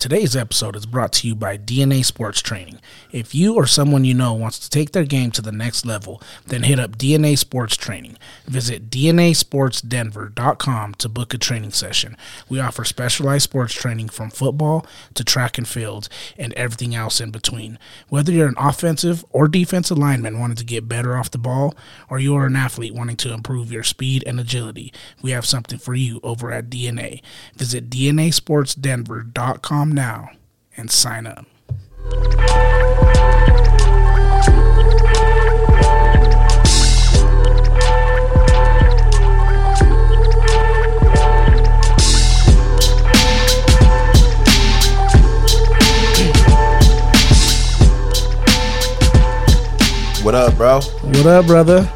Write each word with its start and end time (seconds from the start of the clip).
Today's 0.00 0.34
episode 0.34 0.74
is 0.76 0.86
brought 0.86 1.12
to 1.12 1.28
you 1.28 1.34
by 1.34 1.58
DNA 1.58 2.02
Sports 2.02 2.40
Training. 2.40 2.80
If 3.12 3.34
you 3.34 3.56
or 3.56 3.66
someone 3.66 4.06
you 4.06 4.14
know 4.14 4.32
wants 4.32 4.58
to 4.60 4.70
take 4.70 4.92
their 4.92 5.04
game 5.04 5.30
to 5.32 5.42
the 5.42 5.52
next 5.52 5.84
level, 5.84 6.22
then 6.46 6.62
hit 6.62 6.80
up 6.80 6.96
DNA 6.96 7.36
Sports 7.36 7.76
Training. 7.76 8.16
Visit 8.46 8.88
DNASportsDenver.com 8.88 10.94
to 10.94 11.08
book 11.10 11.34
a 11.34 11.38
training 11.38 11.72
session. 11.72 12.16
We 12.48 12.60
offer 12.60 12.82
specialized 12.82 13.44
sports 13.44 13.74
training 13.74 14.08
from 14.08 14.30
football 14.30 14.86
to 15.12 15.22
track 15.22 15.58
and 15.58 15.68
field 15.68 16.08
and 16.38 16.54
everything 16.54 16.94
else 16.94 17.20
in 17.20 17.30
between. 17.30 17.78
Whether 18.08 18.32
you're 18.32 18.48
an 18.48 18.54
offensive 18.56 19.22
or 19.28 19.48
defensive 19.48 19.98
lineman 19.98 20.40
wanting 20.40 20.56
to 20.56 20.64
get 20.64 20.88
better 20.88 21.14
off 21.14 21.30
the 21.30 21.36
ball, 21.36 21.74
or 22.08 22.18
you're 22.18 22.46
an 22.46 22.56
athlete 22.56 22.94
wanting 22.94 23.18
to 23.18 23.34
improve 23.34 23.70
your 23.70 23.82
speed 23.82 24.24
and 24.26 24.40
agility, 24.40 24.94
we 25.20 25.32
have 25.32 25.44
something 25.44 25.78
for 25.78 25.94
you 25.94 26.20
over 26.22 26.50
at 26.50 26.70
DNA. 26.70 27.20
Visit 27.54 27.90
DNASportsDenver.com 27.90 29.89
now 29.92 30.30
and 30.76 30.90
sign 30.90 31.26
up. 31.26 31.46
What 50.22 50.34
up, 50.34 50.56
bro? 50.56 50.80
What 50.80 51.26
up, 51.26 51.46
brother? 51.46 51.90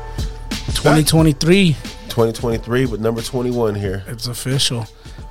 2023. 0.74 1.76
2023 2.08 2.86
with 2.86 3.00
number 3.00 3.22
21 3.22 3.74
here. 3.74 4.02
It's 4.08 4.26
official 4.26 4.86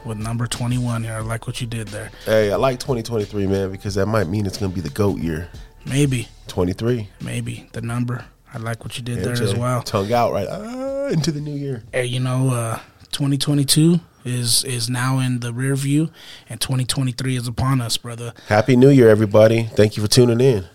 with 0.05 0.17
number 0.17 0.48
21 0.48 1.03
here. 1.03 1.13
I 1.13 1.20
like 1.20 1.48
what 1.48 1.62
you 1.62 1.67
did 1.67 1.88
there. 1.89 2.12
Hey, 2.25 2.52
I 2.52 2.55
like 2.55 2.80
2023, 2.80 3.48
man, 3.48 3.71
because 3.71 3.95
that 3.95 4.05
might 4.05 4.27
mean 4.27 4.45
it's 4.45 4.57
going 4.57 4.71
to 4.71 4.76
be 4.76 4.81
the 4.81 4.93
GOAT 4.93 5.20
year. 5.20 5.49
Maybe, 5.85 6.27
23. 6.48 7.10
maybe 7.21 7.68
the 7.73 7.82
number. 7.82 8.26
I 8.54 8.57
like 8.60 8.84
what 8.84 8.98
you 8.98 9.04
did 9.04 9.18
Yeah, 9.18 9.23
there 9.23 9.43
as 9.43 9.55
well. 9.55 9.82
Tongue 9.82 10.13
out, 10.13 10.32
right? 10.32 10.48
Ah, 10.49 11.07
into 11.07 11.32
the 11.32 11.41
new 11.41 11.55
year. 11.55 11.84
Hey, 11.91 12.05
you 12.05 12.20
know, 12.20 12.49
uh, 12.49 12.79
2022 13.12 13.99
is 14.26 14.63
is 14.63 14.90
now 14.90 15.20
in 15.20 15.40
the 15.40 15.51
rear 15.51 15.76
view, 15.76 16.10
and 16.48 16.62
2023 16.62 17.35
is 17.35 17.48
upon 17.48 17.82
us, 17.82 17.98
brother. 17.98 18.34
Happy 18.48 18.76
New 18.76 18.90
Year, 18.90 19.10
everybody. 19.10 19.63
Thank 19.63 19.98
you 19.98 20.04
for 20.04 20.10
tuning 20.10 20.40
in. 20.40 20.65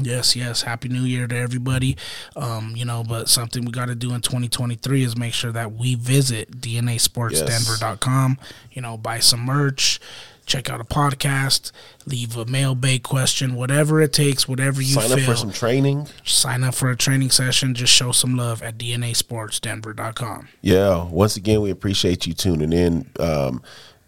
Yes, 0.00 0.36
yes. 0.36 0.62
Happy 0.62 0.88
New 0.88 1.02
Year 1.02 1.26
to 1.26 1.36
everybody. 1.36 1.96
Um, 2.34 2.74
you 2.76 2.84
know, 2.84 3.02
but 3.06 3.28
something 3.28 3.64
we 3.64 3.72
got 3.72 3.86
to 3.88 3.94
do 3.94 4.12
in 4.14 4.20
2023 4.20 5.02
is 5.02 5.16
make 5.16 5.32
sure 5.34 5.52
that 5.52 5.72
we 5.72 5.94
visit 5.94 6.60
DNASportsDenver.com. 6.60 8.38
You 8.72 8.82
know, 8.82 8.96
buy 8.96 9.20
some 9.20 9.40
merch, 9.40 10.00
check 10.44 10.68
out 10.70 10.80
a 10.80 10.84
podcast, 10.84 11.72
leave 12.06 12.36
a 12.36 12.44
mailbag 12.44 13.02
question, 13.02 13.54
whatever 13.54 14.00
it 14.00 14.12
takes, 14.12 14.46
whatever 14.46 14.80
you 14.82 14.94
Sign 14.94 15.08
feel. 15.08 15.18
up 15.18 15.20
for 15.24 15.36
some 15.36 15.50
training. 15.52 16.08
sign 16.24 16.62
up 16.62 16.74
for 16.74 16.90
a 16.90 16.96
training 16.96 17.30
session. 17.30 17.74
Just 17.74 17.92
show 17.92 18.12
some 18.12 18.36
love 18.36 18.62
at 18.62 18.78
DNASportsDenver.com. 18.78 20.48
Yeah. 20.60 21.04
Once 21.04 21.36
again, 21.36 21.60
we 21.62 21.70
appreciate 21.70 22.26
you 22.26 22.34
tuning 22.34 22.72
in. 22.72 23.10
Um, 23.18 23.62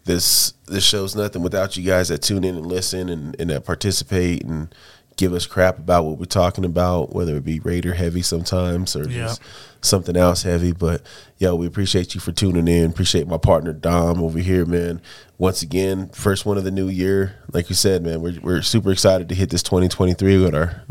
this 0.04 0.54
this 0.66 0.84
show's 0.84 1.14
nothing 1.14 1.42
without 1.42 1.76
you 1.76 1.82
guys 1.82 2.08
that 2.08 2.22
tune 2.22 2.42
in 2.42 2.56
and 2.56 2.64
listen 2.64 3.10
and, 3.10 3.38
and 3.38 3.50
that 3.50 3.66
participate 3.66 4.42
and 4.42 4.74
give 5.18 5.34
us 5.34 5.44
crap 5.46 5.78
about 5.78 6.04
what 6.04 6.18
we're 6.18 6.24
talking 6.24 6.64
about, 6.64 7.14
whether 7.14 7.36
it 7.36 7.44
be 7.44 7.60
Raider 7.60 7.92
heavy 7.94 8.22
sometimes 8.22 8.96
or 8.96 9.06
Yeah. 9.10 9.26
just 9.26 9.42
something 9.80 10.16
else 10.16 10.42
heavy. 10.42 10.72
But 10.72 11.02
yo, 11.38 11.54
we 11.54 11.66
appreciate 11.66 12.14
you 12.14 12.20
for 12.20 12.32
tuning 12.32 12.68
in. 12.68 12.90
Appreciate 12.90 13.26
my 13.28 13.38
partner 13.38 13.72
Dom 13.72 14.22
over 14.22 14.38
here, 14.38 14.64
man. 14.66 15.00
Once 15.38 15.62
again, 15.62 16.08
first 16.08 16.44
one 16.44 16.58
of 16.58 16.64
the 16.64 16.70
new 16.70 16.88
year. 16.88 17.36
Like 17.52 17.68
you 17.70 17.76
said, 17.76 18.02
man, 18.02 18.20
we're 18.20 18.38
we're 18.42 18.62
super 18.62 18.90
excited 18.90 19.28
to 19.28 19.34
hit 19.36 19.50
this 19.50 19.62
2023 19.62 20.38
with 20.42 20.54
our 20.54 20.82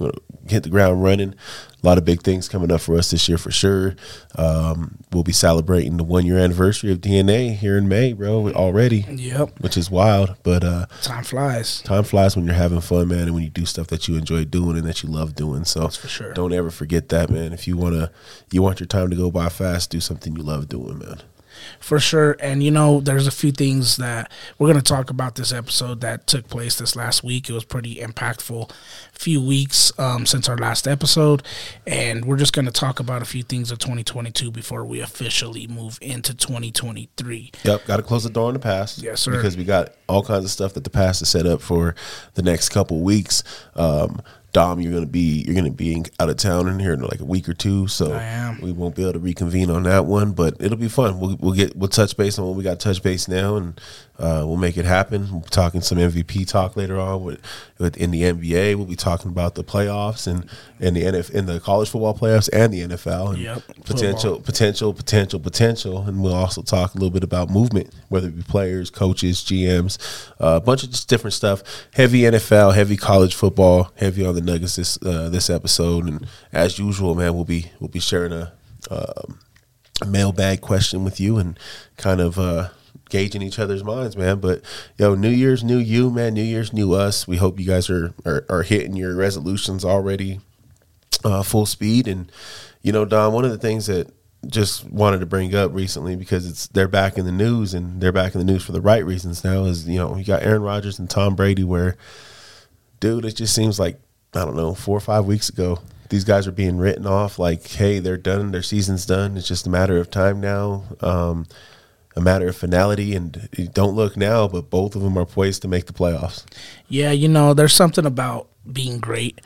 hit 0.48 0.64
the 0.64 0.70
ground 0.70 1.04
running. 1.04 1.36
A 1.84 1.86
lot 1.86 1.98
of 1.98 2.06
big 2.06 2.22
things 2.24 2.48
coming 2.50 2.72
up 2.72 2.82
for 2.82 2.98
us 2.98 3.12
this 3.12 3.28
year 3.30 3.38
for 3.38 3.52
sure. 3.52 3.96
Um, 4.36 4.98
we'll 5.12 5.24
be 5.24 5.32
celebrating 5.34 5.98
the 5.98 6.04
one 6.04 6.26
year 6.26 6.38
anniversary 6.38 6.92
of 6.92 7.00
DNA 7.02 7.54
here 7.56 7.78
in 7.78 7.88
May, 7.88 8.14
bro, 8.14 8.50
already, 8.54 9.06
Yep. 9.10 9.60
which 9.60 9.78
is 9.78 9.92
wild. 9.92 10.36
But 10.44 10.64
uh, 10.64 10.86
Time 11.02 11.24
flies. 11.24 11.82
time 11.82 12.04
flies 12.04 12.36
when 12.36 12.46
you're 12.46 12.56
having 12.56 12.82
fun, 12.82 13.10
man, 13.10 13.24
and 13.24 13.34
when 13.34 13.44
you 13.44 13.50
do 13.50 13.66
stuff 13.66 13.88
that 13.88 14.08
you 14.08 14.16
enjoy 14.16 14.46
doing 14.46 14.78
and 14.78 14.86
that 14.88 15.04
you 15.04 15.10
love 15.10 15.36
doing. 15.36 15.66
So 15.66 15.88
for 15.90 16.08
sure. 16.08 16.34
don't 16.34 16.54
ever 16.54 16.72
forget 16.72 17.10
that, 17.10 17.30
man. 17.30 17.52
If 17.54 17.68
you 17.68 17.78
wanna, 17.78 18.12
you 18.52 18.62
want 18.62 18.77
your 18.80 18.88
time 18.88 19.10
to 19.10 19.16
go 19.16 19.32
by 19.32 19.50
fast, 19.50 19.90
do 19.90 20.00
something 20.00 20.36
you 20.36 20.44
love 20.44 20.70
doing, 20.70 21.00
man. 21.00 21.22
for 21.80 22.00
sure. 22.00 22.36
And 22.40 22.64
you 22.64 22.72
know, 22.72 23.00
there's 23.00 23.28
a 23.28 23.32
few 23.32 23.52
things 23.52 23.98
that 23.98 24.32
we're 24.58 24.68
going 24.68 24.82
to 24.82 24.84
talk 24.84 25.10
about 25.10 25.36
this 25.36 25.52
episode 25.52 26.02
that 26.02 26.28
took 26.28 26.48
place 26.48 26.78
this 26.78 26.96
last 26.96 27.24
week. 27.24 27.50
It 27.50 27.54
was 27.54 27.64
pretty 27.64 27.96
impactful 27.96 28.72
few 29.14 29.42
weeks 29.42 29.92
um, 30.00 30.26
since 30.26 30.48
our 30.48 30.58
last 30.58 30.88
episode, 30.88 31.44
and 31.86 32.26
we're 32.26 32.38
just 32.38 32.54
going 32.54 32.66
to 32.66 32.72
talk 32.72 33.00
about 33.00 33.22
a 33.22 33.26
few 33.26 33.44
things 33.44 33.72
of 33.72 33.80
2022 33.80 34.52
before 34.52 34.86
we 34.86 35.02
officially 35.02 35.68
move 35.68 35.98
into 36.02 36.36
2023. 36.36 37.52
Yep, 37.64 37.86
got 37.86 37.98
to 37.98 38.04
close 38.04 38.24
the 38.24 38.30
door 38.30 38.48
on 38.48 38.54
the 38.54 38.60
past. 38.60 39.02
Yes, 39.02 39.22
sir. 39.22 39.32
Because 39.32 39.58
we 39.58 39.64
got 39.64 39.94
all 40.08 40.24
kinds 40.24 40.46
of 40.46 40.52
stuff 40.52 40.74
that 40.74 40.84
the 40.84 40.90
past 40.90 41.22
is 41.22 41.30
set 41.30 41.46
up 41.46 41.62
for 41.62 41.96
the 42.36 42.42
next 42.42 42.70
couple 42.70 43.00
weeks. 43.02 43.44
Um, 43.76 44.22
Dom, 44.58 44.82
you're 44.82 44.92
gonna 44.92 45.06
be 45.06 45.44
you're 45.46 45.54
gonna 45.54 45.70
be 45.70 46.04
out 46.20 46.32
of 46.32 46.38
town 46.38 46.68
in 46.68 46.80
here 46.80 46.94
in 46.94 47.02
like 47.02 47.20
a 47.20 47.26
week 47.26 47.48
or 47.48 47.54
two, 47.54 47.88
so 47.88 48.12
I 48.14 48.24
am. 48.24 48.60
we 48.60 48.72
won't 48.72 48.96
be 48.96 49.04
able 49.04 49.14
to 49.14 49.20
reconvene 49.20 49.70
on 49.70 49.84
that 49.84 50.06
one. 50.06 50.32
But 50.32 50.56
it'll 50.60 50.80
be 50.80 50.90
fun. 50.90 51.20
We'll, 51.20 51.38
we'll 51.40 51.54
get 51.54 51.76
we'll 51.76 51.90
touch 51.90 52.18
base 52.18 52.40
on 52.40 52.48
what 52.48 52.56
we 52.56 52.64
got 52.64 52.80
touch 52.80 53.04
base 53.04 53.28
now, 53.28 53.58
and 53.58 53.80
uh, 54.18 54.42
we'll 54.48 54.58
make 54.58 54.76
it 54.76 54.86
happen. 54.86 55.30
We'll 55.32 55.42
be 55.42 55.50
talking 55.50 55.82
some 55.82 56.00
MVP 56.00 56.48
talk 56.48 56.76
later 56.76 57.00
on 57.00 57.24
with, 57.24 57.40
with 57.78 57.98
in 57.98 58.10
the 58.10 58.24
NBA. 58.24 58.74
We'll 58.76 58.88
be 58.88 58.96
talking 58.96 59.30
about 59.30 59.54
the 59.54 59.64
playoffs 59.64 60.26
and 60.26 60.50
and 60.80 60.96
the 60.96 61.04
NF 61.04 61.30
in 61.30 61.46
the 61.46 61.60
college 61.60 61.90
football 61.90 62.16
playoffs 62.18 62.50
and 62.52 62.74
the 62.74 62.82
NFL. 62.82 63.36
And 63.36 63.38
Yep, 63.38 63.62
potential 63.86 64.16
football. 64.16 64.40
potential, 64.40 64.94
potential, 64.94 65.40
potential, 65.40 66.02
and 66.08 66.24
we'll 66.24 66.34
also 66.34 66.64
talk 66.64 66.96
a 66.96 66.98
little 66.98 67.12
bit 67.12 67.24
about 67.24 67.52
movement, 67.52 67.94
whether 68.10 68.28
it 68.28 68.36
be 68.36 68.42
players, 68.42 68.90
coaches, 68.90 69.42
GMs, 69.42 70.00
uh, 70.42 70.58
a 70.58 70.62
bunch 70.62 70.82
of 70.84 70.90
just 70.90 71.08
different 71.08 71.36
stuff. 71.36 71.62
Heavy 71.94 72.22
NFL, 72.22 72.74
heavy 72.74 72.98
college 72.98 73.36
football, 73.36 73.92
heavy 73.98 74.26
on 74.26 74.34
the 74.34 74.47
Nuggets 74.48 74.76
this 74.76 74.98
uh, 75.04 75.30
this 75.30 75.50
episode, 75.50 76.08
and 76.08 76.28
as 76.52 76.80
usual, 76.80 77.16
man, 77.16 77.36
we'll 77.36 77.46
be 77.46 77.72
we'll 77.80 77.90
be 77.90 78.00
sharing 78.00 78.32
a, 78.32 78.54
um 78.90 79.40
a 80.02 80.06
mailbag 80.06 80.62
question 80.62 81.04
with 81.04 81.20
you 81.20 81.38
and 81.38 81.60
kind 81.98 82.22
of. 82.22 82.40
Uh, 82.40 82.70
gauging 83.10 83.42
each 83.42 83.58
other's 83.58 83.86
minds 83.86 84.18
man 84.18 84.38
but 84.38 84.62
yo 84.98 85.16
new 85.16 85.30
year's 85.30 85.64
new 85.64 85.78
you 85.78 86.12
man 86.12 86.34
new 86.34 86.44
year's 86.44 86.74
new 86.74 86.92
us 86.92 87.26
we 87.26 87.38
hope 87.38 87.58
you 87.58 87.66
guys 87.66 87.90
are 87.90 88.14
are, 88.26 88.46
are 88.50 88.64
hitting 88.64 88.98
your 88.98 89.16
resolutions 89.16 89.86
already 89.86 90.42
uh, 91.24 91.44
full 91.44 91.66
speed. 91.66 92.08
And 92.08 92.32
you 92.82 92.92
know, 92.92 93.06
Don, 93.06 93.34
one 93.34 93.46
of 93.46 93.52
the 93.52 93.58
things 93.58 93.88
that 93.88 94.12
just 94.46 94.86
wanted 94.86 95.20
to 95.20 95.26
bring 95.26 95.54
up 95.56 95.74
recently 95.74 96.16
because 96.16 96.48
it's 96.48 96.68
they're 96.68 96.88
back 96.88 97.18
in 97.18 97.26
the 97.26 97.32
news 97.32 97.74
and 97.74 98.00
they're 98.00 98.12
back 98.12 98.34
in 98.34 98.40
the 98.40 98.46
news 98.46 98.64
for 98.64 98.72
the 98.72 98.82
right 98.82 99.04
reasons 99.04 99.44
now 99.44 99.66
is 99.66 99.88
you 99.88 99.98
know 99.98 100.16
you 100.16 100.24
got 100.24 100.44
Aaron 100.44 100.62
Rodgers 100.62 101.00
and 101.00 101.10
Tom 101.10 101.36
Brady 101.36 101.64
where, 101.64 101.98
dude, 103.00 103.26
it 103.26 103.36
just 103.36 103.54
seems 103.54 103.80
like 103.80 104.00
I 104.34 104.46
don't 104.46 104.56
know 104.56 104.74
four 104.74 104.98
or 104.98 105.02
five 105.02 105.26
weeks 105.26 105.50
ago 105.50 105.80
these 106.10 106.24
guys 106.24 106.48
are 106.48 106.52
being 106.54 106.78
written 106.78 107.06
off 107.06 107.38
like 107.38 107.68
hey 107.68 108.00
they're 108.00 108.18
done 108.18 108.52
their 108.52 108.62
season's 108.62 109.06
done 109.06 109.36
it's 109.36 109.48
just 109.48 109.68
a 109.68 109.70
matter 109.70 109.98
of 109.98 110.10
time 110.10 110.40
now. 110.40 110.84
Um, 111.02 111.48
a 112.18 112.22
matter 112.22 112.48
of 112.48 112.58
finality, 112.58 113.16
and 113.16 113.48
don't 113.74 113.96
look 113.96 114.18
now, 114.18 114.48
but 114.48 114.72
both 114.72 114.96
of 114.96 115.04
them 115.04 115.18
are 115.18 115.26
poised 115.26 115.62
to 115.62 115.68
make 115.68 115.86
the 115.86 115.94
playoffs. 115.94 116.44
Yeah, 116.90 117.12
you 117.12 117.28
know, 117.28 117.54
there's 117.54 117.76
something 117.76 118.08
about 118.08 118.48
being 118.70 118.98
great 118.98 119.40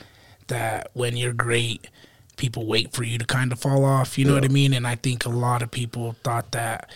that 0.48 0.90
when 0.94 1.18
you're 1.18 1.34
great, 1.34 1.90
people 2.38 2.66
wait 2.66 2.94
for 2.94 3.04
you 3.04 3.18
to 3.18 3.26
kind 3.26 3.52
of 3.52 3.60
fall 3.60 3.84
off. 3.84 4.18
You 4.18 4.24
know 4.24 4.36
what 4.36 4.46
I 4.46 4.48
mean? 4.48 4.74
And 4.74 4.88
I 4.88 4.96
think 4.96 5.26
a 5.26 5.30
lot 5.30 5.62
of 5.62 5.70
people 5.70 6.16
thought 6.24 6.54
that 6.54 6.90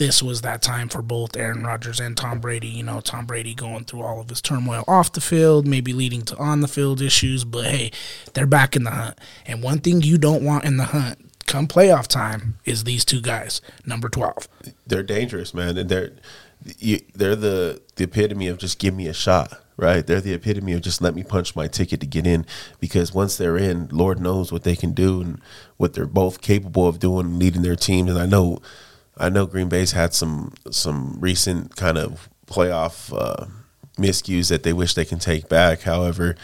this 0.00 0.22
was 0.22 0.40
that 0.40 0.62
time 0.62 0.88
for 0.88 1.02
both 1.02 1.36
Aaron 1.36 1.62
Rodgers 1.62 2.00
and 2.00 2.16
Tom 2.16 2.40
Brady. 2.40 2.68
You 2.68 2.82
know, 2.82 3.02
Tom 3.02 3.26
Brady 3.26 3.54
going 3.54 3.84
through 3.84 4.00
all 4.00 4.18
of 4.18 4.30
his 4.30 4.40
turmoil 4.40 4.82
off 4.88 5.12
the 5.12 5.20
field, 5.20 5.66
maybe 5.66 5.92
leading 5.92 6.22
to 6.22 6.36
on 6.38 6.62
the 6.62 6.68
field 6.68 7.02
issues, 7.02 7.44
but 7.44 7.66
hey, 7.66 7.92
they're 8.32 8.46
back 8.46 8.74
in 8.74 8.84
the 8.84 8.90
hunt. 8.90 9.18
And 9.44 9.62
one 9.62 9.78
thing 9.80 10.00
you 10.00 10.16
don't 10.16 10.42
want 10.42 10.64
in 10.64 10.78
the 10.78 10.84
hunt 10.84 11.30
come 11.46 11.68
playoff 11.68 12.06
time 12.06 12.56
is 12.64 12.84
these 12.84 13.04
two 13.04 13.20
guys, 13.20 13.60
number 13.84 14.08
12. 14.08 14.48
they're 14.86 15.02
dangerous, 15.02 15.52
man, 15.52 15.76
and 15.76 15.90
they're 15.90 16.12
you, 16.78 17.00
they're 17.14 17.36
the 17.36 17.82
the 17.96 18.04
epitome 18.04 18.48
of 18.48 18.56
just 18.56 18.78
give 18.78 18.94
me 18.94 19.06
a 19.06 19.12
shot, 19.12 19.52
right? 19.76 20.06
They're 20.06 20.22
the 20.22 20.32
epitome 20.32 20.72
of 20.72 20.80
just 20.80 21.02
let 21.02 21.14
me 21.14 21.22
punch 21.22 21.54
my 21.54 21.66
ticket 21.66 22.00
to 22.00 22.06
get 22.06 22.26
in, 22.26 22.46
because 22.80 23.12
once 23.12 23.36
they're 23.36 23.58
in, 23.58 23.88
Lord 23.88 24.18
knows 24.18 24.50
what 24.50 24.64
they 24.64 24.76
can 24.76 24.92
do 24.92 25.20
and 25.20 25.40
what 25.76 25.92
they're 25.92 26.06
both 26.06 26.40
capable 26.40 26.88
of 26.88 26.98
doing, 26.98 27.38
leading 27.38 27.62
their 27.62 27.76
teams. 27.76 28.10
And 28.10 28.18
I 28.18 28.24
know, 28.24 28.60
I 29.20 29.28
know 29.28 29.46
Green 29.46 29.68
Bay's 29.68 29.92
had 29.92 30.14
some 30.14 30.54
some 30.70 31.16
recent 31.20 31.76
kind 31.76 31.98
of 31.98 32.28
playoff 32.46 33.12
uh, 33.16 33.46
miscues 33.98 34.48
that 34.48 34.62
they 34.62 34.72
wish 34.72 34.94
they 34.94 35.04
can 35.04 35.18
take 35.18 35.48
back. 35.48 35.82
However. 35.82 36.36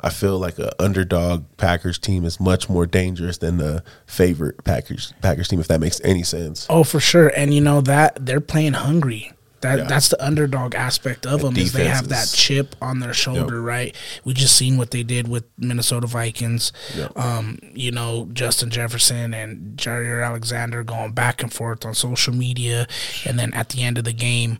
I 0.00 0.10
feel 0.10 0.38
like 0.38 0.60
a 0.60 0.70
underdog 0.80 1.44
Packers 1.56 1.98
team 1.98 2.24
is 2.24 2.38
much 2.38 2.68
more 2.68 2.86
dangerous 2.86 3.38
than 3.38 3.56
the 3.56 3.82
favorite 4.06 4.62
Packers 4.62 5.12
Packers 5.22 5.48
team, 5.48 5.58
if 5.58 5.66
that 5.66 5.80
makes 5.80 6.00
any 6.04 6.22
sense. 6.22 6.68
Oh, 6.70 6.84
for 6.84 7.00
sure. 7.00 7.32
And 7.36 7.52
you 7.52 7.60
know 7.60 7.80
that 7.80 8.24
they're 8.24 8.40
playing 8.40 8.74
hungry. 8.74 9.32
That 9.60 9.78
Yeah. 9.78 9.84
that's 9.84 10.08
the 10.08 10.24
underdog 10.24 10.74
aspect 10.74 11.26
of 11.26 11.40
them 11.42 11.56
is 11.56 11.72
they 11.72 11.88
have 11.88 12.08
that 12.08 12.30
chip 12.32 12.76
on 12.80 13.00
their 13.00 13.12
shoulder, 13.14 13.60
right? 13.60 13.94
We 14.24 14.34
just 14.34 14.54
seen 14.56 14.76
what 14.76 14.92
they 14.92 15.02
did 15.02 15.26
with 15.26 15.44
Minnesota 15.58 16.06
Vikings. 16.06 16.72
Yep. 16.96 17.18
Um, 17.18 17.58
you 17.74 17.90
know, 17.90 18.28
Justin 18.32 18.70
Jefferson 18.70 19.34
and 19.34 19.76
Jaire 19.76 20.24
Alexander 20.24 20.84
going 20.84 21.12
back 21.12 21.42
and 21.42 21.52
forth 21.52 21.84
on 21.84 21.94
social 21.94 22.32
media, 22.34 22.86
and 23.24 23.38
then 23.38 23.52
at 23.52 23.70
the 23.70 23.82
end 23.82 23.98
of 23.98 24.04
the 24.04 24.12
game, 24.12 24.58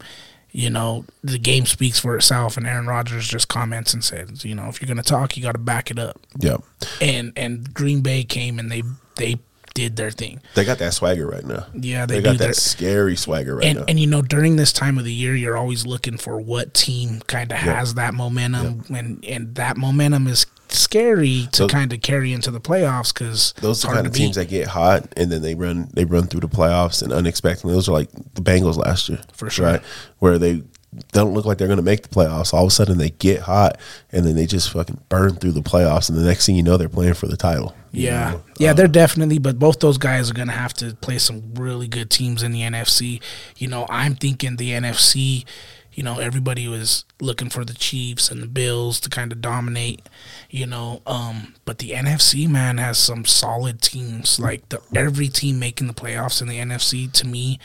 you 0.51 0.71
know, 0.71 1.05
the 1.23 1.39
game 1.39 1.67
speaks 1.67 2.01
for 2.01 2.17
itself, 2.17 2.57
and 2.57 2.67
Aaron 2.67 2.87
Rodgers 2.87 3.29
just 3.29 3.49
comments 3.49 3.93
and 3.95 4.03
says, 4.03 4.45
you 4.45 4.55
know, 4.55 4.67
if 4.69 4.81
you're 4.81 4.89
gonna 4.89 5.03
talk, 5.03 5.37
you 5.37 5.43
got 5.43 5.53
to 5.53 5.59
back 5.59 5.91
it 5.91 5.99
up. 5.99 6.19
Yeah, 6.41 6.57
And 7.01 7.33
and 7.37 7.73
Green 7.73 8.01
Bay 8.01 8.25
came 8.25 8.59
and 8.59 8.71
they 8.73 8.83
they 9.17 9.39
did 9.79 9.97
their 9.97 10.11
thing. 10.11 10.41
they 10.55 10.65
got 10.65 10.79
that 10.79 10.93
swagger 10.93 11.27
right 11.27 11.45
now. 11.45 11.65
Yeah, 11.73 12.05
They, 12.07 12.17
they, 12.17 12.23
got 12.23 12.33
do 12.33 12.39
that 12.39 12.45
their, 12.45 12.53
scary 12.55 13.15
swagger 13.17 13.57
right 13.57 13.65
and 13.65 13.79
now. 13.79 13.85
and 13.89 14.01
you 14.01 14.07
know 14.09 14.23
during 14.23 14.57
this 14.57 14.73
time 14.73 14.99
of 14.99 15.05
the 15.05 15.13
year 15.13 15.35
you're 15.37 15.57
always 15.57 15.87
looking 15.87 16.17
for 16.19 16.41
what 16.41 16.75
team 16.75 17.21
kind 17.27 17.53
of 17.53 17.59
has 17.59 17.95
that 17.95 18.13
momentum 18.15 18.85
and 18.95 19.25
and 19.25 19.55
that 19.55 19.77
momentum 19.77 20.27
is 20.27 20.47
scary 20.71 21.49
to 21.53 21.67
kind 21.69 21.93
of 21.93 22.03
carry 22.03 22.33
into 22.33 22.51
the 22.51 22.61
playoffs 22.61 23.15
because 23.15 23.55
those 23.63 23.85
are 23.85 23.89
the 23.89 23.95
kind 23.95 24.07
of 24.07 24.13
teams 24.13 24.37
that 24.37 24.49
get 24.49 24.67
hot 24.69 25.07
and 25.17 25.31
then 25.33 25.41
they 25.43 25.55
run 25.55 25.89
they 25.95 26.05
run 26.05 26.25
through 26.27 26.41
the 26.41 26.49
playoffs 26.49 27.03
and 27.03 27.13
unexpectedly 27.13 27.73
those 27.73 27.89
are 27.89 27.93
like 27.93 28.11
the 28.35 28.43
Bengals 28.43 28.77
last 28.77 29.09
year 29.09 29.19
For 29.33 29.49
sure. 29.49 29.65
right 29.67 29.83
where 30.19 30.39
they 30.39 30.63
don't 31.13 31.35
look 31.35 31.45
like 31.45 31.59
they're 31.59 31.69
going 31.69 31.79
to 31.79 31.83
make 31.83 32.03
the 32.03 32.09
playoffs. 32.09 32.55
All 32.55 32.65
of 32.65 32.69
a 32.69 32.71
sudden 32.71 32.99
they 32.99 33.11
get 33.11 33.41
hot 33.41 33.79
and 34.11 34.25
then 34.25 34.35
they 34.35 34.47
just 34.47 34.71
fucking 34.73 35.01
burn 35.09 35.35
through 35.35 35.53
the 35.53 35.61
playoffs 35.61 36.09
and 36.09 36.19
the 36.19 36.23
next 36.23 36.47
thing 36.47 36.57
you 36.57 36.63
know 36.63 36.77
they're 36.77 36.89
playing 36.89 37.15
for 37.15 37.27
the 37.27 37.37
title. 37.37 37.75
You 37.93 38.07
yeah. 38.07 38.31
Know? 38.31 38.43
yeah 38.59 38.71
Uh, 38.71 38.75
they're 38.75 38.89
definitely 38.89 39.39
but 39.39 39.59
both 39.59 39.81
those 39.81 39.99
guys 39.99 40.31
are 40.31 40.35
gonna 40.35 40.53
have 40.53 40.75
to 40.75 40.95
play 40.97 41.19
some 41.19 41.55
really 41.55 41.89
good 41.89 42.11
teams 42.11 42.43
in 42.43 42.53
the 42.53 42.61
NFC 42.63 43.21
you 43.57 43.69
know 43.69 43.87
I'm 43.89 44.15
thinking 44.15 44.57
the 44.57 44.71
NFC 44.71 45.45
you 45.93 46.03
know 46.03 46.19
everybody 46.19 46.69
was 46.69 47.05
looking 47.21 47.51
for 47.51 47.65
the 47.65 47.75
Chiefs 47.75 48.31
and 48.31 48.43
the 48.43 48.47
Bills 48.47 49.01
to 49.01 49.11
kind 49.11 49.33
of 49.33 49.41
dominate 49.41 50.09
you 50.51 50.67
know 50.67 51.03
um 51.07 51.55
but 51.65 51.79
the 51.79 51.91
NFC 51.91 52.49
man 52.49 52.79
has 52.79 52.99
some 52.99 53.25
solid 53.25 53.83
teams. 53.83 54.39
Like 54.39 54.69
the 54.69 54.81
every 54.95 55.29
team 55.29 55.59
making 55.59 55.87
the 55.87 55.95
playoffs 55.95 56.41
in 56.41 56.49
the 56.49 56.59
NFC 56.59 57.11
to 57.13 57.27
me 57.27 57.59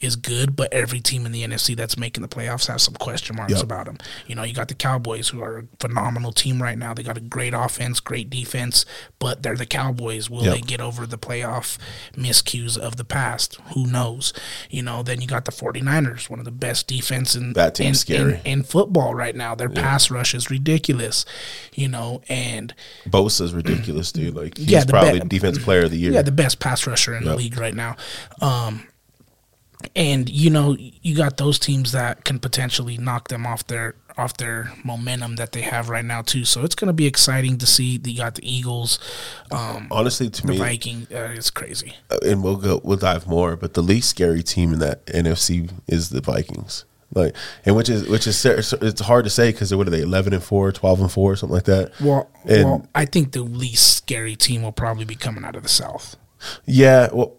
is 0.00 0.16
good, 0.16 0.56
but 0.56 0.72
every 0.72 1.00
team 1.00 1.26
in 1.26 1.32
the 1.32 1.42
NFC 1.42 1.76
that's 1.76 1.98
making 1.98 2.22
the 2.22 2.28
playoffs 2.28 2.66
has 2.68 2.82
some 2.82 2.94
question 2.94 3.36
marks 3.36 3.52
Yep. 3.52 3.62
about 3.62 3.84
them. 3.86 3.98
You 4.26 4.34
know, 4.34 4.42
you 4.44 4.54
got 4.54 4.68
the 4.68 4.74
Cowboys, 4.74 5.28
who 5.28 5.42
are 5.42 5.58
a 5.58 5.62
phenomenal 5.78 6.32
team 6.32 6.62
right 6.62 6.78
now. 6.78 6.94
They 6.94 7.02
got 7.02 7.18
a 7.18 7.20
great 7.20 7.52
offense, 7.54 8.00
great 8.00 8.30
defense, 8.30 8.86
but 9.18 9.42
they're 9.42 9.56
the 9.56 9.66
Cowboys. 9.66 10.30
Will 10.30 10.44
Yep. 10.44 10.54
they 10.54 10.60
get 10.62 10.80
over 10.80 11.06
the 11.06 11.18
playoff 11.18 11.76
miscues 12.16 12.78
of 12.78 12.96
the 12.96 13.04
past? 13.04 13.58
Who 13.74 13.86
knows? 13.86 14.32
You 14.70 14.82
know, 14.82 15.02
then 15.02 15.20
you 15.20 15.26
got 15.26 15.44
the 15.44 15.52
49ers, 15.52 16.30
one 16.30 16.38
of 16.38 16.44
the 16.44 16.50
best 16.50 16.86
defense 16.86 17.34
in, 17.34 17.52
That 17.52 17.74
team's 17.74 17.98
in, 17.98 18.16
scary. 18.16 18.32
in, 18.44 18.60
in 18.60 18.62
football 18.62 19.14
right 19.14 19.36
now. 19.36 19.54
Their 19.54 19.68
pass 19.68 20.10
rush 20.10 20.34
is 20.34 20.50
ridiculous, 20.50 21.24
you 21.74 21.88
know, 21.88 22.22
and 22.28 22.74
Bosa's 23.08 23.52
ridiculous 23.52 24.12
dude 24.12 24.34
like 24.34 24.56
he's 24.56 24.68
Yeah, 24.68 24.84
probably 24.84 25.20
be- 25.20 25.28
defensive 25.28 25.62
player 25.62 25.84
of 25.84 25.90
the 25.90 25.98
year 25.98 26.12
yeah, 26.12 26.22
the 26.22 26.32
best 26.32 26.58
pass 26.58 26.86
rusher 26.86 27.14
in 27.14 27.24
the 27.24 27.36
league 27.36 27.58
right 27.58 27.74
now. 27.74 27.96
Um, 28.40 28.86
and 29.96 30.28
you 30.28 30.50
know, 30.50 30.76
you 30.78 31.14
got 31.16 31.36
those 31.36 31.58
teams 31.58 31.92
that 31.92 32.24
can 32.24 32.38
potentially 32.38 32.96
knock 32.98 33.28
them 33.28 33.46
off 33.46 33.66
their 33.66 33.94
off 34.18 34.36
their 34.36 34.72
momentum 34.84 35.36
that 35.36 35.52
they 35.52 35.62
have 35.62 35.88
right 35.88 36.04
now 36.04 36.20
too. 36.22 36.44
So 36.44 36.62
it's 36.64 36.74
going 36.74 36.88
to 36.88 36.92
be 36.92 37.06
exciting 37.06 37.56
to 37.58 37.66
see. 37.66 38.00
You 38.04 38.16
got 38.18 38.34
the 38.34 38.50
Eagles, 38.50 38.98
um, 39.50 39.88
honestly 39.90 40.28
to 40.28 40.42
the 40.42 40.48
me 40.52 40.58
Viking. 40.58 41.06
Uh, 41.10 41.32
it's 41.34 41.50
crazy. 41.50 41.94
and 42.24 42.42
we'll 42.42 42.56
go 42.56 42.80
we'll 42.84 42.96
dive 42.98 43.26
more 43.26 43.56
but 43.56 43.74
the 43.74 43.82
least 43.82 44.10
scary 44.10 44.42
team 44.42 44.72
in 44.72 44.78
that 44.80 45.04
NFC 45.06 45.70
is 45.86 46.10
the 46.10 46.20
Vikings 46.20 46.84
like 47.12 47.34
and 47.66 47.74
which 47.74 47.88
is 47.88 48.06
which 48.08 48.26
is 48.26 48.44
it's 48.44 49.00
hard 49.00 49.24
to 49.24 49.30
say 49.30 49.50
because 49.50 49.74
what 49.74 49.86
are 49.86 49.90
they 49.90 50.02
11 50.02 50.32
and 50.32 50.42
4 50.44 50.70
12 50.70 51.00
and 51.00 51.10
4 51.10 51.36
something 51.36 51.54
like 51.54 51.64
that 51.64 51.90
Well, 52.00 52.30
And- 52.44 52.64
well, 52.64 52.86
I 52.94 53.04
think 53.04 53.32
the 53.32 53.42
least 53.42 53.96
scary 53.96 54.36
team 54.36 54.62
will 54.62 54.70
probably 54.72 55.04
be 55.04 55.16
coming 55.16 55.44
out 55.44 55.56
of 55.56 55.62
the 55.64 55.68
South. 55.68 56.16
Yeah, 56.66 57.08
well, 57.12 57.36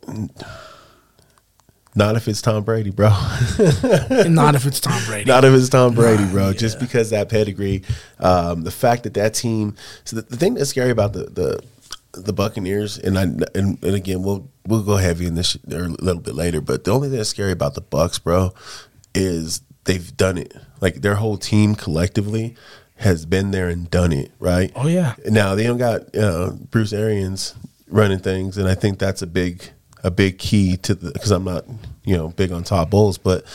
not 1.96 2.16
if 2.16 2.28
it's 2.28 2.42
Tom 2.42 2.64
Brady, 2.64 2.90
bro. 2.92 3.10
Not 4.28 4.56
if 4.56 4.66
it's 4.66 4.80
Tom 4.80 5.02
Brady. 5.06 5.26
not 5.26 5.44
if 5.44 5.54
it's 5.54 5.70
Tom 5.70 5.94
Brady, 5.94 6.26
bro. 6.26 6.54
Just 6.54 6.80
because 6.80 7.10
that 7.10 7.28
pedigree, 7.30 7.84
um, 8.20 8.64
the 8.64 8.72
fact 8.72 9.04
that 9.04 9.14
that 9.16 9.34
team. 9.34 9.76
So 10.06 10.16
the, 10.18 10.22
the 10.24 10.38
thing 10.38 10.54
that's 10.54 10.70
scary 10.70 10.90
about 10.92 11.14
the 11.14 11.26
the 11.26 11.60
the 12.14 12.34
Buccaneers, 12.34 12.98
and 12.98 13.18
I 13.18 13.24
and, 13.24 13.48
and 13.84 13.96
again 13.96 14.24
we'll 14.24 14.50
we'll 14.66 14.84
go 14.84 14.98
heavy 14.98 15.26
in 15.26 15.36
this 15.36 15.56
or 15.72 15.84
a 15.86 15.88
little 15.88 16.22
bit 16.22 16.36
later, 16.36 16.62
but 16.62 16.84
the 16.84 16.92
only 16.92 17.10
thing 17.10 17.18
that's 17.18 17.30
scary 17.30 17.52
about 17.52 17.74
the 17.74 17.82
Bucs, 17.82 18.22
bro, 18.24 18.54
is 19.14 19.62
they've 19.86 20.16
done 20.16 20.38
it. 20.38 20.54
Like 20.80 20.96
their 20.96 21.16
whole 21.16 21.38
team 21.38 21.76
collectively 21.76 22.56
has 22.98 23.26
been 23.26 23.52
there 23.52 23.68
and 23.68 23.90
done 23.90 24.14
it, 24.14 24.32
right? 24.40 24.72
Oh, 24.76 24.88
yeah. 24.88 25.16
Now 25.26 25.56
they 25.56 25.64
don't 25.64 25.80
got 25.80 26.16
uh, 26.16 26.52
Bruce 26.52 26.94
Arians 26.94 27.56
running 27.88 28.20
things, 28.20 28.58
and 28.58 28.68
I 28.70 28.76
think 28.76 29.00
that's 29.00 29.22
a 29.24 29.28
big 29.28 29.72
a 30.04 30.12
big 30.12 30.38
key 30.38 30.78
to 30.78 30.96
the 30.96 31.12
because 31.12 31.32
I'm 31.32 31.44
not 31.44 31.66
you 32.04 32.18
know 32.18 32.30
big 32.30 32.52
on 32.52 32.64
top 32.64 32.90
bulls, 32.90 33.18
but 33.18 33.46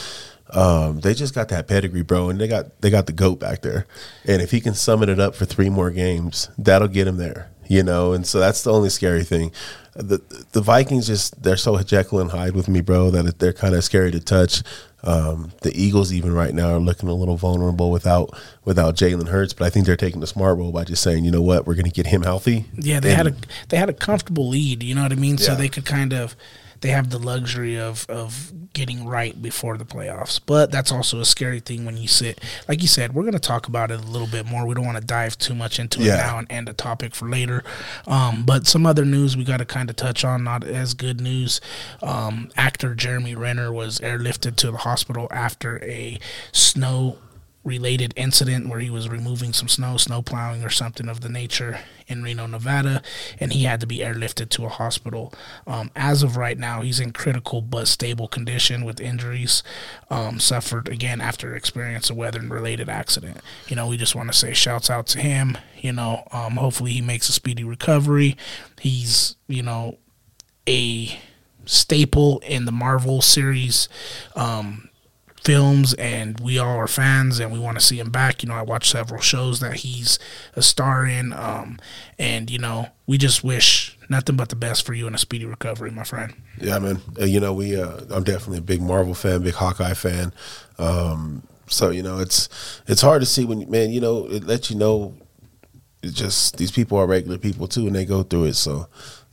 um, 0.50 1.00
they 1.00 1.14
just 1.14 1.34
got 1.34 1.48
that 1.48 1.66
pedigree, 1.66 2.02
bro, 2.02 2.30
and 2.30 2.40
they 2.40 2.48
got 2.48 2.80
they 2.80 2.90
got 2.90 3.06
the 3.06 3.12
goat 3.12 3.40
back 3.40 3.62
there, 3.62 3.86
and 4.24 4.40
if 4.40 4.50
he 4.50 4.60
can 4.60 4.74
summon 4.74 5.08
it 5.08 5.18
up 5.18 5.34
for 5.34 5.44
three 5.44 5.70
more 5.70 5.90
games, 5.90 6.50
that'll 6.56 6.88
get 6.88 7.08
him 7.08 7.16
there, 7.16 7.50
you 7.66 7.82
know, 7.82 8.12
and 8.12 8.26
so 8.26 8.38
that's 8.38 8.62
the 8.62 8.72
only 8.72 8.90
scary 8.90 9.24
thing. 9.24 9.50
The 9.94 10.22
the 10.52 10.60
Vikings 10.60 11.06
just 11.06 11.42
they're 11.42 11.56
so 11.56 11.76
Jekyll 11.82 12.20
and 12.20 12.30
Hyde 12.30 12.54
with 12.54 12.68
me, 12.68 12.80
bro, 12.80 13.10
that 13.10 13.38
they're 13.38 13.52
kind 13.52 13.74
of 13.74 13.82
scary 13.82 14.12
to 14.12 14.20
touch. 14.20 14.62
Um, 15.06 15.52
the 15.62 15.72
Eagles 15.80 16.12
even 16.12 16.32
right 16.32 16.52
now 16.52 16.74
are 16.74 16.80
looking 16.80 17.08
a 17.08 17.14
little 17.14 17.36
vulnerable 17.36 17.90
without 17.92 18.36
without 18.64 18.96
Jalen 18.96 19.28
Hurts, 19.28 19.52
but 19.52 19.64
I 19.64 19.70
think 19.70 19.86
they're 19.86 19.96
taking 19.96 20.20
the 20.20 20.26
smart 20.26 20.58
role 20.58 20.72
by 20.72 20.84
just 20.84 21.02
saying, 21.02 21.24
you 21.24 21.30
know 21.30 21.42
what, 21.42 21.66
we're 21.66 21.74
going 21.74 21.86
to 21.86 21.92
get 21.92 22.06
him 22.08 22.22
healthy. 22.22 22.64
Yeah, 22.74 22.98
they 22.98 23.14
had 23.14 23.28
a 23.28 23.34
they 23.68 23.76
had 23.76 23.88
a 23.88 23.92
comfortable 23.92 24.48
lead. 24.48 24.82
You 24.82 24.94
know 24.96 25.02
what 25.02 25.12
I 25.12 25.16
mean? 25.16 25.38
So 25.38 25.54
they 25.54 25.68
could 25.68 25.84
kind 25.84 26.12
of 26.12 26.34
they 26.80 26.90
have 26.90 27.10
the 27.10 27.18
luxury 27.18 27.78
of 27.78 28.06
of 28.08 28.52
getting 28.72 29.06
right 29.06 29.40
before 29.40 29.78
the 29.78 29.84
playoffs. 29.84 30.40
But 30.44 30.70
that's 30.70 30.92
also 30.92 31.20
a 31.20 31.24
scary 31.24 31.60
thing 31.60 31.84
when 31.84 31.96
you 31.96 32.08
sit. 32.08 32.40
Like 32.68 32.82
you 32.82 32.88
said, 32.88 33.14
we're 33.14 33.22
going 33.22 33.32
to 33.32 33.38
talk 33.38 33.68
about 33.68 33.90
it 33.90 34.00
a 34.00 34.06
little 34.06 34.28
bit 34.28 34.46
more. 34.46 34.66
We 34.66 34.74
don't 34.74 34.84
want 34.84 34.98
to 34.98 35.04
dive 35.04 35.38
too 35.38 35.54
much 35.54 35.78
into 35.78 36.00
it 36.02 36.06
now 36.08 36.38
and 36.38 36.50
end 36.50 36.68
a 36.68 36.72
topic 36.72 37.14
for 37.14 37.28
later. 37.28 37.64
Um, 38.06 38.44
but 38.44 38.66
some 38.66 38.86
other 38.86 39.04
news 39.04 39.36
we 39.36 39.44
got 39.44 39.58
to 39.58 39.64
kind 39.64 39.90
of 39.90 39.96
touch 39.96 40.24
on. 40.24 40.44
Not 40.44 40.64
as 40.64 40.94
good 40.94 41.20
news. 41.20 41.60
Um, 42.02 42.50
actor 42.56 42.94
Jeremy 42.94 43.34
Renner 43.34 43.72
was 43.72 43.98
airlifted 44.00 44.56
to 44.56 44.70
the 44.70 44.78
hospital 44.78 45.28
after 45.30 45.82
a 45.82 46.18
snow 46.52 47.18
related 47.66 48.14
incident 48.16 48.68
where 48.68 48.78
he 48.78 48.88
was 48.88 49.08
removing 49.08 49.52
some 49.52 49.66
snow, 49.66 49.96
snow 49.96 50.22
plowing 50.22 50.62
or 50.62 50.70
something 50.70 51.08
of 51.08 51.20
the 51.20 51.28
nature 51.28 51.80
in 52.06 52.22
Reno, 52.22 52.46
Nevada, 52.46 53.02
and 53.40 53.52
he 53.52 53.64
had 53.64 53.80
to 53.80 53.86
be 53.86 53.98
airlifted 53.98 54.48
to 54.50 54.64
a 54.64 54.68
hospital. 54.68 55.34
Um, 55.66 55.90
as 55.96 56.22
of 56.22 56.36
right 56.36 56.56
now, 56.56 56.82
he's 56.82 57.00
in 57.00 57.12
critical 57.12 57.60
but 57.60 57.88
stable 57.88 58.28
condition 58.28 58.84
with 58.84 59.00
injuries 59.00 59.64
um, 60.08 60.38
suffered 60.38 60.88
again 60.88 61.20
after 61.20 61.56
experience 61.56 62.08
a 62.08 62.14
weather 62.14 62.40
related 62.40 62.88
accident. 62.88 63.38
You 63.66 63.74
know, 63.74 63.88
we 63.88 63.96
just 63.96 64.14
want 64.14 64.30
to 64.30 64.38
say 64.38 64.54
shouts 64.54 64.88
out 64.88 65.08
to 65.08 65.18
him. 65.18 65.58
You 65.76 65.92
know, 65.92 66.22
um, 66.30 66.52
hopefully 66.52 66.92
he 66.92 67.00
makes 67.00 67.28
a 67.28 67.32
speedy 67.32 67.64
recovery. 67.64 68.36
He's, 68.80 69.34
you 69.48 69.64
know, 69.64 69.98
a 70.68 71.18
staple 71.64 72.38
in 72.46 72.64
the 72.64 72.72
Marvel 72.72 73.20
series. 73.20 73.88
Films 75.46 75.94
and 75.94 76.40
we 76.40 76.58
all 76.58 76.76
are 76.76 76.88
fans 76.88 77.38
and 77.38 77.52
we 77.52 77.58
want 77.58 77.78
to 77.78 77.84
see 77.84 78.00
him 78.00 78.10
back 78.10 78.42
you 78.42 78.48
know 78.48 78.54
i 78.54 78.62
watched 78.62 78.90
several 78.90 79.20
shows 79.20 79.60
that 79.60 79.76
he's 79.76 80.18
a 80.56 80.62
star 80.62 81.06
in 81.06 81.32
um, 81.32 81.78
and 82.18 82.50
you 82.50 82.58
know 82.58 82.88
we 83.06 83.16
just 83.16 83.44
wish 83.44 83.96
nothing 84.08 84.36
but 84.36 84.48
the 84.48 84.56
best 84.56 84.84
for 84.84 84.92
you 84.92 85.06
and 85.06 85.14
a 85.14 85.18
speedy 85.18 85.44
recovery 85.44 85.90
my 85.90 86.02
friend 86.02 86.34
Yeah, 86.60 86.78
man. 86.78 87.00
You 87.18 87.40
know, 87.40 87.52
we. 87.52 87.76
Uh, 87.76 88.00
I'm 88.10 88.24
definitely 88.24 88.58
a 88.58 88.62
big 88.62 88.80
Marvel 88.80 89.14
fan, 89.14 89.42
big 89.42 89.54
Hawkeye 89.54 89.94
fan. 89.94 90.32
Um, 90.78 91.42
so 91.66 91.90
you 91.90 92.02
know, 92.02 92.18
it's 92.18 92.48
it's 92.86 93.02
hard 93.02 93.22
to 93.22 93.26
see 93.26 93.44
when 93.44 93.68
man. 93.70 93.90
You 93.90 94.00
know, 94.00 94.26
it 94.26 94.44
lets 94.44 94.70
you 94.70 94.76
know. 94.76 95.14
It's 96.02 96.14
just 96.14 96.56
these 96.56 96.70
people 96.70 96.98
are 96.98 97.06
regular 97.06 97.38
people 97.38 97.68
too, 97.68 97.86
and 97.86 97.94
they 97.94 98.04
go 98.04 98.22
through 98.22 98.44
it. 98.44 98.54
So, 98.54 98.86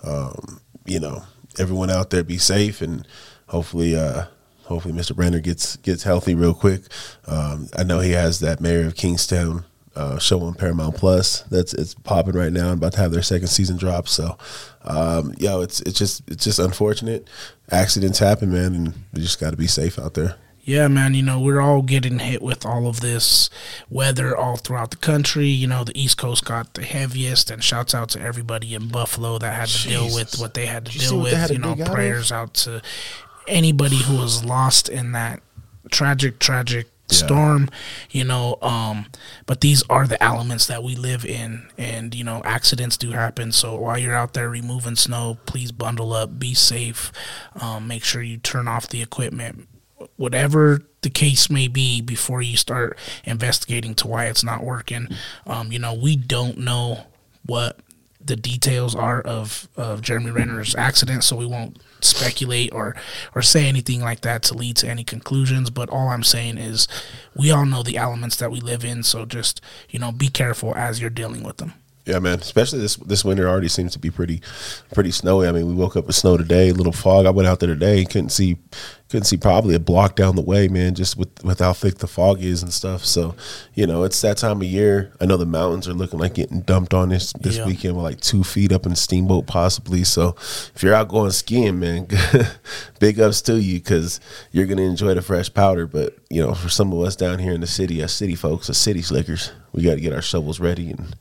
um, 0.03 0.61
you 0.85 0.99
know, 0.99 1.23
everyone 1.59 1.89
out 1.89 2.09
there 2.09 2.23
be 2.23 2.37
safe, 2.37 2.81
and 2.81 3.07
hopefully, 3.47 3.95
uh, 3.95 4.25
hopefully, 4.73 4.93
Mr. 4.93 5.15
Brenner 5.15 5.39
gets 5.39 5.77
gets 5.77 6.03
healthy 6.03 6.35
real 6.35 6.53
quick. 6.53 6.81
Um, 7.27 7.69
I 7.77 7.83
know 7.83 7.99
he 7.99 8.11
has 8.11 8.39
that 8.39 8.59
Mayor 8.59 8.87
of 8.87 8.95
Kingstown 8.95 9.65
uh, 9.95 10.17
show 10.17 10.41
on 10.41 10.55
Paramount 10.55 10.95
Plus. 10.95 11.41
That's 11.43 11.73
it's 11.73 11.93
popping 11.93 12.33
right 12.33 12.51
now. 12.51 12.69
and 12.69 12.79
about 12.79 12.93
to 12.93 12.99
have 12.99 13.11
their 13.11 13.21
second 13.21 13.47
season 13.47 13.77
drop. 13.77 14.07
So, 14.07 14.37
um, 14.83 15.33
yo, 15.37 15.61
it's 15.61 15.81
it's 15.81 15.97
just 15.97 16.23
it's 16.27 16.43
just 16.43 16.59
unfortunate. 16.59 17.27
Accidents 17.71 18.19
happen, 18.19 18.51
man, 18.51 18.73
and 18.73 18.93
we 19.13 19.21
just 19.21 19.39
got 19.39 19.51
to 19.51 19.57
be 19.57 19.67
safe 19.67 19.99
out 19.99 20.15
there. 20.15 20.35
Yeah, 20.65 20.87
man, 20.87 21.13
you 21.13 21.23
know, 21.23 21.41
we're 21.41 21.59
all 21.59 21.81
getting 21.81 22.19
hit 22.19 22.41
with 22.41 22.65
all 22.65 22.87
of 22.87 23.01
this 23.01 23.49
weather 23.89 24.35
all 24.35 24.55
throughout 24.55 24.91
the 24.91 24.97
country. 24.97 25.47
You 25.47 25.67
know, 25.67 25.83
the 25.83 25.99
East 25.99 26.17
Coast 26.17 26.45
got 26.45 26.73
the 26.73 26.83
heaviest, 26.83 27.51
and 27.51 27.61
shouts 27.61 27.93
out 27.93 28.09
to 28.09 28.21
everybody 28.21 28.73
in 28.73 28.87
Buffalo 28.87 29.37
that 29.39 29.53
had 29.53 29.67
to 29.67 29.87
deal 29.89 30.05
with 30.05 30.39
what 30.39 30.53
they 30.53 30.65
had 30.65 30.85
to 30.85 30.91
Did 30.93 31.01
you 31.01 31.09
deal 31.09 31.17
what 31.19 31.33
with. 31.33 31.51
You 31.51 31.57
know, 31.57 31.75
dig 31.75 31.85
out 31.85 31.93
prayers 31.93 32.31
out 32.31 32.53
to 32.53 32.81
anybody 33.47 33.97
who 33.97 34.17
was 34.17 34.43
lost 34.43 34.89
in 34.89 35.11
that 35.13 35.41
tragic, 35.91 36.39
tragic 36.39 36.87
Yeah. 37.09 37.17
storm, 37.17 37.69
you 38.11 38.23
know. 38.23 38.57
Um, 38.61 39.07
but 39.45 39.61
these 39.61 39.83
are 39.89 40.07
the 40.07 40.21
elements 40.23 40.65
that 40.67 40.83
we 40.83 40.95
live 40.95 41.25
in, 41.25 41.67
and 41.77 42.15
you 42.15 42.23
know, 42.23 42.41
accidents 42.45 42.95
do 42.97 43.11
happen. 43.11 43.51
So 43.51 43.75
while 43.75 43.97
you're 43.97 44.15
out 44.15 44.33
there 44.33 44.49
removing 44.49 44.95
snow, 44.95 45.37
please 45.45 45.71
bundle 45.71 46.13
up, 46.13 46.39
be 46.39 46.53
safe, 46.53 47.11
um, 47.59 47.87
make 47.87 48.03
sure 48.03 48.21
you 48.21 48.37
turn 48.37 48.67
off 48.67 48.87
the 48.87 49.01
equipment, 49.01 49.67
whatever 50.15 50.81
the 51.01 51.09
case 51.09 51.49
may 51.49 51.67
be, 51.67 51.99
before 52.01 52.41
you 52.41 52.55
start 52.55 52.97
investigating 53.25 53.93
to 53.95 54.07
why 54.07 54.25
it's 54.25 54.43
not 54.43 54.63
working. 54.63 55.07
Um, 55.45 55.71
you 55.71 55.79
know, 55.79 55.93
we 55.93 56.15
don't 56.15 56.57
know 56.59 57.01
what 57.45 57.77
the 58.25 58.35
details 58.35 58.95
are 58.95 59.21
of, 59.21 59.67
of 59.75 60.01
Jeremy 60.01 60.31
Renner's 60.31 60.75
accident, 60.75 61.23
so 61.23 61.35
we 61.35 61.45
won't 61.45 61.81
speculate 62.01 62.73
or 62.73 62.95
or 63.33 63.41
say 63.41 63.67
anything 63.67 64.01
like 64.01 64.21
that 64.21 64.43
to 64.43 64.53
lead 64.53 64.77
to 64.77 64.87
any 64.87 65.03
conclusions. 65.03 65.69
But 65.69 65.89
all 65.89 66.09
I'm 66.09 66.23
saying 66.23 66.57
is, 66.57 66.87
we 67.35 67.51
all 67.51 67.65
know 67.65 67.83
the 67.83 67.97
elements 67.97 68.35
that 68.37 68.51
we 68.51 68.59
live 68.59 68.83
in, 68.83 69.03
so 69.03 69.25
just 69.25 69.61
you 69.89 69.99
know 69.99 70.11
be 70.11 70.29
careful 70.29 70.75
as 70.75 70.99
you're 71.01 71.09
dealing 71.09 71.43
with 71.43 71.57
them. 71.57 71.73
Yeah, 72.05 72.19
man. 72.19 72.39
Especially 72.39 72.79
this 72.79 72.97
this 72.97 73.23
winter 73.23 73.47
already 73.47 73.69
seems 73.69 73.93
to 73.93 73.99
be 73.99 74.11
pretty 74.11 74.41
pretty 74.93 75.11
snowy. 75.11 75.47
I 75.47 75.53
mean, 75.53 75.67
we 75.67 75.73
woke 75.73 75.95
up 75.95 76.05
with 76.05 76.15
snow 76.17 76.35
today, 76.35 76.69
a 76.69 76.73
little 76.73 76.91
fog. 76.91 77.25
I 77.25 77.29
went 77.29 77.47
out 77.47 77.59
there 77.61 77.69
today, 77.73 78.03
couldn't 78.03 78.29
see 78.29 78.57
couldn't 79.09 79.25
see 79.25 79.37
probably 79.37 79.75
a 79.75 79.79
block 79.79 80.15
down 80.15 80.35
the 80.35 80.41
way, 80.41 80.67
man, 80.67 80.95
just 80.95 81.15
with 81.15 81.29
with 81.45 81.59
how 81.59 81.71
thick 81.71 81.99
the 81.99 82.07
fog 82.07 82.41
is 82.43 82.61
and 82.61 82.73
stuff. 82.73 83.05
So, 83.05 83.35
you 83.73 83.87
know, 83.87 84.03
it's 84.03 84.19
that 84.21 84.35
time 84.37 84.57
of 84.59 84.67
year. 84.67 85.13
I 85.21 85.25
know 85.25 85.37
the 85.37 85.45
mountains 85.45 85.87
are 85.87 85.93
looking 85.93 86.19
like 86.19 86.33
getting 86.33 86.59
dumped 86.61 86.93
on 86.93 87.07
this 87.07 87.31
this 87.39 87.55
Yeah. 87.57 87.67
weekend 87.67 87.95
with 87.95 88.03
like 88.03 88.19
two 88.19 88.43
feet 88.43 88.73
up 88.73 88.85
in 88.85 88.95
Steamboat 88.95 89.47
possibly. 89.47 90.03
So, 90.03 90.35
if 90.75 90.83
you're 90.83 90.93
out 90.95 91.07
going 91.07 91.31
skiing, 91.31 91.79
man, 91.79 92.07
big 92.99 93.19
ups 93.21 93.41
to 93.43 93.61
you 93.61 93.75
because 93.79 94.19
you're 94.51 94.65
gonna 94.65 94.81
enjoy 94.81 95.13
the 95.13 95.21
fresh 95.21 95.53
powder. 95.53 95.87
But 95.87 96.17
you 96.29 96.41
know, 96.45 96.53
for 96.53 96.67
some 96.67 96.91
of 96.91 96.99
us 96.99 97.15
down 97.15 97.39
here 97.39 97.53
in 97.53 97.61
the 97.61 97.67
city, 97.67 98.03
us 98.03 98.11
city 98.11 98.35
folks, 98.35 98.69
us 98.69 98.77
city 98.77 99.01
slickers, 99.01 99.51
we 99.71 99.83
got 99.83 99.95
to 99.95 100.01
get 100.01 100.11
our 100.13 100.21
shovels 100.21 100.59
ready 100.59 100.89
and 100.91 101.15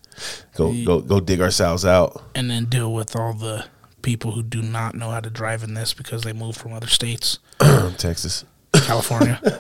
go 0.54 0.72
go 0.84 1.00
go 1.00 1.20
dig 1.20 1.40
ourselves 1.40 1.84
out. 1.84 2.22
And 2.34 2.50
then 2.50 2.66
deal 2.66 2.92
with 2.92 3.16
all 3.16 3.32
the 3.32 3.66
people 4.02 4.32
who 4.32 4.42
do 4.42 4.62
not 4.62 4.94
know 4.94 5.10
how 5.10 5.20
to 5.20 5.30
drive 5.30 5.62
in 5.62 5.74
this 5.74 5.94
because 5.94 6.22
they 6.22 6.32
moved 6.32 6.58
from 6.58 6.72
other 6.72 6.88
states, 6.88 7.38
Texas. 7.98 8.44
California. 8.74 9.40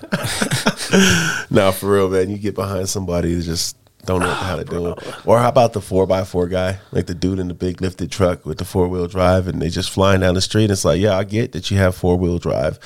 No, 1.50 1.72
for 1.72 1.90
real, 1.90 2.08
man. 2.10 2.28
You 2.30 2.36
get 2.38 2.54
behind 2.54 2.88
somebody 2.88 3.34
that 3.34 3.42
just 3.42 3.76
don't 4.04 4.20
know 4.20 4.32
how 4.32 4.56
to 4.56 4.64
do 4.76 4.88
it. 4.92 5.26
Or 5.26 5.38
how 5.38 5.48
about 5.48 5.72
the 5.72 5.80
four 5.80 6.06
by 6.06 6.24
four 6.24 6.48
guy, 6.48 6.78
like 6.90 7.06
the 7.06 7.14
dude 7.14 7.38
in 7.38 7.48
the 7.48 7.54
big 7.54 7.80
lifted 7.80 8.10
truck 8.10 8.44
with 8.44 8.58
the 8.58 8.64
four 8.64 8.88
wheel 8.88 9.06
drive, 9.06 9.46
and 9.48 9.60
they 9.62 9.68
just 9.68 9.90
flying 9.90 10.20
down 10.20 10.34
the 10.34 10.40
street. 10.40 10.70
It's 10.70 10.84
like, 10.84 11.00
yeah, 11.00 11.16
I 11.16 11.24
get 11.24 11.52
that 11.52 11.70
you 11.70 11.76
have 11.78 11.94
four 11.94 12.16
wheel 12.16 12.38
drive, 12.38 12.78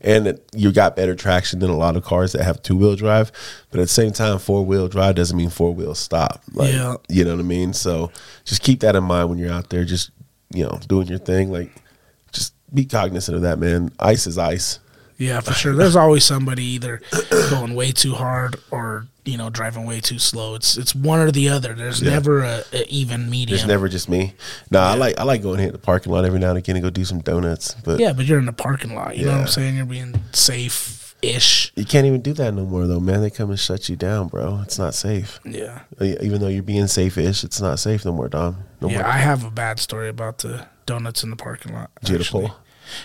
and 0.00 0.26
that 0.26 0.40
you 0.54 0.72
got 0.72 0.96
better 0.96 1.14
traction 1.14 1.60
than 1.60 1.70
a 1.70 1.76
lot 1.76 1.96
of 1.96 2.04
cars 2.04 2.32
that 2.32 2.44
have 2.44 2.62
two 2.62 2.76
wheel 2.76 2.96
drive. 2.96 3.30
But 3.70 3.80
at 3.80 3.84
the 3.84 3.88
same 3.88 4.12
time, 4.12 4.38
four 4.38 4.64
wheel 4.64 4.88
drive 4.88 5.14
doesn't 5.14 5.36
mean 5.36 5.50
four 5.50 5.72
wheel 5.74 5.94
stop. 5.94 6.42
Like, 6.52 6.72
Yeah. 6.72 6.96
you 7.08 7.24
know 7.24 7.32
what 7.36 7.40
I 7.40 7.44
mean. 7.44 7.72
So 7.72 8.10
just 8.44 8.62
keep 8.62 8.80
that 8.80 8.96
in 8.96 9.04
mind 9.04 9.28
when 9.30 9.38
you're 9.38 9.52
out 9.52 9.70
there, 9.70 9.84
just 9.84 10.10
you 10.52 10.62
know, 10.64 10.78
doing 10.86 11.06
your 11.08 11.18
thing. 11.18 11.50
Like, 11.50 11.70
just 12.32 12.52
be 12.72 12.84
cognizant 12.84 13.34
of 13.36 13.42
that, 13.42 13.58
man. 13.58 13.90
Ice 13.98 14.26
is 14.26 14.38
ice. 14.38 14.78
Yeah, 15.16 15.40
for 15.40 15.52
sure. 15.52 15.74
There's 15.74 15.94
always 15.96 16.24
somebody 16.24 16.64
either 16.64 17.00
going 17.50 17.74
way 17.74 17.92
too 17.92 18.14
hard 18.14 18.56
or 18.72 19.06
you 19.24 19.36
know 19.38 19.50
driving 19.50 19.86
way 19.86 20.00
too 20.00 20.18
slow. 20.18 20.54
It's 20.54 20.76
it's 20.76 20.94
one 20.94 21.18
or 21.20 21.30
the 21.30 21.48
other. 21.48 21.74
There's 21.74 22.02
Yeah. 22.02 22.10
never 22.10 22.42
a, 22.42 22.62
a 22.72 22.86
even 22.88 23.30
medium. 23.30 23.56
It's 23.58 23.66
never 23.66 23.88
just 23.88 24.08
me. 24.08 24.34
No, 24.70 24.80
I 24.80 24.94
like 24.94 25.18
I 25.18 25.22
like 25.24 25.42
going 25.42 25.60
hit 25.60 25.72
the 25.72 25.78
parking 25.78 26.12
lot 26.12 26.24
every 26.24 26.38
now 26.38 26.50
and 26.50 26.58
again 26.58 26.76
and 26.76 26.82
go 26.82 26.90
do 26.90 27.04
some 27.04 27.20
donuts. 27.20 27.74
But 27.84 28.00
yeah, 28.00 28.12
but 28.12 28.26
you're 28.26 28.38
in 28.38 28.46
the 28.46 28.52
parking 28.52 28.94
lot. 28.94 29.16
You 29.16 29.26
know 29.26 29.32
what 29.32 29.40
I'm 29.42 29.46
saying? 29.48 29.76
You're 29.76 29.86
being 29.86 30.14
safe 30.32 31.14
ish. 31.22 31.72
you 31.74 31.86
can't 31.86 32.06
even 32.06 32.20
do 32.20 32.34
that 32.34 32.52
no 32.52 32.66
more 32.66 32.86
though, 32.86 33.00
man. 33.00 33.22
They 33.22 33.30
come 33.30 33.48
and 33.48 33.58
shut 33.58 33.88
you 33.88 33.96
down, 33.96 34.28
bro. 34.28 34.60
It's 34.62 34.78
not 34.78 34.94
safe. 34.94 35.40
Yeah. 35.44 35.80
Even 36.00 36.40
though 36.40 36.48
you're 36.48 36.62
being 36.62 36.86
safe 36.86 37.16
ish, 37.16 37.44
it's 37.44 37.62
not 37.62 37.78
safe 37.78 38.04
no 38.04 38.12
more, 38.12 38.28
Dom. 38.28 38.58
No 38.82 38.90
Yeah, 38.90 38.98
more. 38.98 39.06
I 39.06 39.18
have 39.18 39.42
a 39.42 39.50
bad 39.50 39.78
story 39.80 40.10
about 40.10 40.38
the 40.38 40.66
donuts 40.84 41.24
in 41.24 41.30
the 41.30 41.36
parking 41.36 41.72
lot. 41.72 41.90
Did 42.02 42.08
you 42.10 42.18
get 42.18 42.28
a 42.28 42.30
pull? 42.30 42.56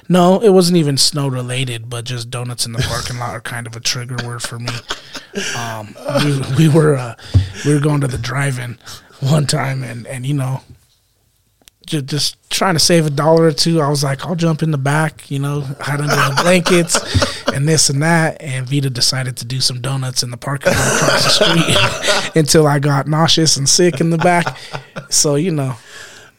No, 0.07 0.39
it 0.39 0.49
wasn't 0.49 0.77
even 0.77 0.97
snow 0.97 1.27
related, 1.27 1.89
but 1.89 2.05
just 2.05 2.29
donuts 2.29 2.65
in 2.65 2.71
the 2.71 2.79
parking 2.79 3.19
lot 3.19 3.35
are 3.35 3.41
kind 3.41 3.67
of 3.67 3.75
a 3.75 3.79
trigger 3.79 4.17
word 4.25 4.41
for 4.41 4.59
me. 4.59 4.73
Um, 5.57 5.95
we, 6.23 6.67
we 6.67 6.69
were 6.69 6.95
uh, 6.95 7.15
we 7.65 7.73
were 7.73 7.79
going 7.79 8.01
to 8.01 8.07
the 8.07 8.17
drive-in 8.17 8.77
one 9.19 9.45
time, 9.45 9.83
and 9.83 10.07
and 10.07 10.25
you 10.25 10.33
know, 10.33 10.61
just, 11.85 12.05
just 12.05 12.49
trying 12.49 12.75
to 12.75 12.79
save 12.79 13.05
a 13.05 13.09
dollar 13.09 13.45
or 13.45 13.51
two. 13.51 13.81
I 13.81 13.89
was 13.89 14.03
like, 14.03 14.25
I'll 14.25 14.35
jump 14.35 14.63
in 14.63 14.71
the 14.71 14.77
back, 14.77 15.29
you 15.29 15.39
know, 15.39 15.61
hide 15.79 15.99
under 15.99 16.15
the 16.15 16.39
blankets 16.41 16.97
and 17.53 17.67
this 17.67 17.89
and 17.89 18.01
that. 18.01 18.41
And 18.41 18.67
Vita 18.67 18.89
decided 18.89 19.37
to 19.37 19.45
do 19.45 19.59
some 19.59 19.81
donuts 19.81 20.23
in 20.23 20.31
the 20.31 20.37
parking 20.37 20.73
lot 20.73 20.95
across 20.95 21.23
the 21.23 21.29
street 21.29 22.35
until 22.35 22.67
I 22.67 22.79
got 22.79 23.07
nauseous 23.07 23.57
and 23.57 23.67
sick 23.67 23.99
in 23.99 24.09
the 24.11 24.17
back. 24.17 24.57
So 25.09 25.35
you 25.35 25.51
know, 25.51 25.75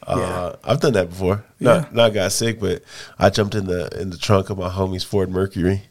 Uh, 0.07 0.55
I've 0.63 0.79
done 0.79 0.93
that 0.93 1.09
before. 1.09 1.43
Not 1.59 1.93
not 1.93 2.13
got 2.13 2.31
sick, 2.31 2.59
but 2.59 2.83
I 3.19 3.29
jumped 3.29 3.55
in 3.55 3.65
the 3.65 3.87
in 3.99 4.09
the 4.09 4.17
trunk 4.17 4.49
of 4.49 4.57
my 4.57 4.69
homie's 4.69 5.03
Ford 5.03 5.29
Mercury 5.29 5.83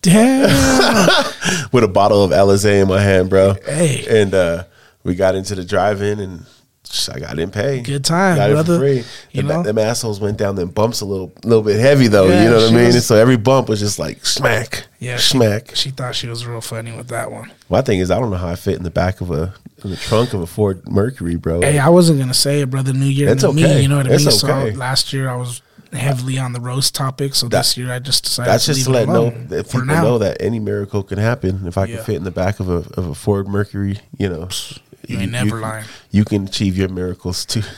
damn. 0.00 0.48
with 1.72 1.84
a 1.84 1.88
bottle 1.88 2.22
of 2.22 2.30
Alizé 2.30 2.82
in 2.82 2.88
my 2.88 3.00
hand, 3.00 3.28
bro. 3.30 3.54
Hey. 3.64 4.04
And 4.22 4.32
uh, 4.34 4.64
we 5.04 5.14
got 5.14 5.34
into 5.34 5.54
the 5.54 5.64
drive-in 5.64 6.20
and 6.20 6.46
I 7.12 7.18
got 7.18 7.36
didn't 7.36 7.52
pay. 7.52 7.80
Good 7.82 8.04
time, 8.04 8.36
got 8.36 8.50
brother. 8.50 8.74
it 8.74 8.76
for 8.76 8.80
free. 8.80 8.96
You 9.32 9.40
And 9.40 9.48
know? 9.48 9.62
them 9.62 9.76
assholes 9.76 10.20
went 10.20 10.38
down 10.38 10.54
them 10.54 10.70
bumps 10.70 11.00
a 11.02 11.04
little 11.04 11.32
little 11.44 11.62
bit 11.62 11.78
heavy 11.80 12.06
though. 12.08 12.28
Yeah, 12.28 12.44
you 12.44 12.48
know 12.50 12.56
what 12.56 12.70
I 12.72 12.74
mean? 12.74 12.86
was- 12.86 12.94
And 12.94 13.04
so 13.04 13.16
every 13.16 13.36
bump 13.36 13.68
was 13.68 13.80
just 13.80 13.98
like 13.98 14.24
smack, 14.24 14.86
Yeah, 14.98 15.16
she- 15.18 15.36
smack. 15.36 15.74
She 15.76 15.90
thought 15.90 16.14
she 16.14 16.28
was 16.28 16.46
real 16.46 16.62
funny 16.62 16.96
with 16.96 17.08
that 17.08 17.30
one. 17.30 17.52
My 17.68 17.82
thing 17.82 17.98
is, 17.98 18.10
I 18.10 18.18
don't 18.18 18.30
know 18.30 18.36
how 18.38 18.48
I 18.48 18.54
fit 18.56 18.76
in 18.76 18.84
the 18.84 18.90
back 18.90 19.20
of 19.20 19.30
a 19.30 19.52
in 19.84 19.90
the 19.90 19.96
trunk 19.96 20.32
of 20.34 20.40
a 20.40 20.46
Ford 20.46 20.88
Mercury, 20.88 21.36
bro. 21.36 21.60
Hey, 21.60 21.78
I 21.78 21.88
wasn't 21.88 22.18
gonna 22.18 22.34
say 22.34 22.60
it, 22.62 22.70
brother. 22.70 22.92
New 22.92 23.06
Year, 23.06 23.28
It's 23.30 23.42
new 23.42 23.52
me. 23.52 23.64
okay. 23.64 23.82
You 23.82 23.88
know 23.88 23.96
what 23.98 24.06
I 24.08 24.14
It's 24.14 24.24
mean? 24.24 24.32
So 24.32 24.48
okay. 24.48 24.74
last 24.76 25.12
year 25.12 25.28
I 25.28 25.36
was 25.36 25.62
heavily 25.92 26.38
on 26.38 26.52
the 26.52 26.60
roast 26.60 26.94
topic. 26.94 27.34
So 27.34 27.48
That- 27.48 27.58
this 27.60 27.76
year 27.76 27.92
I 27.92 27.98
just 27.98 28.24
decided 28.24 28.52
That's 28.52 28.66
to 28.66 28.74
just 28.74 28.86
leave 28.88 28.96
to 28.96 29.02
it 29.02 29.06
let 29.06 29.12
know 29.14 29.20
alone 29.28 29.46
that 29.48 29.66
for 29.66 29.72
people 29.80 29.86
now. 29.86 30.02
know 30.02 30.18
that 30.18 30.36
any 30.40 30.58
miracle 30.58 31.02
can 31.02 31.18
happen. 31.18 31.66
If 31.66 31.78
I 31.78 31.86
can 31.86 31.98
fit 32.04 32.16
in 32.16 32.24
the 32.24 32.30
back 32.30 32.60
of 32.60 32.68
a 32.68 32.84
of 32.98 33.08
a 33.08 33.14
Ford 33.14 33.46
Mercury, 33.48 33.98
you 34.18 34.28
know, 34.28 34.48
You 35.06 35.18
ain't 35.20 35.32
never 35.32 35.60
lying. 35.60 35.84
You 36.10 36.24
can 36.24 36.44
achieve 36.46 36.76
your 36.76 36.88
miracles 36.90 37.46
too. 37.46 37.62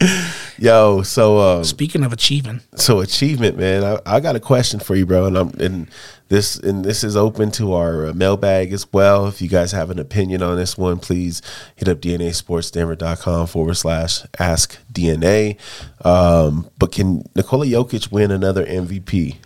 Yo, 0.58 1.02
so 1.02 1.38
um, 1.38 1.64
Speaking 1.64 2.04
of 2.04 2.12
achieving, 2.12 2.60
so 2.74 3.00
achievement, 3.00 3.56
man. 3.56 3.82
I, 3.82 3.98
I 4.16 4.20
got 4.20 4.36
a 4.36 4.40
question 4.40 4.78
for 4.78 4.94
you, 4.94 5.06
bro, 5.06 5.24
and 5.26 5.36
I'm 5.38 5.48
and 5.58 5.88
this 6.30 6.56
and 6.56 6.84
this 6.84 7.04
is 7.04 7.16
open 7.16 7.50
to 7.50 7.74
our 7.74 8.06
uh, 8.06 8.12
mailbag 8.14 8.72
as 8.72 8.90
well. 8.92 9.26
If 9.26 9.42
you 9.42 9.48
guys 9.48 9.72
have 9.72 9.90
an 9.90 9.98
opinion 9.98 10.42
on 10.42 10.56
this 10.56 10.78
one, 10.78 10.98
please 10.98 11.42
hit 11.76 11.88
up 11.88 11.98
DNA 11.98 12.30
DNASportsDenver.com 12.30 13.48
forward 13.48 13.74
slash 13.74 14.22
ask 14.38 14.78
DNA. 14.92 15.58
Um, 16.04 16.70
but 16.78 16.92
can 16.92 17.28
Nikola 17.34 17.66
Jokic 17.66 18.10
win 18.12 18.30
another 18.30 18.64
MVP? 18.64 19.36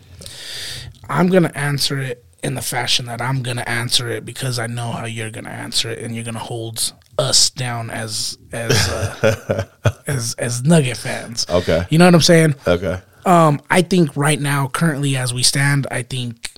I'm 1.09 1.29
gonna 1.29 1.53
answer 1.55 1.99
it 1.99 2.25
in 2.43 2.55
the 2.55 2.63
fashion 2.63 3.07
that 3.07 3.21
I'm 3.23 3.43
gonna 3.43 3.65
answer 3.67 4.11
it 4.11 4.27
because 4.27 4.59
I 4.59 4.67
know 4.67 4.93
how 4.93 5.07
you're 5.07 5.31
gonna 5.31 5.49
answer 5.49 5.89
it, 5.89 6.01
and 6.01 6.15
you're 6.15 6.25
gonna 6.25 6.39
hold 6.39 6.93
us 7.19 7.49
down 7.49 7.89
as 7.89 8.37
as 8.53 8.73
uh, 8.91 9.65
as 10.07 10.35
as 10.35 10.63
Nugget 10.63 10.99
fans. 10.99 11.47
Okay. 11.49 11.87
You 11.89 11.99
know 11.99 12.05
what 12.05 12.15
I'm 12.15 12.21
saying? 12.21 12.55
Okay. 12.67 13.01
Um, 13.25 13.61
I 13.71 13.81
think 13.81 14.15
right 14.17 14.39
now, 14.39 14.69
currently 14.69 15.17
as 15.17 15.33
we 15.33 15.43
stand, 15.43 15.87
I 15.91 16.03
think, 16.03 16.51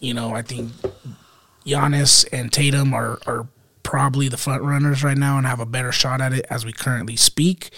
you 0.00 0.14
know, 0.14 0.34
I 0.34 0.42
think 0.42 0.72
Giannis 1.64 2.26
and 2.32 2.52
Tatum 2.52 2.92
are 2.94 3.18
are 3.26 3.48
probably 3.82 4.28
the 4.28 4.36
front 4.36 4.62
runners 4.62 5.02
right 5.02 5.16
now 5.16 5.36
and 5.36 5.46
have 5.46 5.60
a 5.60 5.66
better 5.66 5.90
shot 5.92 6.20
at 6.20 6.32
it 6.32 6.46
as 6.50 6.64
we 6.64 6.72
currently 6.72 7.16
speak. 7.16 7.70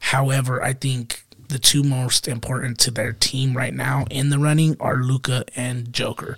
However, 0.00 0.62
I 0.62 0.72
think 0.72 1.24
the 1.48 1.58
two 1.58 1.82
most 1.82 2.26
important 2.26 2.78
to 2.80 2.90
their 2.90 3.12
team 3.12 3.56
right 3.56 3.72
now 3.74 4.04
in 4.10 4.30
the 4.30 4.38
running 4.38 4.76
are 4.80 4.96
Luka 4.96 5.44
and 5.54 5.92
Joker. 5.92 6.36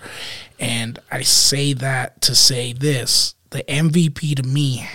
And 0.59 0.99
I 1.11 1.23
say 1.23 1.73
that 1.73 2.21
to 2.23 2.35
say 2.35 2.73
this, 2.73 3.35
the 3.50 3.62
MVP 3.64 4.37
to 4.37 4.43
me 4.43 4.87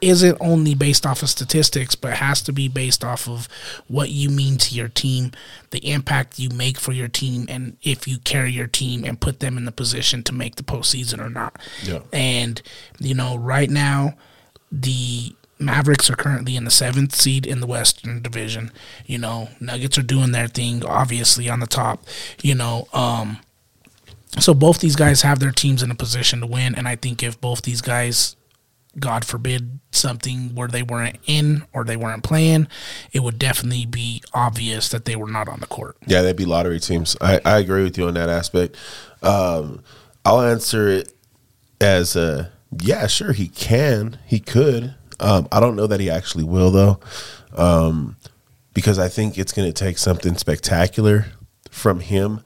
isn't 0.00 0.36
only 0.40 0.74
based 0.74 1.06
off 1.06 1.22
of 1.22 1.30
statistics, 1.30 1.94
but 1.94 2.14
has 2.14 2.42
to 2.42 2.52
be 2.52 2.68
based 2.68 3.04
off 3.04 3.28
of 3.28 3.48
what 3.88 4.10
you 4.10 4.30
mean 4.30 4.56
to 4.58 4.74
your 4.74 4.88
team, 4.88 5.32
the 5.70 5.90
impact 5.90 6.38
you 6.38 6.48
make 6.50 6.78
for 6.78 6.92
your 6.92 7.08
team, 7.08 7.46
and 7.48 7.76
if 7.82 8.06
you 8.08 8.18
carry 8.18 8.52
your 8.52 8.66
team 8.66 9.04
and 9.04 9.20
put 9.20 9.40
them 9.40 9.56
in 9.56 9.64
the 9.64 9.72
position 9.72 10.22
to 10.24 10.34
make 10.34 10.56
the 10.56 10.62
postseason 10.62 11.18
or 11.18 11.30
not. 11.30 11.58
Yeah. 11.82 12.00
And, 12.12 12.60
you 12.98 13.14
know, 13.14 13.36
right 13.36 13.70
now, 13.70 14.14
the 14.72 15.34
Mavericks 15.58 16.08
are 16.08 16.16
currently 16.16 16.56
in 16.56 16.64
the 16.64 16.70
seventh 16.70 17.14
seed 17.14 17.46
in 17.46 17.60
the 17.60 17.66
Western 17.66 18.22
Division. 18.22 18.72
You 19.06 19.18
know, 19.18 19.50
Nuggets 19.60 19.98
are 19.98 20.02
doing 20.02 20.32
their 20.32 20.48
thing, 20.48 20.84
obviously, 20.84 21.50
on 21.50 21.60
the 21.60 21.66
top. 21.66 22.02
You 22.42 22.54
know, 22.54 22.88
um, 22.94 23.38
so 24.38 24.54
both 24.54 24.80
these 24.80 24.96
guys 24.96 25.22
have 25.22 25.38
their 25.38 25.50
teams 25.50 25.82
in 25.82 25.90
a 25.90 25.94
position 25.94 26.40
to 26.40 26.46
win, 26.46 26.74
and 26.74 26.88
I 26.88 26.96
think 26.96 27.22
if 27.22 27.40
both 27.40 27.62
these 27.62 27.82
guys 27.82 28.36
God 28.98 29.24
forbid, 29.24 29.80
something 29.92 30.54
where 30.54 30.68
they 30.68 30.82
weren't 30.82 31.16
in 31.26 31.64
or 31.72 31.84
they 31.84 31.96
weren't 31.96 32.22
playing, 32.22 32.68
it 33.12 33.20
would 33.20 33.38
definitely 33.38 33.86
be 33.86 34.22
obvious 34.34 34.88
that 34.88 35.04
they 35.04 35.16
were 35.16 35.30
not 35.30 35.48
on 35.48 35.60
the 35.60 35.66
court. 35.66 35.96
Yeah, 36.06 36.22
they'd 36.22 36.36
be 36.36 36.44
lottery 36.44 36.80
teams. 36.80 37.16
I, 37.20 37.40
I 37.44 37.58
agree 37.58 37.84
with 37.84 37.96
you 37.96 38.08
on 38.08 38.14
that 38.14 38.28
aspect. 38.28 38.76
Um, 39.22 39.82
I'll 40.24 40.40
answer 40.40 40.88
it 40.88 41.12
as 41.80 42.16
a 42.16 42.52
yeah, 42.78 43.06
sure, 43.06 43.32
he 43.32 43.48
can, 43.48 44.18
he 44.26 44.38
could. 44.38 44.94
Um, 45.18 45.48
I 45.50 45.60
don't 45.60 45.76
know 45.76 45.86
that 45.86 46.00
he 46.00 46.08
actually 46.08 46.44
will 46.44 46.70
though, 46.70 47.00
um, 47.56 48.16
because 48.74 48.98
I 48.98 49.08
think 49.08 49.38
it's 49.38 49.52
going 49.52 49.68
to 49.68 49.72
take 49.72 49.98
something 49.98 50.36
spectacular 50.36 51.26
from 51.70 52.00
him 52.00 52.40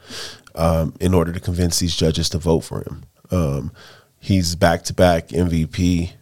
um, 0.55 0.95
in 1.01 1.15
order 1.15 1.33
to 1.33 1.41
convince 1.41 1.79
these 1.79 1.95
judges 1.95 2.29
to 2.31 2.39
vote 2.39 2.61
for 2.61 2.81
him. 2.81 3.05
Um, 3.31 3.73
he's 4.19 4.55
back 4.55 4.83
to 4.85 4.95
back 4.95 5.29
MVP. 5.29 6.13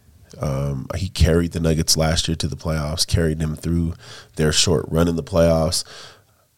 Um, 0.43 0.87
he 0.97 1.07
carried 1.07 1.53
the 1.53 1.61
Nuggets 1.61 1.95
last 1.95 2.27
year 2.27 2.35
to 2.35 2.47
the 2.49 2.57
playoffs, 2.57 3.07
carried 3.07 3.39
them 3.39 3.55
through 3.55 3.93
their 4.35 4.51
short 4.51 4.85
run 4.89 5.07
in 5.07 5.15
the 5.15 5.23
playoffs. 5.23 5.85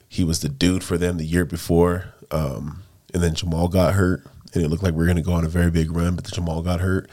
He 0.09 0.23
was 0.23 0.39
the 0.39 0.49
dude 0.49 0.83
for 0.83 0.97
them 0.97 1.17
the 1.17 1.25
year 1.25 1.45
before, 1.45 2.13
um, 2.31 2.81
and 3.13 3.21
then 3.21 3.35
Jamal 3.35 3.67
got 3.67 3.93
hurt, 3.93 4.25
and 4.55 4.63
it 4.63 4.69
looked 4.69 4.81
like 4.81 4.95
we 4.95 5.03
are 5.03 5.07
going 5.07 5.17
to 5.17 5.21
go 5.21 5.33
on 5.33 5.45
a 5.45 5.49
very 5.49 5.69
big 5.69 5.91
run, 5.91 6.15
but 6.15 6.25
Jamal 6.25 6.63
got 6.63 6.81
hurt. 6.81 7.07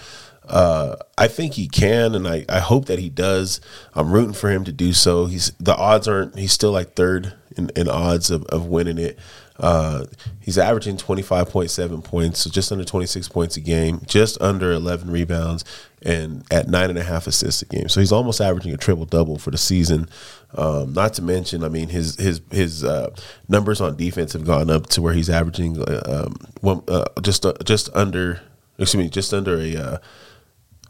Uh, 0.49 0.97
I 1.19 1.29
think 1.29 1.55
he 1.55 1.69
can, 1.69 2.15
and 2.15 2.27
I, 2.27 2.47
I 2.49 2.61
hope 2.61 2.87
that 2.87 2.99
he 2.99 3.11
does. 3.11 3.61
I'm 3.95 4.11
rooting 4.11 4.33
for 4.33 4.51
him 4.51 4.65
to 4.65 4.73
do 4.73 4.95
so. 4.95 5.27
He's 5.27 5.51
the 5.61 5.77
odds 5.77 6.09
aren't. 6.09 6.39
He's 6.39 6.53
still 6.53 6.73
like 6.73 6.95
third 6.95 7.35
in, 7.55 7.71
in 7.77 7.87
odds 7.87 8.31
of, 8.31 8.45
of 8.47 8.67
winning 8.67 8.99
it. 8.99 9.19
Uh, 9.59 10.07
he's 10.41 10.59
averaging 10.59 10.97
25.7 10.97 12.03
points, 12.03 12.41
so 12.41 12.51
just 12.51 12.73
under 12.73 12.85
26 12.85 13.29
points 13.29 13.57
a 13.57 13.61
game, 13.61 14.01
just 14.07 14.41
under 14.41 14.73
11 14.73 15.11
rebounds, 15.11 15.65
and 16.05 16.45
at 16.51 16.69
nine 16.69 16.91
and 16.91 16.99
a 16.99 17.03
half 17.03 17.27
assists 17.27 17.63
a 17.63 17.67
game. 17.67 17.89
So 17.89 18.01
he's 18.01 18.13
almost 18.13 18.41
averaging 18.41 18.73
a 18.73 18.77
triple 18.77 19.05
double 19.05 19.39
for 19.39 19.51
the 19.51 19.59
season. 19.59 20.09
Um, 20.55 20.93
not 20.93 21.15
to 21.15 21.23
mention, 21.23 21.65
I 21.65 21.69
mean, 21.69 21.89
his 21.89 22.17
his 22.17 22.41
his 22.51 22.85
uh, 22.85 23.15
numbers 23.49 23.81
on 23.81 23.97
defense 23.97 24.33
have 24.33 24.45
gone 24.45 24.71
up 24.71 24.87
to 24.89 25.03
where 25.03 25.15
he's 25.15 25.31
averaging 25.31 25.81
uh, 25.81 26.03
um, 26.07 26.37
one, 26.61 26.83
uh, 26.89 27.05
just 27.23 27.47
uh, 27.47 27.55
just 27.65 27.89
under 27.95 28.43
excuse 28.79 29.03
me, 29.03 29.09
just 29.09 29.33
under 29.33 29.59
a 29.59 29.77
uh, 29.77 29.99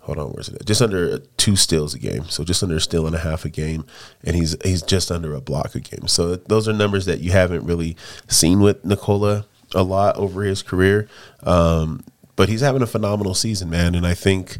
hold 0.00 0.19
on, 0.19 0.31
where's 0.31 0.49
it? 0.49 0.64
Just 0.66 0.83
under 0.83 1.19
two 1.37 1.57
steals 1.57 1.95
a 1.95 1.99
game, 1.99 2.25
so 2.25 2.45
just 2.45 2.62
under 2.62 2.76
a 2.76 2.81
steal 2.81 3.07
and 3.07 3.14
a 3.14 3.21
half 3.21 3.45
a 3.45 3.49
game, 3.49 3.85
and 4.25 4.35
he's 4.37 4.57
he's 4.64 4.83
just 4.83 5.11
under 5.11 5.35
a 5.35 5.40
block 5.40 5.75
a 5.75 5.81
game. 5.81 6.09
So 6.09 6.37
those 6.37 6.69
are 6.69 6.73
numbers 6.73 7.07
that 7.07 7.21
you 7.21 7.31
haven't 7.33 7.64
really 7.64 7.97
seen 8.28 8.61
with 8.61 8.85
Nikola 8.85 9.47
a 9.75 9.83
lot 9.83 10.16
over 10.16 10.42
his 10.42 10.62
career. 10.62 11.09
Um, 11.42 12.04
but 12.35 12.49
he's 12.49 12.61
having 12.61 12.83
a 12.83 12.87
phenomenal 12.87 13.35
season, 13.35 13.71
man, 13.71 13.95
and 13.95 14.07
I 14.07 14.14
think 14.14 14.59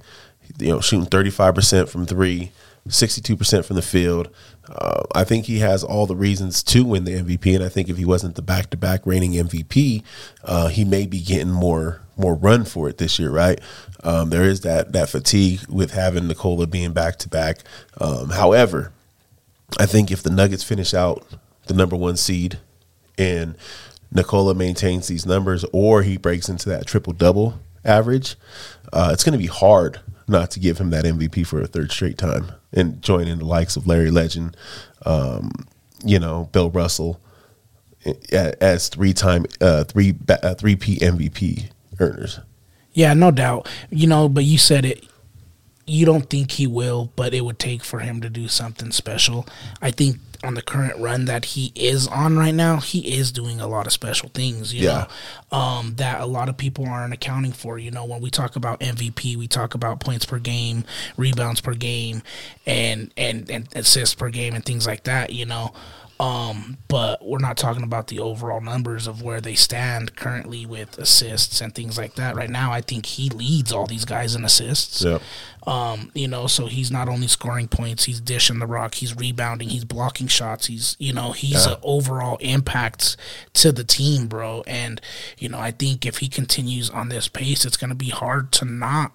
you 0.59 0.69
know 0.69 0.81
shooting 0.81 1.07
thirty 1.07 1.31
five 1.31 1.55
percent 1.55 1.89
from 1.89 2.07
three. 2.07 2.53
62% 2.89 3.65
from 3.65 3.77
the 3.77 3.83
field. 3.83 4.29
Uh, 4.69 5.05
I 5.15 5.23
think 5.23 5.47
he 5.47 5.61
has 5.61 5.85
all 5.85 6.07
the 6.07 6.17
reasons 6.17 6.65
to 6.65 6.85
win 6.85 7.05
the 7.05 7.13
MVP, 7.13 7.55
and 7.55 7.63
I 7.63 7.69
think 7.69 7.89
if 7.89 7.97
he 7.97 8.05
wasn't 8.05 8.35
the 8.35 8.43
back-to-back 8.43 9.07
reigning 9.07 9.35
MVP, 9.35 10.03
uh, 10.45 10.67
he 10.69 10.85
may 10.85 11.07
be 11.07 11.21
getting 11.21 11.51
more 11.51 12.01
more 12.17 12.35
run 12.35 12.65
for 12.65 12.89
it 12.89 12.99
this 12.99 13.19
year, 13.19 13.31
right? 13.31 13.59
Um, 14.05 14.31
there 14.31 14.43
is 14.43 14.63
that 14.63 14.93
that 14.93 15.09
fatigue 15.09 15.61
with 15.69 15.93
having 15.93 16.27
Nikola 16.27 16.67
being 16.67 16.93
back 16.93 17.19
to 17.21 17.29
back. 17.29 17.59
However, 18.01 18.93
I 19.79 19.87
think 19.87 20.11
if 20.11 20.23
the 20.23 20.31
Nuggets 20.31 20.65
finish 20.65 20.93
out 20.93 21.25
the 21.67 21.75
number 21.75 21.97
one 21.97 22.17
seed 22.17 22.59
and 23.17 23.57
Nikola 24.13 24.55
maintains 24.55 25.09
these 25.09 25.25
numbers, 25.25 25.65
or 25.73 26.03
he 26.03 26.17
breaks 26.17 26.49
into 26.49 26.69
that 26.69 26.87
triple 26.87 27.13
double 27.13 27.61
average, 27.85 28.37
uh, 28.93 29.11
it's 29.13 29.25
going 29.25 29.33
to 29.33 29.39
be 29.39 29.47
hard 29.47 30.01
not 30.29 30.51
to 30.53 30.61
give 30.61 30.79
him 30.79 30.91
that 30.91 31.05
MVP 31.05 31.47
for 31.47 31.61
a 31.61 31.67
third 31.67 31.91
straight 31.91 32.19
time 32.19 32.53
and 32.73 33.03
join 33.03 33.29
in 33.29 33.39
the 33.39 33.45
likes 33.45 33.77
of 33.77 33.87
Larry 33.87 34.11
Legend, 34.11 34.57
um, 35.05 35.51
you 36.05 36.19
know, 36.19 36.49
Bill 36.53 36.71
Russell 36.71 37.21
as 38.33 38.89
three 38.89 39.13
time 39.13 39.47
uh, 39.61 39.85
three 39.85 40.15
uh, 40.29 40.55
three 40.55 40.77
P 40.77 40.97
MVP 40.97 41.71
earners. 42.01 42.41
Yeah, 42.93 43.15
no 43.15 43.31
doubt. 43.31 43.69
You 43.91 44.07
know, 44.07 44.29
but 44.29 44.45
you 44.45 44.59
said 44.59 44.85
it. 44.85 45.05
You 45.87 46.07
don't 46.07 46.29
think 46.29 46.53
he 46.53 46.67
will, 46.67 47.13
but 47.17 47.35
it 47.35 47.43
would 47.43 47.59
take 47.59 47.83
for 47.83 48.01
him 48.01 48.21
to 48.21 48.31
do 48.31 48.49
something 48.49 48.93
special. 48.93 49.47
I 49.81 49.91
think 49.91 50.19
on 50.45 50.55
the 50.55 50.63
current 50.63 50.99
run 50.99 51.27
that 51.27 51.45
he 51.45 51.73
is 51.75 52.09
on 52.09 52.37
right 52.37 52.55
now, 52.55 52.79
he 52.79 53.17
is 53.17 53.31
doing 53.31 53.61
a 53.61 53.67
lot 53.67 53.87
of 53.87 53.93
special 53.93 54.29
things, 54.31 54.75
you 54.75 54.87
yeah. 54.87 55.07
know, 55.53 55.57
um, 55.57 55.95
that 55.97 56.21
a 56.21 56.27
lot 56.27 56.49
of 56.49 56.57
people 56.57 56.87
aren't 56.87 57.15
accounting 57.15 57.53
for. 57.53 57.79
You 57.79 57.91
know, 57.91 58.05
when 58.05 58.21
we 58.21 58.31
talk 58.31 58.57
about 58.57 58.81
MVP, 58.81 59.37
we 59.37 59.47
talk 59.47 59.75
about 59.75 60.01
points 60.01 60.25
per 60.25 60.39
game, 60.39 60.85
rebounds 61.17 61.61
per 61.61 61.75
game, 61.75 62.23
and 62.67 63.13
and, 63.17 63.49
and 63.51 63.69
assists 63.75 64.15
per 64.15 64.31
game, 64.31 64.55
and 64.55 64.65
things 64.65 64.87
like 64.87 65.05
that. 65.05 65.33
You 65.33 65.47
know, 65.47 65.73
um, 66.21 66.79
but 66.89 67.25
we're 67.25 67.39
not 67.39 67.57
talking 67.57 67.83
about 67.83 68.09
the 68.09 68.21
overall 68.21 68.61
numbers 68.61 69.07
of 69.07 69.23
where 69.23 69.41
they 69.41 69.55
stand 69.55 70.15
currently 70.15 70.65
with 70.65 70.97
assists 70.99 71.61
and 71.61 71.75
things 71.75 71.99
like 71.99 72.15
that. 72.15 72.37
Right 72.37 72.51
now, 72.51 72.71
I 72.71 72.81
think 72.81 73.07
he 73.07 73.29
leads 73.31 73.73
all 73.73 73.87
these 73.87 74.05
guys 74.05 74.35
in 74.35 74.45
assists. 74.45 75.03
Yep. 75.03 75.23
Um, 75.67 76.11
you 76.15 76.29
know, 76.29 76.47
so 76.47 76.67
he's 76.67 76.91
not 76.91 77.09
only 77.09 77.29
scoring 77.29 77.69
points, 77.69 78.05
he's 78.05 78.21
dishing 78.21 78.59
the 78.59 78.67
rock, 78.67 78.97
he's 78.97 79.17
rebounding, 79.17 79.69
he's 79.69 79.85
blocking 79.85 80.27
shots, 80.27 80.67
he's 80.67 80.97
you 80.99 81.13
know, 81.13 81.33
he's 81.33 81.67
yeah. 81.67 81.75
an 81.75 81.79
overall 81.83 82.37
impact 82.41 83.17
to 83.55 83.73
the 83.73 83.85
team, 83.85 84.27
bro. 84.27 84.63
And, 84.67 85.01
you 85.39 85.49
know, 85.49 85.59
I 85.59 85.71
think 85.71 86.05
if 86.05 86.19
he 86.19 86.29
continues 86.29 86.91
on 86.91 87.09
this 87.09 87.29
pace, 87.29 87.65
it's 87.65 87.77
gonna 87.77 87.95
be 87.95 88.11
hard 88.11 88.53
to 88.53 88.65
not 88.65 89.13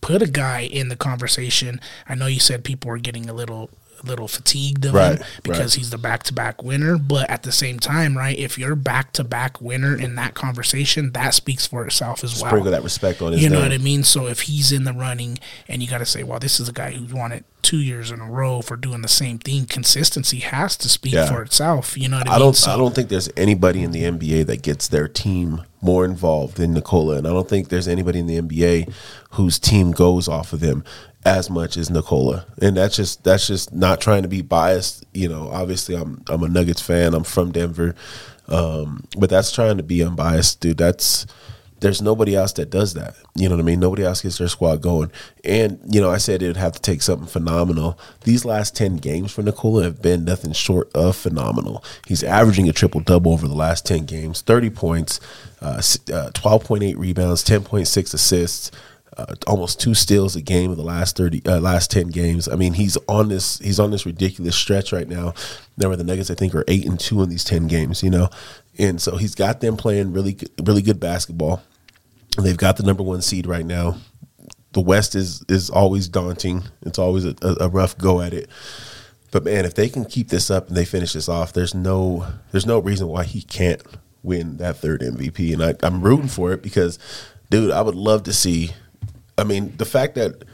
put 0.00 0.22
a 0.22 0.26
guy 0.26 0.60
in 0.60 0.88
the 0.88 0.96
conversation. 0.96 1.80
I 2.08 2.14
know 2.14 2.26
you 2.26 2.40
said 2.40 2.64
people 2.64 2.90
are 2.90 2.98
getting 2.98 3.28
a 3.28 3.34
little 3.34 3.70
little 4.04 4.28
fatigued 4.28 4.84
of 4.84 4.94
right, 4.94 5.18
him 5.18 5.26
because 5.42 5.58
right. 5.58 5.74
he's 5.74 5.90
the 5.90 5.98
back 5.98 6.22
to 6.24 6.32
back 6.32 6.62
winner. 6.62 6.98
But 6.98 7.28
at 7.30 7.42
the 7.42 7.52
same 7.52 7.78
time, 7.78 8.16
right, 8.16 8.38
if 8.38 8.58
you're 8.58 8.76
back 8.76 9.12
to 9.14 9.24
back 9.24 9.60
winner 9.60 9.96
in 9.96 10.14
that 10.16 10.34
conversation, 10.34 11.12
that 11.12 11.34
speaks 11.34 11.66
for 11.66 11.84
itself 11.86 12.24
as 12.24 12.40
well. 12.40 12.50
Sprinkle 12.50 12.70
that 12.72 12.82
respect 12.82 13.22
on 13.22 13.32
his 13.32 13.42
You 13.42 13.48
know 13.48 13.60
name. 13.60 13.70
what 13.70 13.72
I 13.72 13.78
mean? 13.78 14.04
So 14.04 14.26
if 14.26 14.42
he's 14.42 14.72
in 14.72 14.84
the 14.84 14.92
running 14.92 15.38
and 15.68 15.82
you 15.82 15.88
got 15.88 15.98
to 15.98 16.06
say, 16.06 16.22
well, 16.22 16.38
this 16.38 16.60
is 16.60 16.68
a 16.68 16.72
guy 16.72 16.92
who's 16.92 17.12
won 17.12 17.32
it 17.32 17.44
two 17.62 17.78
years 17.78 18.10
in 18.10 18.20
a 18.20 18.30
row 18.30 18.62
for 18.62 18.76
doing 18.76 19.02
the 19.02 19.08
same 19.08 19.38
thing, 19.38 19.66
consistency 19.66 20.38
has 20.38 20.76
to 20.78 20.88
speak 20.88 21.12
yeah. 21.12 21.26
for 21.30 21.42
itself. 21.42 21.96
You 21.96 22.08
know 22.08 22.18
what 22.18 22.28
I, 22.28 22.32
I 22.32 22.34
mean? 22.34 22.46
Don't, 22.46 22.56
so, 22.56 22.70
I 22.70 22.76
don't 22.76 22.94
think 22.94 23.08
there's 23.08 23.28
anybody 23.36 23.82
in 23.82 23.92
the 23.92 24.02
NBA 24.02 24.46
that 24.46 24.62
gets 24.62 24.88
their 24.88 25.08
team 25.08 25.62
more 25.82 26.04
involved 26.04 26.56
than 26.56 26.74
Nikola. 26.74 27.16
And 27.18 27.26
I 27.26 27.30
don't 27.30 27.48
think 27.48 27.68
there's 27.68 27.88
anybody 27.88 28.18
in 28.18 28.26
the 28.26 28.40
NBA 28.40 28.92
whose 29.32 29.58
team 29.58 29.92
goes 29.92 30.28
off 30.28 30.52
of 30.52 30.60
them 30.60 30.84
as 31.24 31.50
much 31.50 31.76
as 31.76 31.90
Nikola. 31.90 32.46
And 32.60 32.76
that's 32.76 32.96
just 32.96 33.24
that's 33.24 33.46
just 33.46 33.72
not 33.72 34.00
trying 34.00 34.22
to 34.22 34.28
be 34.28 34.42
biased. 34.42 35.04
You 35.12 35.28
know, 35.28 35.50
obviously 35.50 35.94
I'm 35.94 36.22
I'm 36.28 36.42
a 36.42 36.48
Nuggets 36.48 36.80
fan. 36.80 37.14
I'm 37.14 37.24
from 37.24 37.52
Denver. 37.52 37.94
Um, 38.48 39.04
but 39.16 39.30
that's 39.30 39.52
trying 39.52 39.76
to 39.76 39.82
be 39.82 40.02
unbiased, 40.02 40.60
dude. 40.60 40.78
That's 40.78 41.26
there's 41.80 42.02
nobody 42.02 42.36
else 42.36 42.52
that 42.54 42.70
does 42.70 42.94
that. 42.94 43.14
You 43.34 43.48
know 43.48 43.56
what 43.56 43.62
I 43.62 43.64
mean? 43.64 43.80
Nobody 43.80 44.04
else 44.04 44.20
gets 44.20 44.38
their 44.38 44.48
squad 44.48 44.82
going. 44.82 45.10
And, 45.44 45.80
you 45.88 46.00
know, 46.00 46.10
I 46.10 46.18
said 46.18 46.42
it 46.42 46.46
would 46.46 46.56
have 46.58 46.74
to 46.74 46.80
take 46.80 47.00
something 47.00 47.26
phenomenal. 47.26 47.98
These 48.24 48.44
last 48.44 48.76
10 48.76 48.96
games 48.96 49.32
for 49.32 49.42
Nikola 49.42 49.84
have 49.84 50.02
been 50.02 50.24
nothing 50.24 50.52
short 50.52 50.90
of 50.94 51.16
phenomenal. 51.16 51.82
He's 52.06 52.22
averaging 52.22 52.68
a 52.68 52.72
triple 52.72 53.00
double 53.00 53.32
over 53.32 53.48
the 53.48 53.54
last 53.54 53.86
10 53.86 54.04
games 54.04 54.42
30 54.42 54.70
points, 54.70 55.20
uh, 55.62 55.78
uh, 55.78 56.30
12.8 56.34 56.98
rebounds, 56.98 57.44
10.6 57.44 58.14
assists 58.14 58.70
uh, 59.28 59.34
almost 59.46 59.80
two 59.80 59.94
steals 59.94 60.36
a 60.36 60.40
game 60.40 60.70
in 60.70 60.76
the 60.76 60.82
last 60.82 61.16
thirty, 61.16 61.42
uh, 61.46 61.60
last 61.60 61.90
ten 61.90 62.08
games. 62.08 62.48
I 62.48 62.56
mean, 62.56 62.74
he's 62.74 62.96
on 63.08 63.28
this 63.28 63.58
he's 63.58 63.80
on 63.80 63.90
this 63.90 64.06
ridiculous 64.06 64.56
stretch 64.56 64.92
right 64.92 65.08
now. 65.08 65.34
Were 65.76 65.96
the 65.96 66.04
Nuggets, 66.04 66.30
I 66.30 66.34
think, 66.34 66.54
are 66.54 66.64
eight 66.68 66.86
and 66.86 66.98
two 66.98 67.22
in 67.22 67.28
these 67.28 67.44
ten 67.44 67.66
games. 67.66 68.02
You 68.02 68.10
know, 68.10 68.28
and 68.78 69.00
so 69.00 69.16
he's 69.16 69.34
got 69.34 69.60
them 69.60 69.76
playing 69.76 70.12
really 70.12 70.36
really 70.62 70.82
good 70.82 71.00
basketball. 71.00 71.62
They've 72.40 72.56
got 72.56 72.76
the 72.76 72.82
number 72.82 73.02
one 73.02 73.22
seed 73.22 73.46
right 73.46 73.66
now. 73.66 73.96
The 74.72 74.80
West 74.80 75.14
is 75.14 75.44
is 75.48 75.70
always 75.70 76.08
daunting. 76.08 76.64
It's 76.82 76.98
always 76.98 77.24
a, 77.24 77.34
a 77.42 77.68
rough 77.68 77.98
go 77.98 78.20
at 78.20 78.32
it. 78.32 78.48
But 79.30 79.44
man, 79.44 79.64
if 79.64 79.74
they 79.74 79.88
can 79.88 80.04
keep 80.04 80.28
this 80.28 80.50
up 80.50 80.68
and 80.68 80.76
they 80.76 80.84
finish 80.84 81.12
this 81.12 81.28
off, 81.28 81.52
there's 81.52 81.74
no 81.74 82.26
there's 82.52 82.66
no 82.66 82.78
reason 82.78 83.08
why 83.08 83.24
he 83.24 83.42
can't 83.42 83.82
win 84.22 84.58
that 84.58 84.76
third 84.76 85.00
MVP. 85.00 85.52
And 85.52 85.62
I, 85.62 85.74
I'm 85.86 86.02
rooting 86.02 86.28
for 86.28 86.52
it 86.52 86.62
because, 86.62 86.98
dude, 87.50 87.70
I 87.70 87.82
would 87.82 87.94
love 87.94 88.24
to 88.24 88.32
see 88.32 88.72
I 89.40 89.44
mean, 89.44 89.74
the 89.76 89.84
fact 89.84 90.14
that 90.16 90.44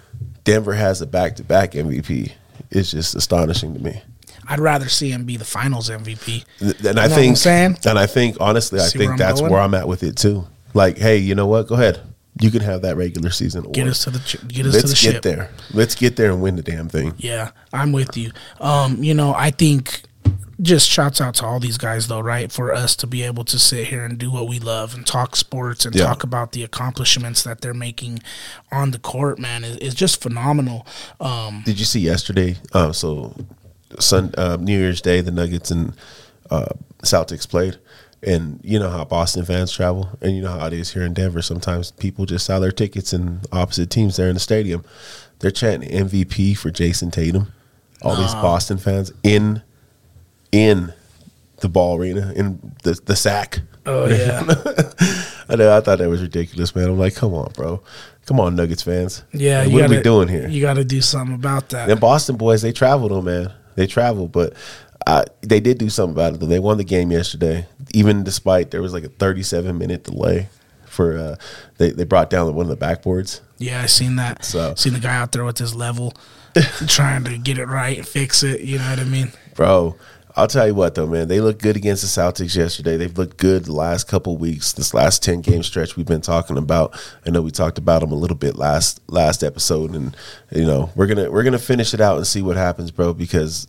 Denver 0.45 0.73
has 0.73 1.03
a 1.03 1.07
back 1.07 1.37
to 1.37 1.45
back 1.45 1.73
MVP 1.73 2.33
is 2.71 2.91
just 2.91 3.15
astonishing 3.15 3.75
to 3.75 3.81
me. 3.81 4.03
I'd 4.49 4.61
rather 4.61 4.89
see 4.89 5.11
him 5.11 5.25
be 5.25 5.37
the 5.37 5.45
Finals 5.45 5.91
MVP. 5.91 6.45
And 6.87 7.01
I 7.01 7.09
think, 7.09 7.45
and 7.85 7.99
I 7.99 8.07
think 8.07 8.37
honestly, 8.41 8.79
see 8.79 8.99
I 8.99 9.07
think 9.07 9.19
that's 9.19 9.41
going? 9.41 9.53
where 9.53 9.61
I'm 9.61 9.75
at 9.75 9.89
with 9.89 10.03
it 10.03 10.17
too. 10.17 10.47
Like, 10.73 10.99
hey, 10.99 11.17
you 11.17 11.35
know 11.35 11.47
what? 11.47 11.67
Go 11.67 11.75
ahead. 11.75 12.01
You 12.39 12.51
can 12.51 12.61
have 12.61 12.83
that 12.83 12.97
regular 12.97 13.31
season. 13.31 13.61
Award. 13.61 13.75
Get 13.75 13.87
us 13.89 14.05
to 14.05 14.11
the 14.11 14.19
get 14.47 14.67
us 14.67 14.75
Let's 14.75 14.83
to 14.83 14.89
the 14.89 14.95
get 14.95 15.15
ship. 15.15 15.23
there. 15.23 15.51
Let's 15.73 15.95
get 15.95 16.17
there 16.17 16.31
and 16.31 16.43
win 16.43 16.57
the 16.57 16.63
damn 16.63 16.89
thing. 16.89 17.15
Yeah, 17.17 17.51
I'm 17.73 17.93
with 17.93 18.17
you. 18.17 18.31
Um, 18.61 19.03
you 19.03 19.15
know, 19.15 19.35
I 19.35 19.51
think 19.51 20.03
just 20.61 20.89
shouts 20.89 21.21
out 21.21 21.35
to 21.35 21.45
all 21.45 21.61
these 21.61 21.77
guys 21.79 22.09
though, 22.09 22.21
right? 22.21 22.51
For 22.51 22.73
us 22.73 22.97
to 22.97 23.07
be 23.07 23.23
able 23.23 23.45
to 23.45 23.59
sit 23.59 23.89
here 23.89 24.05
and 24.05 24.17
do 24.17 24.31
what 24.31 24.49
we 24.49 24.59
love 24.59 24.95
and 24.95 25.07
talk 25.07 25.37
sports 25.37 25.85
and 25.85 25.95
Yeah. 25.95 26.05
talk 26.07 26.23
about 26.23 26.53
the 26.53 26.63
accomplishments 26.63 27.43
that 27.43 27.61
they're 27.61 27.75
making 27.75 28.21
on 28.73 28.91
the 28.93 28.99
court, 28.99 29.39
man, 29.39 29.65
is, 29.65 29.77
is 29.79 29.95
just 29.95 30.23
phenomenal. 30.23 30.87
Um, 31.21 31.63
Did 31.67 31.79
you 31.79 31.85
see 31.85 32.01
yesterday? 32.01 32.57
Uh, 32.73 32.93
so, 32.93 33.35
Sun 33.99 34.35
uh, 34.39 34.57
New 34.61 34.77
Year's 34.79 35.01
Day, 35.01 35.21
the 35.21 35.31
Nuggets 35.31 35.71
and 35.71 35.93
uh, 36.51 36.67
Celtics 37.03 37.49
played, 37.49 37.77
and 38.23 38.61
you 38.65 38.79
know 38.79 38.91
how 38.91 39.05
Boston 39.05 39.45
fans 39.45 39.71
travel, 39.73 40.09
and 40.21 40.35
you 40.35 40.43
know 40.43 40.51
how 40.51 40.67
it 40.67 40.73
is 40.73 40.93
here 40.93 41.03
in 41.05 41.13
Denver. 41.15 41.41
Sometimes 41.43 41.91
people 41.93 42.27
just 42.27 42.47
sell 42.47 42.61
their 42.61 42.73
tickets 42.73 43.13
and 43.13 43.47
opposite 43.53 43.91
teams 43.91 44.17
there 44.17 44.29
in 44.29 44.35
the 44.35 44.41
stadium. 44.41 44.85
They're 45.39 45.51
chanting 45.51 45.91
MVP 45.91 46.57
for 46.57 46.71
Jayson 46.71 47.11
Tatum. 47.11 47.53
All 48.03 48.17
these 48.17 48.35
Boston 48.35 48.79
fans 48.79 49.13
in 49.23 49.63
in 50.53 50.93
the 51.61 51.69
ball 51.69 51.97
arena 51.99 52.33
in 52.37 52.61
the 52.83 52.99
the 53.07 53.17
sack. 53.17 53.61
oh 53.87 54.07
yeah, 54.09 54.43
I 55.49 55.57
know. 55.57 55.77
I 55.77 55.81
thought 55.81 55.99
that 55.99 56.09
was 56.09 56.23
ridiculous, 56.23 56.75
man. 56.75 56.89
I'm 56.89 56.99
like, 56.99 57.15
come 57.15 57.35
on, 57.35 57.53
bro. 57.53 57.83
Come 58.27 58.41
on, 58.41 58.57
Nuggets 58.57 58.83
fans. 58.83 59.23
yeah. 59.33 59.63
Like, 59.63 59.73
what 59.73 59.83
are 59.85 59.89
we 59.89 60.01
doing 60.03 60.27
here? 60.29 60.49
You 60.49 60.61
got 60.61 60.75
to 60.75 60.85
do 60.85 61.01
something 61.01 61.35
about 61.37 61.69
that. 61.69 61.87
Them 61.87 62.01
Boston 62.01 62.37
boys, 62.37 62.61
they 62.61 62.73
traveled, 62.73 63.13
though, 63.13 63.23
man. 63.23 63.53
They 63.77 63.87
traveled, 63.87 64.33
but 64.33 64.55
uh, 65.07 65.25
they 65.43 65.61
did 65.61 65.79
do 65.79 65.89
something 65.89 66.13
about 66.15 66.35
it. 66.35 66.41
Though 66.41 66.47
they 66.47 66.59
won 66.59 66.77
the 66.77 66.83
game 66.85 67.13
yesterday, 67.13 67.67
even 67.95 68.25
despite 68.25 68.73
there 68.73 68.83
was 68.83 68.93
like 68.93 69.05
a 69.05 69.09
37 69.09 69.79
minute 69.79 70.03
delay 70.05 70.49
for. 70.87 71.17
Uh, 71.17 71.37
they 71.79 71.91
they 71.91 72.05
brought 72.05 72.29
down 72.31 72.53
one 72.55 72.69
of 72.69 72.79
the 72.79 72.85
backboards. 72.85 73.41
Yeah, 73.59 73.81
I 73.83 73.87
seen 73.87 74.17
that. 74.17 74.45
So- 74.45 74.75
seen 74.75 74.95
the 74.95 74.99
guy 74.99 75.15
out 75.15 75.31
there 75.33 75.45
with 75.45 75.59
his 75.59 75.75
level, 75.75 76.13
trying 76.89 77.23
to 77.25 77.39
get 77.39 77.59
it 77.59 77.67
right 77.67 77.97
and 77.97 78.07
fix 78.09 78.43
it. 78.43 78.63
You 78.63 78.79
know 78.79 78.91
what 78.91 78.99
I 78.99 79.05
mean? 79.05 79.31
Bro, 79.55 79.97
I'll 80.39 80.47
tell 80.47 80.67
you 80.67 80.75
what 80.75 80.95
though, 80.95 81.07
man. 81.07 81.29
They 81.29 81.41
looked 81.41 81.63
good 81.63 81.77
against 81.77 82.03
the 82.03 82.21
Celtics 82.21 82.55
yesterday. 82.55 82.99
They've 82.99 83.17
looked 83.17 83.39
good 83.39 83.65
the 83.65 83.73
last 83.73 84.07
couple 84.07 84.37
weeks. 84.37 84.75
This 84.75 84.93
last 84.93 85.23
ten 85.23 85.41
game 85.41 85.63
stretch 85.63 85.97
we've 85.97 86.05
been 86.05 86.21
talking 86.21 86.59
about. 86.59 86.95
I 87.25 87.31
know 87.31 87.41
we 87.41 87.51
talked 87.51 87.79
about 87.79 88.01
them 88.01 88.13
a 88.13 88.17
little 88.17 88.37
bit 88.37 88.57
last 88.57 89.01
last 89.09 89.43
episode, 89.43 89.95
and 89.95 90.15
you 90.53 90.67
know 90.67 90.91
we're 90.95 91.07
gonna 91.07 91.31
we're 91.31 91.43
gonna 91.43 91.59
finish 91.59 91.95
it 91.95 92.03
out 92.03 92.19
and 92.19 92.27
see 92.27 92.43
what 92.43 92.59
happens, 92.59 92.91
bro. 92.91 93.15
Because 93.15 93.67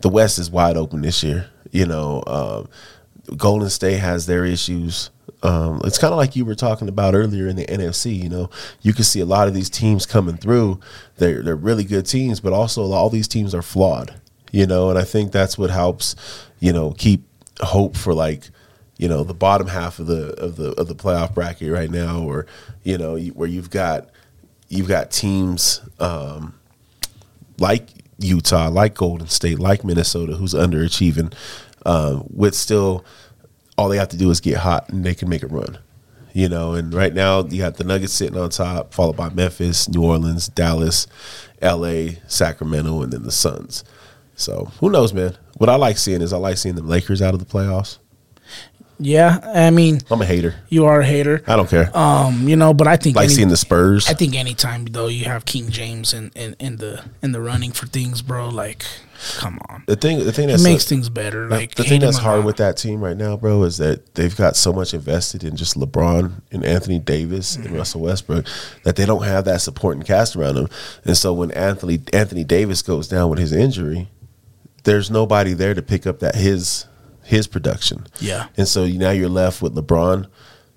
the 0.00 0.08
West 0.08 0.40
is 0.40 0.50
wide 0.50 0.76
open 0.76 1.02
this 1.02 1.22
year. 1.22 1.48
You 1.70 1.86
know, 1.86 2.24
um, 2.26 3.36
Golden 3.36 3.70
State 3.70 3.98
has 3.98 4.26
their 4.26 4.44
issues. 4.44 5.10
Um, 5.44 5.80
it's 5.84 5.96
kind 5.98 6.12
of 6.12 6.18
like 6.18 6.34
you 6.34 6.44
were 6.44 6.56
talking 6.56 6.88
about 6.88 7.14
earlier 7.14 7.46
in 7.46 7.54
the 7.54 7.66
NFC. 7.66 8.20
You 8.20 8.28
know, 8.28 8.50
you 8.82 8.92
can 8.92 9.04
see 9.04 9.20
a 9.20 9.24
lot 9.24 9.46
of 9.46 9.54
these 9.54 9.70
teams 9.70 10.06
coming 10.06 10.36
through. 10.36 10.80
They're 11.18 11.44
they're 11.44 11.54
really 11.54 11.84
good 11.84 12.06
teams, 12.06 12.40
but 12.40 12.52
also 12.52 12.90
all 12.90 13.10
these 13.10 13.28
teams 13.28 13.54
are 13.54 13.62
flawed. 13.62 14.20
You 14.50 14.66
know, 14.66 14.90
and 14.90 14.98
I 14.98 15.04
think 15.04 15.32
that's 15.32 15.56
what 15.56 15.70
helps. 15.70 16.16
You 16.58 16.72
know, 16.72 16.92
keep 16.92 17.24
hope 17.60 17.96
for 17.96 18.14
like 18.14 18.50
you 18.98 19.08
know 19.08 19.24
the 19.24 19.34
bottom 19.34 19.68
half 19.68 19.98
of 19.98 20.06
the 20.06 20.34
of 20.34 20.56
the 20.56 20.72
of 20.72 20.88
the 20.88 20.94
playoff 20.94 21.34
bracket 21.34 21.72
right 21.72 21.90
now, 21.90 22.22
or 22.22 22.46
you 22.82 22.98
know 22.98 23.18
where 23.18 23.48
you've 23.48 23.70
got 23.70 24.10
you've 24.68 24.88
got 24.88 25.10
teams. 25.10 25.80
Um, 25.98 26.54
like 27.58 27.90
Utah, 28.18 28.68
like 28.68 28.94
Golden 28.94 29.28
State, 29.28 29.58
like 29.58 29.84
Minnesota, 29.84 30.34
who's 30.34 30.54
underachieving, 30.54 31.34
uh, 31.84 32.22
with 32.28 32.54
still 32.54 33.04
all 33.76 33.88
they 33.88 33.96
have 33.96 34.08
to 34.08 34.16
do 34.16 34.30
is 34.30 34.40
get 34.40 34.58
hot 34.58 34.88
and 34.90 35.04
they 35.04 35.14
can 35.14 35.28
make 35.28 35.42
a 35.42 35.46
run. 35.46 35.78
You 36.32 36.48
know, 36.48 36.74
and 36.74 36.94
right 36.94 37.12
now 37.12 37.44
you 37.44 37.58
got 37.58 37.76
the 37.76 37.84
Nuggets 37.84 38.12
sitting 38.12 38.38
on 38.38 38.50
top, 38.50 38.94
followed 38.94 39.16
by 39.16 39.30
Memphis, 39.30 39.88
New 39.88 40.04
Orleans, 40.04 40.48
Dallas, 40.48 41.06
LA, 41.60 42.10
Sacramento, 42.28 43.02
and 43.02 43.12
then 43.12 43.24
the 43.24 43.32
Suns. 43.32 43.82
So 44.40 44.70
who 44.80 44.90
knows, 44.90 45.12
man? 45.12 45.36
What 45.58 45.68
I 45.68 45.76
like 45.76 45.98
seeing 45.98 46.22
is 46.22 46.32
I 46.32 46.38
like 46.38 46.56
seeing 46.56 46.74
the 46.74 46.82
Lakers 46.82 47.20
out 47.22 47.34
of 47.34 47.40
the 47.40 47.46
playoffs. 47.46 47.98
Yeah, 49.02 49.38
I 49.54 49.70
mean, 49.70 50.00
I'm 50.10 50.20
a 50.20 50.26
hater. 50.26 50.56
you 50.68 50.84
are 50.84 51.00
a 51.00 51.06
hater. 51.06 51.42
I 51.46 51.56
don't 51.56 51.70
care. 51.70 51.90
Um, 51.96 52.46
you 52.46 52.54
know, 52.56 52.74
but 52.74 52.86
I 52.86 52.98
think 52.98 53.16
like 53.16 53.24
any- 53.26 53.34
seeing 53.34 53.48
the 53.48 53.56
Spurs. 53.56 54.06
I 54.10 54.12
think 54.12 54.34
anytime 54.36 54.84
though 54.84 55.06
you 55.06 55.24
have 55.24 55.46
King 55.46 55.70
James 55.70 56.12
in, 56.12 56.30
in, 56.34 56.54
in 56.58 56.76
the 56.76 57.02
in 57.22 57.32
the 57.32 57.40
running 57.40 57.72
for 57.72 57.86
things, 57.86 58.20
bro, 58.20 58.50
like 58.50 58.84
come 59.38 59.58
on. 59.70 59.84
the 59.86 59.96
thing, 59.96 60.18
the 60.22 60.32
thing 60.32 60.50
It 60.50 60.52
that's 60.52 60.62
makes 60.64 60.84
things 60.86 61.08
better. 61.08 61.48
Like 61.48 61.76
the 61.76 61.84
thing 61.84 62.00
that's 62.02 62.18
hard 62.18 62.44
with 62.44 62.58
that 62.58 62.76
team 62.76 63.02
right 63.02 63.16
now, 63.16 63.38
bro, 63.38 63.62
is 63.62 63.78
that 63.78 64.14
they've 64.16 64.36
got 64.36 64.54
so 64.54 64.70
much 64.70 64.92
invested 64.92 65.44
in 65.44 65.56
just 65.56 65.76
LeBron 65.78 66.32
and 66.52 66.62
Anthony 66.62 66.98
Davis 66.98 67.56
Mm-hmm. 67.56 67.68
and 67.68 67.76
Russell 67.76 68.02
Westbrook 68.02 68.44
that 68.84 68.96
they 68.96 69.06
don't 69.06 69.24
have 69.24 69.46
that 69.46 69.62
supporting 69.62 70.02
cast 70.02 70.36
around 70.36 70.56
them. 70.56 70.68
And 71.06 71.16
so 71.16 71.32
when 71.32 71.50
Anthony 71.52 72.00
Anthony 72.12 72.44
Davis 72.44 72.82
goes 72.82 73.08
down 73.08 73.30
with 73.30 73.38
his 73.38 73.52
injury, 73.52 74.08
there's 74.84 75.10
nobody 75.10 75.52
there 75.52 75.74
to 75.74 75.82
pick 75.82 76.06
up 76.06 76.20
that 76.20 76.34
his 76.34 76.86
his 77.24 77.46
production. 77.46 78.06
Yeah. 78.20 78.48
And 78.56 78.66
so 78.66 78.86
now 78.86 79.10
you're 79.10 79.28
left 79.28 79.62
with 79.62 79.74
LeBron, 79.74 80.26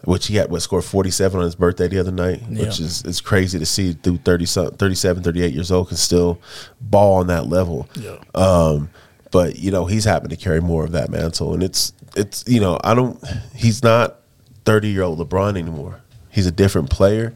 which 0.04 0.28
he 0.28 0.36
had 0.36 0.52
what 0.52 0.62
scored 0.62 0.84
47 0.84 1.40
on 1.40 1.46
his 1.46 1.56
birthday 1.56 1.88
the 1.88 2.00
other 2.00 2.12
night, 2.12 2.42
Yeah. 2.50 2.66
which 2.66 2.80
is 2.80 3.02
it's 3.06 3.22
crazy 3.22 3.58
to 3.60 3.66
see 3.66 3.94
through 3.94 4.18
30 4.18 4.46
37 4.46 5.24
38 5.24 5.54
years 5.54 5.72
old 5.72 5.88
can 5.88 5.98
still 5.98 6.40
ball 6.80 7.16
on 7.16 7.28
that 7.28 7.48
level. 7.48 7.88
Yeah. 8.00 8.18
Um, 8.36 8.90
but 9.32 9.58
you 9.58 9.72
know 9.72 9.86
he's 9.86 10.06
having 10.06 10.30
to 10.30 10.36
carry 10.36 10.62
more 10.62 10.84
of 10.86 10.92
that 10.92 11.10
mantle, 11.10 11.54
and 11.56 11.64
it's 11.64 11.92
it's 12.16 12.44
you 12.48 12.60
know 12.60 12.80
I 12.84 12.94
don't 12.94 13.20
he's 13.56 13.82
not 13.82 14.20
thirty 14.66 14.90
year 14.90 15.02
old 15.02 15.18
LeBron 15.18 15.58
anymore. 15.58 16.02
He's 16.30 16.46
a 16.46 16.52
different 16.52 16.92
player, 16.92 17.34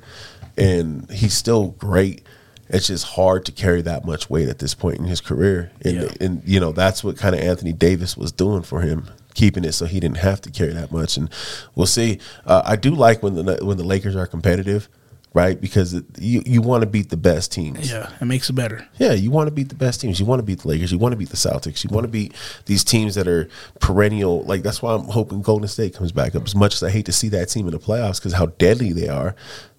and 0.58 1.10
he's 1.10 1.34
still 1.34 1.70
great. 1.80 2.24
It's 2.70 2.88
just 2.88 3.06
hard 3.06 3.46
to 3.46 3.52
carry 3.52 3.82
that 3.84 4.06
much 4.06 4.30
weight 4.30 4.50
at 4.50 4.60
this 4.60 4.74
point 4.74 4.98
in 5.00 5.06
his 5.06 5.22
career, 5.22 5.72
and 5.84 5.96
Yeah. 6.02 6.14
and 6.20 6.42
you 6.46 6.60
know 6.60 6.72
that's 6.72 7.04
what 7.04 7.18
kind 7.18 7.34
of 7.36 7.42
Anthony 7.42 7.74
Davis 7.74 8.18
was 8.18 8.32
doing 8.32 8.62
for 8.64 8.82
him, 8.82 9.08
keeping 9.34 9.64
it 9.64 9.74
so 9.74 9.86
he 9.86 10.00
didn't 10.00 10.18
have 10.18 10.42
to 10.42 10.52
carry 10.52 10.74
that 10.74 10.92
much. 10.92 11.16
And 11.18 11.30
we'll 11.76 11.88
see. 11.88 12.20
Uh, 12.46 12.62
I 12.66 12.76
do 12.76 12.92
like 12.92 13.24
when 13.24 13.36
the 13.36 13.60
when 13.64 13.78
the 13.78 13.84
Lakers 13.86 14.16
are 14.18 14.28
competitive, 14.28 14.90
right? 15.34 15.60
Because 15.62 15.94
it, 15.94 16.04
you 16.20 16.44
you 16.46 16.62
want 16.62 16.82
to 16.82 16.88
beat 16.90 17.10
the 17.10 17.16
best 17.16 17.54
teams. 17.54 17.90
Yeah, 17.90 18.10
it 18.20 18.26
makes 18.26 18.50
it 18.50 18.54
better. 18.54 18.86
Yeah, 18.98 19.14
you 19.14 19.32
want 19.32 19.48
to 19.48 19.52
beat 19.52 19.70
the 19.70 19.76
best 19.76 20.02
teams. 20.02 20.20
You 20.20 20.26
want 20.26 20.40
to 20.40 20.44
beat 20.44 20.60
the 20.60 20.68
Lakers. 20.68 20.92
You 20.92 20.98
want 20.98 21.14
to 21.14 21.18
beat 21.18 21.30
the 21.30 21.38
Celtics. 21.38 21.86
You 21.86 21.90
want 21.94 22.04
to 22.04 22.12
beat 22.12 22.34
these 22.66 22.84
teams 22.84 23.16
that 23.16 23.28
are 23.30 23.48
perennial. 23.80 24.44
Like 24.44 24.64
that's 24.64 24.82
why 24.82 24.94
I'm 24.94 25.06
hoping 25.06 25.42
Golden 25.42 25.68
State 25.70 25.94
comes 25.96 26.12
back 26.12 26.36
up. 26.36 26.44
As 26.46 26.56
much 26.56 26.74
as 26.76 26.84
I 26.84 26.90
hate 26.90 27.06
to 27.06 27.14
see 27.14 27.30
that 27.30 27.48
team 27.48 27.66
in 27.68 27.72
the 27.72 27.80
playoffs 27.80 28.18
because 28.20 28.34
how 28.34 28.48
deadly 28.48 28.92
they 28.92 29.08
are, 29.08 29.36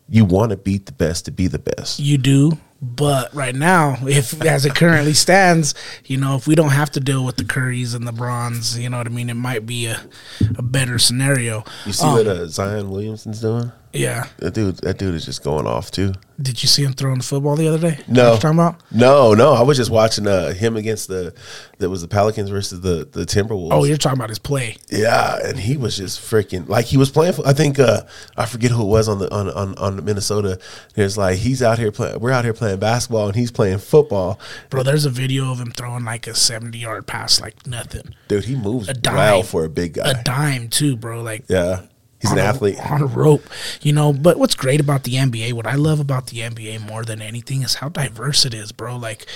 you 0.09 0.25
want 0.25 0.51
to 0.53 0.57
beat 0.57 0.87
the 0.87 0.93
best 0.93 1.27
to 1.27 1.31
be 1.31 1.49
the 1.49 1.59
best. 1.59 1.99
You 2.01 2.17
do, 2.17 2.57
but 2.81 3.35
right 3.35 3.55
now, 3.55 3.97
if 4.03 4.41
as 4.45 4.65
it 4.65 4.75
currently 4.75 5.13
stands, 5.13 5.75
you 6.05 6.17
know, 6.17 6.37
if 6.37 6.47
we 6.47 6.55
don't 6.55 6.71
have 6.71 6.91
to 6.93 7.01
deal 7.01 7.25
with 7.25 7.37
the 7.37 7.45
Currys 7.45 7.95
and 7.95 8.07
the 8.07 8.13
Bronze, 8.13 8.79
you 8.79 8.89
know 8.89 8.99
what 8.99 9.07
I 9.07 9.11
mean, 9.11 9.31
it 9.31 9.35
might 9.35 9.67
be 9.67 9.87
a, 9.87 10.01
a 10.57 10.63
better 10.63 10.99
scenario. 10.99 11.65
You 11.87 11.93
see 11.93 12.07
what 12.07 12.27
uh, 12.27 12.47
Zion 12.47 12.91
Williamson's 12.91 13.41
doing? 13.41 13.73
Yeah. 13.93 14.27
That 14.39 14.55
dude, 14.55 14.77
that 14.79 14.99
dude 14.99 15.15
is 15.15 15.25
just 15.25 15.43
going 15.43 15.67
off 15.67 15.91
too. 15.91 16.13
Did 16.41 16.63
you 16.63 16.69
see 16.69 16.85
him 16.85 16.93
throwing 16.93 17.19
the 17.19 17.25
football 17.25 17.57
the 17.57 17.67
other 17.67 17.79
day? 17.91 17.99
No, 18.07 18.33
What 18.33 18.41
talking 18.43 18.59
about? 18.59 18.81
no, 18.93 19.35
no. 19.35 19.55
I 19.55 19.63
was 19.63 19.77
just 19.77 19.91
watching 19.91 20.27
uh, 20.29 20.53
him 20.53 20.77
against 20.77 21.09
the 21.09 21.35
that 21.79 21.91
was 21.91 22.03
the 22.03 22.07
Pelicans 22.09 22.49
versus 22.51 22.81
the 22.81 23.09
the 23.11 23.25
Timberwolves. 23.25 23.71
Oh, 23.73 23.85
you're 23.85 23.97
talking 23.97 24.19
about 24.19 24.29
his 24.29 24.39
play. 24.39 24.77
Yeah, 24.89 25.39
and 25.45 25.59
he 25.59 25.77
was 25.77 25.97
just 25.97 26.21
freaking 26.21 26.69
like 26.69 26.85
he 26.85 26.97
was 26.97 27.11
playing. 27.11 27.33
For, 27.33 27.47
I 27.47 27.55
think 27.55 27.79
uh, 27.81 28.03
I 28.37 28.47
forget 28.47 28.71
who 28.71 28.83
it 28.83 28.87
was 28.87 29.09
on 29.09 29.19
the 29.19 29.35
on 29.35 29.49
on, 29.51 29.75
on 29.79 30.05
Minnesota. 30.05 30.61
There's 30.95 31.19
like 31.19 31.39
he's 31.39 31.61
out 31.63 31.79
here 31.79 31.91
playing. 31.91 32.21
We're 32.21 32.31
out 32.33 32.45
here 32.45 32.55
playing 32.55 32.79
basketball, 32.79 33.27
and 33.27 33.35
he's 33.35 33.51
playing 33.51 33.79
football. 33.79 34.39
Bro, 34.71 34.85
there's 34.85 35.07
a 35.07 35.11
video 35.11 35.51
of 35.51 35.59
him 35.59 35.73
throwing 35.73 36.05
like 36.05 36.27
a 36.29 36.35
70 36.37 36.79
yard 36.79 37.07
pass 37.09 37.41
like 37.41 37.67
nothing. 37.67 38.15
Dude, 38.29 38.45
he 38.45 38.55
moves 38.55 38.89
A 38.89 38.95
dime. 38.95 39.43
for 39.45 39.65
a 39.65 39.69
big 39.69 39.95
guy. 39.95 40.11
A 40.11 40.23
dime, 40.23 40.69
too, 40.69 40.97
bro. 40.97 41.23
Like, 41.23 41.45
yeah, 41.49 41.83
he's 42.21 42.31
an 42.33 42.39
a- 42.39 42.43
athlete. 42.43 42.79
on 42.91 43.03
a 43.03 43.07
rope, 43.07 43.45
you 43.83 43.93
know. 43.93 44.13
But 44.13 44.39
what's 44.39 44.55
great 44.55 44.81
about 44.81 45.05
the 45.05 45.15
NBA, 45.15 45.53
what 45.53 45.67
I 45.67 45.75
love 45.75 46.01
about 46.01 46.29
the 46.29 46.39
NBA 46.41 46.81
more 46.87 47.05
than 47.05 47.21
anything, 47.23 47.63
is 47.63 47.75
how 47.77 47.89
diverse 47.89 48.45
it 48.45 48.55
is, 48.55 48.73
bro. 48.73 48.97
Like, 48.97 49.27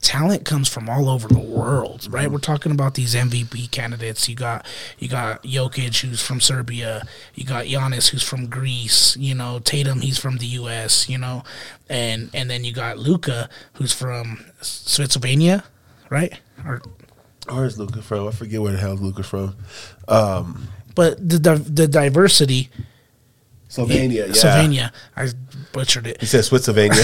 talent 0.00 0.44
comes 0.44 0.68
from 0.68 0.88
all 0.88 1.08
over 1.08 1.28
the 1.28 1.38
world, 1.38 2.06
right? 2.10 2.30
We're 2.30 2.38
talking 2.38 2.72
about 2.72 2.94
these 2.94 3.14
MVP 3.14 3.70
candidates. 3.70 4.28
You 4.28 4.34
got 4.36 4.64
you 4.98 5.08
got 5.08 5.42
Jokic, 5.42 6.00
who's 6.00 6.22
from 6.22 6.40
Serbia. 6.40 7.06
You 7.34 7.44
got 7.44 7.66
Giannis, 7.66 8.08
who's 8.08 8.22
from 8.22 8.46
Greece. 8.46 9.16
You 9.16 9.34
know, 9.34 9.58
Tatum, 9.58 10.00
he's 10.00 10.18
from 10.18 10.38
the 10.38 10.46
U.S. 10.46 11.08
You 11.08 11.18
know, 11.18 11.42
and 11.88 12.30
and 12.34 12.50
then 12.50 12.64
you 12.64 12.72
got 12.72 12.98
Luka, 12.98 13.48
who's 13.74 13.92
from 13.92 14.44
Switzerland, 14.60 15.62
right? 16.08 16.38
Or 16.64 16.82
Where's 17.48 17.78
Luka 17.78 18.02
from? 18.02 18.28
I 18.28 18.30
forget 18.30 18.60
where 18.60 18.72
the 18.72 18.78
hell 18.78 18.94
Luka 18.94 19.22
from. 19.22 19.56
Um, 20.06 20.68
but 20.94 21.16
the 21.28 21.38
the, 21.38 21.54
the 21.56 21.88
diversity. 21.88 22.70
Slovenia. 23.68 24.12
Yeah, 24.12 24.24
Slovenia. 24.32 24.92
I 25.16 25.28
butchered 25.72 26.06
it. 26.08 26.20
He 26.20 26.26
said 26.26 26.44
Switzerland. 26.44 26.92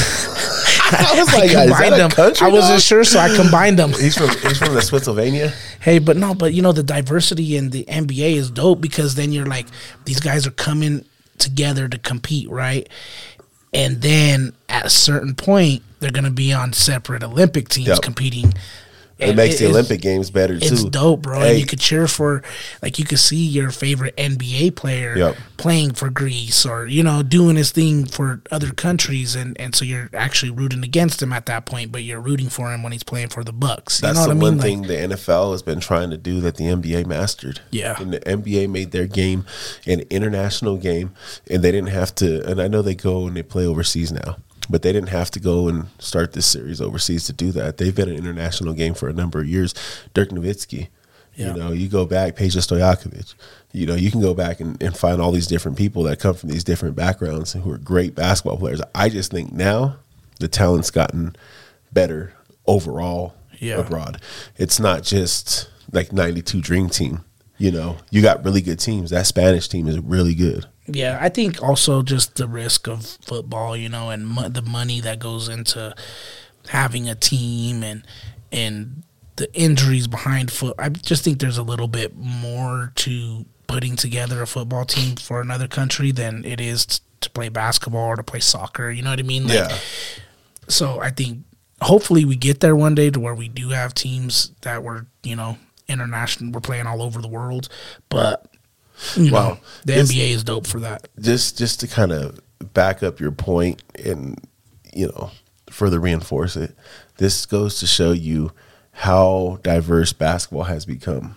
I 0.89 1.15
was 1.17 1.29
I 1.35 1.39
like, 1.39 1.51
that 1.53 1.69
combined 1.69 1.95
them. 1.95 2.11
country? 2.11 2.47
I 2.47 2.51
wasn't 2.51 2.81
sure, 2.81 3.05
so 3.05 3.19
I 3.19 3.35
combined 3.35 3.79
them. 3.79 3.91
He's 3.91 4.17
from 4.17 4.29
he's 4.31 4.59
from 4.59 4.75
the 4.75 4.83
Switzerland. 4.83 5.55
Hey, 5.81 5.99
but 5.99 6.17
no, 6.17 6.35
but 6.35 6.55
you 6.55 6.63
know 6.63 6.73
the 6.73 6.83
diversity 6.83 7.57
in 7.57 7.71
the 7.71 7.85
NBA 7.85 8.35
is 8.35 8.51
dope 8.51 8.81
because 8.81 9.15
then 9.15 9.33
you're 9.33 9.47
like 9.47 9.67
these 10.05 10.21
guys 10.21 10.47
are 10.47 10.51
coming 10.53 11.05
together 11.39 11.89
to 11.89 11.99
compete, 11.99 12.49
right? 12.51 12.89
And 13.73 14.01
then 14.01 14.53
at 14.69 14.87
a 14.87 14.91
certain 14.91 15.35
point, 15.35 15.83
they're 16.01 16.11
going 16.13 16.25
to 16.25 16.31
be 16.31 16.53
on 16.53 16.73
separate 16.73 17.23
Olympic 17.23 17.69
teams 17.69 17.89
Yep. 17.89 18.03
competing 18.03 18.55
It 19.19 19.29
And 19.29 19.37
makes 19.37 19.55
it 19.55 19.59
the 19.61 19.67
Olympic 19.71 20.03
Games 20.03 20.31
better 20.31 20.59
too. 20.61 20.67
It's 20.67 20.85
dope, 20.85 21.23
bro. 21.23 21.41
Hey, 21.41 21.51
And 21.53 21.59
you 21.59 21.65
could 21.65 21.81
cheer 21.81 22.07
for, 22.07 22.43
like, 22.83 22.99
you 22.99 23.07
could 23.07 23.19
see 23.19 23.47
your 23.47 23.71
favorite 23.71 24.15
NBA 24.19 24.77
player 24.77 25.17
Yep. 25.17 25.37
playing 25.57 25.93
for 25.95 26.11
Greece 26.11 26.67
or 26.67 26.87
you 26.87 27.03
know 27.03 27.23
doing 27.23 27.57
his 27.57 27.71
thing 27.73 28.05
for 28.05 28.43
other 28.51 28.73
countries, 28.73 29.35
and 29.35 29.59
and 29.59 29.75
so 29.75 29.85
you're 29.87 30.11
actually 30.13 30.51
rooting 30.51 30.85
against 30.85 31.23
him 31.23 31.33
at 31.33 31.47
that 31.47 31.65
point, 31.65 31.93
but 31.93 32.03
you're 32.03 32.21
rooting 32.21 32.51
for 32.51 32.73
him 32.75 32.83
when 32.83 32.93
he's 32.93 33.03
playing 33.05 33.29
for 33.29 33.43
the 33.43 33.55
Bucks. 33.55 34.03
You 34.03 34.09
That's 34.09 34.19
know 34.19 34.25
the 34.27 34.31
I 34.33 34.35
mean? 34.35 34.43
one 34.43 34.57
Like, 34.59 34.65
thing 34.67 34.83
the 34.83 35.17
NFL 35.17 35.53
has 35.53 35.63
been 35.63 35.81
trying 35.81 36.11
to 36.11 36.19
do 36.19 36.41
that 36.43 36.57
the 36.57 36.65
NBA 36.65 37.07
mastered. 37.07 37.61
Yeah. 37.71 37.99
And 38.01 38.13
the 38.13 38.21
NBA 38.21 38.69
made 38.69 38.91
their 38.93 39.07
game 39.07 39.47
an 39.87 40.01
international 40.11 40.77
game, 40.77 41.15
and 41.51 41.63
they 41.63 41.73
didn't 41.73 41.89
have 41.91 42.15
to. 42.17 42.45
And 42.47 42.61
I 42.61 42.69
know 42.69 42.83
they 42.83 42.95
go 42.95 43.27
and 43.27 43.35
they 43.35 43.43
play 43.43 43.65
overseas 43.67 44.13
now, 44.13 44.37
but 44.69 44.83
they 44.83 44.93
didn't 44.93 45.09
have 45.11 45.31
to 45.33 45.41
go 45.41 45.69
and 45.69 45.87
start 45.99 46.33
this 46.33 46.47
series 46.47 46.81
overseas 46.81 47.25
to 47.27 47.33
do 47.33 47.53
that. 47.53 47.77
They've 47.79 47.95
been 47.95 48.09
an 48.09 48.17
international 48.17 48.75
game 48.75 48.95
for 48.95 49.09
a 49.09 49.13
number 49.13 49.41
of 49.41 49.47
years. 49.47 49.75
Dirk 50.15 50.31
Nowitzki. 50.31 50.89
Yeah. 51.35 51.49
You 51.53 51.59
know, 51.59 51.73
you 51.73 51.89
go 51.89 52.07
back, 52.07 52.35
Peja 52.37 52.59
Stojakovic. 52.67 53.35
You 53.73 53.87
know, 53.87 53.95
you 53.95 54.11
can 54.11 54.23
go 54.23 54.33
back 54.33 54.59
and, 54.61 54.83
and 54.83 54.97
find 54.97 55.21
all 55.21 55.33
these 55.33 55.47
different 55.47 55.77
people 55.77 56.03
that 56.05 56.19
come 56.19 56.35
from 56.35 56.49
these 56.49 56.65
different 56.65 56.97
backgrounds 56.97 57.53
who 57.53 57.71
are 57.71 57.77
great 57.79 58.15
basketball 58.15 58.57
players. 58.57 58.81
I 58.95 59.11
just 59.11 59.31
think 59.31 59.53
now 59.53 59.97
the 60.41 60.49
talent's 60.49 60.91
gotten 60.91 61.37
better 61.93 62.33
overall 62.67 63.35
Yeah. 63.59 63.77
abroad. 63.77 64.21
It's 64.57 64.81
not 64.81 65.03
just 65.03 65.69
like 65.93 66.13
92 66.13 66.61
Dream 66.63 66.89
Team. 66.89 67.21
You 67.59 67.71
know, 67.71 67.97
you 68.11 68.21
got 68.23 68.45
really 68.45 68.61
good 68.63 68.79
teams. 68.81 69.11
That 69.11 69.27
Spanish 69.27 69.69
team 69.69 69.89
is 69.89 69.99
really 69.99 70.35
good. 70.35 70.67
Yeah, 70.89 71.19
I 71.21 71.29
think 71.29 71.63
also 71.63 72.03
just 72.03 72.37
the 72.37 72.47
risk 72.47 72.87
of 72.87 73.05
football, 73.05 73.77
you 73.77 73.89
know, 73.89 74.11
and 74.11 74.27
mo- 74.27 74.49
the 74.49 74.63
money 74.63 75.01
that 75.01 75.19
goes 75.19 75.49
into 75.49 75.95
having 76.69 77.09
a 77.09 77.15
team 77.15 77.83
and 77.83 78.05
and 78.53 79.03
the 79.37 79.53
injuries 79.55 80.07
behind 80.07 80.51
foot. 80.51 80.75
I 80.79 80.89
just 80.89 81.25
think 81.25 81.41
there's 81.41 81.59
a 81.59 81.63
little 81.63 81.89
bit 81.89 82.17
more 82.17 82.93
to 82.97 83.45
putting 83.67 83.97
together 83.97 84.41
a 84.43 84.47
football 84.47 84.85
team 84.85 85.17
for 85.17 85.41
another 85.41 85.69
country 85.69 86.13
than 86.13 86.45
it 86.45 86.61
is 86.61 86.87
t- 86.87 87.01
to 87.23 87.31
play 87.31 87.49
basketball 87.49 88.07
or 88.09 88.17
to 88.17 88.23
play 88.23 88.41
soccer. 88.41 88.91
You 88.91 89.03
know 89.03 89.11
what 89.11 89.19
I 89.19 89.23
mean? 89.25 89.45
Like, 89.49 89.55
So 90.69 91.01
I 91.01 91.11
think 91.11 91.41
hopefully 91.83 92.25
we 92.25 92.37
get 92.37 92.61
there 92.61 92.77
one 92.77 92.95
day 92.95 93.11
to 93.11 93.21
where 93.21 93.35
we 93.35 93.49
do 93.49 93.71
have 93.71 93.93
teams 93.93 94.53
that 94.63 94.83
were, 94.83 95.07
you 95.23 95.37
know, 95.37 95.59
international. 95.89 96.53
We're 96.53 96.61
playing 96.61 96.87
all 96.87 97.03
over 97.03 97.21
the 97.21 97.29
world, 97.29 97.69
but. 98.09 98.47
You 99.17 99.31
Wow. 99.33 99.49
know, 99.49 99.59
the 99.85 99.93
This- 99.95 100.11
NBA 100.13 100.31
is 100.31 100.45
dope 100.45 100.67
for 100.67 100.81
that. 100.81 101.09
just 101.21 101.59
just 101.59 101.81
to 101.81 101.87
kind 101.87 102.13
of 102.13 102.41
back 102.73 103.03
up 103.03 103.21
your 103.21 103.31
point 103.33 103.83
and 104.05 104.39
you 104.95 105.07
know 105.09 105.31
further 105.71 106.01
reinforce 106.01 106.57
it 106.57 106.75
this 107.19 107.45
goes 107.45 107.79
to 107.81 107.87
show 107.87 108.13
you 108.13 108.51
how 108.93 109.59
diverse 109.63 110.13
basketball 110.15 110.63
has 110.65 110.87
become 110.87 111.35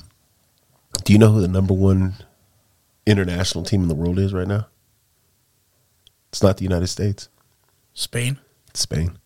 do 1.04 1.12
you 1.12 1.20
know 1.20 1.32
who 1.32 1.42
the 1.42 1.48
number 1.48 1.74
one 1.74 2.16
international 3.06 3.64
team 3.66 3.82
in 3.82 3.88
the 3.90 3.96
world 3.96 4.18
is 4.18 4.34
right 4.34 4.48
now 4.48 4.68
it's 6.30 6.42
not 6.42 6.58
the 6.58 6.64
united 6.64 6.88
states 6.88 7.28
Spain. 7.94 8.38
spain 8.74 9.18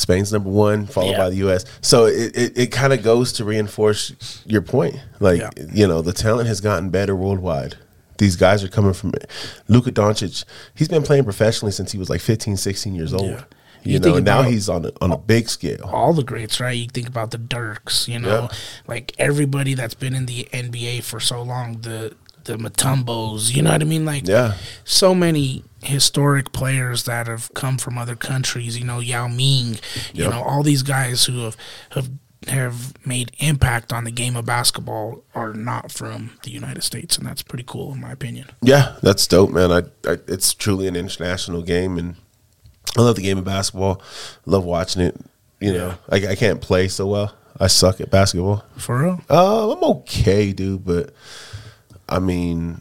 Spain's 0.00 0.32
number 0.32 0.50
one, 0.50 0.86
followed 0.86 1.10
Yeah. 1.12 1.18
by 1.18 1.30
the 1.30 1.36
U.S. 1.36 1.64
So 1.82 2.06
it, 2.06 2.36
it, 2.36 2.58
it 2.58 2.66
kind 2.72 2.92
of 2.92 3.02
goes 3.02 3.32
to 3.34 3.44
reinforce 3.44 4.42
your 4.46 4.62
point. 4.62 4.96
Like, 5.20 5.40
Yeah. 5.40 5.50
you 5.72 5.86
know, 5.86 6.02
the 6.02 6.12
talent 6.12 6.48
has 6.48 6.60
gotten 6.60 6.90
better 6.90 7.14
worldwide. 7.14 7.76
These 8.18 8.36
guys 8.36 8.62
are 8.64 8.68
coming 8.68 8.92
from 8.92 9.12
Luka 9.68 9.92
Doncic. 9.92 10.44
He's 10.74 10.88
been 10.88 11.02
playing 11.02 11.24
professionally 11.24 11.72
since 11.72 11.92
he 11.92 11.98
was 11.98 12.10
like 12.10 12.20
15, 12.20 12.56
16 12.56 12.94
years 12.94 13.14
old. 13.14 13.30
Yeah. 13.30 13.44
You, 13.82 13.92
You 13.94 13.98
know, 14.00 14.18
now 14.18 14.42
he's 14.42 14.68
on 14.68 14.84
a, 14.84 14.92
on 15.00 15.10
a 15.10 15.16
big 15.16 15.48
scale. 15.48 15.88
all 15.90 16.12
the 16.12 16.22
greats, 16.22 16.60
right? 16.60 16.76
You 16.76 16.86
think 16.88 17.08
about 17.08 17.30
the 17.30 17.38
Dirks, 17.38 18.08
you 18.08 18.18
know, 18.18 18.42
Yeah. 18.50 18.58
like 18.86 19.14
everybody 19.18 19.72
that's 19.72 19.94
been 19.94 20.14
in 20.14 20.26
the 20.26 20.46
NBA 20.52 21.02
for 21.02 21.18
so 21.18 21.40
long, 21.42 21.80
the 21.80 22.14
the 22.44 22.56
Mutombos, 22.56 23.54
you 23.54 23.62
know 23.62 23.70
what 23.72 23.82
I 23.82 23.84
mean? 23.84 24.04
Like 24.04 24.26
Yeah. 24.26 24.54
so 24.84 25.14
many 25.14 25.64
historic 25.82 26.52
players 26.52 27.04
that 27.04 27.26
have 27.26 27.50
come 27.54 27.78
from 27.78 27.96
other 27.98 28.16
countries, 28.16 28.78
you 28.78 28.84
know, 28.84 29.00
Yao 29.00 29.28
Ming, 29.28 29.78
you 30.12 30.24
Yep. 30.24 30.30
know, 30.30 30.42
all 30.42 30.62
these 30.62 30.82
guys 30.82 31.24
who 31.24 31.44
have 31.44 31.56
have 31.90 32.10
have 32.48 32.94
made 33.06 33.30
impact 33.38 33.92
on 33.92 34.04
the 34.04 34.10
game 34.10 34.34
of 34.34 34.46
basketball 34.46 35.22
are 35.34 35.52
not 35.52 35.92
from 35.92 36.30
the 36.42 36.50
United 36.50 36.82
States, 36.82 37.18
and 37.18 37.26
that's 37.26 37.42
pretty 37.42 37.64
cool 37.66 37.92
in 37.92 38.00
my 38.00 38.12
opinion. 38.12 38.46
Yeah, 38.62 38.94
that's 39.02 39.26
dope, 39.26 39.50
man. 39.50 39.70
I, 39.70 39.78
I 40.10 40.16
it's 40.26 40.54
truly 40.54 40.86
an 40.88 40.96
international 40.96 41.60
game, 41.60 41.98
and 41.98 42.16
I 42.96 43.02
love 43.02 43.16
the 43.16 43.22
game 43.22 43.36
of 43.36 43.44
basketball. 43.44 44.00
Love 44.46 44.64
watching 44.64 45.02
it. 45.02 45.16
You 45.60 45.74
know, 45.74 45.94
I, 46.08 46.28
I 46.28 46.34
can't 46.34 46.62
play 46.62 46.88
so 46.88 47.06
well. 47.06 47.34
I 47.58 47.66
suck 47.66 48.00
at 48.00 48.10
basketball. 48.10 48.64
For 48.78 49.02
real? 49.02 49.20
Uh, 49.28 49.72
I'm 49.72 49.84
okay, 49.84 50.54
dude, 50.54 50.82
but 50.86 51.12
I 52.10 52.18
mean, 52.18 52.80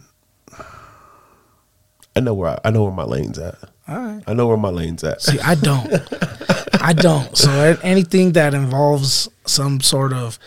I 2.16 2.20
know 2.20 2.34
where 2.34 2.50
I, 2.50 2.60
I 2.66 2.70
know 2.72 2.84
where 2.84 2.92
my 2.92 3.04
lane's 3.04 3.40
at. 3.40 3.56
All 3.88 3.98
right. 3.98 4.24
I 4.28 4.34
know 4.34 4.48
where 4.48 4.58
my 4.58 4.70
lane's 4.70 5.04
at. 5.04 5.22
See, 5.22 5.40
I 5.40 5.56
don't. 5.56 5.92
I 6.82 6.94
don't. 6.94 7.36
So 7.38 7.78
anything 7.84 8.34
that 8.34 8.54
involves 8.54 9.30
some 9.46 9.82
sort 9.82 10.14
of 10.14 10.40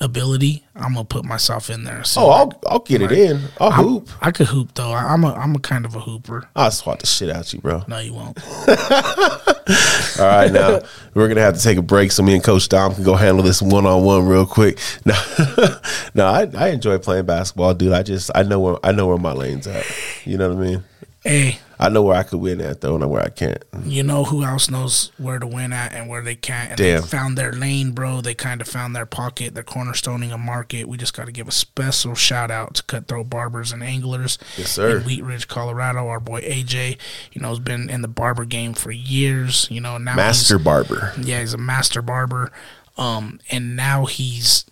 ability, 0.00 0.64
I'm 0.74 0.94
gonna 0.94 1.04
put 1.04 1.24
myself 1.24 1.70
in 1.70 1.84
there. 1.84 2.04
So 2.04 2.22
oh, 2.22 2.30
I'll 2.30 2.60
I'll 2.68 2.78
get 2.80 3.00
it 3.02 3.12
in. 3.12 3.40
I'll 3.60 3.70
I'm- 3.70 3.84
hoop. 3.84 4.08
I 4.20 4.30
could 4.32 4.48
hoop 4.48 4.74
though. 4.74 4.90
I- 4.92 5.12
I'm 5.12 5.24
a 5.24 5.32
I'm 5.34 5.54
a 5.54 5.58
kind 5.58 5.84
of 5.86 5.94
a 5.94 6.00
hooper. 6.00 6.48
I'll 6.56 6.70
swat 6.70 7.00
the 7.00 7.06
shit 7.06 7.30
out 7.30 7.52
you, 7.52 7.60
bro. 7.60 7.82
No, 7.88 7.98
you 7.98 8.12
won't. 8.14 8.38
All 10.18 10.26
right, 10.26 10.52
now 10.52 10.80
we're 11.14 11.28
gonna 11.28 11.40
have 11.40 11.56
to 11.56 11.62
take 11.62 11.78
a 11.78 11.82
break 11.82 12.12
so 12.12 12.22
me 12.22 12.34
and 12.34 12.44
Coach 12.44 12.68
Dom 12.68 12.94
can 12.94 13.02
go 13.04 13.14
handle 13.14 13.42
this 13.42 13.62
one 13.62 13.86
on 13.86 14.04
one 14.04 14.26
real 14.26 14.46
quick. 14.46 14.78
No, 15.06 15.14
no, 16.14 16.26
I, 16.28 16.48
I 16.56 16.68
enjoy 16.68 16.98
playing 16.98 17.24
basketball, 17.26 17.74
dude. 17.74 17.92
I 17.92 18.02
just 18.02 18.30
I 18.34 18.42
know 18.42 18.60
where 18.60 18.76
I 18.84 18.92
know 18.92 19.06
where 19.06 19.18
my 19.18 19.32
lane's 19.32 19.66
at. 19.66 19.84
You 20.24 20.36
know 20.38 20.48
what 20.54 20.58
I 20.64 20.66
mean? 20.68 20.84
Hey, 21.22 21.58
I 21.78 21.88
know 21.88 22.02
where 22.02 22.16
I 22.16 22.22
could 22.22 22.40
win 22.40 22.60
at 22.60 22.80
though, 22.80 22.94
and 22.94 23.10
where 23.10 23.22
I 23.22 23.28
can't. 23.28 23.62
you 23.84 24.02
know 24.02 24.24
who 24.24 24.44
else 24.44 24.70
knows 24.70 25.10
where 25.18 25.38
to 25.38 25.46
win 25.46 25.72
at 25.72 25.92
and 25.92 26.08
where 26.08 26.22
they 26.22 26.34
can't? 26.34 26.70
And 26.70 26.78
Damn. 26.78 27.00
They 27.00 27.06
found 27.06 27.36
their 27.38 27.52
lane, 27.52 27.92
bro. 27.92 28.20
They 28.20 28.34
kind 28.34 28.60
of 28.60 28.68
found 28.68 28.94
their 28.94 29.06
pocket. 29.06 29.54
They're 29.54 29.62
cornerstoning 29.62 30.32
a 30.32 30.38
market. 30.38 30.88
We 30.88 30.96
just 30.96 31.14
got 31.14 31.26
to 31.26 31.32
give 31.32 31.48
a 31.48 31.52
special 31.52 32.14
shout 32.14 32.50
out 32.50 32.74
to 32.74 32.82
Cutthroat 32.84 33.28
Barbers 33.30 33.72
and 33.72 33.82
Anglers. 33.82 34.38
Yes, 34.56 34.70
sir. 34.70 34.98
In 34.98 35.04
Wheat 35.04 35.22
Ridge, 35.24 35.48
Colorado. 35.48 36.06
Our 36.08 36.20
boy 36.20 36.40
AJ, 36.42 36.98
you 37.32 37.40
know, 37.40 37.48
has 37.48 37.58
been 37.58 37.90
in 37.90 38.02
the 38.02 38.08
barber 38.08 38.44
game 38.44 38.74
for 38.74 38.90
years. 38.90 39.66
You 39.70 39.80
know, 39.80 39.98
now 39.98 40.14
Master 40.16 40.58
barber. 40.58 41.12
Yeah, 41.20 41.40
he's 41.40 41.54
a 41.54 41.58
master 41.58 42.02
barber. 42.02 42.52
Um, 42.96 43.40
and 43.50 43.74
now 43.74 44.04
he's 44.06 44.64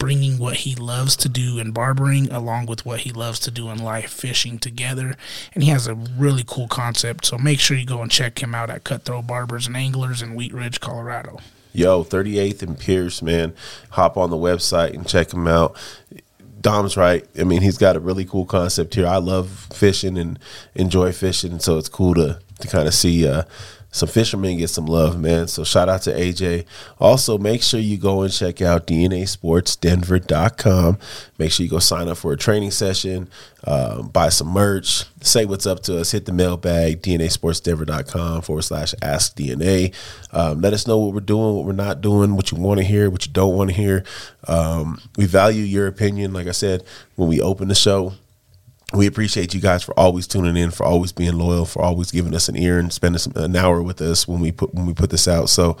bringing 0.00 0.38
what 0.38 0.56
he 0.56 0.74
loves 0.74 1.14
to 1.14 1.28
do 1.28 1.58
in 1.60 1.70
barbering 1.70 2.32
along 2.32 2.66
with 2.66 2.84
what 2.84 3.00
he 3.00 3.12
loves 3.12 3.38
to 3.38 3.50
do 3.52 3.68
in 3.68 3.78
life, 3.78 4.10
fishing 4.10 4.58
together. 4.58 5.14
And 5.54 5.62
he 5.62 5.70
has 5.70 5.86
a 5.86 5.94
really 5.94 6.42
cool 6.44 6.66
concept. 6.66 7.26
So 7.26 7.38
make 7.38 7.60
sure 7.60 7.76
you 7.76 7.86
go 7.86 8.02
and 8.02 8.10
check 8.10 8.42
him 8.42 8.54
out 8.54 8.70
at 8.70 8.82
Cutthroat 8.82 9.28
Barbers 9.28 9.68
and 9.68 9.76
Anglers 9.76 10.22
in 10.22 10.34
Wheat 10.34 10.52
Ridge, 10.52 10.80
Colorado. 10.80 11.38
Yo, 11.72 12.02
38th 12.02 12.62
and 12.62 12.78
Pierce, 12.78 13.22
man. 13.22 13.54
Hop 13.90 14.16
on 14.16 14.30
the 14.30 14.36
website 14.36 14.94
and 14.94 15.06
check 15.06 15.32
him 15.32 15.46
out. 15.46 15.76
Dom's 16.60 16.96
right. 16.96 17.24
I 17.38 17.44
mean, 17.44 17.62
he's 17.62 17.78
got 17.78 17.94
a 17.94 18.00
really 18.00 18.24
cool 18.24 18.46
concept 18.46 18.94
here. 18.94 19.06
I 19.06 19.18
love 19.18 19.68
fishing 19.72 20.18
and 20.18 20.38
enjoy 20.74 21.12
fishing, 21.12 21.58
so 21.58 21.78
it's 21.78 21.88
cool 21.88 22.14
to 22.14 22.40
to 22.58 22.68
kind 22.68 22.86
of 22.86 22.92
see 22.92 23.26
uh, 23.26 23.44
some 23.92 24.08
fishermen 24.08 24.58
get 24.58 24.68
some 24.68 24.86
love, 24.86 25.20
man. 25.20 25.48
So 25.48 25.64
shout 25.64 25.88
out 25.88 26.02
to 26.02 26.12
AJ. 26.12 26.64
Also, 27.00 27.36
make 27.38 27.60
sure 27.62 27.80
you 27.80 27.96
go 27.96 28.22
and 28.22 28.32
check 28.32 28.62
out 28.62 28.86
DNASportsDenver.com. 28.86 30.98
Make 31.38 31.50
sure 31.50 31.64
you 31.64 31.70
go 31.70 31.80
sign 31.80 32.06
up 32.08 32.18
for 32.18 32.32
a 32.32 32.36
training 32.36 32.70
session, 32.70 33.28
um, 33.64 34.06
buy 34.08 34.28
some 34.28 34.46
merch, 34.48 35.04
say 35.22 35.44
what's 35.44 35.66
up 35.66 35.82
to 35.84 35.98
us, 35.98 36.10
hit 36.12 36.26
the 36.26 36.32
mailbag, 36.32 37.02
DNASportsDenver.com 37.02 38.42
forward 38.42 38.62
slash 38.62 38.94
ask 39.02 39.36
DNA. 39.36 39.92
Um, 40.32 40.60
let 40.60 40.72
us 40.72 40.86
know 40.86 40.98
what 40.98 41.12
we're 41.12 41.18
doing, 41.20 41.56
what 41.56 41.64
we're 41.64 41.72
not 41.72 42.00
doing, 42.00 42.36
what 42.36 42.52
you 42.52 42.58
want 42.58 42.78
to 42.78 42.84
hear, 42.84 43.10
what 43.10 43.26
you 43.26 43.32
don't 43.32 43.56
want 43.56 43.70
to 43.70 43.76
hear. 43.76 44.04
Um, 44.46 45.00
we 45.16 45.26
value 45.26 45.64
your 45.64 45.88
opinion. 45.88 46.32
Like 46.32 46.46
I 46.46 46.52
said, 46.52 46.84
when 47.16 47.28
we 47.28 47.40
open 47.40 47.66
the 47.68 47.74
show, 47.74 48.12
we 48.92 49.06
appreciate 49.06 49.54
you 49.54 49.60
guys 49.60 49.82
for 49.82 49.98
always 49.98 50.26
tuning 50.26 50.56
in, 50.56 50.70
for 50.70 50.84
always 50.84 51.12
being 51.12 51.38
loyal, 51.38 51.64
for 51.64 51.82
always 51.82 52.10
giving 52.10 52.34
us 52.34 52.48
an 52.48 52.56
ear 52.56 52.78
and 52.78 52.92
spending 52.92 53.20
an 53.36 53.54
hour 53.56 53.82
with 53.82 54.00
us 54.00 54.26
when 54.26 54.40
we 54.40 54.52
put 54.52 54.74
when 54.74 54.86
we 54.86 54.94
put 54.94 55.10
this 55.10 55.28
out. 55.28 55.48
So 55.48 55.76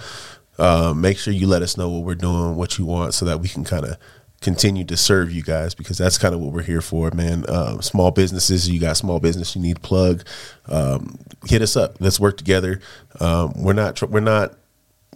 uh, 0.58 0.94
make 0.94 1.18
sure 1.18 1.32
you 1.32 1.46
let 1.46 1.62
us 1.62 1.76
know 1.76 1.88
what 1.88 2.04
we're 2.04 2.14
doing, 2.14 2.56
what 2.56 2.78
you 2.78 2.86
want, 2.86 3.14
so 3.14 3.24
that 3.24 3.40
we 3.40 3.48
can 3.48 3.64
kind 3.64 3.84
of 3.84 3.96
continue 4.40 4.84
to 4.84 4.96
serve 4.96 5.30
you 5.30 5.42
guys 5.42 5.74
because 5.74 5.98
that's 5.98 6.18
kind 6.18 6.34
of 6.34 6.40
what 6.40 6.52
we're 6.52 6.62
here 6.62 6.80
for, 6.80 7.10
man. 7.10 7.44
Um, 7.48 7.82
small 7.82 8.10
businesses, 8.10 8.68
you 8.68 8.80
got 8.80 8.96
small 8.96 9.20
business 9.20 9.54
you 9.54 9.60
need 9.62 9.82
plug, 9.82 10.24
um, 10.66 11.18
hit 11.46 11.62
us 11.62 11.76
up. 11.76 12.00
Let's 12.00 12.18
work 12.20 12.36
together. 12.36 12.80
Um, 13.18 13.52
we're 13.56 13.72
not 13.74 13.96
tr- 13.96 14.06
we're 14.06 14.20
not 14.20 14.54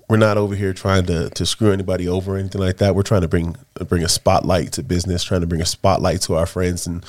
we're 0.09 0.16
not 0.18 0.37
over 0.37 0.54
here 0.54 0.72
trying 0.72 1.07
to 1.07 1.30
to 1.30 1.46
screw 1.46 1.72
anybody 1.72 2.07
over 2.09 2.35
or 2.35 2.38
anything 2.38 2.61
like 2.61 2.78
that. 2.78 2.94
We're 2.94 3.02
trying 3.02 3.22
to 3.22 3.28
bring 3.28 3.57
bring 3.87 4.02
a 4.04 4.09
spotlight 4.09 4.72
to 4.72 4.83
business, 4.83 5.24
trying 5.24 5.40
to 5.40 5.46
bring 5.46 5.62
a 5.62 5.66
spotlight 5.66 6.20
to 6.22 6.35
our 6.35 6.46
friends 6.46 6.87
and 6.87 7.04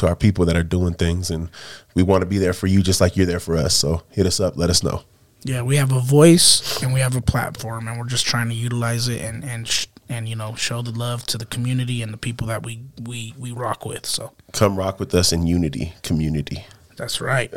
to 0.00 0.08
our 0.08 0.16
people 0.16 0.44
that 0.46 0.56
are 0.56 0.62
doing 0.62 0.94
things, 0.94 1.30
and 1.30 1.48
we 1.94 2.02
want 2.02 2.22
to 2.22 2.26
be 2.26 2.38
there 2.38 2.52
for 2.52 2.66
you 2.66 2.82
just 2.82 3.00
like 3.00 3.16
you're 3.16 3.26
there 3.26 3.40
for 3.40 3.56
us. 3.56 3.74
So 3.74 4.02
hit 4.10 4.26
us 4.26 4.40
up, 4.40 4.56
let 4.56 4.68
us 4.70 4.82
know. 4.82 5.02
Yeah, 5.42 5.62
we 5.62 5.76
have 5.76 5.90
a 5.92 6.00
voice 6.00 6.82
and 6.82 6.92
we 6.92 7.00
have 7.00 7.16
a 7.16 7.22
platform, 7.22 7.88
and 7.88 7.98
we're 7.98 8.06
just 8.06 8.26
trying 8.26 8.48
to 8.50 8.54
utilize 8.54 9.08
it 9.08 9.22
and 9.22 9.42
and 9.44 9.66
sh- 9.66 9.86
and 10.08 10.28
you 10.28 10.36
know 10.36 10.54
show 10.54 10.82
the 10.82 10.90
love 10.90 11.24
to 11.28 11.38
the 11.38 11.46
community 11.46 12.02
and 12.02 12.12
the 12.12 12.18
people 12.18 12.46
that 12.48 12.62
we 12.64 12.80
we 13.02 13.32
we 13.38 13.52
rock 13.52 13.86
with. 13.86 14.04
So 14.04 14.32
Come 14.52 14.76
rock 14.76 14.98
with 15.00 15.14
us 15.14 15.32
in 15.32 15.46
unity, 15.46 15.94
community. 16.02 16.66
that's 16.96 17.20
right. 17.22 17.50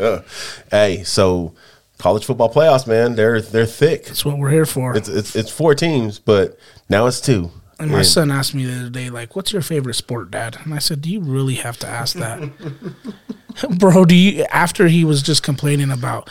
Hey, 0.71 1.03
so 1.03 1.53
college 1.97 2.23
football 2.25 2.51
playoffs, 2.53 2.87
man, 2.87 3.15
they're 3.15 3.41
they're 3.41 3.65
thick. 3.65 4.05
That's 4.05 4.23
what 4.23 4.37
we're 4.37 4.49
here 4.51 4.65
for. 4.65 4.95
It's 4.95 5.09
it's 5.09 5.35
it's 5.35 5.51
four 5.51 5.75
teams, 5.75 6.19
but 6.19 6.57
now 6.89 7.05
it's 7.07 7.19
two. 7.19 7.51
And 7.83 7.91
my 7.91 7.99
And- 7.99 8.07
son 8.07 8.31
asked 8.31 8.55
me 8.55 8.65
the 8.65 8.79
other 8.79 8.89
day, 8.89 9.09
like, 9.09 9.35
"What's 9.35 9.51
your 9.53 9.61
favorite 9.61 9.95
sport, 9.95 10.31
Dad?" 10.31 10.57
And 10.63 10.73
I 10.73 10.79
said, 10.79 11.01
"Do 11.01 11.09
you 11.11 11.19
really 11.19 11.55
have 11.55 11.77
to 11.79 11.87
ask 11.87 12.15
that, 12.15 12.41
bro? 13.77 14.05
Do 14.05 14.15
you?" 14.15 14.45
After 14.51 14.87
he 14.87 15.03
was 15.05 15.21
just 15.21 15.43
complaining 15.43 15.91
about, 15.91 16.29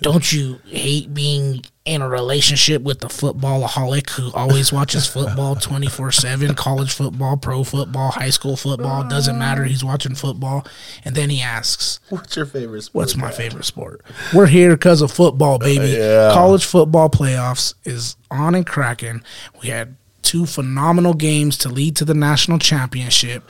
don't 0.00 0.32
you 0.32 0.60
hate 0.66 1.12
being 1.14 1.64
in 1.84 2.00
a 2.00 2.08
relationship 2.08 2.82
with 2.82 3.00
the 3.00 3.08
footballaholic 3.08 4.08
who 4.10 4.32
always 4.32 4.72
watches 4.72 5.06
football 5.06 5.54
twenty 5.56 5.86
four 5.86 6.10
seven, 6.12 6.54
college 6.54 6.92
football, 6.92 7.36
pro 7.36 7.64
football, 7.64 8.10
high 8.10 8.30
school 8.30 8.56
football, 8.56 9.04
doesn't 9.08 9.38
matter. 9.38 9.64
He's 9.64 9.84
watching 9.84 10.14
football, 10.14 10.66
and 11.04 11.14
then 11.14 11.30
he 11.30 11.40
asks, 11.42 12.00
What's 12.08 12.36
your 12.36 12.46
favorite 12.46 12.82
sport? 12.82 13.02
What's 13.02 13.16
my 13.16 13.30
favorite 13.30 13.64
sport? 13.64 14.02
We're 14.34 14.46
here 14.46 14.70
because 14.76 15.00
of 15.02 15.10
football, 15.12 15.56
uh, 15.56 15.58
baby. 15.58 15.88
Yeah. 15.98 16.30
College 16.32 16.64
football 16.64 17.08
playoffs 17.10 17.74
is 17.84 18.16
on 18.30 18.54
and 18.54 18.66
cracking. 18.66 19.22
We 19.62 19.68
had 19.68 19.96
two 20.24 20.46
phenomenal 20.46 21.14
games 21.14 21.56
to 21.58 21.68
lead 21.68 21.94
to 21.96 22.04
the 22.04 22.14
national 22.14 22.58
championship. 22.58 23.44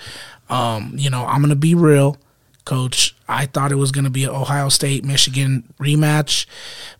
Um, 0.50 0.94
you 0.96 1.08
know, 1.08 1.24
I'm 1.24 1.40
gonna 1.40 1.56
be 1.56 1.74
real, 1.74 2.18
coach. 2.64 3.16
I 3.28 3.46
thought 3.46 3.72
it 3.72 3.76
was 3.76 3.92
gonna 3.92 4.10
be 4.10 4.24
an 4.24 4.30
Ohio 4.30 4.68
State 4.68 5.04
Michigan 5.04 5.72
rematch, 5.78 6.46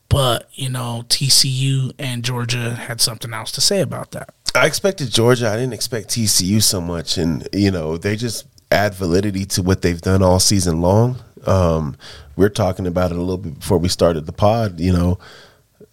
but 0.08 0.48
you 0.54 0.70
know, 0.70 1.04
TCU 1.08 1.92
and 1.98 2.24
Georgia 2.24 2.74
had 2.74 3.00
something 3.00 3.34
else 3.34 3.52
to 3.52 3.60
say 3.60 3.80
about 3.80 4.12
that. 4.12 4.34
I 4.54 4.66
expected 4.66 5.10
Georgia. 5.10 5.48
I 5.48 5.56
didn't 5.56 5.72
expect 5.72 6.08
TCU 6.08 6.62
so 6.62 6.80
much, 6.80 7.18
and 7.18 7.46
you 7.52 7.70
know 7.70 7.98
they 7.98 8.16
just 8.16 8.46
add 8.70 8.94
validity 8.94 9.44
to 9.46 9.62
what 9.62 9.82
they've 9.82 10.00
done 10.00 10.22
all 10.22 10.40
season 10.40 10.80
long. 10.80 11.16
Um, 11.46 11.96
we're 12.36 12.48
talking 12.48 12.86
about 12.86 13.10
it 13.10 13.16
a 13.16 13.20
little 13.20 13.38
bit 13.38 13.58
before 13.58 13.78
we 13.78 13.88
started 13.88 14.26
the 14.26 14.32
pod. 14.32 14.80
You 14.80 14.92
know, 14.92 15.18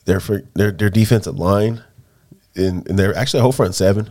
their 0.06 0.20
their 0.54 0.72
their 0.72 0.89
defensive 0.89 1.38
line, 1.38 1.84
and, 2.55 2.87
and 2.87 2.97
their 2.99 3.15
actually 3.15 3.41
whole 3.41 3.51
front 3.51 3.75
seven 3.75 4.09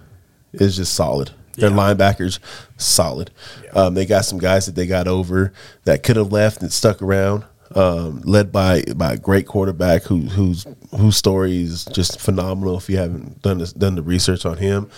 is 0.53 0.77
just 0.77 0.95
solid. 0.95 1.31
Their 1.57 1.71
Yeah. 1.71 1.77
linebackers 1.77 2.39
solid. 2.77 3.31
Um, 3.75 3.95
they 3.95 4.07
got 4.07 4.25
some 4.25 4.39
guys 4.39 4.67
that 4.67 4.75
they 4.75 4.87
got 4.87 5.07
over 5.09 5.53
that 5.85 6.03
could 6.03 6.17
have 6.17 6.33
left 6.33 6.63
and 6.63 6.73
stuck 6.73 7.03
around. 7.03 7.45
Um, 7.73 8.21
led 8.25 8.51
by 8.51 8.83
by 8.97 9.13
a 9.13 9.17
great 9.17 9.47
quarterback 9.47 10.03
who 10.03 10.23
whose 10.23 10.67
whose 10.97 11.17
story 11.17 11.63
is 11.63 11.85
just 11.85 12.19
phenomenal. 12.21 12.77
If 12.77 12.91
you 12.91 12.97
haven't 12.97 13.43
done 13.43 13.59
this, 13.59 13.73
done 13.73 13.95
the 13.95 14.03
research 14.03 14.45
on 14.45 14.57
him, 14.57 14.91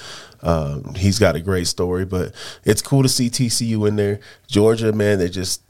um, 0.42 0.94
he's 0.94 1.18
got 1.18 1.36
a 1.36 1.40
great 1.40 1.66
story. 1.66 2.06
But 2.06 2.32
it's 2.64 2.80
cool 2.80 3.02
to 3.02 3.10
see 3.10 3.28
TCU 3.28 3.86
in 3.86 3.96
there. 3.96 4.20
Georgia, 4.46 4.90
man, 4.90 5.18
they 5.18 5.28
just 5.28 5.60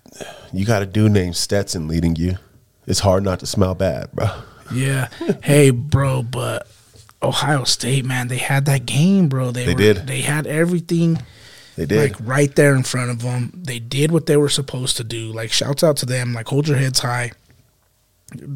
you 0.53 0.65
got 0.65 0.83
a 0.83 0.87
dude 0.87 1.11
named 1.11 1.35
Stetson 1.35 1.89
leading 1.89 2.15
you. 2.15 2.37
It's 2.87 3.01
hard 3.01 3.25
not 3.25 3.41
to 3.41 3.47
smell 3.47 3.75
bad, 3.75 4.13
bro. 4.13 4.29
Yeah. 4.73 5.09
hey, 5.43 5.71
bro, 5.71 6.23
but 6.23 6.69
Ohio 7.23 7.65
State, 7.65 8.05
man, 8.05 8.29
they 8.29 8.39
had 8.39 8.65
that 8.67 8.85
game, 8.87 9.29
bro. 9.29 9.51
They, 9.53 9.65
They 9.67 9.73
were, 9.75 9.79
did. 9.79 10.07
They 10.07 10.23
had 10.23 10.47
everything 10.47 11.23
They 11.77 11.87
did. 11.87 11.99
like 12.13 12.17
right 12.27 12.55
there 12.57 12.75
in 12.75 12.83
front 12.83 13.11
of 13.11 13.23
them. 13.23 13.53
They 13.55 13.79
did 13.79 14.11
what 14.11 14.27
they 14.27 14.37
were 14.37 14.49
supposed 14.49 14.97
to 14.97 15.05
do. 15.05 15.31
Like 15.33 15.53
shouts 15.53 15.85
out 15.85 15.97
to 15.99 16.07
them. 16.07 16.35
Like 16.35 16.49
hold 16.49 16.67
your 16.69 16.79
heads 16.79 16.99
high. 17.01 17.33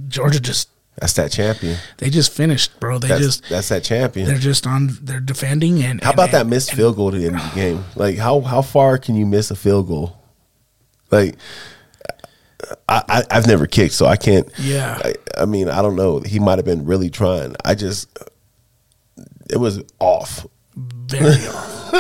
Georgia 0.09 0.41
just 0.41 0.69
That's 0.99 1.13
that 1.15 1.31
champion. 1.31 1.77
they 1.99 2.09
just 2.11 2.33
finished, 2.33 2.79
bro. 2.81 2.99
They 2.99 3.09
That's 3.09 3.21
just 3.21 3.49
that's 3.49 3.69
that 3.69 3.85
champion. 3.85 4.27
they're 4.27 4.39
just 4.39 4.67
on 4.67 4.97
they're 5.03 5.21
defending 5.21 5.83
and 5.83 6.03
How 6.03 6.11
and- 6.11 6.19
about 6.19 6.31
that 6.33 6.43
and- 6.43 6.51
missed 6.51 6.73
field 6.73 6.97
goal 6.97 7.11
to 7.13 7.19
the 7.19 7.27
end 7.27 7.37
of 7.37 7.43
the 7.51 7.55
game? 7.55 7.85
Like 7.95 8.17
how 8.17 8.41
how 8.41 8.63
far 8.63 8.97
can 8.99 9.15
you 9.15 9.27
miss 9.27 9.51
a 9.51 9.57
field 9.57 9.87
goal? 9.89 10.17
Like 11.11 11.37
I, 12.89 13.03
I 13.09 13.23
I've 13.31 13.47
never 13.47 13.67
kicked, 13.67 13.93
so 13.95 14.07
I 14.07 14.17
can't. 14.17 14.49
Yeah. 14.59 14.99
I, 15.05 15.15
I 15.39 15.45
mean, 15.45 15.69
I 15.69 15.83
don't 15.83 15.95
know. 15.97 16.21
He 16.21 16.39
might 16.39 16.59
have 16.59 16.65
been 16.65 16.87
really 16.87 17.11
trying. 17.11 17.55
I 17.65 17.75
just 17.75 18.09
it 19.51 19.59
was 19.59 19.83
off. 20.01 20.47
very 20.77 21.47
off. 21.49 21.93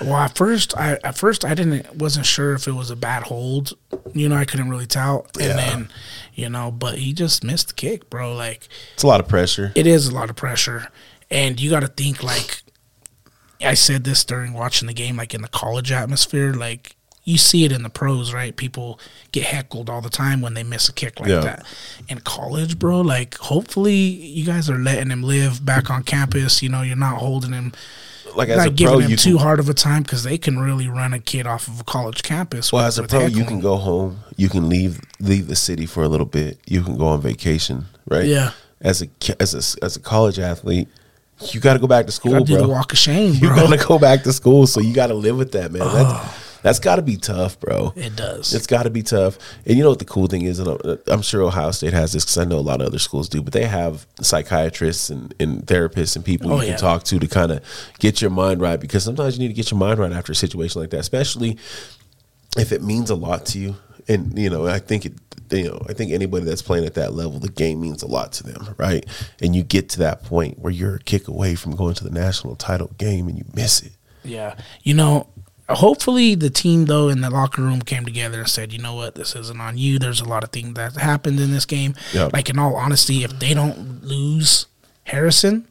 well, 0.00 0.16
at 0.16 0.36
first, 0.36 0.76
I 0.76 0.98
at 1.04 1.16
first 1.16 1.44
I 1.44 1.54
didn't 1.54 1.94
wasn't 1.96 2.26
sure 2.26 2.54
if 2.54 2.66
it 2.66 2.72
was 2.72 2.90
a 2.90 2.96
bad 2.96 3.24
hold. 3.24 3.74
You 4.12 4.28
know, 4.28 4.36
I 4.36 4.44
couldn't 4.44 4.68
really 4.70 4.86
tell. 4.86 5.26
And 5.34 5.42
Yeah. 5.48 5.56
then, 5.56 5.88
you 6.34 6.48
know, 6.48 6.70
but 6.70 6.98
he 6.98 7.12
just 7.12 7.44
missed 7.44 7.68
the 7.68 7.74
kick, 7.74 8.10
bro. 8.10 8.34
Like 8.34 8.68
It's 8.94 9.02
a 9.02 9.06
lot 9.06 9.20
of 9.20 9.28
pressure. 9.28 9.70
it 9.74 9.86
is 9.86 10.08
a 10.08 10.14
lot 10.14 10.30
of 10.30 10.36
pressure, 10.36 10.88
and 11.30 11.60
you 11.60 11.70
got 11.70 11.80
to 11.80 11.88
think 11.88 12.22
like 12.22 12.62
I 13.60 13.74
said 13.74 14.04
this 14.04 14.24
during 14.24 14.52
watching 14.52 14.88
the 14.88 14.94
game, 14.94 15.16
like 15.16 15.32
in 15.34 15.42
the 15.42 15.48
college 15.48 15.92
atmosphere, 15.92 16.52
like. 16.52 16.96
You 17.26 17.38
see 17.38 17.64
it 17.64 17.72
in 17.72 17.82
the 17.82 17.88
pros, 17.88 18.34
right? 18.34 18.54
People 18.54 19.00
get 19.32 19.44
heckled 19.44 19.88
all 19.88 20.02
the 20.02 20.10
time 20.10 20.42
when 20.42 20.52
they 20.54 20.62
miss 20.62 20.88
a 20.90 20.92
kick 20.92 21.18
like 21.20 21.30
Yeah. 21.30 21.40
that. 21.40 21.64
In 22.08 22.20
college, 22.20 22.78
bro, 22.78 23.00
like 23.00 23.36
hopefully 23.38 23.94
you 23.96 24.44
guys 24.44 24.68
are 24.68 24.78
letting 24.78 25.10
him 25.10 25.22
live 25.22 25.64
back 25.64 25.88
on 25.90 26.02
campus. 26.02 26.62
You 26.62 26.68
know, 26.68 26.82
you're 26.82 26.96
not 26.96 27.16
holding 27.18 27.52
him 27.52 27.72
Like 28.36 28.50
as 28.50 28.58
not 28.58 28.66
a 28.66 28.70
giving 28.70 28.92
pro, 28.92 29.00
them 29.00 29.10
you 29.10 29.16
too 29.16 29.36
can, 29.36 29.38
hard 29.38 29.58
of 29.60 29.68
a 29.70 29.74
time 29.74 30.02
because 30.02 30.22
they 30.22 30.36
can 30.36 30.58
really 30.58 30.86
run 30.86 31.14
a 31.14 31.18
kid 31.18 31.46
off 31.46 31.66
of 31.66 31.80
a 31.80 31.84
college 31.84 32.22
campus. 32.22 32.70
well 32.72 32.82
with- 32.82 32.88
as 32.88 32.98
a 32.98 33.04
pro, 33.04 33.24
you 33.26 33.44
can 33.44 33.60
go 33.60 33.76
home. 33.76 34.18
You 34.36 34.48
can 34.50 34.68
leave 34.68 35.00
leave 35.18 35.46
the 35.46 35.56
city 35.56 35.86
for 35.86 36.02
a 36.02 36.08
little 36.08 36.26
bit. 36.26 36.58
You 36.66 36.82
can 36.82 36.98
go 36.98 37.06
on 37.06 37.22
vacation, 37.22 37.86
right? 38.08 38.26
Yeah. 38.26 38.50
As 38.82 39.00
a 39.02 39.08
as 39.40 39.54
a 39.54 39.84
as 39.84 39.96
a 39.96 40.00
college 40.00 40.38
athlete, 40.38 40.88
you 41.52 41.60
got 41.60 41.72
to 41.72 41.78
go 41.78 41.86
back 41.86 42.04
to 42.06 42.12
school, 42.12 42.44
do 42.44 42.58
bro. 42.58 42.68
walk 42.68 42.92
of 42.92 42.98
shame, 42.98 43.32
You 43.40 43.48
bro. 43.48 43.56
gotta 43.68 43.82
go 43.86 43.98
back 43.98 44.24
to 44.24 44.32
school, 44.32 44.66
so 44.66 44.80
you 44.80 44.92
gotta 44.92 45.14
live 45.14 45.38
with 45.38 45.52
that, 45.52 45.72
man. 45.72 45.80
That's, 45.82 45.94
oh. 45.96 46.40
That's 46.64 46.80
got 46.80 46.96
to 46.96 47.02
be 47.02 47.16
tough, 47.16 47.60
bro. 47.60 47.92
It 47.94 48.16
does. 48.16 48.52
It's 48.54 48.66
got 48.66 48.82
to 48.82 48.90
be 48.90 49.02
tough. 49.02 49.38
And 49.66 49.76
you 49.76 49.84
know 49.84 49.90
what 49.90 50.00
the 50.00 50.04
cool 50.04 50.26
thing 50.26 50.42
is? 50.42 50.58
I'm- 50.58 50.78
uh, 50.84 50.96
I'm 51.06 51.22
sure 51.22 51.42
Ohio 51.42 51.70
State 51.70 51.92
has 51.92 52.12
this 52.12 52.24
because 52.24 52.38
I 52.38 52.44
know 52.44 52.58
a 52.58 52.60
lot 52.60 52.80
of 52.80 52.86
other 52.88 52.98
schools 52.98 53.28
do, 53.28 53.42
but 53.42 53.52
they 53.52 53.66
have 53.66 54.06
psychiatrists 54.20 55.10
and, 55.10 55.32
and 55.38 55.64
therapists 55.66 56.16
and 56.16 56.24
people 56.24 56.52
Oh, 56.52 56.56
you 56.60 56.64
yeah. 56.66 56.70
can 56.72 56.80
talk 56.80 57.04
to 57.04 57.18
to 57.20 57.26
kind 57.28 57.52
of 57.52 57.62
get 58.00 58.20
your 58.20 58.30
mind 58.30 58.60
right 58.60 58.80
because 58.80 59.04
sometimes 59.04 59.36
you 59.36 59.42
need 59.42 59.48
to 59.48 59.54
get 59.54 59.70
your 59.70 59.78
mind 59.78 59.98
right 60.00 60.12
after 60.12 60.32
a 60.32 60.34
situation 60.34 60.80
like 60.80 60.90
that, 60.90 61.00
especially 61.00 61.56
if 62.56 62.72
it 62.72 62.82
means 62.82 63.10
a 63.10 63.14
lot 63.14 63.46
to 63.46 63.58
you. 63.58 63.76
And 64.08 64.36
you 64.38 64.50
know, 64.50 64.66
I 64.66 64.78
think 64.80 65.06
it. 65.06 65.12
You 65.50 65.68
know, 65.68 65.82
I 65.88 65.92
think 65.92 66.10
anybody 66.10 66.46
that's 66.46 66.62
playing 66.62 66.86
at 66.86 66.94
that 66.94 67.12
level, 67.12 67.38
the 67.38 67.50
game 67.50 67.80
means 67.80 68.02
a 68.02 68.06
lot 68.06 68.32
to 68.32 68.42
them, 68.42 68.74
right? 68.78 69.04
And 69.42 69.54
you 69.54 69.62
get 69.62 69.90
to 69.90 69.98
that 70.00 70.24
point 70.24 70.58
where 70.58 70.72
you're 70.72 70.96
a 70.96 70.98
kick 70.98 71.28
away 71.28 71.54
from 71.54 71.76
going 71.76 71.94
to 71.96 72.02
the 72.04 72.10
national 72.10 72.56
title 72.56 72.90
game 72.96 73.28
and 73.28 73.36
you 73.38 73.44
miss 73.54 73.82
it. 73.82 73.92
yeah, 74.24 74.56
you 74.82 74.94
know. 74.94 75.28
Hopefully, 75.68 76.34
the 76.34 76.50
team 76.50 76.84
though 76.84 77.08
in 77.08 77.22
the 77.22 77.30
locker 77.30 77.62
room 77.62 77.80
came 77.80 78.04
together 78.04 78.40
and 78.40 78.48
said, 78.48 78.72
"You 78.72 78.78
know 78.80 78.94
what? 78.94 79.14
This 79.14 79.34
isn't 79.34 79.60
on 79.60 79.78
you. 79.78 79.98
There's 79.98 80.20
a 80.20 80.28
lot 80.28 80.44
of 80.44 80.50
things 80.50 80.74
that 80.74 80.94
happened 80.96 81.40
in 81.40 81.52
this 81.52 81.64
game. 81.64 81.94
Yeah. 82.12 82.28
Like 82.32 82.50
in 82.50 82.58
all 82.58 82.76
honesty, 82.76 83.24
if 83.24 83.38
they 83.38 83.54
don't 83.54 84.04
lose 84.04 84.66
Harrison 85.04 85.66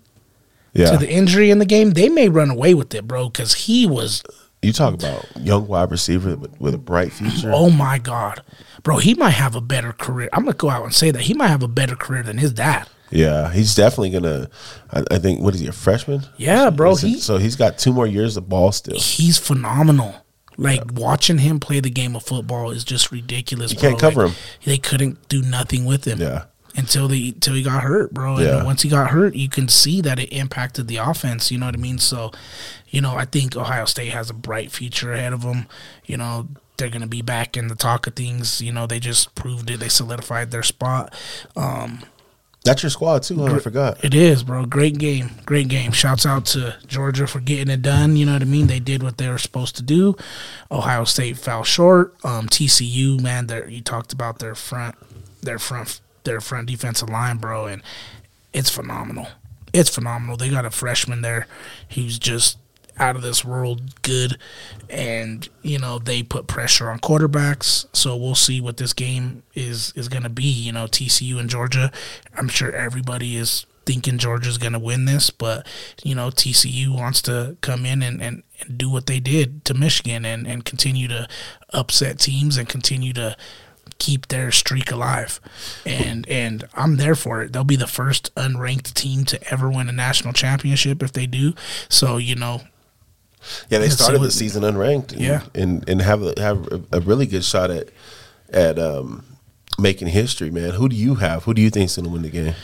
Yeah, 0.73 0.91
to 0.91 0.97
the 0.97 1.09
injury 1.11 1.51
in 1.51 1.59
the 1.59 1.65
game, 1.65 1.91
they 1.91 2.09
may 2.09 2.27
run 2.29 2.49
away 2.49 2.73
with 2.73 2.93
it, 2.95 3.07
bro. 3.07 3.29
Because 3.29 3.53
he 3.53 3.85
was, 3.85 4.23
you 4.63 4.73
talk 4.73 4.95
about 4.95 5.25
young 5.39 5.67
wide 5.67 5.91
receiver 5.91 6.35
with, 6.37 6.59
with 6.59 6.73
a 6.73 6.79
bright 6.79 7.13
future. 7.13 7.51
oh 7.53 7.69
my 7.69 7.99
god, 7.99 8.41
bro. 8.81 8.97
He 8.97 9.13
might 9.13 9.31
have 9.31 9.55
a 9.55 9.61
better 9.61 9.93
career. 9.93 10.29
I'm 10.33 10.45
gonna 10.45 10.53
go 10.57 10.71
out 10.71 10.83
and 10.85 10.93
say 10.93 11.11
that 11.11 11.21
he 11.23 11.35
might 11.35 11.49
have 11.49 11.61
a 11.61 11.67
better 11.67 11.95
career 11.95 12.23
than 12.23 12.39
his 12.39 12.51
dad. 12.51 12.87
Yeah, 13.13 13.51
he's 13.51 13.75
definitely 13.75 14.09
gonna. 14.09 14.49
I, 14.91 15.03
I 15.11 15.19
think 15.19 15.41
what 15.41 15.53
is 15.53 15.59
he 15.61 15.67
a 15.67 15.71
freshman? 15.71 16.21
Yeah, 16.37 16.69
bro. 16.69 16.95
He 16.95 17.19
so 17.19 17.37
he's 17.37 17.55
got 17.55 17.77
two 17.77 17.93
more 17.93 18.07
years 18.07 18.37
of 18.37 18.49
ball 18.49 18.71
still. 18.71 18.99
he's 18.99 19.37
phenomenal. 19.37 20.15
Like 20.57 20.81
watching 20.93 21.39
him 21.39 21.59
play 21.59 21.79
the 21.79 21.89
game 21.89 22.15
of 22.15 22.23
football 22.23 22.69
is 22.71 22.83
just 22.83 23.11
ridiculous. 23.11 23.71
You 23.73 23.79
bro. 23.79 23.89
can't 23.89 23.99
cover 24.01 24.23
Like, 24.27 24.35
him. 24.35 24.43
They 24.65 24.77
couldn't 24.77 25.27
do 25.27 25.41
nothing 25.41 25.85
with 25.85 26.05
him. 26.05 26.19
Yeah. 26.19 26.45
Until 26.75 27.07
the 27.07 27.29
until 27.29 27.53
he 27.53 27.61
got 27.63 27.83
hurt, 27.83 28.13
bro. 28.13 28.39
Yeah. 28.39 28.57
And 28.57 28.65
once 28.65 28.81
he 28.81 28.89
got 28.89 29.11
hurt, 29.11 29.35
you 29.35 29.47
can 29.49 29.67
see 29.67 30.01
that 30.01 30.19
it 30.19 30.29
impacted 30.33 30.87
the 30.87 30.97
offense. 30.97 31.51
You 31.51 31.57
know 31.59 31.67
what 31.67 31.75
I 31.75 31.79
mean? 31.79 31.97
So, 31.99 32.31
you 32.89 32.99
know, 33.01 33.15
I 33.15 33.25
think 33.25 33.55
Ohio 33.55 33.85
State 33.85 34.11
has 34.11 34.29
a 34.29 34.33
bright 34.33 34.71
future 34.71 35.13
ahead 35.13 35.33
of 35.33 35.41
them. 35.43 35.67
You 36.05 36.17
know, 36.17 36.47
they're 36.77 36.89
going 36.89 37.01
to 37.03 37.07
be 37.07 37.21
back 37.21 37.55
in 37.57 37.67
the 37.67 37.75
talk 37.75 38.07
of 38.07 38.15
things. 38.15 38.59
You 38.61 38.71
know, 38.71 38.87
they 38.87 38.99
just 38.99 39.35
proved 39.35 39.69
it. 39.69 39.79
They 39.79 39.89
solidified 39.89 40.49
their 40.49 40.63
spot. 40.63 41.13
Um, 41.55 42.01
That's 42.63 42.81
your 42.81 42.89
squad 42.89 43.23
too. 43.23 43.45
Huh? 43.45 43.55
I 43.55 43.59
forgot. 43.59 44.03
It 44.05 44.13
is, 44.13 44.43
bro. 44.43 44.65
Great 44.65 44.97
game. 44.97 45.31
Great 45.45 45.67
game. 45.67 45.91
Shouts 45.91 46.25
out 46.25 46.45
to 46.47 46.77
Georgia 46.87 47.27
for 47.27 47.41
getting 47.41 47.69
it 47.69 47.81
done. 47.81 48.15
You 48.15 48.25
know 48.25 48.33
what 48.33 48.41
I 48.41 48.45
mean? 48.45 48.67
They 48.67 48.79
did 48.79 49.03
what 49.03 49.17
they 49.17 49.27
were 49.27 49.37
supposed 49.37 49.75
to 49.77 49.83
do. 49.83 50.15
Ohio 50.71 51.03
State 51.03 51.37
fell 51.37 51.63
short. 51.63 52.15
Um, 52.23 52.47
TCU, 52.47 53.21
man, 53.21 53.49
you 53.67 53.81
talked 53.81 54.13
about 54.13 54.39
their 54.39 54.55
front, 54.55 54.95
their 55.41 55.59
front, 55.59 55.99
their 56.23 56.39
front 56.39 56.69
defensive 56.69 57.09
line, 57.09 57.37
bro, 57.37 57.65
and 57.65 57.81
it's 58.53 58.69
phenomenal. 58.69 59.27
It's 59.73 59.89
phenomenal. 59.89 60.37
They 60.37 60.49
got 60.49 60.63
a 60.63 60.71
freshman 60.71 61.21
there. 61.21 61.47
He's 61.85 62.17
just 62.17 62.57
out 62.97 63.15
of 63.15 63.21
this 63.21 63.43
world 63.43 64.01
good, 64.01 64.37
and 64.89 65.47
you 65.61 65.79
know 65.79 65.99
they 65.99 66.23
put 66.23 66.47
pressure 66.47 66.89
on 66.89 66.99
quarterbacks. 66.99 67.87
So 67.93 68.15
we'll 68.15 68.35
see 68.35 68.61
what 68.61 68.77
this 68.77 68.93
game 68.93 69.43
is 69.53 69.93
is 69.95 70.09
going 70.09 70.23
to 70.23 70.29
be. 70.29 70.43
You 70.43 70.71
know, 70.71 70.85
TCU 70.85 71.39
and 71.39 71.49
Georgia. 71.49 71.91
I'm 72.35 72.47
sure 72.47 72.71
everybody 72.71 73.35
is 73.35 73.65
thinking 73.85 74.17
Georgia's 74.17 74.57
going 74.57 74.73
to 74.73 74.79
win 74.79 75.05
this, 75.05 75.29
but 75.29 75.67
you 76.03 76.15
know 76.15 76.29
TCU 76.29 76.89
wants 76.89 77.21
to 77.23 77.57
come 77.61 77.85
in 77.85 78.01
and, 78.01 78.21
and, 78.21 78.43
and 78.61 78.77
do 78.77 78.89
what 78.89 79.07
they 79.07 79.19
did 79.19 79.65
to 79.65 79.73
Michigan 79.73 80.25
and, 80.25 80.47
and 80.47 80.65
continue 80.65 81.07
to 81.07 81.27
upset 81.71 82.19
teams 82.19 82.57
and 82.57 82.69
continue 82.69 83.13
to 83.13 83.35
keep 83.99 84.27
their 84.27 84.51
streak 84.51 84.91
alive. 84.91 85.39
And 85.85 86.27
and 86.27 86.67
I'm 86.73 86.97
there 86.97 87.15
for 87.15 87.41
it. 87.41 87.53
They'll 87.53 87.63
be 87.63 87.75
the 87.75 87.87
first 87.87 88.33
unranked 88.35 88.93
team 88.93 89.25
to 89.25 89.51
ever 89.51 89.69
win 89.69 89.89
a 89.89 89.93
national 89.93 90.33
championship 90.33 91.01
if 91.01 91.13
they 91.13 91.25
do. 91.25 91.53
So, 91.89 92.17
you 92.17 92.35
know, 92.35 92.61
Yeah, 93.69 93.79
they 93.79 93.89
started 93.89 94.19
what- 94.19 94.25
the 94.25 94.31
season 94.31 94.63
unranked. 94.63 95.13
And, 95.13 95.21
Yeah. 95.21 95.41
and 95.53 95.87
and 95.89 96.01
have 96.01 96.21
a, 96.23 96.33
have 96.39 96.85
a, 96.91 97.01
really 97.01 97.25
good 97.25 97.43
shot 97.43 97.71
at 97.71 97.89
at 98.51 98.79
um, 98.79 99.23
making 99.79 100.09
history, 100.09 100.51
man. 100.51 100.71
Who 100.71 100.87
do 100.89 100.95
you 100.95 101.15
have? 101.15 101.43
Who 101.43 101.53
do 101.53 101.61
you 101.61 101.69
think's 101.69 101.95
going 101.95 102.05
to 102.05 102.11
win 102.11 102.21
the 102.21 102.29
game? 102.29 102.55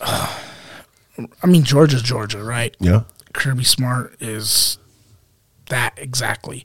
I 0.00 1.46
mean 1.46 1.62
Georgia's 1.62 2.02
Georgia, 2.02 2.42
right? 2.42 2.76
Yeah, 2.80 3.02
Kirby 3.32 3.64
Smart 3.64 4.16
is 4.20 4.78
that 5.68 5.94
exactly. 5.96 6.64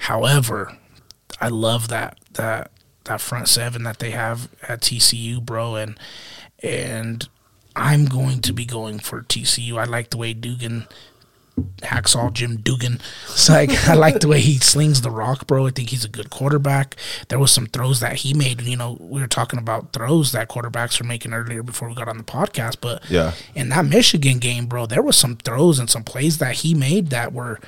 However, 0.00 0.76
I 1.40 1.48
love 1.48 1.88
that 1.88 2.18
that 2.34 2.70
that 3.04 3.20
front 3.20 3.48
seven 3.48 3.82
that 3.84 3.98
they 3.98 4.10
have 4.12 4.48
at 4.62 4.82
TCU, 4.82 5.42
bro, 5.44 5.74
and 5.74 5.98
and 6.62 7.28
I'm 7.74 8.06
going 8.06 8.40
to 8.42 8.52
be 8.52 8.64
going 8.64 8.98
for 8.98 9.22
TCU. 9.22 9.78
I 9.78 9.84
like 9.84 10.10
the 10.10 10.16
way 10.16 10.32
Duggan 10.32 10.86
hacksaw 11.78 12.32
Jim 12.32 12.58
Duggan. 12.58 13.00
It's 13.28 13.48
like 13.48 13.70
I 13.88 13.94
like 13.94 14.20
the 14.20 14.28
way 14.28 14.40
he 14.40 14.58
slings 14.58 15.02
the 15.02 15.10
rock, 15.10 15.46
bro. 15.46 15.66
I 15.66 15.70
think 15.70 15.90
he's 15.90 16.04
a 16.04 16.08
good 16.08 16.30
quarterback. 16.30 16.96
There 17.28 17.38
was 17.38 17.50
some 17.52 17.66
throws 17.66 18.00
that 18.00 18.16
he 18.16 18.34
made. 18.34 18.60
You 18.62 18.76
know, 18.76 18.96
we 19.00 19.20
were 19.20 19.26
talking 19.26 19.58
about 19.58 19.92
throws 19.92 20.32
that 20.32 20.48
quarterbacks 20.48 21.00
were 21.00 21.06
making 21.06 21.32
earlier 21.32 21.62
before 21.62 21.88
we 21.88 21.94
got 21.94 22.08
on 22.08 22.18
the 22.18 22.24
podcast. 22.24 22.76
But 22.80 23.08
Yeah. 23.10 23.32
in 23.54 23.68
that 23.70 23.84
Michigan 23.86 24.38
game, 24.38 24.66
bro, 24.66 24.86
there 24.86 25.02
was 25.02 25.16
some 25.16 25.36
throws 25.36 25.78
and 25.78 25.88
some 25.90 26.04
plays 26.04 26.38
that 26.38 26.56
he 26.56 26.74
made 26.74 27.10
that 27.10 27.32
were 27.32 27.60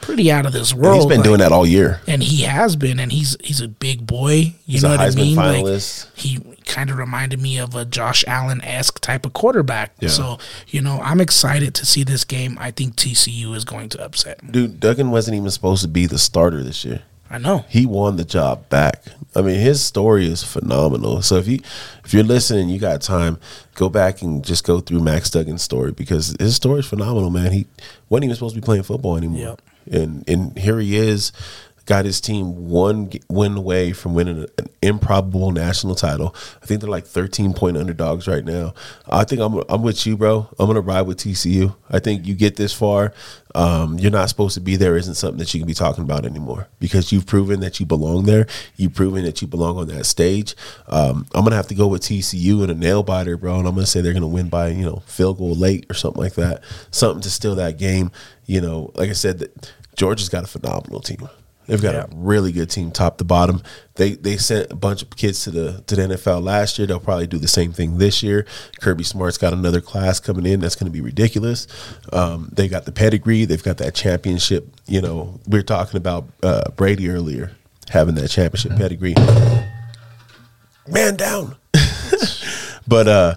pretty 0.00 0.30
out 0.32 0.46
of 0.46 0.52
this 0.52 0.72
world. 0.74 0.96
he's 0.96 1.06
been 1.06 1.18
like- 1.18 1.24
doing 1.24 1.38
that 1.40 1.52
all 1.52 1.66
year. 1.66 2.00
and 2.06 2.22
he 2.22 2.42
has 2.42 2.76
been, 2.76 2.98
and 3.00 3.12
he's 3.12 3.36
he's 3.42 3.60
a 3.60 3.68
big 3.68 4.06
boy. 4.06 4.34
You 4.34 4.54
He's 4.66 4.82
know 4.82 4.90
a 4.90 4.96
what 4.96 5.00
I 5.00 5.08
Heisman 5.08 5.16
mean? 5.16 5.36
Like, 5.36 5.64
finalist. 5.64 6.06
he 6.18 6.38
kind 6.66 6.90
of 6.90 6.98
reminded 6.98 7.40
me 7.40 7.58
of 7.58 7.74
a 7.74 7.84
Josh 7.84 8.24
Allen 8.26 8.62
esque 8.64 9.00
type 9.00 9.26
of 9.26 9.32
quarterback. 9.32 9.92
Yeah. 10.00 10.08
So 10.08 10.38
you 10.68 10.80
know, 10.80 11.00
I'm 11.02 11.20
excited 11.20 11.74
to 11.74 11.86
see 11.86 12.04
this 12.04 12.24
game. 12.24 12.56
I 12.60 12.70
think 12.70 12.96
TCU 12.96 13.54
is 13.54 13.64
going 13.64 13.88
to 13.90 14.04
upset. 14.04 14.50
Dude, 14.52 14.80
Duggan 14.80 15.10
wasn't 15.10 15.36
even 15.36 15.50
supposed 15.50 15.82
to 15.82 15.88
be 15.88 16.06
the 16.06 16.18
starter 16.18 16.62
this 16.62 16.84
year. 16.84 17.02
I 17.32 17.38
know. 17.38 17.64
He 17.68 17.86
won 17.86 18.16
the 18.16 18.24
job 18.24 18.68
back. 18.70 19.04
I 19.36 19.42
mean, 19.42 19.60
his 19.60 19.80
story 19.80 20.26
is 20.26 20.42
phenomenal. 20.42 21.22
So 21.22 21.36
if 21.36 21.46
you 21.46 21.60
if 22.04 22.12
you're 22.12 22.24
listening, 22.24 22.68
you 22.70 22.80
got 22.80 23.00
time, 23.02 23.38
go 23.76 23.88
back 23.88 24.20
and 24.22 24.44
just 24.44 24.64
go 24.64 24.80
through 24.80 24.98
Max 25.00 25.30
Duggan's 25.30 25.62
story 25.62 25.92
because 25.92 26.34
his 26.40 26.56
story 26.56 26.80
is 26.80 26.86
phenomenal, 26.86 27.30
man. 27.30 27.52
He 27.52 27.68
wasn't 28.08 28.24
even 28.24 28.34
supposed 28.34 28.56
to 28.56 28.60
be 28.60 28.64
playing 28.64 28.82
football 28.82 29.16
anymore, 29.16 29.40
Yep. 29.40 29.62
And 29.90 30.28
and 30.28 30.58
here 30.58 30.78
he 30.78 30.96
is, 30.96 31.32
got 31.90 32.04
his 32.04 32.20
team 32.20 32.68
one 32.68 33.10
win 33.28 33.56
away 33.56 33.92
from 33.92 34.14
winning 34.14 34.46
an 34.58 34.66
improbable 34.80 35.50
national 35.50 35.96
title. 35.96 36.32
I 36.62 36.66
think 36.66 36.80
they're 36.80 36.88
like 36.88 37.04
13 37.04 37.52
point 37.52 37.76
underdogs 37.76 38.28
right 38.28 38.44
now. 38.44 38.74
I 39.08 39.24
think 39.24 39.40
I'm 39.40 39.60
I'm 39.68 39.82
with 39.82 40.06
you, 40.06 40.16
bro. 40.16 40.48
I'm 40.60 40.68
gonna 40.68 40.82
ride 40.82 41.02
with 41.02 41.18
TCU. 41.18 41.74
I 41.90 41.98
think 41.98 42.28
you 42.28 42.36
get 42.36 42.54
this 42.54 42.72
far, 42.72 43.12
um, 43.56 43.98
you're 43.98 44.12
not 44.12 44.28
supposed 44.28 44.54
to 44.54 44.60
be 44.60 44.76
there. 44.76 44.96
Isn't 44.96 45.16
something 45.16 45.40
that 45.40 45.52
you 45.52 45.58
can 45.58 45.66
be 45.66 45.74
talking 45.74 46.04
about 46.04 46.24
anymore 46.24 46.68
because 46.78 47.10
you've 47.10 47.26
proven 47.26 47.58
that 47.58 47.80
you 47.80 47.86
belong 47.86 48.22
there. 48.22 48.46
You've 48.76 48.94
proven 48.94 49.24
that 49.24 49.42
you 49.42 49.48
belong 49.48 49.76
on 49.76 49.88
that 49.88 50.06
stage. 50.06 50.54
Um, 50.86 51.26
I'm 51.34 51.42
gonna 51.42 51.56
have 51.56 51.66
to 51.68 51.74
go 51.74 51.88
with 51.88 52.02
TCU 52.02 52.62
and 52.62 52.70
a 52.70 52.74
nail 52.76 53.02
biter, 53.02 53.36
bro. 53.36 53.58
And 53.58 53.66
I'm 53.66 53.74
gonna 53.74 53.86
say 53.86 54.00
they're 54.00 54.12
gonna 54.12 54.28
win 54.28 54.48
by 54.48 54.68
you 54.68 54.84
know 54.84 55.02
field 55.06 55.38
goal 55.38 55.56
late 55.56 55.86
or 55.90 55.94
something 55.94 56.22
like 56.22 56.34
that. 56.34 56.62
Something 56.92 57.22
to 57.22 57.30
steal 57.30 57.56
that 57.56 57.78
game. 57.78 58.12
You 58.46 58.60
know, 58.60 58.92
like 58.94 59.10
I 59.10 59.14
said, 59.14 59.40
that 59.40 59.72
Georgia's 59.96 60.28
got 60.28 60.44
a 60.44 60.46
phenomenal 60.46 61.00
team. 61.00 61.28
They've 61.70 61.80
got 61.80 61.94
Yeah. 61.94 62.02
a 62.02 62.08
really 62.12 62.50
good 62.50 62.68
team, 62.68 62.90
top 62.90 63.18
to 63.18 63.24
bottom. 63.24 63.62
They 63.94 64.14
they 64.14 64.36
sent 64.36 64.72
a 64.72 64.76
bunch 64.76 65.02
of 65.02 65.10
kids 65.16 65.44
to 65.44 65.50
the 65.52 65.82
to 65.86 65.94
the 65.94 66.02
NFL 66.02 66.42
last 66.42 66.78
year. 66.78 66.86
They'll 66.88 66.98
probably 66.98 67.28
do 67.28 67.38
the 67.38 67.46
same 67.48 67.72
thing 67.72 67.98
this 67.98 68.22
year. 68.24 68.44
Kirby 68.80 69.04
Smart's 69.04 69.38
got 69.38 69.52
another 69.52 69.80
class 69.80 70.18
coming 70.18 70.46
in 70.46 70.58
that's 70.58 70.74
going 70.74 70.86
to 70.86 70.92
be 70.92 71.00
ridiculous. 71.00 71.68
Um, 72.12 72.50
they 72.52 72.66
got 72.66 72.86
the 72.86 72.92
pedigree. 72.92 73.44
They've 73.44 73.62
got 73.62 73.76
that 73.78 73.94
championship. 73.94 74.66
You 74.86 75.00
know, 75.00 75.38
we 75.46 75.58
were 75.60 75.62
talking 75.62 75.96
about 75.96 76.26
uh, 76.42 76.70
Brady 76.76 77.08
earlier 77.08 77.52
having 77.88 78.16
that 78.16 78.28
championship 78.28 78.76
pedigree. 78.76 79.14
Man 80.88 81.14
down. 81.16 81.56
but 82.88 83.06
uh, 83.06 83.34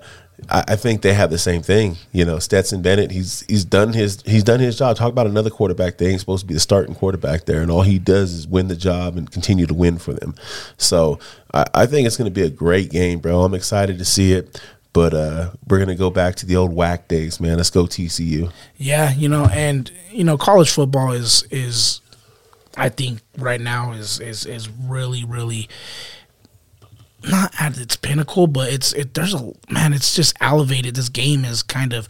I, 0.49 0.63
I 0.69 0.75
think 0.75 1.01
they 1.01 1.13
have 1.13 1.29
the 1.29 1.37
same 1.37 1.61
thing. 1.61 1.97
You 2.11 2.25
know, 2.25 2.39
Stetson 2.39 2.81
Bennett. 2.81 3.11
He's 3.11 3.43
he's 3.47 3.65
done 3.65 3.93
his 3.93 4.21
he's 4.25 4.43
done 4.43 4.59
his 4.59 4.77
job. 4.77 4.97
Talk 4.97 5.11
about 5.11 5.27
another 5.27 5.49
quarterback. 5.49 5.97
They 5.97 6.07
ain't 6.07 6.19
supposed 6.19 6.41
to 6.41 6.47
be 6.47 6.53
the 6.53 6.59
starting 6.59 6.95
quarterback 6.95 7.45
there, 7.45 7.61
and 7.61 7.71
all 7.71 7.81
he 7.81 7.99
does 7.99 8.33
is 8.33 8.47
win 8.47 8.67
the 8.67 8.75
job 8.75 9.17
and 9.17 9.29
continue 9.29 9.65
to 9.65 9.73
win 9.73 9.97
for 9.97 10.13
them. 10.13 10.35
So 10.77 11.19
I, 11.53 11.65
I 11.73 11.85
think 11.85 12.07
it's 12.07 12.17
going 12.17 12.31
to 12.31 12.33
be 12.33 12.43
a 12.43 12.49
great 12.49 12.89
game, 12.89 13.19
bro. 13.19 13.41
I'm 13.43 13.53
excited 13.53 13.97
to 13.97 14.05
see 14.05 14.33
it. 14.33 14.61
But 14.93 15.15
uh, 15.15 15.49
we're 15.67 15.79
gonna 15.79 15.95
go 15.95 16.11
back 16.11 16.35
to 16.35 16.45
the 16.45 16.55
old 16.55 16.71
whack 16.71 17.07
days, 17.07 17.39
man. 17.39 17.57
Let's 17.57 17.71
go 17.71 17.85
TCU. 17.85 18.51
Yeah, 18.77 19.11
you 19.11 19.27
know, 19.27 19.45
and 19.45 19.91
you 20.11 20.23
know, 20.23 20.37
college 20.37 20.69
football 20.69 21.13
is 21.13 21.43
is 21.49 21.99
I 22.77 22.89
think 22.89 23.21
right 23.39 23.59
now 23.59 23.93
is 23.93 24.19
is 24.19 24.45
is 24.45 24.69
really 24.69 25.23
really 25.23 25.67
not 27.23 27.53
at 27.59 27.77
its 27.77 27.95
pinnacle, 27.95 28.47
but 28.47 28.71
it's 28.71 28.93
it 28.93 29.13
there's 29.13 29.33
a 29.33 29.53
man, 29.69 29.93
it's 29.93 30.15
just 30.15 30.35
elevated. 30.41 30.95
This 30.95 31.09
game 31.09 31.45
is 31.45 31.63
kind 31.63 31.93
of, 31.93 32.07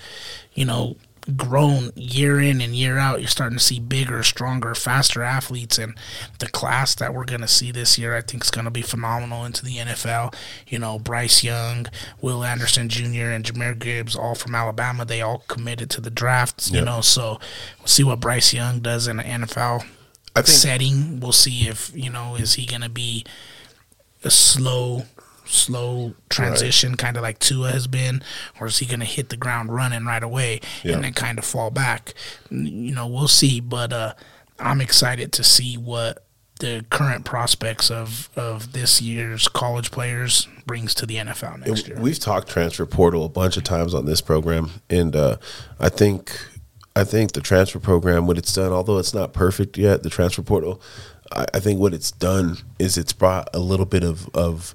you 0.54 0.66
know, 0.66 0.98
grown 1.38 1.92
year 1.96 2.40
in 2.40 2.60
and 2.62 2.76
year 2.76 2.98
out. 2.98 3.20
You're 3.20 3.30
starting 3.30 3.58
to 3.58 3.64
see 3.64 3.80
bigger, 3.80 4.24
stronger, 4.24 4.76
faster 4.76 5.24
athletes 5.24 5.78
and 5.78 5.96
the 6.40 6.48
class 6.48 6.96
that 6.96 7.14
we're 7.14 7.26
gonna 7.26 7.48
see 7.48 7.72
this 7.72 7.98
year 7.98 8.16
I 8.16 8.22
think 8.22 8.44
is 8.44 8.52
gonna 8.52 8.72
be 8.72 8.82
phenomenal 8.82 9.46
into 9.46 9.64
the 9.64 9.78
NFL. 9.78 10.34
You 10.68 10.80
know, 10.80 11.00
Bryce 11.00 11.44
Young, 11.44 11.88
Will 12.22 12.44
Anderson 12.44 12.90
Jr. 12.90 13.30
and 13.32 13.46
Jahmyr 13.46 13.78
Gibbs 13.80 14.16
all 14.16 14.36
from 14.36 14.56
Alabama, 14.56 15.06
they 15.06 15.22
all 15.22 15.44
committed 15.48 15.90
to 15.92 16.02
the 16.02 16.12
drafts, 16.12 16.72
you 16.72 16.82
know, 16.82 17.02
so 17.02 17.40
we'll 17.80 17.88
see 17.88 18.04
what 18.04 18.20
Bryce 18.20 18.54
Young 18.54 18.80
does 18.80 19.08
in 19.08 19.18
the 19.18 19.24
NFL 19.24 19.86
I 20.36 20.42
think 20.42 20.48
setting. 20.48 21.20
We'll 21.20 21.32
see 21.32 21.68
if 21.68 21.92
you 21.96 22.10
know 22.10 22.36
is 22.36 22.56
he 22.56 22.66
gonna 22.66 22.90
be 22.90 23.26
a 24.24 24.30
slow, 24.32 25.04
slow 25.46 26.14
transition, 26.30 26.96
kind 26.96 27.18
of 27.18 27.24
like 27.24 27.40
Tua 27.40 27.72
has 27.72 27.88
been, 27.88 28.24
or 28.60 28.68
is 28.68 28.80
he 28.80 28.86
gonna 28.86 29.06
hit 29.06 29.30
the 29.30 29.38
ground 29.38 29.74
running 29.74 30.06
right 30.06 30.24
away 30.24 30.62
Yeah. 30.84 30.94
and 30.96 31.04
then 31.04 31.14
kind 31.14 31.38
of 31.38 31.46
fall 31.46 31.70
back? 31.72 32.14
You 32.50 32.94
know, 32.94 33.08
we'll 33.08 33.28
see. 33.28 33.60
But 33.60 33.94
uh, 33.94 34.14
I'm 34.60 34.82
excited 34.82 35.32
to 35.34 35.44
see 35.44 35.78
what 35.78 36.26
the 36.60 36.86
current 36.90 37.26
prospects 37.26 37.90
of 37.92 38.30
of 38.36 38.72
this 38.74 39.02
year's 39.02 39.48
college 39.48 39.92
players 39.92 40.48
brings 40.66 40.94
to 40.96 41.06
the 41.06 41.16
NFL 41.18 41.66
next 41.66 41.88
year. 41.88 42.00
We've 42.00 42.20
talked 42.20 42.48
transfer 42.48 42.86
portal 42.86 43.26
a 43.26 43.30
bunch 43.30 43.58
of 43.58 43.64
times 43.64 43.94
on 43.94 44.06
this 44.06 44.22
program, 44.22 44.70
and 44.90 45.16
uh, 45.16 45.38
I 45.80 45.90
think 45.90 46.40
I 46.96 47.04
think 47.04 47.32
the 47.34 47.42
transfer 47.42 47.80
program, 47.80 48.28
what 48.28 48.38
it's 48.38 48.54
done, 48.54 48.72
although 48.72 49.00
it's 49.00 49.14
not 49.16 49.34
perfect 49.34 49.78
yet, 49.80 50.04
the 50.04 50.10
transfer 50.12 50.44
portal, 50.44 50.80
I, 51.34 51.46
I 51.56 51.60
think 51.60 51.80
what 51.80 51.94
it's 51.94 52.12
done 52.12 52.58
is 52.80 52.98
it's 52.98 53.14
brought 53.14 53.50
a 53.54 53.60
little 53.60 53.86
bit 53.86 54.04
of 54.04 54.30
of 54.36 54.74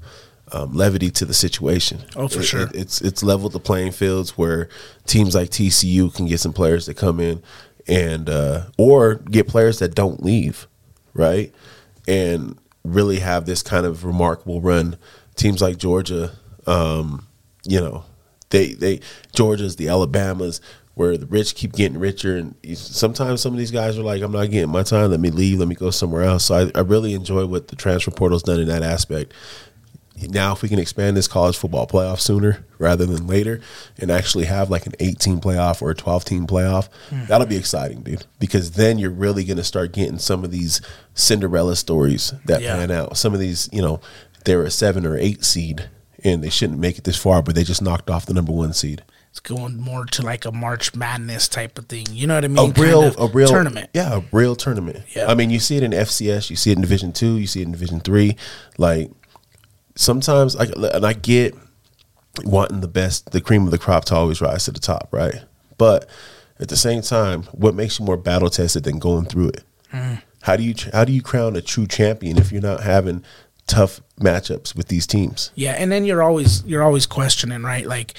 um, 0.52 0.72
levity 0.74 1.10
to 1.10 1.24
the 1.26 1.34
situation. 1.34 2.00
Oh, 2.16 2.26
for 2.28 2.40
It- 2.40 2.44
sure. 2.44 2.62
it- 2.62 2.74
it's 2.74 3.00
it's 3.02 3.22
leveled 3.22 3.52
the 3.52 3.60
playing 3.60 3.92
fields 3.92 4.36
where 4.38 4.68
teams 5.06 5.34
like 5.34 5.50
TCU 5.50 6.14
can 6.14 6.26
get 6.26 6.40
some 6.40 6.52
players 6.52 6.86
that 6.86 6.94
come 6.96 7.20
in 7.20 7.42
and 7.86 8.28
uh, 8.28 8.64
or 8.78 9.16
get 9.16 9.46
players 9.48 9.78
that 9.80 9.94
don't 9.94 10.22
leave, 10.24 10.66
right? 11.14 11.54
And 12.06 12.58
really 12.84 13.18
have 13.18 13.44
this 13.44 13.62
kind 13.62 13.84
of 13.84 14.04
remarkable 14.04 14.60
run. 14.62 14.96
Teams 15.36 15.60
like 15.60 15.76
Georgia, 15.76 16.32
um, 16.66 17.26
you 17.66 17.80
know, 17.80 18.04
they 18.50 18.72
they 18.72 19.00
Georgia's 19.34 19.76
the 19.76 19.88
Alabamas 19.88 20.60
where 20.98 21.16
the 21.16 21.26
rich 21.26 21.54
keep 21.54 21.74
getting 21.74 21.96
richer, 21.96 22.36
and 22.36 22.56
sometimes 22.76 23.40
some 23.40 23.52
of 23.52 23.58
these 23.58 23.70
guys 23.70 23.96
are 23.96 24.02
like, 24.02 24.20
"I'm 24.20 24.32
not 24.32 24.50
getting 24.50 24.68
my 24.68 24.82
time. 24.82 25.12
Let 25.12 25.20
me 25.20 25.30
leave. 25.30 25.60
Let 25.60 25.68
me 25.68 25.76
go 25.76 25.90
somewhere 25.90 26.24
else." 26.24 26.46
So 26.46 26.56
I, 26.56 26.70
I 26.76 26.82
really 26.82 27.14
enjoy 27.14 27.46
what 27.46 27.68
the 27.68 27.76
transfer 27.76 28.10
portal's 28.10 28.42
done 28.42 28.58
in 28.58 28.66
that 28.66 28.82
aspect. 28.82 29.32
Now, 30.28 30.52
if 30.52 30.62
we 30.62 30.68
can 30.68 30.80
expand 30.80 31.16
this 31.16 31.28
college 31.28 31.56
football 31.56 31.86
playoff 31.86 32.18
sooner 32.18 32.66
rather 32.80 33.06
than 33.06 33.28
later, 33.28 33.60
and 33.96 34.10
actually 34.10 34.46
have 34.46 34.70
like 34.70 34.86
an 34.86 34.94
18 34.98 35.40
playoff 35.40 35.80
or 35.80 35.90
a 35.90 35.94
12 35.94 36.24
team 36.24 36.48
playoff, 36.48 36.88
hmm. 37.10 37.26
that'll 37.26 37.46
be 37.46 37.56
exciting, 37.56 38.00
dude. 38.00 38.26
Because 38.40 38.72
then 38.72 38.98
you're 38.98 39.12
really 39.12 39.44
going 39.44 39.58
to 39.58 39.62
start 39.62 39.92
getting 39.92 40.18
some 40.18 40.42
of 40.42 40.50
these 40.50 40.80
Cinderella 41.14 41.76
stories 41.76 42.34
that 42.46 42.60
Yeah. 42.60 42.74
pan 42.74 42.90
out. 42.90 43.16
Some 43.16 43.34
of 43.34 43.38
these, 43.38 43.68
you 43.70 43.80
know, 43.80 44.00
they're 44.44 44.64
a 44.64 44.70
seven 44.72 45.06
or 45.06 45.16
eight 45.16 45.44
seed 45.44 45.88
and 46.24 46.42
they 46.42 46.50
shouldn't 46.50 46.80
make 46.80 46.98
it 46.98 47.04
this 47.04 47.16
far, 47.16 47.40
but 47.40 47.54
they 47.54 47.62
just 47.62 47.82
knocked 47.82 48.10
off 48.10 48.26
the 48.26 48.34
number 48.34 48.50
one 48.50 48.72
seed. 48.72 49.04
It's 49.30 49.40
going 49.40 49.78
more 49.78 50.04
to 50.06 50.22
like 50.22 50.44
a 50.44 50.52
March 50.52 50.94
Madness 50.94 51.48
type 51.48 51.78
of 51.78 51.86
thing. 51.86 52.06
You 52.10 52.26
know 52.26 52.34
what 52.34 52.44
I 52.44 52.48
mean? 52.48 52.70
a 52.70 52.80
real 52.80 53.02
Kind 53.02 53.16
of 53.16 53.30
a 53.30 53.32
real 53.32 53.48
tournament. 53.48 53.90
Yeah, 53.92 54.18
a 54.18 54.22
real 54.32 54.56
tournament. 54.56 55.04
Yeah. 55.14 55.30
I 55.30 55.34
mean, 55.34 55.50
you 55.50 55.60
see 55.60 55.76
it 55.76 55.82
in 55.82 55.92
FCS, 55.92 56.50
you 56.50 56.56
see 56.56 56.70
it 56.70 56.76
in 56.76 56.82
Division 56.82 57.12
Two, 57.12 57.36
you 57.36 57.46
see 57.46 57.60
it 57.60 57.66
in 57.66 57.72
Division 57.72 58.00
Three. 58.00 58.36
Like 58.78 59.10
sometimes, 59.94 60.56
I 60.56 60.64
and 60.64 61.06
I 61.06 61.12
get 61.12 61.54
wanting 62.44 62.80
the 62.80 62.88
best, 62.88 63.30
the 63.32 63.40
cream 63.40 63.64
of 63.64 63.70
the 63.70 63.78
crop 63.78 64.04
to 64.06 64.14
always 64.14 64.40
rise 64.40 64.64
to 64.64 64.72
the 64.72 64.80
top, 64.80 65.08
right? 65.12 65.44
But 65.76 66.08
at 66.60 66.68
the 66.68 66.76
same 66.76 67.02
time, 67.02 67.44
what 67.52 67.74
makes 67.74 67.98
you 67.98 68.04
more 68.04 68.16
battle 68.16 68.50
tested 68.50 68.84
than 68.84 68.98
going 68.98 69.26
through 69.26 69.48
it? 69.48 69.64
Mm. 69.92 70.22
How 70.42 70.56
do 70.56 70.62
you 70.62 70.74
how 70.92 71.04
do 71.04 71.12
you 71.12 71.22
crown 71.22 71.56
a 71.56 71.60
true 71.60 71.86
champion 71.86 72.38
if 72.38 72.52
you're 72.52 72.62
not 72.62 72.82
having 72.82 73.24
tough 73.66 74.00
matchups 74.20 74.74
with 74.74 74.88
these 74.88 75.06
teams? 75.06 75.50
Yeah, 75.54 75.72
and 75.72 75.90
then 75.90 76.04
you're 76.04 76.22
always 76.22 76.64
you're 76.64 76.82
always 76.82 77.06
questioning, 77.06 77.62
right? 77.62 77.86
Like 77.86 78.14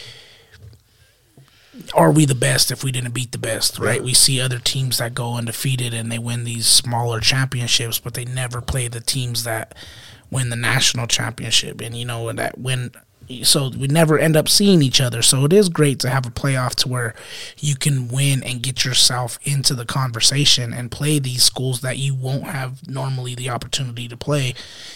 are 1.93 2.11
we 2.11 2.25
the 2.25 2.35
best 2.35 2.71
if 2.71 2.83
we 2.83 2.91
didn't 2.91 3.13
beat 3.13 3.31
the 3.31 3.37
best, 3.37 3.79
right? 3.79 4.03
We 4.03 4.13
see 4.13 4.39
other 4.39 4.59
teams 4.59 4.97
that 4.97 5.13
go 5.13 5.35
undefeated 5.35 5.93
and 5.93 6.11
they 6.11 6.19
win 6.19 6.43
these 6.43 6.67
smaller 6.67 7.19
championships, 7.19 7.99
but 7.99 8.13
they 8.13 8.25
never 8.25 8.61
play 8.61 8.87
the 8.87 8.99
teams 8.99 9.43
that 9.43 9.75
win 10.31 10.49
the 10.49 10.55
national 10.55 11.07
championship 11.07 11.81
and 11.81 11.97
you 11.97 12.05
know 12.05 12.31
that 12.31 12.57
win 12.59 12.91
so 13.43 13.69
we 13.69 13.87
never 13.87 14.17
end 14.17 14.35
up 14.35 14.49
seeing 14.49 14.81
each 14.81 14.99
other. 14.99 15.21
So 15.21 15.45
it 15.45 15.53
is 15.53 15.69
great 15.69 15.99
to 15.99 16.09
have 16.09 16.25
a 16.25 16.31
playoff 16.31 16.73
to 16.75 16.87
where 16.87 17.13
you 17.59 17.75
can 17.75 18.07
win 18.07 18.43
and 18.43 18.61
get 18.61 18.83
yourself 18.83 19.37
into 19.43 19.75
the 19.75 19.85
conversation 19.85 20.73
and 20.73 20.89
play 20.89 21.19
these 21.19 21.43
schools 21.43 21.81
that 21.81 21.97
you 21.97 22.15
won't 22.15 22.45
have 22.45 22.87
normally 22.87 23.35
the 23.35 23.49
opportunity 23.49 24.07
to 24.07 24.17
play 24.17 24.55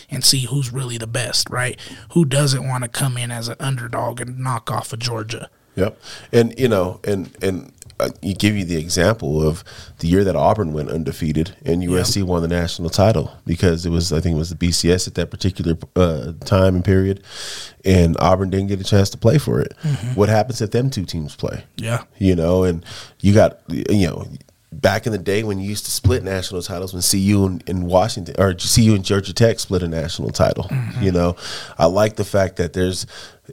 and 0.10 0.24
see 0.24 0.46
who's 0.46 0.74
really 0.74 0.98
the 0.98 1.08
best, 1.08 1.50
right? 1.50 1.80
Who 2.14 2.26
doesn't 2.26 2.68
want 2.68 2.84
to 2.84 2.90
come 2.90 3.18
in 3.18 3.30
as 3.32 3.50
an 3.50 3.58
underdog 3.60 4.20
and 4.20 4.40
knock 4.40 4.72
off 4.72 4.94
of 4.94 5.00
Georgia? 5.00 5.50
Yep. 5.76 6.00
And 6.32 6.60
you 6.60 6.68
know, 6.68 7.00
and 7.04 7.36
and 7.42 7.72
uh, 8.00 8.10
you 8.22 8.34
give 8.34 8.56
you 8.56 8.66
the 8.66 8.78
example 8.78 9.48
of 9.48 9.64
the 10.00 10.08
year 10.08 10.24
that 10.24 10.36
Auburn 10.36 10.74
went 10.74 10.90
undefeated 10.90 11.56
and 11.64 11.82
USC 11.84 12.24
won 12.24 12.42
the 12.42 12.48
national 12.48 12.90
title 12.90 13.32
because 13.46 13.86
it 13.86 13.90
was 13.90 14.12
I 14.12 14.20
think 14.20 14.36
it 14.36 14.40
was 14.40 14.50
the 14.50 14.56
BCS 14.56 15.08
at 15.08 15.16
that 15.16 15.32
particular 15.32 15.78
uh, 15.96 16.34
time 16.44 16.76
and 16.76 16.86
period, 16.86 17.24
and 17.86 18.18
Auburn 18.20 18.50
didn't 18.50 18.68
get 18.68 18.82
a 18.82 18.84
chance 18.84 19.10
to 19.12 19.18
play 19.18 19.38
for 19.38 19.62
it. 19.62 19.74
What 20.16 20.30
happens 20.30 20.62
if 20.62 20.72
them 20.72 20.90
two 20.90 21.06
teams 21.06 21.36
play? 21.36 21.64
Yeah. 21.78 22.04
You 22.18 22.36
know, 22.36 22.64
and 22.64 22.86
you 23.22 23.34
got 23.34 23.60
you 23.70 24.08
know. 24.08 24.28
Back 24.72 25.06
in 25.06 25.12
the 25.12 25.20
day 25.20 25.44
when 25.44 25.60
you 25.60 25.70
used 25.70 25.86
to 25.86 25.92
split 25.92 26.24
national 26.24 26.64
titles, 26.64 26.94
when 26.96 27.04
CU 27.04 27.46
and, 27.46 27.64
and 27.70 27.86
Washington 27.86 28.34
or 28.40 28.56
CU 28.56 28.96
and 28.96 29.06
Georgia 29.06 29.32
Tech 29.32 29.60
split 29.60 29.84
a 29.84 29.88
national 29.88 30.32
title, 30.32 30.68
you 31.00 31.12
know, 31.12 31.36
I 31.78 31.86
like 31.86 32.16
the 32.16 32.26
fact 32.26 32.56
that 32.56 32.74
there's 32.74 33.06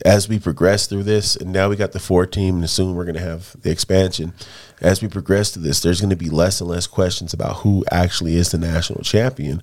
as 0.04 0.28
we 0.28 0.38
progress 0.38 0.86
through 0.86 1.02
this, 1.02 1.36
and 1.36 1.52
now 1.52 1.68
we 1.68 1.76
got 1.76 1.92
the 1.92 1.98
four 1.98 2.26
team, 2.26 2.58
and 2.58 2.70
soon 2.70 2.94
we're 2.94 3.04
going 3.04 3.16
to 3.16 3.20
have 3.20 3.60
the 3.62 3.70
expansion. 3.70 4.32
As 4.80 5.02
we 5.02 5.08
progress 5.08 5.50
through 5.50 5.64
this, 5.64 5.80
there's 5.80 6.00
going 6.00 6.10
to 6.10 6.16
be 6.16 6.30
less 6.30 6.60
and 6.60 6.70
less 6.70 6.86
questions 6.86 7.34
about 7.34 7.58
who 7.58 7.84
actually 7.90 8.36
is 8.36 8.50
the 8.50 8.58
national 8.58 9.02
champion, 9.02 9.62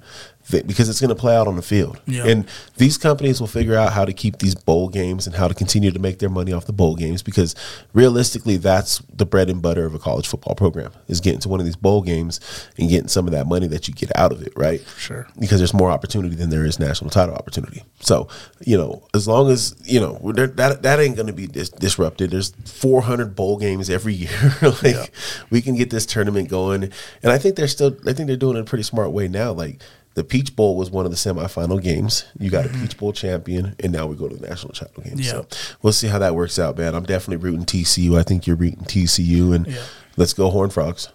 th- 0.50 0.66
because 0.68 0.90
it's 0.90 1.00
going 1.02 1.10
to 1.10 1.16
play 1.16 1.36
out 1.36 1.48
on 1.48 1.56
the 1.56 1.62
field. 1.62 2.00
Yeah. 2.06 2.26
And 2.26 2.48
these 2.78 2.98
companies 2.98 3.40
will 3.40 3.48
figure 3.48 3.76
out 3.76 3.94
how 3.94 4.06
to 4.06 4.14
keep 4.14 4.40
these 4.40 4.56
bowl 4.56 4.90
games 4.90 5.28
and 5.28 5.36
how 5.36 5.48
to 5.48 5.54
continue 5.54 5.92
to 5.92 6.00
make 6.00 6.20
their 6.20 6.30
money 6.30 6.52
off 6.54 6.66
the 6.66 6.74
bowl 6.74 6.96
games, 6.96 7.22
because 7.24 7.56
realistically, 7.94 8.58
that's 8.58 9.00
the 9.14 9.26
bread 9.26 9.50
and 9.50 9.62
butter 9.62 9.86
of 9.86 9.94
a 9.96 10.00
college 10.00 10.28
football 10.28 10.56
program 10.56 10.92
is 11.08 11.20
getting 11.20 11.40
to 11.42 11.50
one 11.50 11.60
of 11.60 11.66
these 11.66 11.76
bowl 11.76 12.02
games 12.02 12.40
and 12.78 12.90
getting 12.90 13.08
some 13.08 13.26
of 13.28 13.32
that 13.32 13.48
money 13.48 13.68
that 13.68 13.88
you 13.88 13.94
get 13.94 14.12
out 14.16 14.32
of 14.32 14.42
it, 14.42 14.54
right? 14.56 14.82
Sure. 14.98 15.28
because 15.40 15.60
there's 15.60 15.74
more 15.74 15.90
opportunity 15.92 16.36
than 16.36 16.50
there 16.50 16.66
is 16.66 16.80
national 16.80 17.10
title 17.10 17.36
opportunity. 17.36 17.84
So, 18.00 18.28
you 18.66 18.78
know, 18.78 19.04
as 19.14 19.28
long 19.28 19.50
as 19.50 19.76
you 19.84 20.00
know 20.00 20.20
that 20.34 20.82
that 20.84 21.00
ain't 21.00 21.16
going 21.16 21.28
to 21.28 21.34
be 21.34 21.48
dis- 21.48 21.70
disrupted. 21.70 22.32
There's 22.32 22.52
400 22.66 23.36
bowl 23.36 23.58
games 23.58 23.90
every 23.90 24.14
year. 24.24 24.52
like 24.84 25.12
we 25.50 25.62
can 25.62 25.76
get 25.76 25.90
this 25.90 26.06
tournament 26.06 26.50
going, 26.50 26.84
and 27.24 27.32
I 27.32 27.38
think 27.38 27.56
they're 27.56 27.68
still. 27.68 27.96
I 28.06 28.14
think 28.14 28.28
they're 28.28 28.36
doing 28.38 28.56
it 28.56 28.60
in 28.60 28.66
a 28.66 28.68
pretty 28.70 28.84
smart 28.84 29.12
way 29.12 29.28
now. 29.28 29.52
Like 29.52 29.82
the 30.18 30.24
Peach 30.24 30.56
Bowl 30.56 30.76
was 30.76 30.90
one 30.90 31.06
of 31.06 31.12
the 31.12 31.16
semifinal 31.16 31.80
games. 31.80 32.26
You 32.40 32.50
got 32.50 32.66
a 32.66 32.70
mm-hmm. 32.70 32.82
Peach 32.82 32.98
Bowl 32.98 33.14
champion, 33.14 33.76
and 33.80 33.94
now 33.94 34.08
we 34.08 34.16
go 34.16 34.28
to 34.28 34.36
the 34.36 34.48
national 34.48 34.74
title 34.74 35.04
game. 35.04 35.14
Yeah. 35.18 35.30
So 35.30 35.48
we'll 35.84 35.94
see 35.94 36.08
how 36.08 36.18
that 36.18 36.34
works 36.34 36.58
out, 36.58 36.76
man. 36.76 36.96
I'm 36.96 37.04
definitely 37.04 37.38
rooting 37.48 37.68
TCU. 37.68 38.18
I 38.18 38.24
think 38.24 38.48
you're 38.48 38.56
rooting 38.56 38.86
TCU, 38.86 39.54
and 39.54 39.68
Yeah. 39.68 39.84
let's 40.16 40.34
go 40.34 40.50
Horn 40.50 40.72
Frogs. 40.72 41.10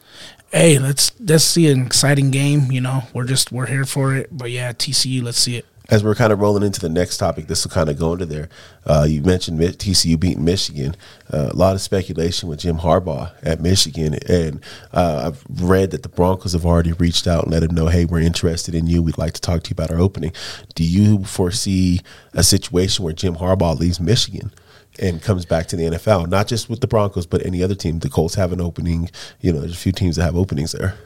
Hey, 0.53 0.79
let's 0.79 1.11
let's 1.19 1.43
see 1.43 1.67
an 1.67 1.85
exciting 1.85 2.31
game. 2.31 2.71
You 2.71 2.81
know, 2.81 3.03
we're 3.13 3.25
just 3.25 3.51
we're 3.51 3.67
here 3.67 3.85
for 3.85 4.15
it. 4.15 4.29
But 4.31 4.53
yeah, 4.53 4.73
TCU, 4.73 5.21
let's 5.21 5.39
see 5.39 5.57
it. 5.57 5.67
As 5.91 6.05
we're 6.05 6.15
kind 6.15 6.33
of 6.33 6.41
rolling 6.41 6.63
into 6.63 6.81
the 6.81 6.89
next 6.89 7.19
topic, 7.19 7.49
this 7.49 7.65
will 7.65 7.73
kind 7.73 7.89
of 7.89 7.99
go 7.99 8.13
into 8.13 8.27
there. 8.27 8.49
Uh, 8.87 9.07
you 9.09 9.21
mentioned 9.23 9.59
TCU 9.59 10.19
beating 10.19 10.45
Michigan. 10.45 10.97
Uh, 11.33 11.49
a 11.51 11.57
lot 11.57 11.75
of 11.75 11.81
speculation 11.81 12.49
with 12.49 12.61
Jim 12.61 12.79
Harbaugh 12.79 13.33
at 13.43 13.61
Michigan, 13.61 14.15
and 14.29 14.61
uh, 14.93 15.31
I've 15.33 15.45
read 15.63 15.91
that 15.91 16.03
the 16.03 16.09
Broncos 16.09 16.53
have 16.53 16.65
already 16.65 16.93
reached 16.93 17.27
out 17.27 17.45
and 17.45 17.53
let 17.53 17.63
him 17.63 17.75
know, 17.75 17.89
"Hey, 17.89 18.05
we're 18.05 18.21
interested 18.21 18.75
in 18.75 18.87
you. 18.87 19.03
We'd 19.03 19.19
like 19.19 19.33
to 19.35 19.41
talk 19.41 19.63
to 19.65 19.71
you 19.71 19.75
about 19.75 19.91
our 19.91 20.01
opening." 20.01 20.33
Do 20.75 20.85
you 20.85 21.25
foresee 21.25 22.01
a 22.33 22.43
situation 22.43 23.05
where 23.05 23.13
Jim 23.13 23.37
Harbaugh 23.37 23.79
leaves 23.79 24.01
Michigan? 24.01 24.53
And 24.99 25.23
comes 25.23 25.47
back 25.47 25.69
to 25.69 25.77
the 25.77 25.85
NFL, 25.85 26.29
not 26.29 26.47
just 26.47 26.69
with 26.69 26.83
the 26.83 26.87
Broncos, 26.87 27.25
but 27.25 27.47
any 27.47 27.63
other 27.63 27.75
team. 27.75 28.01
The 28.01 28.11
Colts 28.11 28.35
have 28.35 28.53
an 28.53 28.61
opening. 28.61 29.11
You 29.41 29.51
know, 29.51 29.61
there's 29.61 29.73
a 29.73 29.77
few 29.77 29.91
teams 29.91 30.17
that 30.17 30.25
have 30.25 30.37
openings 30.37 30.73
there. 30.73 30.99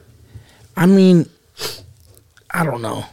I 0.77 0.87
mean, 0.87 1.29
I 2.51 2.65
don't 2.65 2.83
know. 2.83 3.05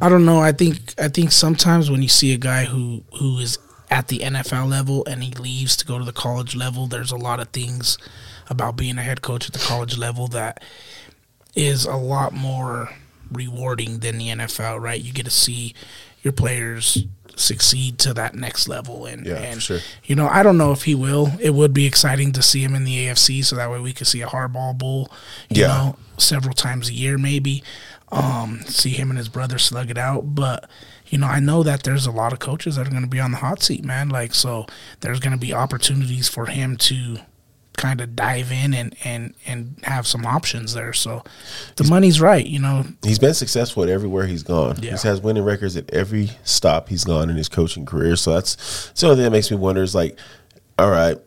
I 0.00 0.08
don't 0.08 0.24
know. 0.24 0.40
I 0.40 0.52
think 0.52 0.94
I 0.98 1.08
think 1.08 1.32
sometimes 1.32 1.90
when 1.90 2.02
you 2.02 2.08
see 2.08 2.32
a 2.32 2.38
guy 2.38 2.64
who 2.64 3.02
who 3.18 3.38
is 3.38 3.58
at 3.90 4.08
the 4.08 4.20
NFL 4.20 4.68
level 4.68 5.04
and 5.06 5.22
he 5.22 5.32
leaves 5.32 5.76
to 5.78 5.84
go 5.86 5.98
to 5.98 6.04
the 6.04 6.12
college 6.12 6.54
level, 6.56 6.86
there's 6.86 7.10
a 7.12 7.16
lot 7.16 7.40
of 7.40 7.48
things 7.48 7.98
about 8.48 8.76
being 8.76 8.98
a 8.98 9.02
head 9.02 9.20
coach 9.22 9.46
at 9.46 9.52
the 9.52 9.58
college 9.58 9.98
level 9.98 10.26
that 10.28 10.62
is 11.54 11.84
a 11.84 11.96
lot 11.96 12.32
more 12.32 12.90
rewarding 13.32 13.98
than 13.98 14.18
the 14.18 14.28
NFL, 14.28 14.80
right? 14.80 15.00
You 15.00 15.12
get 15.12 15.24
to 15.24 15.30
see 15.30 15.74
your 16.22 16.32
players 16.32 17.04
succeed 17.36 17.98
to 17.98 18.12
that 18.14 18.34
next 18.34 18.68
level 18.68 19.06
and, 19.06 19.24
Yeah, 19.26 19.36
and 19.36 19.62
sure. 19.62 19.78
you 20.04 20.14
know, 20.14 20.28
I 20.28 20.42
don't 20.42 20.58
know 20.58 20.72
if 20.72 20.82
he 20.82 20.94
will. 20.94 21.32
It 21.40 21.50
would 21.54 21.72
be 21.72 21.86
exciting 21.86 22.32
to 22.32 22.42
see 22.42 22.62
him 22.62 22.74
in 22.74 22.84
the 22.84 23.06
AFC 23.06 23.42
so 23.44 23.56
that 23.56 23.70
way 23.70 23.80
we 23.80 23.92
could 23.92 24.06
see 24.06 24.20
a 24.20 24.26
Harbaugh 24.26 24.76
bowl, 24.76 25.10
you 25.48 25.62
Yeah. 25.62 25.68
know, 25.68 25.96
several 26.18 26.54
times 26.54 26.88
a 26.90 26.92
year 26.92 27.16
maybe. 27.18 27.62
Um, 28.12 28.62
see 28.66 28.90
him 28.90 29.10
and 29.10 29.18
his 29.18 29.28
brother 29.28 29.58
slug 29.58 29.90
it 29.90 29.98
out. 29.98 30.34
But, 30.34 30.68
you 31.08 31.18
know, 31.18 31.26
I 31.26 31.40
know 31.40 31.62
that 31.62 31.84
there's 31.84 32.06
a 32.06 32.10
lot 32.10 32.32
of 32.32 32.38
coaches 32.38 32.76
that 32.76 32.86
are 32.86 32.90
gonna 32.90 33.06
be 33.06 33.20
on 33.20 33.30
the 33.30 33.38
hot 33.38 33.62
seat, 33.62 33.84
man. 33.84 34.08
Like 34.08 34.34
so 34.34 34.66
there's 35.00 35.20
gonna 35.20 35.36
be 35.38 35.54
opportunities 35.54 36.28
for 36.28 36.46
him 36.46 36.76
to 36.78 37.18
kind 37.80 38.00
of 38.02 38.14
dive 38.14 38.52
in 38.52 38.74
and, 38.74 38.94
and, 39.04 39.34
and 39.46 39.74
have 39.84 40.06
some 40.06 40.26
options 40.26 40.74
there. 40.74 40.92
So 40.92 41.24
the 41.76 41.84
money's 41.84 42.20
right, 42.20 42.44
you 42.44 42.58
know. 42.58 42.84
He's 43.02 43.18
been 43.18 43.32
successful 43.32 43.82
at 43.82 43.88
everywhere 43.88 44.26
he's 44.26 44.42
gone. 44.42 44.76
Yeah. 44.82 44.98
He 44.98 45.08
has 45.08 45.20
winning 45.22 45.44
records 45.44 45.76
at 45.76 45.88
every 45.90 46.30
stop 46.44 46.90
he's 46.90 47.04
gone 47.04 47.30
in 47.30 47.36
his 47.36 47.48
coaching 47.48 47.86
career. 47.86 48.16
So 48.16 48.34
that's 48.34 48.56
that's 48.88 49.00
the 49.00 49.06
only 49.06 49.16
thing 49.16 49.24
that 49.24 49.30
makes 49.30 49.50
me 49.50 49.56
wonder 49.56 49.82
is 49.82 49.94
like, 49.94 50.18
all 50.78 50.90
right, 50.90 51.18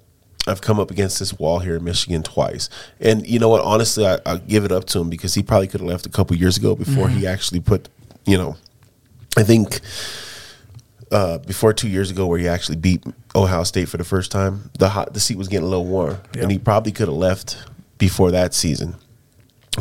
I've 0.48 0.62
come 0.62 0.80
up 0.80 0.92
against 0.92 1.20
this 1.20 1.34
wall 1.40 1.60
here 1.60 1.76
in 1.78 1.84
Michigan 1.84 2.22
twice. 2.24 2.70
And 3.00 3.26
you 3.26 3.40
know 3.40 3.50
what? 3.50 3.62
Honestly, 3.64 4.06
I, 4.06 4.18
I 4.26 4.38
give 4.38 4.66
it 4.66 4.72
up 4.72 4.86
to 4.86 5.00
him 5.00 5.10
because 5.10 5.34
he 5.34 5.42
probably 5.44 5.68
could 5.68 5.80
have 5.80 5.90
left 5.90 6.06
a 6.06 6.10
couple 6.10 6.36
years 6.36 6.58
ago 6.58 6.76
before 6.76 7.08
he 7.10 7.26
actually 7.26 7.62
put, 7.62 7.88
you 8.26 8.38
know, 8.38 8.58
I 9.38 9.44
think 9.44 9.80
uh, 11.12 11.38
before 11.40 11.74
two 11.74 11.88
years 11.88 12.12
ago 12.12 12.26
where 12.28 12.40
he 12.40 12.48
actually 12.48 12.78
beat 12.78 13.04
Ohio 13.36 13.64
State 13.64 13.88
for 13.90 13.98
the 13.98 14.04
first 14.04 14.32
time, 14.32 14.70
the 14.80 14.90
hot, 14.90 15.14
the 15.14 15.20
seat 15.20 15.38
was 15.38 15.48
getting 15.48 15.66
a 15.66 15.70
little 15.70 15.86
warm, 15.86 16.18
Yeah. 16.36 16.44
and 16.44 16.52
he 16.52 16.60
probably 16.60 16.92
could 16.92 17.08
have 17.08 17.18
left 17.18 17.58
before 17.98 18.32
that 18.32 18.54
season. 18.54 18.96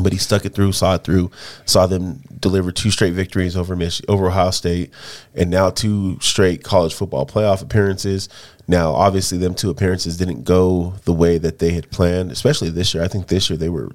But 0.01 0.13
he 0.13 0.19
stuck 0.19 0.47
it 0.47 0.55
through, 0.55 0.73
saw 0.73 0.95
it 0.95 1.05
through, 1.05 1.31
saw 1.67 1.87
them 1.87 2.23
deliver 2.41 2.73
two 2.73 2.91
straight 2.91 3.13
victories 3.13 3.59
over 3.59 3.77
Mich- 3.77 4.01
over 4.09 4.29
Ohio 4.29 4.51
State, 4.51 4.91
and 5.35 5.51
now 5.51 5.69
two 5.69 6.19
straight 6.21 6.63
college 6.65 6.95
football 6.95 7.27
playoff 7.27 7.61
appearances. 7.63 8.31
Now, 8.69 8.93
obviously, 8.93 9.39
them 9.39 9.55
two 9.55 9.71
appearances 9.71 10.17
didn't 10.17 10.45
go 10.45 10.95
the 11.05 11.13
way 11.13 11.39
that 11.39 11.59
they 11.59 11.73
had 11.73 11.91
planned, 11.91 12.31
especially 12.31 12.71
this 12.71 12.95
year. 12.95 13.03
I 13.03 13.09
think 13.09 13.27
this 13.27 13.51
year 13.51 13.57
they 13.57 13.69
were 13.69 13.91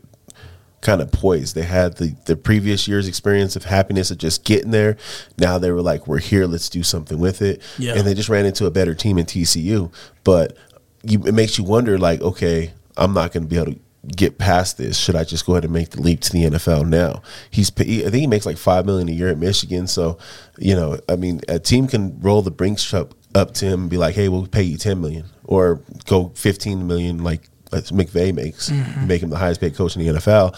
kind 0.82 1.02
of 1.02 1.12
poised. 1.12 1.56
They 1.56 1.64
had 1.64 1.98
the, 1.98 2.16
the 2.26 2.36
previous 2.36 2.88
year's 2.88 3.08
experience 3.08 3.56
of 3.56 3.66
happiness 3.66 4.12
of 4.12 4.18
just 4.18 4.44
getting 4.44 4.72
there. 4.72 4.98
Now 5.38 5.58
they 5.58 5.72
were 5.72 5.82
like, 5.82 6.08
we're 6.08 6.20
here, 6.20 6.46
let's 6.46 6.70
do 6.70 6.84
something 6.84 7.20
with 7.20 7.42
it. 7.42 7.62
Yeah. 7.78 7.96
And 7.96 8.06
they 8.06 8.14
just 8.14 8.30
ran 8.30 8.46
into 8.46 8.66
a 8.66 8.72
better 8.72 8.94
team 8.94 9.18
in 9.18 9.26
TCU. 9.26 9.92
But 10.24 10.56
you, 11.04 11.24
it 11.26 11.34
makes 11.34 11.58
you 11.58 11.64
wonder, 11.64 11.98
like, 11.98 12.22
okay, 12.22 12.74
I'm 12.96 13.14
not 13.14 13.32
going 13.32 13.44
to 13.44 13.50
be 13.50 13.58
able 13.58 13.74
to 13.74 13.80
get 14.16 14.38
past 14.38 14.78
this. 14.78 14.98
Should 14.98 15.16
I 15.16 15.24
just 15.24 15.46
go 15.46 15.54
ahead 15.54 15.66
and 15.66 15.74
make 15.74 15.90
the 15.90 16.02
leap 16.02 16.22
to 16.22 16.32
the 16.32 16.46
NFL 16.46 16.88
now? 16.88 17.22
He's, 17.50 17.72
he, 17.78 18.02
I 18.06 18.10
think 18.10 18.22
he 18.22 18.28
makes 18.28 18.46
like 18.46 18.58
five 18.58 18.86
million 18.86 19.10
a 19.10 19.12
year 19.12 19.30
at 19.30 19.38
Michigan. 19.38 19.88
So, 19.88 20.18
you 20.58 20.76
know, 20.76 21.00
I 21.10 21.16
mean, 21.16 21.42
a 21.48 21.60
team 21.60 21.88
can 21.88 22.20
roll 22.22 22.42
the 22.42 22.52
Brinks 22.52 22.94
up, 22.94 23.14
up 23.38 23.54
to 23.56 23.66
him 23.66 23.82
and 23.82 23.90
be 23.90 23.98
like, 23.98 24.16
hey, 24.16 24.28
we'll 24.28 24.48
pay 24.48 24.64
you 24.64 24.78
10 24.78 25.00
million 25.00 25.26
or 25.46 25.82
go 26.06 26.30
15 26.36 26.88
million 26.88 27.24
like 27.24 27.44
McVay 27.72 28.34
makes, 28.34 28.72
make 29.06 29.22
him 29.22 29.30
the 29.30 29.38
highest 29.38 29.62
paid 29.62 29.76
coach 29.76 29.96
in 29.96 30.06
the 30.06 30.20
NFL 30.20 30.56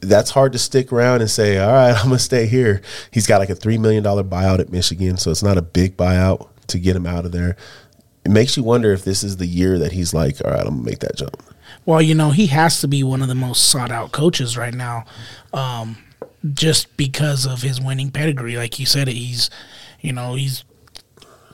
that's 0.00 0.30
hard 0.30 0.52
to 0.52 0.58
stick 0.58 0.92
around 0.92 1.20
and 1.20 1.30
say, 1.30 1.58
all 1.58 1.72
right, 1.72 1.90
I'm 1.96 2.04
gonna 2.04 2.18
stay 2.18 2.46
here. 2.46 2.82
He's 3.10 3.26
got 3.26 3.38
like 3.38 3.50
a 3.50 3.54
three 3.54 3.78
million 3.78 4.02
dollar 4.02 4.24
buyout 4.24 4.60
at 4.60 4.70
Michigan, 4.70 5.16
so 5.16 5.30
it's 5.30 5.42
not 5.42 5.58
a 5.58 5.62
big 5.62 5.96
buyout 5.96 6.48
to 6.68 6.78
get 6.78 6.96
him 6.96 7.06
out 7.06 7.24
of 7.24 7.32
there. 7.32 7.56
it 8.24 8.30
makes 8.30 8.56
you 8.56 8.62
wonder 8.62 8.92
if 8.92 9.04
this 9.04 9.24
is 9.24 9.38
the 9.38 9.46
year 9.46 9.78
that 9.78 9.92
he's 9.92 10.12
like, 10.12 10.36
all 10.44 10.50
right, 10.50 10.60
I'm 10.60 10.74
gonna 10.74 10.82
make 10.82 11.00
that 11.00 11.16
jump. 11.16 11.42
Well, 11.84 12.02
you 12.02 12.14
know, 12.14 12.30
he 12.30 12.48
has 12.48 12.80
to 12.82 12.88
be 12.88 13.02
one 13.02 13.22
of 13.22 13.28
the 13.28 13.34
most 13.34 13.68
sought 13.68 13.90
out 13.90 14.12
coaches 14.12 14.56
right 14.56 14.74
now, 14.74 15.04
um, 15.52 15.96
just 16.52 16.96
because 16.96 17.46
of 17.46 17.62
his 17.62 17.80
winning 17.80 18.10
pedigree. 18.10 18.56
Like 18.56 18.78
you 18.78 18.86
said, 18.86 19.08
he's, 19.08 19.48
you 20.00 20.12
know, 20.12 20.34
he's 20.34 20.64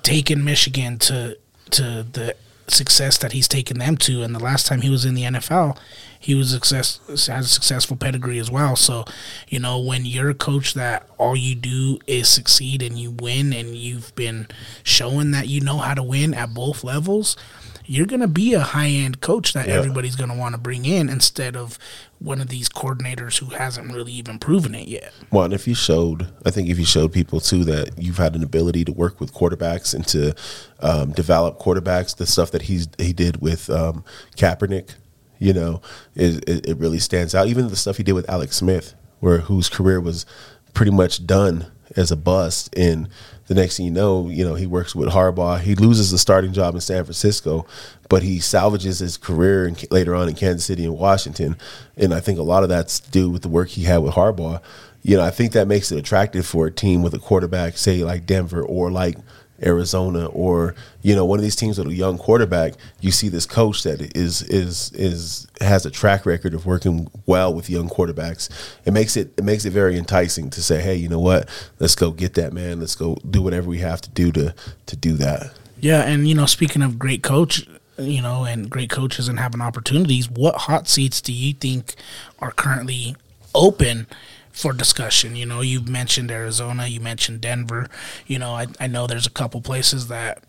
taken 0.04 0.44
Michigan 0.44 0.98
to 1.00 1.36
to 1.70 2.06
the 2.12 2.36
success 2.68 3.18
that 3.18 3.32
he's 3.32 3.48
taken 3.48 3.78
them 3.78 3.96
to. 3.96 4.22
And 4.22 4.34
the 4.34 4.42
last 4.42 4.66
time 4.66 4.82
he 4.82 4.90
was 4.90 5.04
in 5.04 5.14
the 5.14 5.22
NFL, 5.22 5.76
he 6.24 6.34
was 6.34 6.48
success 6.48 7.00
has 7.06 7.28
a 7.28 7.48
successful 7.48 7.98
pedigree 7.98 8.38
as 8.38 8.50
well. 8.50 8.76
So, 8.76 9.04
you 9.46 9.58
know, 9.58 9.78
when 9.78 10.06
you're 10.06 10.30
a 10.30 10.34
coach 10.34 10.72
that 10.72 11.06
all 11.18 11.36
you 11.36 11.54
do 11.54 11.98
is 12.06 12.28
succeed 12.28 12.80
and 12.80 12.98
you 12.98 13.10
win, 13.10 13.52
and 13.52 13.76
you've 13.76 14.14
been 14.14 14.48
showing 14.82 15.32
that 15.32 15.48
you 15.48 15.60
know 15.60 15.76
how 15.76 15.92
to 15.92 16.02
win 16.02 16.32
at 16.32 16.54
both 16.54 16.82
levels, 16.82 17.36
you're 17.84 18.06
going 18.06 18.22
to 18.22 18.26
be 18.26 18.54
a 18.54 18.60
high 18.60 18.88
end 18.88 19.20
coach 19.20 19.52
that 19.52 19.68
yeah. 19.68 19.74
everybody's 19.74 20.16
going 20.16 20.30
to 20.30 20.36
want 20.36 20.54
to 20.54 20.58
bring 20.58 20.86
in 20.86 21.10
instead 21.10 21.56
of 21.56 21.78
one 22.20 22.40
of 22.40 22.48
these 22.48 22.70
coordinators 22.70 23.40
who 23.40 23.54
hasn't 23.54 23.92
really 23.92 24.12
even 24.12 24.38
proven 24.38 24.74
it 24.74 24.88
yet. 24.88 25.12
Well, 25.30 25.44
and 25.44 25.52
if 25.52 25.68
you 25.68 25.74
showed, 25.74 26.26
I 26.46 26.50
think 26.50 26.70
if 26.70 26.78
you 26.78 26.86
showed 26.86 27.12
people 27.12 27.38
too 27.38 27.64
that 27.64 27.98
you've 27.98 28.16
had 28.16 28.34
an 28.34 28.42
ability 28.42 28.86
to 28.86 28.92
work 28.92 29.20
with 29.20 29.34
quarterbacks 29.34 29.92
and 29.92 30.06
to 30.08 30.34
um, 30.80 31.12
develop 31.12 31.58
quarterbacks, 31.58 32.16
the 32.16 32.24
stuff 32.24 32.50
that 32.52 32.62
he's 32.62 32.88
he 32.96 33.12
did 33.12 33.42
with 33.42 33.68
um, 33.68 34.04
Kaepernick, 34.38 34.94
you 35.38 35.52
know, 35.52 35.80
it, 36.14 36.48
it, 36.48 36.68
it 36.70 36.76
really 36.78 36.98
stands 36.98 37.34
out. 37.34 37.48
Even 37.48 37.68
the 37.68 37.76
stuff 37.76 37.96
he 37.96 38.02
did 38.02 38.12
with 38.12 38.28
Alex 38.28 38.56
Smith, 38.56 38.94
where 39.20 39.38
whose 39.38 39.68
career 39.68 40.00
was 40.00 40.26
pretty 40.72 40.92
much 40.92 41.26
done 41.26 41.70
as 41.96 42.10
a 42.10 42.16
bust 42.16 42.74
and 42.76 43.08
the 43.46 43.54
next 43.54 43.76
thing 43.76 43.86
you 43.86 43.92
know, 43.92 44.28
you 44.28 44.44
know, 44.44 44.54
he 44.54 44.66
works 44.66 44.94
with 44.94 45.10
Harbaugh. 45.10 45.60
He 45.60 45.74
loses 45.74 46.10
the 46.10 46.18
starting 46.18 46.52
job 46.52 46.74
in 46.74 46.80
San 46.80 47.04
Francisco, 47.04 47.66
but 48.08 48.22
he 48.22 48.40
salvages 48.40 49.00
his 49.00 49.16
career 49.16 49.66
in, 49.66 49.76
later 49.90 50.14
on 50.14 50.28
in 50.28 50.34
Kansas 50.34 50.64
City 50.64 50.84
and 50.84 50.98
Washington. 50.98 51.56
And 51.96 52.14
I 52.14 52.20
think 52.20 52.38
a 52.38 52.42
lot 52.42 52.62
of 52.62 52.68
that's 52.70 53.00
due 53.00 53.28
with 53.28 53.42
the 53.42 53.48
work 53.48 53.68
he 53.68 53.84
had 53.84 53.98
with 53.98 54.14
Harbaugh. 54.14 54.62
You 55.02 55.18
know, 55.18 55.24
I 55.24 55.30
think 55.30 55.52
that 55.52 55.68
makes 55.68 55.92
it 55.92 55.98
attractive 55.98 56.46
for 56.46 56.66
a 56.66 56.72
team 56.72 57.02
with 57.02 57.12
a 57.12 57.18
quarterback, 57.18 57.76
say 57.76 58.02
like 58.02 58.24
Denver 58.24 58.62
or 58.62 58.90
like 58.90 59.18
Arizona 59.62 60.26
or 60.26 60.74
you 61.02 61.14
know 61.14 61.24
one 61.24 61.38
of 61.38 61.42
these 61.42 61.56
teams 61.56 61.78
with 61.78 61.86
a 61.86 61.94
young 61.94 62.18
quarterback, 62.18 62.74
you 63.00 63.10
see 63.10 63.28
this 63.28 63.46
coach 63.46 63.82
that 63.84 64.00
is 64.16 64.42
is 64.42 64.90
is 64.92 65.46
has 65.60 65.86
a 65.86 65.90
track 65.90 66.26
record 66.26 66.54
of 66.54 66.66
working 66.66 67.08
well 67.26 67.52
with 67.54 67.70
young 67.70 67.88
quarterbacks. 67.88 68.48
It 68.84 68.92
makes 68.92 69.16
it 69.16 69.32
it 69.36 69.44
makes 69.44 69.64
it 69.64 69.70
very 69.70 69.96
enticing 69.96 70.50
to 70.50 70.62
say, 70.62 70.80
hey, 70.80 70.96
you 70.96 71.08
know 71.08 71.20
what? 71.20 71.48
Let's 71.78 71.94
go 71.94 72.10
get 72.10 72.34
that 72.34 72.52
man. 72.52 72.80
Let's 72.80 72.96
go 72.96 73.16
do 73.28 73.42
whatever 73.42 73.68
we 73.68 73.78
have 73.78 74.00
to 74.02 74.10
do 74.10 74.32
to 74.32 74.54
to 74.86 74.96
do 74.96 75.14
that. 75.14 75.52
Yeah, 75.80 76.02
and 76.02 76.26
you 76.26 76.34
know, 76.34 76.46
speaking 76.46 76.82
of 76.82 76.98
great 76.98 77.22
coach, 77.22 77.66
you 77.98 78.22
know, 78.22 78.44
and 78.44 78.70
great 78.70 78.90
coaches 78.90 79.28
and 79.28 79.38
having 79.38 79.60
opportunities, 79.60 80.30
what 80.30 80.56
hot 80.56 80.88
seats 80.88 81.20
do 81.20 81.32
you 81.32 81.52
think 81.54 81.94
are 82.40 82.52
currently 82.52 83.16
open? 83.54 84.06
For 84.54 84.72
discussion. 84.72 85.36
You 85.36 85.44
know, 85.44 85.60
you 85.60 85.80
mentioned 85.82 86.30
Arizona, 86.30 86.86
you 86.86 87.00
mentioned 87.00 87.40
Denver. 87.40 87.88
You 88.26 88.38
know, 88.38 88.52
I, 88.52 88.68
I 88.80 88.86
know 88.86 89.06
there's 89.06 89.26
a 89.26 89.30
couple 89.30 89.60
places 89.60 90.08
that 90.08 90.44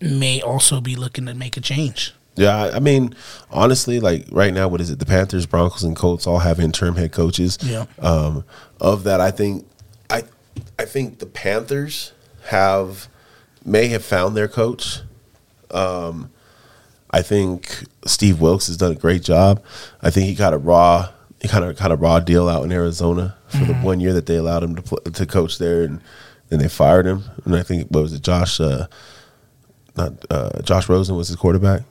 may 0.00 0.40
also 0.40 0.80
be 0.80 0.96
looking 0.96 1.26
to 1.26 1.34
make 1.34 1.56
a 1.56 1.60
change. 1.60 2.14
Yeah, 2.34 2.70
I 2.72 2.80
mean, 2.80 3.14
honestly, 3.50 4.00
like 4.00 4.26
right 4.32 4.54
now, 4.54 4.66
what 4.66 4.80
is 4.80 4.90
it? 4.90 4.98
The 4.98 5.04
Panthers, 5.04 5.44
Broncos, 5.44 5.84
and 5.84 5.94
Colts 5.94 6.26
all 6.26 6.38
have 6.38 6.58
interim 6.58 6.96
head 6.96 7.12
coaches. 7.12 7.58
Yeah. 7.62 7.84
Um, 7.98 8.44
of 8.80 9.04
that, 9.04 9.20
I 9.20 9.30
think, 9.30 9.68
I, 10.08 10.22
I 10.78 10.86
think 10.86 11.18
the 11.18 11.26
Panthers 11.26 12.12
have 12.46 13.08
may 13.64 13.88
have 13.88 14.02
found 14.02 14.34
their 14.34 14.48
coach. 14.48 15.00
Um, 15.70 16.30
I 17.10 17.20
think 17.20 17.84
Steve 18.06 18.40
Wilks 18.40 18.66
has 18.68 18.78
done 18.78 18.92
a 18.92 18.96
great 18.96 19.22
job. 19.22 19.62
I 20.00 20.08
think 20.08 20.26
he 20.26 20.34
got 20.34 20.54
a 20.54 20.58
raw 20.58 21.10
kind 21.48 21.64
of 21.64 21.76
kind 21.76 21.92
of 21.92 22.00
raw 22.00 22.20
deal 22.20 22.48
out 22.48 22.64
in 22.64 22.72
Arizona 22.72 23.36
for 23.48 23.58
mm-hmm. 23.58 23.66
the 23.66 23.86
one 23.86 24.00
year 24.00 24.12
that 24.12 24.26
they 24.26 24.36
allowed 24.36 24.62
him 24.62 24.76
to 24.76 24.82
play, 24.82 24.98
to 25.12 25.26
coach 25.26 25.58
there, 25.58 25.82
and 25.82 26.00
then 26.48 26.58
they 26.58 26.68
fired 26.68 27.06
him. 27.06 27.24
And 27.44 27.56
I 27.56 27.62
think 27.62 27.88
what 27.88 28.02
was 28.02 28.12
it, 28.12 28.22
Josh? 28.22 28.60
Uh, 28.60 28.86
not 29.96 30.12
uh, 30.30 30.62
Josh 30.62 30.88
Rosen 30.88 31.16
was 31.16 31.28
his 31.28 31.36
quarterback. 31.36 31.82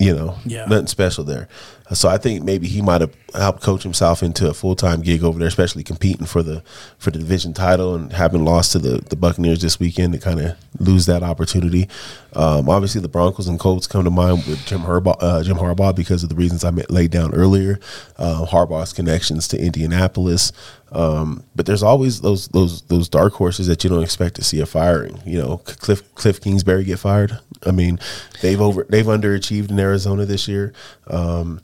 You 0.00 0.14
know, 0.14 0.36
yeah. 0.44 0.66
nothing 0.66 0.86
special 0.86 1.24
there. 1.24 1.48
So 1.92 2.08
I 2.08 2.18
think 2.18 2.44
maybe 2.44 2.68
he 2.68 2.82
might 2.82 3.00
have 3.00 3.14
helped 3.34 3.62
coach 3.62 3.82
himself 3.82 4.22
into 4.22 4.48
a 4.48 4.54
full 4.54 4.74
time 4.74 5.00
gig 5.00 5.22
over 5.22 5.38
there, 5.38 5.48
especially 5.48 5.82
competing 5.82 6.26
for 6.26 6.42
the 6.42 6.62
for 6.98 7.10
the 7.10 7.18
division 7.18 7.52
title 7.52 7.94
and 7.94 8.12
having 8.12 8.44
lost 8.44 8.72
to 8.72 8.78
the, 8.78 8.98
the 9.08 9.16
Buccaneers 9.16 9.60
this 9.60 9.78
weekend 9.80 10.12
to 10.14 10.18
kind 10.18 10.40
of 10.40 10.56
lose 10.78 11.06
that 11.06 11.22
opportunity. 11.22 11.88
Um, 12.34 12.68
obviously, 12.68 13.00
the 13.00 13.08
Broncos 13.08 13.48
and 13.48 13.58
Colts 13.58 13.86
come 13.86 14.04
to 14.04 14.10
mind 14.10 14.44
with 14.46 14.64
Jim 14.66 14.80
Harbaugh, 14.80 15.16
uh, 15.20 15.42
Jim 15.42 15.56
Harbaugh 15.56 15.94
because 15.94 16.22
of 16.22 16.28
the 16.28 16.34
reasons 16.34 16.64
I 16.64 16.70
laid 16.70 17.10
down 17.10 17.34
earlier. 17.34 17.80
Uh, 18.16 18.44
Harbaugh's 18.46 18.92
connections 18.92 19.48
to 19.48 19.58
Indianapolis, 19.58 20.52
um, 20.92 21.42
but 21.56 21.66
there's 21.66 21.82
always 21.82 22.20
those 22.20 22.48
those 22.48 22.82
those 22.82 23.08
dark 23.08 23.34
horses 23.34 23.66
that 23.66 23.82
you 23.82 23.90
don't 23.90 24.02
expect 24.02 24.36
to 24.36 24.44
see 24.44 24.60
a 24.60 24.66
firing. 24.66 25.20
You 25.24 25.38
know, 25.38 25.58
Kliff 25.64 26.02
Kliff 26.14 26.40
Kingsbury 26.40 26.84
get 26.84 26.98
fired. 26.98 27.38
I 27.64 27.72
mean, 27.72 27.98
they've 28.40 28.60
over 28.60 28.86
they've 28.88 29.04
underachieved 29.06 29.70
in 29.70 29.78
Arizona 29.78 30.24
this 30.24 30.48
year. 30.48 30.72
Um, 31.08 31.60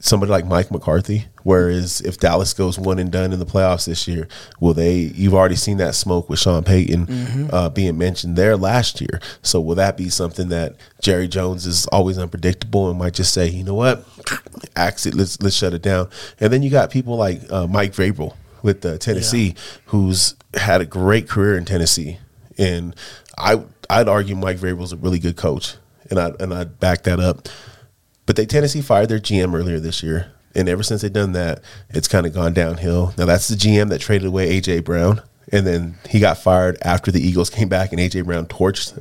somebody 0.00 0.30
like 0.30 0.46
Mike 0.46 0.70
McCarthy. 0.70 1.26
Whereas 1.42 2.00
if 2.02 2.18
Dallas 2.18 2.52
goes 2.52 2.78
one 2.78 2.98
and 2.98 3.10
done 3.10 3.32
in 3.32 3.38
the 3.38 3.46
playoffs 3.46 3.86
this 3.86 4.06
year, 4.06 4.28
will 4.60 4.74
they? 4.74 4.96
You've 4.98 5.34
already 5.34 5.56
seen 5.56 5.78
that 5.78 5.94
smoke 5.94 6.28
with 6.28 6.38
Sean 6.38 6.62
Payton 6.62 7.06
mm-hmm. 7.06 7.46
uh, 7.52 7.68
being 7.70 7.96
mentioned 7.96 8.36
there 8.36 8.56
last 8.56 9.00
year. 9.00 9.20
So 9.42 9.60
will 9.60 9.74
that 9.76 9.96
be 9.96 10.08
something 10.08 10.48
that 10.50 10.76
Jerry 11.00 11.26
Jones 11.26 11.66
is 11.66 11.86
always 11.86 12.18
unpredictable 12.18 12.90
and 12.90 12.98
might 12.98 13.14
just 13.14 13.32
say, 13.32 13.48
you 13.48 13.64
know 13.64 13.74
what, 13.74 14.04
axe 14.76 15.06
it, 15.06 15.14
let's 15.14 15.40
let's 15.40 15.56
shut 15.56 15.74
it 15.74 15.82
down. 15.82 16.08
And 16.38 16.52
then 16.52 16.62
you 16.62 16.70
got 16.70 16.90
people 16.90 17.16
like 17.16 17.40
uh, 17.50 17.66
Mike 17.66 17.92
Vrabel 17.92 18.34
with 18.62 18.84
uh, 18.84 18.98
Tennessee, 18.98 19.48
yeah. 19.48 19.62
who's 19.86 20.34
had 20.54 20.80
a 20.80 20.86
great 20.86 21.28
career 21.28 21.56
in 21.56 21.64
Tennessee, 21.64 22.18
and 22.56 22.94
I 23.36 23.62
I'd 23.88 24.08
argue 24.08 24.36
Mike 24.36 24.58
Vrabel's 24.58 24.92
a 24.92 24.96
really 24.96 25.18
good 25.18 25.36
coach, 25.36 25.76
and 26.10 26.18
I 26.18 26.32
and 26.40 26.52
I 26.52 26.64
back 26.64 27.04
that 27.04 27.20
up. 27.20 27.48
But 28.28 28.36
they 28.36 28.44
Tennessee 28.44 28.82
fired 28.82 29.08
their 29.08 29.18
GM 29.18 29.54
earlier 29.58 29.80
this 29.80 30.02
year, 30.02 30.30
and 30.54 30.68
ever 30.68 30.82
since 30.82 31.00
they've 31.00 31.10
done 31.10 31.32
that, 31.32 31.62
it's 31.88 32.06
kind 32.06 32.26
of 32.26 32.34
gone 32.34 32.52
downhill. 32.52 33.14
Now 33.16 33.24
that's 33.24 33.48
the 33.48 33.54
GM 33.54 33.88
that 33.88 34.02
traded 34.02 34.28
away 34.28 34.60
AJ 34.60 34.84
Brown, 34.84 35.22
and 35.50 35.66
then 35.66 35.96
he 36.10 36.20
got 36.20 36.36
fired 36.36 36.76
after 36.82 37.10
the 37.10 37.26
Eagles 37.26 37.48
came 37.48 37.70
back 37.70 37.90
and 37.90 37.98
AJ 37.98 38.26
Brown 38.26 38.44
torched 38.44 38.92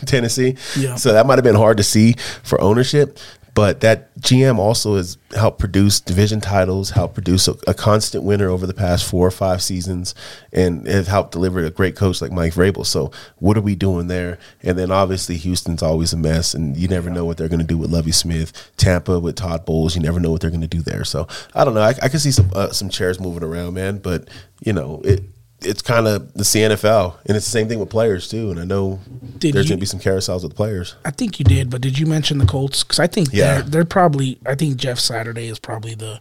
Tennessee. 0.06 0.56
Yeah. 0.78 0.94
So 0.94 1.12
that 1.12 1.26
might 1.26 1.38
have 1.38 1.44
been 1.44 1.56
hard 1.56 1.78
to 1.78 1.82
see 1.82 2.12
for 2.44 2.60
ownership. 2.60 3.18
But 3.58 3.80
that 3.80 4.16
GM 4.20 4.58
also 4.58 4.94
has 4.94 5.18
helped 5.34 5.58
produce 5.58 5.98
division 5.98 6.40
titles, 6.40 6.90
helped 6.90 7.14
produce 7.14 7.48
a, 7.48 7.56
a, 7.66 7.74
constant 7.74 8.22
winner 8.22 8.48
over 8.48 8.68
the 8.68 8.72
past 8.72 9.04
four 9.04 9.26
or 9.26 9.32
five 9.32 9.62
seasons, 9.62 10.14
and 10.52 10.86
has 10.86 11.08
helped 11.08 11.32
deliver 11.32 11.64
a 11.64 11.70
great 11.70 11.96
coach 11.96 12.22
like 12.22 12.30
Mike 12.30 12.54
Vrabel. 12.54 12.86
So 12.86 13.10
what 13.38 13.58
are 13.58 13.60
we 13.60 13.74
doing 13.74 14.06
there? 14.06 14.38
And 14.62 14.78
then 14.78 14.92
obviously 14.92 15.36
Houston's 15.38 15.82
always 15.82 16.12
a 16.12 16.16
mess, 16.16 16.54
and 16.54 16.76
you 16.76 16.86
never 16.86 17.10
know 17.10 17.24
what 17.24 17.36
they're 17.36 17.48
going 17.48 17.58
to 17.58 17.66
do 17.66 17.76
with 17.76 17.90
Lovie 17.90 18.12
Smith. 18.12 18.70
Tampa 18.76 19.18
with 19.18 19.34
Todd 19.34 19.64
Bowles, 19.64 19.96
you 19.96 20.02
never 20.02 20.20
know 20.20 20.30
what 20.30 20.40
they're 20.40 20.50
going 20.50 20.60
to 20.60 20.68
do 20.68 20.80
there. 20.80 21.02
So 21.02 21.26
I 21.52 21.64
don't 21.64 21.74
know. 21.74 21.82
I, 21.82 21.94
I 22.00 22.08
can 22.08 22.20
see 22.20 22.30
some 22.30 22.52
uh, 22.54 22.70
some 22.70 22.90
chairs 22.90 23.18
moving 23.18 23.42
around, 23.42 23.74
man. 23.74 23.98
But 23.98 24.28
you 24.60 24.72
know 24.72 25.00
it 25.02 25.24
it's 25.60 25.82
kind 25.82 26.06
of 26.06 26.32
the 26.34 26.44
CNFL, 26.44 27.16
and 27.26 27.36
it's 27.36 27.46
the 27.46 27.50
same 27.50 27.68
thing 27.68 27.80
with 27.80 27.90
players 27.90 28.28
too. 28.28 28.50
And 28.50 28.60
I 28.60 28.64
know 28.64 29.00
did 29.38 29.54
there's 29.54 29.68
going 29.68 29.78
to 29.78 29.80
be 29.80 29.86
some 29.86 30.00
carousels 30.00 30.42
with 30.42 30.54
players. 30.54 30.94
I 31.04 31.10
think 31.10 31.38
you 31.38 31.44
did, 31.44 31.70
but 31.70 31.80
did 31.80 31.98
you 31.98 32.06
mention 32.06 32.38
the 32.38 32.46
Colts? 32.46 32.84
Because 32.84 32.98
I 32.98 33.06
think 33.06 33.30
yeah. 33.32 33.54
they're, 33.54 33.62
they're 33.62 33.84
probably. 33.84 34.38
I 34.46 34.54
think 34.54 34.76
Jeff 34.76 34.98
Saturday 34.98 35.48
is 35.48 35.58
probably 35.58 35.94
the 35.94 36.20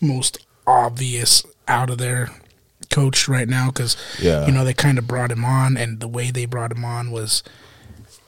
most 0.00 0.38
obvious 0.66 1.44
out 1.66 1.90
of 1.90 1.98
their 1.98 2.30
coach 2.90 3.28
right 3.28 3.48
now 3.48 3.68
because 3.68 3.96
yeah. 4.20 4.46
you 4.46 4.52
know 4.52 4.64
they 4.64 4.74
kind 4.74 4.98
of 4.98 5.06
brought 5.06 5.32
him 5.32 5.44
on, 5.44 5.76
and 5.76 6.00
the 6.00 6.08
way 6.08 6.30
they 6.30 6.46
brought 6.46 6.72
him 6.72 6.84
on 6.84 7.10
was 7.10 7.42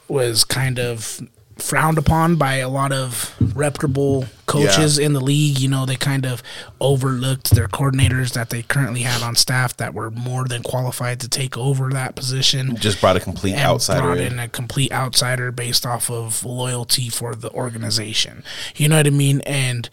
was 0.08 0.44
kind 0.44 0.78
of 0.78 1.20
frowned 1.56 1.96
upon 1.96 2.36
by 2.36 2.56
a 2.56 2.68
lot 2.68 2.92
of 2.92 3.34
reputable 3.56 4.26
coaches 4.44 4.98
yeah. 4.98 5.06
in 5.06 5.12
the 5.14 5.20
league. 5.20 5.58
You 5.58 5.68
know, 5.68 5.86
they 5.86 5.96
kind 5.96 6.26
of 6.26 6.42
overlooked 6.80 7.50
their 7.50 7.68
coordinators 7.68 8.32
that 8.34 8.50
they 8.50 8.62
currently 8.62 9.02
had 9.02 9.22
on 9.22 9.36
staff 9.36 9.76
that 9.78 9.94
were 9.94 10.10
more 10.10 10.46
than 10.46 10.62
qualified 10.62 11.20
to 11.20 11.28
take 11.28 11.56
over 11.56 11.90
that 11.90 12.14
position. 12.14 12.76
Just 12.76 13.00
brought 13.00 13.16
a 13.16 13.20
complete 13.20 13.56
outsider. 13.56 14.02
Brought 14.02 14.18
in 14.18 14.38
a 14.38 14.48
complete 14.48 14.92
outsider 14.92 15.50
based 15.50 15.86
off 15.86 16.10
of 16.10 16.44
loyalty 16.44 17.08
for 17.08 17.34
the 17.34 17.50
organization. 17.50 18.44
You 18.76 18.88
know 18.88 18.96
what 18.96 19.06
I 19.06 19.10
mean? 19.10 19.40
And 19.42 19.88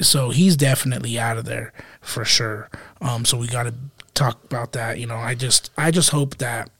so 0.00 0.30
he's 0.30 0.56
definitely 0.56 1.18
out 1.18 1.38
of 1.38 1.44
there 1.44 1.72
for 2.00 2.24
sure. 2.24 2.68
Um, 3.00 3.24
so 3.24 3.38
we 3.38 3.46
got 3.46 3.64
to 3.64 3.74
talk 4.14 4.44
about 4.44 4.72
that. 4.72 4.98
You 4.98 5.06
know, 5.06 5.16
I 5.16 5.34
just 5.34 5.70
I 5.76 5.90
just 5.90 6.10
hope 6.10 6.36
that 6.38 6.70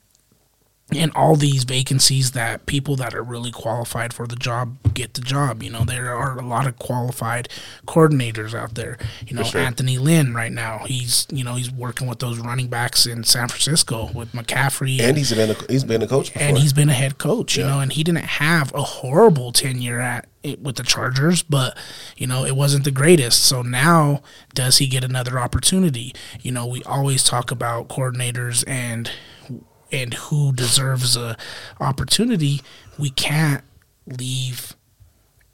and 0.96 1.12
all 1.14 1.36
these 1.36 1.64
vacancies 1.64 2.32
that 2.32 2.66
people 2.66 2.96
that 2.96 3.14
are 3.14 3.22
really 3.22 3.50
qualified 3.52 4.12
for 4.12 4.26
the 4.26 4.36
job 4.36 4.76
get 4.94 5.14
the 5.14 5.20
job. 5.20 5.62
You 5.62 5.70
know, 5.70 5.84
there 5.84 6.14
are 6.14 6.38
a 6.38 6.44
lot 6.44 6.66
of 6.66 6.78
qualified 6.78 7.48
coordinators 7.86 8.54
out 8.54 8.74
there. 8.74 8.98
You 9.26 9.36
know, 9.36 9.42
sure. 9.42 9.60
Anthony 9.60 9.98
Lynn 9.98 10.34
right 10.34 10.52
now, 10.52 10.78
he's 10.86 11.26
you 11.30 11.44
know 11.44 11.54
he's 11.54 11.70
working 11.70 12.06
with 12.06 12.18
those 12.18 12.38
running 12.38 12.68
backs 12.68 13.06
in 13.06 13.24
San 13.24 13.48
Francisco 13.48 14.10
with 14.14 14.32
McCaffrey 14.32 15.00
And 15.00 15.16
he's 15.16 15.32
been 15.32 15.50
a, 15.50 15.56
he's 15.68 15.84
been 15.84 16.02
a 16.02 16.06
coach 16.06 16.32
before. 16.32 16.48
and 16.48 16.58
he's 16.58 16.72
been 16.72 16.88
a 16.88 16.94
head 16.94 17.18
coach, 17.18 17.56
you 17.56 17.64
Yeah. 17.64 17.70
know, 17.70 17.80
and 17.80 17.92
he 17.92 18.02
didn't 18.04 18.24
have 18.24 18.74
a 18.74 18.82
horrible 18.82 19.52
tenure 19.52 20.00
at 20.00 20.26
it 20.42 20.60
with 20.62 20.76
the 20.76 20.82
Chargers, 20.82 21.42
but 21.42 21.76
you 22.16 22.26
know, 22.26 22.44
it 22.46 22.56
wasn't 22.56 22.84
the 22.84 22.90
greatest. 22.90 23.44
So 23.44 23.60
now 23.62 24.22
does 24.54 24.78
he 24.78 24.86
get 24.86 25.04
another 25.04 25.38
opportunity? 25.38 26.14
You 26.40 26.52
know, 26.52 26.66
we 26.66 26.82
always 26.84 27.22
talk 27.22 27.50
about 27.50 27.88
coordinators 27.88 28.64
and 28.66 29.10
and 29.92 30.14
who 30.14 30.52
deserves 30.52 31.16
a 31.16 31.36
opportunity. 31.80 32.60
We 32.98 33.10
can't 33.10 33.64
leave 34.06 34.76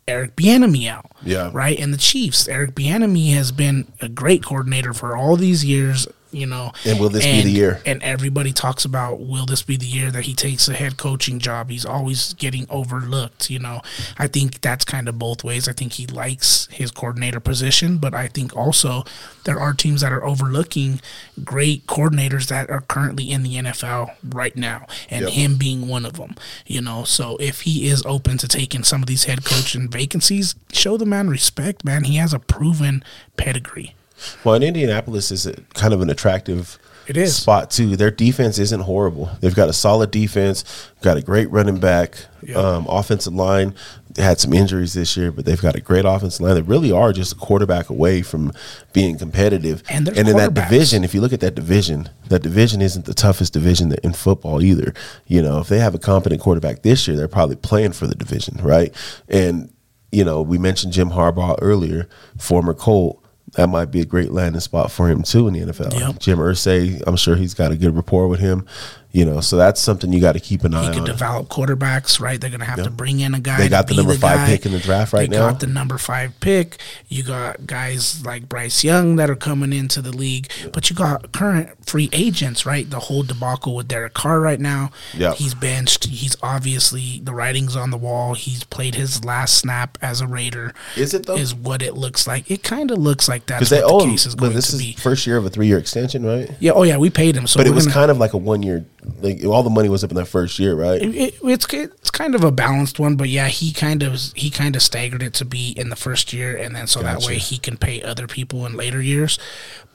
Eric 0.09 0.37
Bieniemy 0.37 0.89
out. 0.89 1.11
Yeah. 1.23 1.51
Right? 1.53 1.79
And 1.79 1.93
the 1.93 1.99
Chiefs, 1.99 2.49
Eric 2.49 2.75
Bieniemy 2.75 3.35
has 3.35 3.53
been 3.53 3.93
a 4.01 4.09
great 4.09 4.45
coordinator 4.45 4.93
for 4.93 5.17
all 5.17 5.37
these 5.37 5.65
years, 5.65 6.07
you 6.37 6.47
know. 6.47 6.73
And 6.85 7.01
will 7.01 7.09
this 7.09 7.25
be 7.25 7.43
the 7.43 7.51
year? 7.51 7.81
And 7.87 8.03
everybody 8.03 8.53
talks 8.53 8.85
about 8.85 9.21
will 9.21 9.47
this 9.47 9.63
be 9.63 9.77
the 9.77 9.87
year 9.87 10.11
that 10.11 10.25
he 10.25 10.35
takes 10.35 10.69
a 10.69 10.75
head 10.75 10.97
coaching 10.97 11.39
job? 11.39 11.71
He's 11.71 11.87
always 11.87 12.35
getting 12.35 12.67
overlooked, 12.71 13.51
you 13.51 13.59
know. 13.59 13.81
I 14.19 14.29
think 14.29 14.61
that's 14.61 14.85
kind 14.85 15.09
of 15.09 15.19
both 15.19 15.43
ways. 15.43 15.69
I 15.69 15.73
think 15.73 15.95
he 15.95 16.07
likes 16.07 16.69
his 16.71 16.91
coordinator 16.91 17.41
position, 17.41 17.99
but 17.99 18.15
I 18.15 18.29
think 18.29 18.55
also 18.57 19.05
there 19.45 19.59
are 19.59 19.73
teams 19.73 20.03
that 20.03 20.13
are 20.13 20.25
overlooking 20.25 21.01
great 21.43 21.87
coordinators 21.87 22.47
that 22.49 22.71
are 22.71 22.83
currently 22.83 23.31
in 23.31 23.43
the 23.43 23.57
NFL 23.57 24.11
right 24.25 24.57
now, 24.57 24.87
and 25.11 25.23
Yep. 25.23 25.33
him 25.33 25.57
being 25.57 25.89
one 25.89 26.05
of 26.05 26.15
them, 26.19 26.35
you 26.67 26.81
know. 26.81 27.05
So 27.05 27.37
if 27.41 27.63
he 27.63 27.89
is 27.89 28.05
open 28.07 28.39
to 28.39 28.49
taking 28.49 28.85
some 28.85 29.03
of 29.03 29.07
these 29.09 29.25
head 29.25 29.45
coaching 29.45 29.89
vacancies, 29.89 30.55
show 30.73 30.97
the 30.97 31.07
man 31.07 31.29
respect, 31.29 31.85
man. 31.85 32.05
He 32.05 32.17
has 32.17 32.33
a 32.35 32.39
proven 32.39 33.03
pedigree. 33.37 33.96
Well, 34.45 34.55
in 34.55 34.63
Indianapolis 34.63 35.31
is 35.31 35.47
a, 35.47 35.55
kind 35.75 35.93
of 35.95 36.01
an 36.01 36.11
attractive 36.11 36.79
It 37.07 37.17
is. 37.17 37.37
spot 37.37 37.71
too. 37.71 37.97
Their 37.97 38.11
defense 38.11 38.59
isn't 38.59 38.81
horrible. 38.81 39.31
They've 39.41 39.55
got 39.55 39.69
a 39.69 39.73
solid 39.73 40.11
defense, 40.11 40.65
got 41.03 41.17
a 41.17 41.23
great 41.23 41.51
running 41.51 41.79
back, 41.79 42.17
Yep. 42.43 42.57
um, 42.57 42.87
offensive 42.89 43.35
line. 43.35 43.75
They 44.15 44.23
had 44.23 44.39
some 44.41 44.53
injuries 44.55 44.95
this 44.95 45.17
year, 45.17 45.31
but 45.31 45.45
they've 45.45 45.61
got 45.61 45.75
a 45.75 45.81
great 45.81 46.05
offensive 46.07 46.41
line. 46.41 46.55
They 46.55 46.63
really 46.63 46.91
are 46.93 47.13
just 47.13 47.33
a 47.33 47.37
quarterback 47.37 47.91
away 47.91 48.23
from 48.23 48.53
being 48.95 49.19
competitive. 49.19 49.83
And 49.91 50.07
they're 50.07 50.15
in 50.15 50.37
that 50.37 50.55
division, 50.55 51.05
if 51.05 51.13
you 51.15 51.21
look 51.21 51.33
at 51.35 51.41
that 51.41 51.55
division, 51.55 52.09
that 52.29 52.43
division 52.43 52.81
isn't 52.81 53.05
the 53.05 53.13
toughest 53.15 53.53
division 53.53 53.95
in 54.03 54.13
football 54.15 54.63
either. 54.63 54.95
You 55.27 55.43
know, 55.43 55.59
if 55.59 55.69
they 55.69 55.81
have 55.81 55.95
a 55.95 55.99
competent 55.99 56.41
quarterback 56.41 56.83
this 56.83 57.07
year, 57.07 57.17
they're 57.17 57.29
probably 57.29 57.57
playing 57.57 57.93
for 57.93 58.07
the 58.07 58.15
division, 58.15 58.59
right? 58.63 58.95
And 59.29 59.71
you 60.13 60.25
know, 60.25 60.41
we 60.41 60.57
mentioned 60.57 60.93
Jim 60.95 61.11
Harbaugh 61.11 61.59
earlier, 61.61 62.09
former 62.39 62.73
Colt. 62.73 63.23
That 63.53 63.69
might 63.69 63.87
be 63.87 64.01
a 64.01 64.05
great 64.05 64.33
landing 64.33 64.61
spot 64.61 64.91
for 64.91 65.09
him 65.09 65.23
too 65.23 65.47
in 65.49 65.55
the 65.55 65.61
NFL. 65.61 65.99
Yep. 65.99 66.19
Jim 66.19 66.39
Irsay, 66.39 67.03
I'm 67.07 67.17
sure 67.17 67.37
he's 67.37 67.55
got 67.55 67.73
a 67.73 67.77
good 67.77 67.95
rapport 67.95 68.29
with 68.29 68.41
him. 68.41 68.67
You 69.13 69.25
know, 69.25 69.41
so 69.41 69.57
that's 69.57 69.81
something 69.81 70.13
you 70.13 70.21
got 70.21 70.33
to 70.33 70.41
keep 70.41 70.63
an 70.65 70.75
eye 70.75 70.79
on. 70.79 70.85
He 70.85 70.91
could 70.91 70.99
on. 71.01 71.07
develop 71.07 71.49
quarterbacks, 71.49 72.21
right? 72.21 72.39
They're 72.39 72.51
going 72.51 72.61
to 72.61 72.67
have 72.67 72.83
to 72.83 72.91
bring 72.91 73.21
in 73.21 73.33
a 73.35 73.41
guy. 73.41 73.57
They 73.57 73.69
got 73.71 73.87
the 73.87 73.95
be 73.95 73.97
number 73.99 74.13
five 74.15 74.37
guy. 74.39 74.47
pick 74.47 74.67
in 74.67 74.73
the 74.73 74.79
draft 74.79 75.15
right 75.15 75.31
they 75.31 75.37
now. 75.39 75.51
got 75.51 75.61
the 75.61 75.67
number 75.67 75.97
five 75.97 76.39
pick. 76.41 76.77
You 77.09 77.23
got 77.23 77.67
guys 77.67 78.25
like 78.27 78.47
Bryce 78.47 78.85
Young 78.85 79.17
that 79.17 79.31
are 79.31 79.37
coming 79.37 79.73
into 79.73 80.03
the 80.03 80.13
league, 80.15 80.51
but 80.73 80.91
you 80.91 80.97
got 80.97 81.33
current 81.33 81.71
free 81.87 82.11
agents, 82.13 82.67
right? 82.67 82.89
The 82.91 83.01
whole 83.01 83.23
debacle 83.23 83.75
with 83.75 83.89
Derek 83.89 84.13
Carr 84.13 84.39
right 84.39 84.61
now. 84.61 84.91
Yeah. 85.15 85.33
He's 85.35 85.55
benched. 85.55 86.05
He's 86.05 86.37
obviously 86.43 87.21
the 87.25 87.33
writing's 87.33 87.75
on 87.75 87.91
the 87.91 87.97
wall. 87.97 88.35
He's 88.35 88.65
played 88.65 88.97
his 88.97 89.25
last 89.25 89.57
snap 89.57 89.97
as 90.03 90.21
a 90.21 90.27
Raider. 90.27 90.75
Is 90.95 91.15
it 91.15 91.25
though? 91.25 91.37
Is 91.37 91.55
what 91.55 91.81
it 91.81 91.95
looks 91.95 92.27
like. 92.27 92.51
It 92.51 92.63
kind 92.63 92.91
of 92.91 92.99
looks 92.99 93.29
like 93.29 93.47
that. 93.47 93.61
Because 93.61 93.71
they 93.71 93.83
owe 93.83 94.01
the 94.01 94.05
him. 94.05 94.11
case 94.11 94.27
is 94.27 94.35
But 94.35 94.41
going 94.43 94.57
this 94.57 94.69
to 94.69 94.77
is 94.77 94.83
be. 94.83 94.93
first 94.93 95.27
year 95.27 95.39
of 95.39 95.47
a 95.47 95.49
three 95.49 95.69
year 95.69 95.79
extension, 95.79 96.27
right? 96.27 96.51
Yeah. 96.61 96.73
Oh 96.73 96.83
yeah, 96.83 96.99
we 96.99 97.09
paid 97.09 97.35
him. 97.35 97.47
So 97.47 97.59
But 97.61 97.67
it 97.67 97.71
was 97.71 97.87
gonna- 97.87 97.95
kind 97.95 98.11
of 98.11 98.19
like 98.19 98.35
a 98.35 98.37
one 98.39 98.63
year. 98.63 98.85
Like 99.21 99.45
all 99.45 99.63
the 99.63 99.71
money 99.71 99.89
was 99.89 100.05
up 100.05 100.11
in 100.11 100.17
that 100.17 100.27
first 100.27 100.59
year, 100.59 100.75
right? 100.75 101.01
it, 101.01 101.35
it's 101.43 101.67
it's 101.73 102.11
kind 102.11 102.35
of 102.35 102.45
a 102.45 102.51
balanced 102.51 102.99
one, 102.99 103.17
but 103.17 103.29
yeah, 103.29 103.49
he 103.49 103.73
kind 103.73 104.03
of 104.03 104.21
he 104.35 104.51
kind 104.51 104.77
of 104.77 104.83
staggered 104.83 105.23
it 105.23 105.35
to 105.35 105.45
be 105.45 105.71
in 105.71 105.89
the 105.89 105.97
first 105.97 106.33
year, 106.33 106.57
and 106.57 106.75
then 106.75 106.87
so 106.87 107.03
that 107.03 107.23
way 107.23 107.39
he 107.39 107.59
can 107.59 107.77
pay 107.77 108.03
other 108.03 108.27
people 108.27 108.67
in 108.67 108.77
later 108.77 109.01
years. 109.01 109.39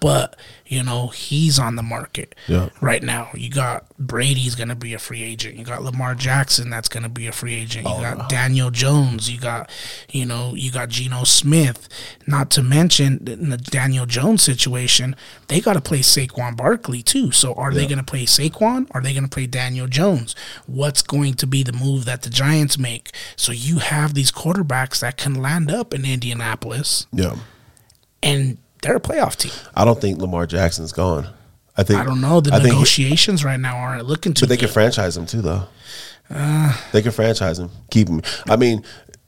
But 0.01 0.35
you 0.65 0.83
know 0.83 1.07
he's 1.09 1.59
on 1.59 1.75
the 1.75 1.83
market 1.83 2.33
Yeah. 2.47 2.69
right 2.81 3.03
now. 3.03 3.29
You 3.35 3.49
got 3.51 3.85
Brady's 3.99 4.55
going 4.55 4.69
to 4.69 4.75
be 4.75 4.93
a 4.95 4.99
free 4.99 5.21
agent. 5.21 5.57
You 5.57 5.63
got 5.63 5.83
Lamar 5.83 6.15
Jackson 6.15 6.69
that's 6.71 6.89
going 6.89 7.03
to 7.03 7.09
be 7.09 7.27
a 7.27 7.31
free 7.31 7.53
agent. 7.53 7.85
You 7.87 7.93
oh, 7.95 8.01
got 8.01 8.27
Daniel 8.27 8.71
Jones. 8.71 9.29
You 9.31 9.39
got 9.39 9.69
you 10.09 10.25
know 10.25 10.53
you 10.55 10.71
got 10.71 10.89
Geno 10.89 11.23
Smith. 11.23 11.87
Not 12.25 12.49
to 12.51 12.63
mention 12.63 13.27
in 13.27 13.49
the 13.49 13.57
Daniel 13.57 14.05
Jones 14.07 14.41
situation, 14.41 15.15
they 15.49 15.61
got 15.61 15.73
to 15.73 15.81
play 15.81 15.99
Saquon 15.99 16.57
Barkley 16.57 17.03
too. 17.03 17.31
So 17.31 17.53
are 17.53 17.71
they 17.71 17.85
going 17.85 17.99
to 17.99 18.03
play 18.03 18.25
Saquon? 18.25 18.87
Are 18.91 19.01
they 19.01 19.13
going 19.13 19.23
to 19.25 19.29
play 19.29 19.45
Daniel 19.45 19.87
Jones? 19.87 20.35
What's 20.65 21.03
going 21.03 21.35
to 21.35 21.45
be 21.45 21.61
the 21.61 21.73
move 21.73 22.05
that 22.05 22.23
the 22.23 22.29
Giants 22.31 22.79
make? 22.79 23.11
So 23.35 23.51
you 23.51 23.77
have 23.77 24.15
these 24.15 24.31
quarterbacks 24.31 24.99
that 25.01 25.17
can 25.17 25.35
land 25.35 25.69
up 25.69 25.93
in 25.93 26.05
Indianapolis, 26.05 27.05
Yeah. 27.13 27.35
and 28.23 28.57
they're 28.81 28.95
a 28.97 28.99
playoff 29.01 29.35
team. 29.35 29.51
I 29.75 29.85
don't 29.85 29.99
think 30.01 30.19
Lamar 30.19 30.45
Jackson's 30.47 30.91
gone. 30.91 31.27
I 31.77 31.83
think 31.83 31.99
I 31.99 32.03
don't 32.03 32.21
know. 32.21 32.41
The 32.41 32.53
I 32.53 32.59
he- 32.59 32.67
negotiations 32.67 33.43
right 33.45 33.59
now 33.59 33.75
aren't 33.77 34.05
looking 34.05 34.33
too 34.33 34.41
But 34.41 34.49
they 34.49 34.55
good. 34.55 34.65
can 34.67 34.73
franchise 34.73 35.15
him 35.17 35.25
too, 35.25 35.41
though. 35.41 35.63
Uh. 36.29 36.75
they 36.91 37.01
can 37.01 37.11
franchise 37.11 37.59
him, 37.59 37.69
keep 37.89 38.07
him. 38.07 38.21
I 38.49 38.55
mean, 38.55 38.83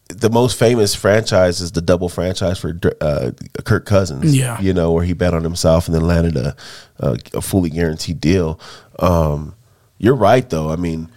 the 0.10 0.30
most 0.30 0.58
famous 0.58 0.95
franchise 0.95 1.60
is 1.62 1.72
the 1.74 1.82
double 1.82 2.08
franchise 2.10 2.60
for 2.60 2.80
uh, 3.01 3.32
Kirk 3.66 3.86
Cousins. 3.86 4.36
Yeah. 4.36 4.60
you 4.62 4.74
know 4.74 4.91
where 4.91 5.04
he 5.04 5.14
bet 5.14 5.34
on 5.34 5.43
himself 5.43 5.88
and 5.88 5.95
then 5.95 6.06
landed 6.06 6.38
a 6.38 6.56
a, 6.99 7.18
a 7.34 7.41
fully 7.41 7.70
guaranteed 7.70 8.22
deal. 8.22 8.60
Um, 8.99 9.56
you're 9.97 10.16
right, 10.16 10.49
though. 10.49 10.70
I 10.70 10.76
mean. 10.76 11.10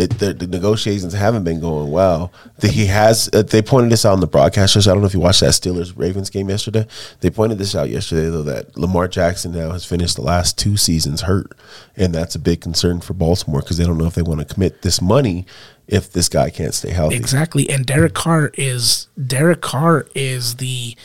It, 0.00 0.18
the, 0.18 0.32
the 0.32 0.46
negotiations 0.46 1.12
haven't 1.12 1.44
been 1.44 1.60
going 1.60 1.90
well. 1.90 2.32
The, 2.58 2.68
he 2.68 2.86
has. 2.86 3.28
Uh, 3.32 3.42
they 3.42 3.60
pointed 3.60 3.92
this 3.92 4.06
out 4.06 4.14
on 4.14 4.20
the 4.20 4.26
broadcast 4.26 4.72
shows. 4.72 4.88
I 4.88 4.92
don't 4.92 5.02
know 5.02 5.06
if 5.06 5.14
you 5.14 5.20
watched 5.20 5.40
that 5.40 5.50
Steelers 5.50 5.92
Ravens 5.96 6.30
game 6.30 6.48
yesterday. 6.48 6.86
They 7.20 7.30
pointed 7.30 7.58
this 7.58 7.74
out 7.74 7.90
yesterday 7.90 8.30
though 8.30 8.42
that 8.44 8.76
Lamar 8.78 9.08
Jackson 9.08 9.52
now 9.52 9.72
has 9.72 9.84
finished 9.84 10.16
the 10.16 10.22
last 10.22 10.58
two 10.58 10.76
seasons 10.76 11.22
hurt, 11.22 11.52
and 11.96 12.14
that's 12.14 12.34
a 12.34 12.38
big 12.38 12.60
concern 12.60 13.00
for 13.00 13.14
Baltimore 13.14 13.60
because 13.60 13.76
they 13.76 13.84
don't 13.84 13.98
know 13.98 14.06
if 14.06 14.14
they 14.14 14.22
want 14.22 14.40
to 14.40 14.54
commit 14.54 14.82
this 14.82 15.02
money 15.02 15.44
if 15.86 16.12
this 16.12 16.28
guy 16.28 16.50
can't 16.50 16.72
stay 16.72 16.90
healthy. 16.90 17.16
Exactly. 17.16 17.68
And 17.68 17.84
Derek 17.84 18.14
Carr 18.14 18.52
is 18.54 19.08
Derek 19.24 19.60
Carr 19.60 20.06
is 20.14 20.56
the 20.56 20.96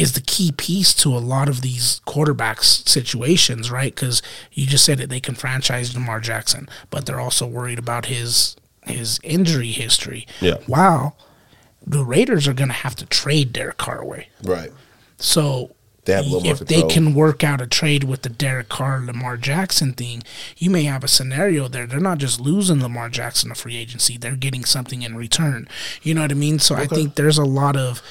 is 0.00 0.12
the 0.14 0.20
key 0.20 0.50
piece 0.52 0.94
to 0.94 1.14
a 1.14 1.18
lot 1.18 1.48
of 1.48 1.60
these 1.60 2.00
quarterbacks 2.06 2.88
situations, 2.88 3.70
right? 3.70 3.94
Because 3.94 4.22
you 4.52 4.66
just 4.66 4.84
said 4.84 4.98
that 4.98 5.10
they 5.10 5.20
can 5.20 5.34
franchise 5.34 5.94
Lamar 5.94 6.20
Jackson, 6.20 6.68
but 6.88 7.04
they're 7.04 7.20
also 7.20 7.46
worried 7.46 7.78
about 7.78 8.06
his 8.06 8.56
his 8.86 9.20
injury 9.22 9.72
history. 9.72 10.26
Yeah. 10.40 10.56
Wow. 10.66 11.14
The 11.86 12.04
Raiders 12.04 12.48
are 12.48 12.54
going 12.54 12.68
to 12.70 12.74
have 12.74 12.94
to 12.96 13.06
trade 13.06 13.52
Derek 13.52 13.76
Carr 13.76 14.00
away. 14.00 14.28
Right. 14.42 14.70
So 15.18 15.74
They 16.06 16.14
have 16.14 16.24
a 16.24 16.28
little 16.28 16.44
more 16.44 16.52
if 16.52 16.60
they 16.60 16.82
can 16.84 17.14
work 17.14 17.44
out 17.44 17.60
a 17.60 17.66
trade 17.66 18.04
with 18.04 18.22
the 18.22 18.30
Derek 18.30 18.70
Carr 18.70 19.00
Lamar 19.04 19.36
Jackson 19.36 19.92
thing, 19.92 20.22
you 20.56 20.70
may 20.70 20.84
have 20.84 21.04
a 21.04 21.08
scenario 21.08 21.68
there. 21.68 21.86
They're 21.86 22.00
not 22.00 22.18
just 22.18 22.40
losing 22.40 22.80
Lamar 22.80 23.10
Jackson 23.10 23.50
to 23.50 23.54
free 23.54 23.76
agency; 23.76 24.16
they're 24.16 24.34
getting 24.36 24.64
something 24.64 25.02
in 25.02 25.14
return. 25.14 25.68
You 26.02 26.14
know 26.14 26.22
what 26.22 26.32
I 26.32 26.34
mean? 26.34 26.58
So 26.58 26.74
I 26.74 26.86
think 26.86 27.16
there's 27.16 27.38
a 27.38 27.44
lot 27.44 27.76
of 27.76 28.02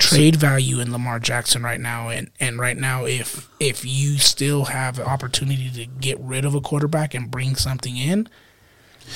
trade 0.00 0.36
value 0.36 0.80
in 0.80 0.90
Lamar 0.90 1.20
Jackson 1.20 1.62
right 1.62 1.80
now, 1.80 2.08
and 2.08 2.30
and 2.40 2.58
right 2.58 2.76
now, 2.76 3.04
if 3.04 3.48
if 3.60 3.84
you 3.84 4.18
still 4.18 4.66
have 4.66 4.98
an 4.98 5.04
opportunity 5.04 5.70
to 5.70 5.86
get 5.86 6.18
rid 6.18 6.44
of 6.44 6.54
a 6.54 6.60
quarterback 6.60 7.14
and 7.14 7.30
bring 7.30 7.54
something 7.54 7.96
in, 7.96 8.28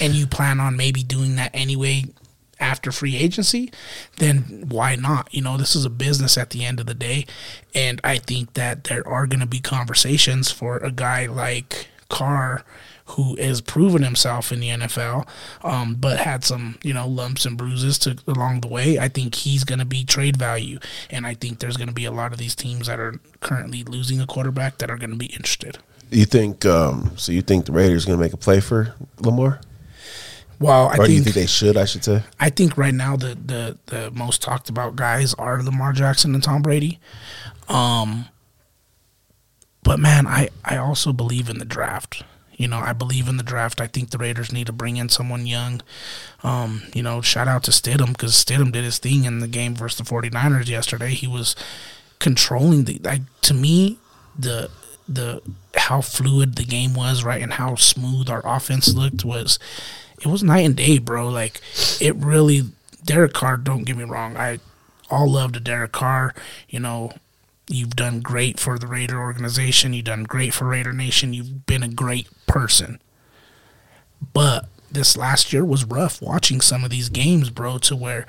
and 0.01 0.15
you 0.15 0.27
plan 0.27 0.61
on 0.61 0.77
maybe 0.77 1.03
doing 1.03 1.37
that 1.37 1.51
anyway 1.53 2.05
after 2.61 2.93
free 2.93 3.17
agency, 3.17 3.73
then 4.19 4.65
why 4.69 4.95
not? 4.95 5.33
You 5.33 5.43
know, 5.43 5.57
this 5.57 5.75
is 5.75 5.85
a 5.85 5.91
business 5.91 6.39
at 6.39 6.51
the 6.51 6.65
end 6.65 6.79
of 6.79 6.87
the 6.87 6.95
day. 6.95 7.27
And 7.75 8.01
I 8.05 8.19
think 8.19 8.55
that 8.55 8.85
there 8.85 9.07
are 9.09 9.27
going 9.27 9.41
to 9.41 9.47
be 9.47 9.61
conversations 9.61 10.51
for 10.51 10.77
a 10.79 10.93
guy 10.93 11.27
like 11.27 11.89
Carr 12.09 12.65
who 13.07 13.37
has 13.37 13.61
proven 13.61 14.03
himself 14.03 14.51
in 14.51 14.61
the 14.61 14.69
NFL, 14.69 15.27
um, 15.63 15.95
but 15.95 16.19
had 16.21 16.43
some, 16.43 16.79
you 16.83 16.95
know, 16.95 17.07
lumps 17.07 17.45
and 17.45 17.57
bruises 17.59 17.99
to 17.99 18.17
along 18.27 18.61
the 18.63 18.69
way. 18.69 18.99
I 18.99 19.09
think 19.09 19.35
he's 19.35 19.65
going 19.65 19.79
to 19.79 19.85
be 19.85 20.05
trade 20.05 20.37
value. 20.39 20.79
And 21.11 21.27
I 21.27 21.35
think 21.35 21.59
there's 21.59 21.77
going 21.77 21.89
to 21.89 21.95
be 21.95 22.07
a 22.07 22.11
lot 22.13 22.33
of 22.33 22.39
these 22.39 22.55
teams 22.55 22.87
that 22.87 22.99
are 22.99 23.21
currently 23.41 23.85
losing 23.85 24.21
a 24.21 24.27
quarterback 24.27 24.79
that 24.79 24.91
are 24.91 24.97
going 24.97 25.11
to 25.11 25.17
be 25.17 25.27
interested. 25.27 25.79
You 26.11 26.25
think? 26.25 26.65
Um, 26.65 27.13
so 27.17 27.33
you 27.33 27.43
think 27.43 27.67
the 27.67 27.73
Raiders 27.73 28.05
going 28.05 28.19
to 28.19 28.23
make 28.25 28.33
a 28.33 28.37
play 28.39 28.61
for 28.61 28.95
Lamar, 29.21 29.61
Well, 30.61 30.89
I 30.89 30.97
or 30.99 31.07
do 31.07 31.13
you 31.13 31.21
think 31.21 31.35
think 31.35 31.35
they 31.35 31.47
should? 31.47 31.77
I 31.77 31.85
should 31.85 32.05
say. 32.05 32.23
I 32.41 32.51
think 32.51 32.79
right 32.79 32.95
now 32.95 33.17
the 33.17 33.35
the 33.45 33.79
the 33.87 34.11
most 34.13 34.41
talked 34.41 34.69
about 34.69 34.97
guys 34.97 35.35
are 35.35 35.63
Lamar 35.63 35.93
Jackson 35.93 36.35
and 36.35 36.43
Tom 36.43 36.63
Brady. 36.63 37.01
Um 37.69 38.27
but 39.83 39.99
man, 39.99 40.27
I 40.27 40.49
I 40.65 40.77
also 40.77 41.13
believe 41.13 41.49
in 41.51 41.59
the 41.59 41.65
draft. 41.65 42.23
You 42.57 42.69
know, 42.69 42.79
I 42.79 42.93
believe 42.93 43.29
in 43.29 43.37
the 43.37 43.43
draft. 43.43 43.81
I 43.81 43.87
think 43.87 44.11
the 44.11 44.19
Raiders 44.19 44.53
need 44.53 44.67
to 44.67 44.73
bring 44.73 44.97
in 44.97 45.09
someone 45.09 45.47
young. 45.47 45.81
Um, 46.43 46.85
you 46.95 47.03
know, 47.03 47.21
shout 47.21 47.49
out 47.49 47.65
to 47.65 47.71
Stidham 47.71 48.09
because 48.09 48.33
Stidham 48.33 48.73
did 48.73 48.85
his 48.85 48.99
thing 48.99 49.25
in 49.25 49.41
the 49.41 49.49
game 49.49 49.75
versus 49.75 49.99
the 49.99 50.05
49ers 50.05 50.69
yesterday. 50.69 51.11
He 51.11 51.27
was 51.27 51.57
controlling 52.19 52.85
the 52.85 53.01
like 53.03 53.23
to 53.43 53.55
me 53.55 53.99
the 54.39 54.71
the 55.09 55.43
how 55.77 56.01
fluid 56.01 56.57
the 56.57 56.65
game 56.65 56.95
was, 56.95 57.25
right, 57.25 57.43
and 57.43 57.55
how 57.55 57.75
smooth 57.75 58.31
our 58.31 58.43
offense 58.45 58.95
looked 58.95 59.25
was 59.25 59.59
it 60.21 60.27
was 60.27 60.43
night 60.43 60.65
and 60.65 60.77
day, 60.77 60.99
bro. 60.99 61.29
Like 61.29 61.61
it 62.01 62.15
really 62.17 62.63
Derek 63.05 63.33
Carr, 63.33 63.57
don't 63.57 63.85
get 63.85 63.97
me 63.97 64.05
wrong. 64.05 64.37
I 64.37 64.61
all 65.11 65.31
love 65.31 65.53
to 65.53 65.61
Derek 65.61 65.93
Carr. 65.93 66.35
You 66.69 66.81
know, 66.81 67.13
you've 67.69 67.97
done 67.97 68.21
great 68.21 68.61
for 68.61 68.79
the 68.79 68.87
Raider 68.87 69.19
organization. 69.19 69.93
You've 69.93 70.07
done 70.07 70.25
great 70.25 70.55
for 70.55 70.67
Raider 70.67 70.93
Nation. 70.93 71.33
You've 71.33 71.67
been 71.67 71.83
a 71.83 71.89
great 71.89 72.29
person. 72.47 73.01
But 74.33 74.69
this 74.91 75.17
last 75.17 75.53
year 75.53 75.65
was 75.65 75.85
rough 75.85 76.23
watching 76.23 76.61
some 76.61 76.85
of 76.85 76.91
these 76.91 77.09
games, 77.09 77.51
bro, 77.51 77.79
to 77.79 77.97
where 77.97 78.27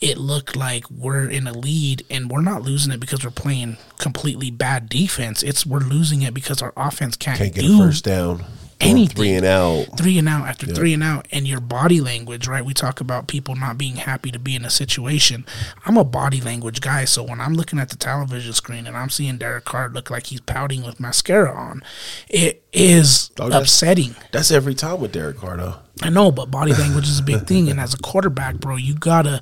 it 0.00 0.18
looked 0.18 0.56
like 0.56 0.90
we're 0.90 1.28
in 1.28 1.46
a 1.46 1.52
lead 1.52 2.04
and 2.10 2.30
we're 2.30 2.42
not 2.42 2.62
losing 2.62 2.92
it 2.92 3.00
because 3.00 3.24
we're 3.24 3.30
playing 3.30 3.78
completely 3.98 4.50
bad 4.50 4.88
defense. 4.88 5.42
It's 5.42 5.64
we're 5.64 5.80
losing 5.80 6.22
it 6.22 6.34
because 6.34 6.62
our 6.62 6.72
offense 6.76 7.16
can't, 7.16 7.38
Can't 7.38 7.54
get 7.54 7.62
do 7.62 7.82
a 7.82 7.86
first 7.86 8.04
down. 8.04 8.44
Anything. 8.80 9.16
Three 9.16 9.34
and 9.34 9.46
out. 9.46 9.86
three 9.96 10.18
and 10.18 10.28
out 10.28 10.46
after 10.46 10.66
three 10.66 10.92
and 10.92 11.02
out 11.02 11.26
and 11.32 11.48
your 11.48 11.60
body 11.60 12.00
language 12.00 12.46
right 12.46 12.64
we 12.64 12.74
talk 12.74 13.00
about 13.00 13.26
people 13.26 13.54
not 13.56 13.78
being 13.78 13.96
happy 13.96 14.30
to 14.30 14.38
be 14.38 14.54
in 14.54 14.64
a 14.66 14.70
situation 14.70 15.46
i'm 15.86 15.96
a 15.96 16.04
body 16.04 16.40
language 16.42 16.80
guy 16.82 17.04
so 17.06 17.22
when 17.22 17.40
i'm 17.40 17.54
looking 17.54 17.78
at 17.78 17.88
the 17.88 17.96
television 17.96 18.52
screen 18.52 18.86
and 18.86 18.94
i'm 18.96 19.08
seeing 19.08 19.38
derek 19.38 19.64
carr 19.64 19.88
look 19.88 20.10
like 20.10 20.26
he's 20.26 20.40
pouting 20.42 20.82
with 20.84 21.00
mascara 21.00 21.50
on 21.50 21.82
it 22.28 22.62
is 22.72 23.30
Oh, 23.40 23.48
that's- 23.48 23.62
upsetting 23.62 24.14
That's 24.32 24.50
every 24.50 24.74
time 24.74 25.00
with 25.00 25.12
Derek 25.12 25.38
Carr, 25.38 25.56
though. 25.56 25.76
i 26.02 26.10
know 26.10 26.30
but 26.30 26.50
body 26.50 26.74
language 26.74 27.08
is 27.08 27.18
a 27.18 27.22
big 27.22 27.46
thing 27.46 27.70
and 27.70 27.80
as 27.80 27.94
a 27.94 27.98
quarterback 27.98 28.56
bro 28.56 28.76
you 28.76 28.94
gotta 28.94 29.40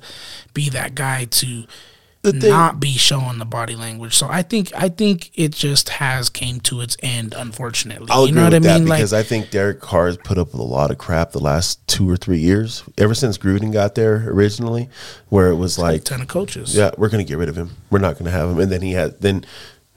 be 0.53 0.69
that 0.69 0.95
guy 0.95 1.25
to 1.25 1.65
The 2.31 2.39
thing- 2.41 2.49
not 2.49 2.79
be 2.79 2.93
showing 2.97 3.37
the 3.37 3.45
body 3.45 3.75
language 3.75 4.15
so 4.15 4.27
i 4.29 4.41
think 4.41 4.71
i 4.75 4.89
think 4.89 5.31
it 5.35 5.51
just 5.53 5.89
has 5.89 6.29
came 6.29 6.59
to 6.61 6.81
its 6.81 6.97
end 7.01 7.33
unfortunately 7.37 8.07
I'll 8.09 8.21
you 8.21 8.29
agree 8.29 8.35
know 8.35 8.43
what 8.45 8.53
with 8.53 8.65
i 8.65 8.73
that 8.73 8.79
mean 8.79 8.89
because 8.89 9.13
I 9.13 9.23
think 9.23 9.49
Derek 9.51 9.79
Carr 9.81 10.07
has 10.07 10.17
put 10.17 10.37
up 10.37 10.51
with 10.51 10.61
a 10.61 10.63
lot 10.63 10.91
of 10.91 10.97
crap 10.97 11.31
the 11.31 11.39
last 11.39 11.85
two 11.87 12.09
or 12.09 12.17
three 12.17 12.39
years. 12.39 12.83
Ever 12.97 13.13
since 13.13 13.37
Gruden 13.37 13.71
got 13.71 13.95
there 13.95 14.27
originally, 14.29 14.89
where 15.29 15.49
it 15.49 15.55
was 15.55 15.77
like, 15.79 16.01
a 16.01 16.03
ton 16.03 16.21
of 16.21 16.27
coaches 16.27 16.75
yeah, 16.75 16.91
we're 16.97 17.09
going 17.09 17.23
to 17.25 17.27
get 17.27 17.37
rid 17.37 17.49
of 17.49 17.55
him. 17.55 17.71
We're 17.89 17.99
not 17.99 18.13
going 18.13 18.25
to 18.25 18.31
have 18.31 18.49
him. 18.49 18.59
And 18.59 18.71
then 18.71 18.81
he 18.81 18.93
had 18.93 19.21
then 19.21 19.45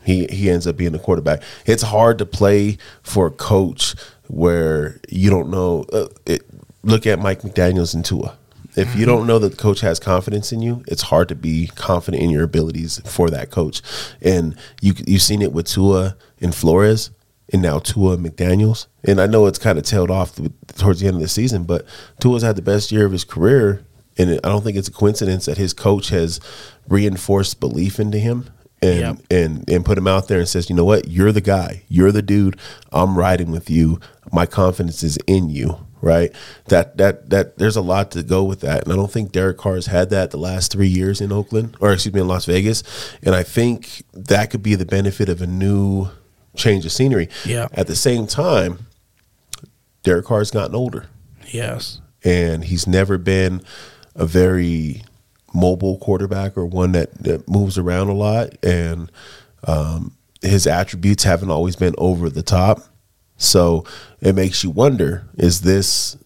he 0.05 0.27
he 0.27 0.51
ends 0.51 0.67
up 0.67 0.77
being 0.77 0.93
the 0.93 0.99
quarterback. 0.99 1.43
It's 1.67 1.83
hard 1.83 2.19
to 2.19 2.27
play 2.27 2.79
for 3.03 3.27
a 3.27 3.31
coach 3.31 3.95
where 4.29 5.01
you 5.09 5.31
don't 5.31 5.51
know. 5.51 5.85
Uh, 5.93 6.09
it, 6.27 6.43
look 6.83 7.07
at 7.07 7.19
Mike 7.19 7.43
McDaniel's 7.43 7.95
and 7.95 8.05
Tua. 8.05 8.37
If 8.79 8.95
you 8.95 9.01
mm-hmm. 9.01 9.07
don't 9.07 9.27
know 9.27 9.39
that 9.39 9.51
the 9.51 9.57
coach 9.57 9.81
has 9.81 9.99
confidence 9.99 10.53
in 10.53 10.63
you, 10.63 10.85
it's 10.87 11.03
hard 11.03 11.29
to 11.29 11.35
be 11.35 11.69
confident 11.75 12.23
in 12.23 12.31
your 12.31 12.45
abilities 12.45 13.01
for 13.05 13.31
that 13.31 13.51
coach. 13.51 13.83
And 14.23 14.57
you 14.81 14.95
you've 15.07 15.23
seen 15.23 15.43
it 15.43 15.53
with 15.53 15.67
Tua 15.67 16.17
and 16.41 16.55
Flores, 16.55 17.11
and 17.53 17.63
now 17.63 17.79
Tua 17.79 18.17
McDaniel's. 18.17 18.89
And 19.05 19.21
I 19.21 19.27
know 19.27 19.47
it's 19.47 19.59
kind 19.59 19.79
of 19.79 19.85
tailed 19.85 20.11
off 20.11 20.39
towards 20.77 21.01
the 21.01 21.09
end 21.09 21.17
of 21.17 21.23
the 21.23 21.29
season, 21.29 21.65
but 21.65 21.85
Tua's 22.21 22.43
had 22.43 22.57
the 22.57 22.63
best 22.63 22.93
year 22.93 23.05
of 23.05 23.13
his 23.13 23.25
career 23.25 23.85
and 24.19 24.41
I 24.43 24.49
don't 24.49 24.63
think 24.63 24.77
it's 24.77 24.89
a 24.89 24.93
coincidence 24.93 25.47
that 25.47 25.57
his 25.57 25.73
coach 25.73 26.09
has 26.11 26.41
reinforced 26.89 27.61
belief 27.61 28.01
into 28.01 28.19
him 28.19 28.51
and 28.83 29.01
Yep. 29.01 29.19
and 29.31 29.71
and 29.71 29.85
put 29.85 29.97
him 29.97 30.09
out 30.09 30.29
there 30.29 30.41
and 30.41 30.49
says, 30.49 30.69
you 30.69 30.77
know 30.77 30.85
what, 30.85 31.09
you're 31.09 31.33
the 31.33 31.41
guy, 31.41 31.85
you're 31.89 32.13
the 32.13 32.23
dude. 32.23 32.59
I'm 32.93 33.17
riding 33.17 33.51
with 33.51 33.71
you. 33.71 34.01
My 34.33 34.45
confidence 34.45 35.03
is 35.03 35.19
in 35.27 35.49
you. 35.51 35.87
Right. 36.01 36.33
That 36.67 36.97
that 36.99 37.31
that 37.31 37.59
there's 37.59 37.77
a 37.77 37.83
lot 37.83 38.13
to 38.13 38.23
go 38.23 38.45
with 38.45 38.61
that, 38.61 38.85
and 38.85 38.93
I 38.93 38.97
don't 38.97 39.11
think 39.11 39.33
Derek 39.33 39.59
Carr 39.59 39.75
has 39.75 39.87
had 39.87 40.11
that 40.11 40.31
the 40.31 40.37
last 40.37 40.71
three 40.71 40.89
years 40.89 41.21
in 41.21 41.33
Oakland, 41.33 41.77
or 41.81 41.93
excuse 41.93 42.15
me, 42.15 42.21
in 42.21 42.29
Las 42.29 42.45
Vegas, 42.45 42.83
and 43.23 43.35
I 43.35 43.43
think 43.43 44.05
that 44.13 44.51
could 44.51 44.63
be 44.63 44.75
the 44.77 44.87
benefit 44.87 45.29
of 45.29 45.43
a 45.43 45.47
new 45.47 46.09
change 46.57 46.87
of 46.87 46.93
scenery. 46.93 47.29
Yeah. 47.45 47.69
At 47.73 47.89
the 47.89 47.97
same 47.97 48.27
time, 48.27 48.87
Derek 50.03 50.27
Carr's 50.27 50.51
gotten 50.51 50.75
older 50.75 51.07
yes 51.51 52.01
and 52.25 52.65
he's 52.65 52.87
never 52.87 53.19
been 53.19 53.63
a 54.15 54.27
very 54.27 55.03
mobile 55.55 55.99
quarterback 55.99 56.57
or 56.57 56.67
one 56.67 56.93
that, 56.93 57.13
that 57.23 57.49
moves 57.49 57.79
around 57.79 58.09
a 58.09 58.15
lot 58.15 58.55
and 58.63 59.11
um, 59.67 60.15
his 60.43 60.67
attributes 60.67 61.25
haven't 61.25 61.51
always 61.51 61.77
been 61.77 61.95
over 61.99 62.29
the 62.31 62.43
top 62.43 62.83
so 63.39 63.85
it 64.21 64.35
makes 64.35 64.63
you 64.63 64.69
wonder 64.69 65.25
is 65.39 65.63
this 65.63 66.17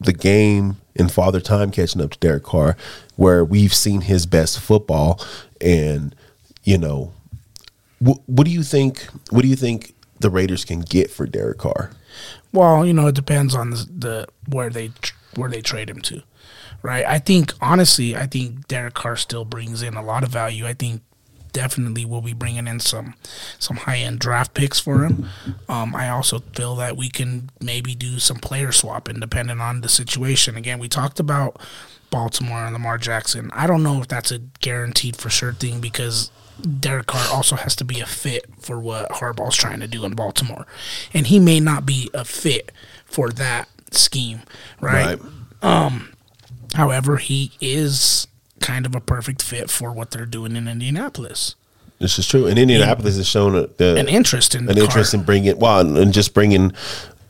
the 0.00 0.12
game 0.12 0.76
in 0.96 1.08
father 1.08 1.40
time 1.40 1.70
catching 1.70 2.00
up 2.02 2.10
to 2.10 2.18
Derek 2.18 2.42
Carr 2.42 2.76
where 3.14 3.44
we've 3.44 3.74
seen 3.74 4.00
his 4.00 4.26
best 4.26 4.58
football 4.58 5.20
and 5.60 6.16
you 6.64 6.76
know 6.76 7.12
what, 8.00 8.18
what 8.26 8.44
do 8.46 8.50
you 8.50 8.62
think 8.64 9.06
what 9.30 9.42
do 9.42 9.48
you 9.48 9.56
think 9.56 9.94
the 10.18 10.30
Raiders 10.30 10.64
can 10.64 10.80
get 10.80 11.10
for 11.10 11.26
Derek 11.26 11.58
Carr 11.58 11.90
Well, 12.52 12.84
you 12.84 12.92
know, 12.92 13.06
it 13.06 13.14
depends 13.14 13.54
on 13.54 13.70
the, 13.70 13.88
the 13.96 14.26
where 14.48 14.70
they 14.70 14.90
where 15.36 15.48
they 15.50 15.60
trade 15.62 15.88
him 15.88 16.00
to, 16.02 16.22
right? 16.82 17.06
I 17.06 17.18
think 17.18 17.52
honestly, 17.60 18.16
I 18.16 18.26
think 18.26 18.66
Derek 18.66 18.94
Carr 18.94 19.16
still 19.16 19.44
brings 19.44 19.82
in 19.82 19.94
a 19.94 20.02
lot 20.02 20.24
of 20.24 20.30
value. 20.30 20.66
I 20.66 20.74
think 20.74 21.02
definitely 21.50 22.04
we'll 22.04 22.20
be 22.20 22.32
bringing 22.32 22.66
in 22.66 22.80
some 22.80 23.14
some 23.58 23.78
high 23.78 23.98
end 23.98 24.18
draft 24.18 24.54
picks 24.54 24.80
for 24.80 25.04
him. 25.04 25.28
Um, 25.68 25.94
I 25.94 26.08
also 26.08 26.40
feel 26.54 26.76
that 26.76 26.96
we 26.96 27.08
can 27.08 27.50
maybe 27.60 27.94
do 27.94 28.18
some 28.18 28.38
player 28.38 28.72
swapping 28.72 29.20
depending 29.20 29.60
on 29.60 29.80
the 29.80 29.88
situation. 29.88 30.56
Again, 30.56 30.78
we 30.78 30.88
talked 30.88 31.20
about 31.20 31.60
Baltimore 32.10 32.64
and 32.64 32.72
Lamar 32.72 32.98
Jackson. 32.98 33.50
I 33.52 33.66
don't 33.66 33.82
know 33.82 34.00
if 34.00 34.08
that's 34.08 34.32
a 34.32 34.38
guaranteed 34.60 35.16
for 35.16 35.30
sure 35.30 35.52
thing 35.52 35.80
because 35.80 36.30
Derek 36.80 37.06
Carr 37.06 37.26
also 37.32 37.56
has 37.56 37.74
to 37.76 37.84
be 37.84 38.00
a 38.00 38.06
fit 38.06 38.44
for 38.60 38.78
what 38.80 39.08
Harbaugh's 39.10 39.56
trying 39.56 39.80
to 39.80 39.86
do 39.86 40.04
in 40.04 40.14
Baltimore. 40.14 40.66
And 41.14 41.28
he 41.28 41.38
may 41.38 41.60
not 41.60 41.86
be 41.86 42.10
a 42.12 42.24
fit 42.24 42.72
for 43.04 43.30
that 43.30 43.68
scheme, 43.92 44.42
right? 44.80 45.18
However, 46.74 47.16
he 47.16 47.52
is 47.60 48.26
kind 48.60 48.86
of 48.86 48.94
a 48.94 49.00
perfect 49.00 49.42
fit 49.42 49.70
for 49.70 49.92
what 49.92 50.10
they're 50.10 50.26
doing 50.26 50.54
in 50.56 50.68
Indianapolis. 50.68 51.56
This 51.98 52.18
is 52.18 52.26
true. 52.26 52.46
And 52.46 52.58
Indianapolis 52.58 53.16
has 53.16 53.26
shown 53.28 53.54
a, 53.54 53.66
the, 53.66 53.96
An 53.98 54.08
interest 54.08 54.54
in 54.54 54.68
an 54.70 54.78
interest 54.78 55.12
in 55.12 55.22
bringing 55.22 55.58
well, 55.58 55.80
and, 55.80 55.98
and 55.98 56.12
just 56.14 56.32
bringing 56.32 56.72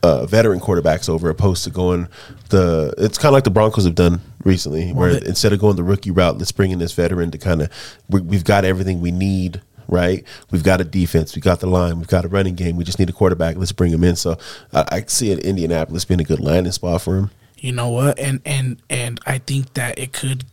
uh, 0.01 0.25
veteran 0.25 0.59
quarterbacks 0.59 1.09
over, 1.09 1.29
opposed 1.29 1.63
to 1.65 1.69
going 1.69 2.07
the. 2.49 2.93
It's 2.97 3.17
kind 3.17 3.31
of 3.31 3.33
like 3.33 3.43
the 3.43 3.49
Broncos 3.51 3.83
have 3.83 3.95
done 3.95 4.21
recently, 4.45 4.93
where 4.93 5.19
they- 5.19 5.27
instead 5.27 5.51
of 5.51 5.59
going 5.59 5.75
the 5.75 5.83
rookie 5.83 6.11
route, 6.11 6.37
let's 6.37 6.51
bring 6.53 6.71
in 6.71 6.79
this 6.79 6.93
veteran 6.93 7.31
to 7.31 7.37
kind 7.37 7.61
of. 7.63 7.69
We, 8.09 8.21
we've 8.21 8.45
got 8.45 8.63
everything 8.63 9.01
we 9.01 9.11
need. 9.11 9.61
Right, 9.87 10.23
we've 10.51 10.63
got 10.63 10.79
a 10.79 10.85
defense, 10.85 11.35
we've 11.35 11.43
got 11.43 11.59
the 11.59 11.67
line, 11.67 11.97
we've 11.97 12.07
got 12.07 12.23
a 12.23 12.29
running 12.29 12.55
game. 12.55 12.77
We 12.77 12.85
just 12.85 12.97
need 12.97 13.09
a 13.09 13.13
quarterback. 13.13 13.57
Let's 13.57 13.73
bring 13.73 13.91
him 13.91 14.05
in. 14.05 14.15
So 14.15 14.37
I, 14.71 14.85
I 14.89 15.03
see 15.05 15.31
it 15.31 15.39
Indianapolis 15.39 16.05
being 16.05 16.21
a 16.21 16.23
good 16.23 16.39
landing 16.39 16.71
spot 16.71 17.01
for 17.01 17.17
him. 17.17 17.31
You 17.57 17.73
know 17.73 17.89
what? 17.89 18.17
And 18.17 18.39
and 18.45 18.81
and 18.89 19.19
I 19.25 19.39
think 19.39 19.73
that 19.73 19.99
it 19.99 20.13
could 20.13 20.45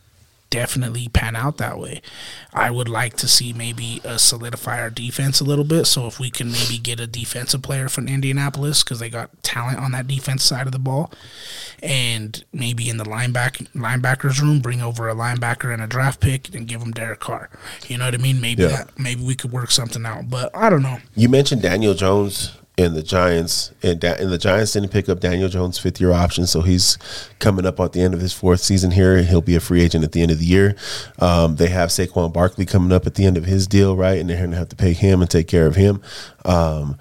definitely 0.49 1.07
pan 1.09 1.35
out 1.35 1.57
that 1.57 1.77
way. 1.77 2.01
I 2.53 2.71
would 2.71 2.89
like 2.89 3.15
to 3.17 3.27
see 3.27 3.53
maybe 3.53 4.01
uh, 4.03 4.17
solidify 4.17 4.81
our 4.81 4.89
defense 4.89 5.39
a 5.39 5.43
little 5.43 5.63
bit. 5.63 5.85
So 5.85 6.07
if 6.07 6.19
we 6.19 6.29
can 6.29 6.51
maybe 6.51 6.77
get 6.79 6.99
a 6.99 7.07
defensive 7.07 7.61
player 7.61 7.87
from 7.89 8.07
Indianapolis 8.07 8.83
because 8.83 8.99
they 8.99 9.09
got 9.09 9.29
talent 9.43 9.77
on 9.79 9.91
that 9.91 10.07
defense 10.07 10.43
side 10.43 10.65
of 10.65 10.71
the 10.71 10.79
ball, 10.79 11.11
and 11.81 12.43
maybe 12.51 12.89
in 12.89 12.97
the 12.97 13.05
lineback 13.05 13.67
linebackers 13.73 14.41
room 14.41 14.59
bring 14.59 14.81
over 14.81 15.07
a 15.09 15.15
linebacker 15.15 15.71
and 15.73 15.81
a 15.81 15.87
draft 15.87 16.19
pick 16.19 16.53
and 16.55 16.67
give 16.67 16.79
them 16.79 16.91
Derek 16.91 17.19
Carr. 17.19 17.49
You 17.87 17.97
know 17.97 18.05
what 18.05 18.13
I 18.15 18.17
mean? 18.17 18.41
Maybe 18.41 18.63
Yeah. 18.63 18.69
that 18.69 18.99
maybe 18.99 19.23
we 19.23 19.35
could 19.35 19.51
work 19.51 19.71
something 19.71 20.05
out. 20.05 20.29
But 20.29 20.55
I 20.55 20.69
don't 20.69 20.81
know. 20.83 20.97
You 21.15 21.29
mentioned 21.29 21.61
Daniel 21.61 21.93
Jones 21.93 22.51
and 22.79 22.95
the 22.95 23.03
Giants, 23.03 23.73
and, 23.83 24.01
and 24.01 24.31
the 24.31 24.37
Giants 24.37 24.71
didn't 24.71 24.89
pick 24.89 25.09
up 25.09 25.19
Daniel 25.19 25.49
Jones' 25.49 25.77
fifth 25.77 25.99
year 25.99 26.13
option, 26.13 26.47
so 26.47 26.61
he's 26.61 26.97
coming 27.39 27.65
up 27.65 27.77
at 27.81 27.91
the 27.91 27.99
end 27.99 28.13
of 28.13 28.21
his 28.21 28.31
fourth 28.31 28.61
season 28.61 28.91
here. 28.91 29.21
He'll 29.21 29.41
be 29.41 29.55
a 29.55 29.59
free 29.59 29.81
agent 29.81 30.05
at 30.05 30.13
the 30.13 30.21
end 30.21 30.31
of 30.31 30.39
the 30.39 30.45
year. 30.45 30.77
Um, 31.19 31.57
they 31.57 31.67
have 31.67 31.89
Saquon 31.89 32.31
Barkley 32.31 32.65
coming 32.65 32.93
up 32.93 33.05
at 33.05 33.15
the 33.15 33.25
end 33.25 33.35
of 33.35 33.43
his 33.43 33.67
deal, 33.67 33.97
right? 33.97 34.17
And 34.17 34.29
they're 34.29 34.37
going 34.37 34.51
to 34.51 34.57
have 34.57 34.69
to 34.69 34.77
pay 34.77 34.93
him 34.93 35.21
and 35.21 35.29
take 35.29 35.49
care 35.49 35.67
of 35.67 35.75
him. 35.75 36.01
Um, 36.45 36.97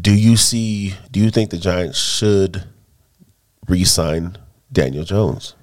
do 0.00 0.14
you 0.14 0.36
see? 0.36 0.94
Do 1.10 1.18
you 1.18 1.30
think 1.30 1.50
the 1.50 1.58
Giants 1.58 1.98
should 1.98 2.62
re-sign 3.66 4.38
Daniel 4.72 5.02
Jones? 5.02 5.54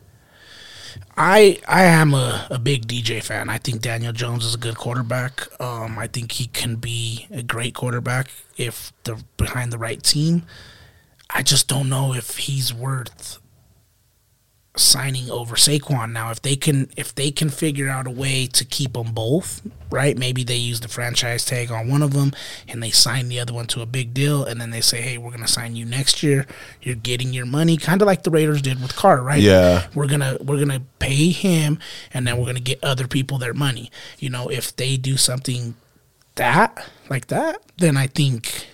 I 1.18 1.59
I 1.68 1.84
am 1.86 2.13
a, 2.13 2.47
a 2.51 2.59
big 2.59 2.88
DJ 2.88 3.24
fan. 3.24 3.49
I 3.49 3.57
think 3.57 3.82
Daniel 3.82 4.13
Jones 4.13 4.45
is 4.45 4.53
a 4.53 4.57
good 4.57 4.78
quarterback. 4.78 5.47
Um, 5.59 5.97
I 5.97 6.05
think 6.07 6.34
he 6.34 6.45
can 6.45 6.76
be 6.76 7.28
a 7.32 7.41
great 7.41 7.74
quarterback 7.74 8.30
if 8.55 8.93
they're 9.03 9.18
behind 9.36 9.74
the 9.74 9.80
right 9.80 10.01
team. 10.01 10.43
I 11.30 11.41
just 11.41 11.68
don't 11.68 11.89
know 11.89 12.13
if 12.13 12.38
he's 12.38 12.74
worth 12.74 13.39
signing 14.78 15.30
over 15.30 15.55
Saquon. 15.55 16.11
Now, 16.11 16.32
if 16.32 16.41
they 16.41 16.55
can 16.55 16.89
if 16.95 17.13
they 17.13 17.32
can 17.32 17.49
figure 17.49 17.89
out 17.89 18.07
a 18.07 18.11
way 18.11 18.47
to 18.47 18.65
keep 18.65 18.93
them 18.93 19.13
both, 19.13 19.61
right? 19.89 20.17
Maybe 20.17 20.43
they 20.43 20.55
use 20.55 20.80
the 20.80 20.88
franchise 20.88 21.45
tag 21.45 21.71
on 21.71 21.89
one 21.89 22.01
of 22.01 22.13
them 22.13 22.32
and 22.67 22.82
they 22.82 22.91
sign 22.91 23.30
the 23.30 23.39
other 23.39 23.53
one 23.53 23.67
to 23.67 23.82
a 23.82 23.86
big 23.86 24.13
deal, 24.13 24.43
and 24.43 24.59
then 24.59 24.69
they 24.71 24.82
say, 24.82 25.01
"Hey, 25.01 25.17
we're 25.17 25.32
gonna 25.32 25.47
sign 25.47 25.75
you 25.75 25.86
next 25.86 26.23
year. 26.23 26.45
You're 26.82 26.95
getting 26.95 27.34
your 27.34 27.45
money," 27.45 27.78
kind 27.78 28.01
of 28.01 28.05
like 28.05 28.23
the 28.23 28.32
Raiders 28.32 28.61
did 28.61 28.82
with 28.82 28.95
Carr, 28.95 29.21
right? 29.21 29.41
Yeah. 29.41 29.88
we're 29.93 30.07
gonna 30.07 30.38
we're 30.41 30.59
gonna 30.59 30.82
pay 30.99 31.30
him, 31.30 31.80
and 32.13 32.28
then 32.28 32.38
we're 32.38 32.45
gonna 32.45 32.59
get 32.59 32.84
other 32.84 33.07
people 33.07 33.38
their 33.38 33.53
money. 33.53 33.91
You 34.19 34.30
know, 34.30 34.47
if 34.49 34.75
they 34.75 34.97
do 34.97 35.17
something 35.17 35.75
that 36.36 36.88
like 37.09 37.28
that, 37.28 37.61
then 37.78 37.97
I 37.97 38.07
think 38.07 38.67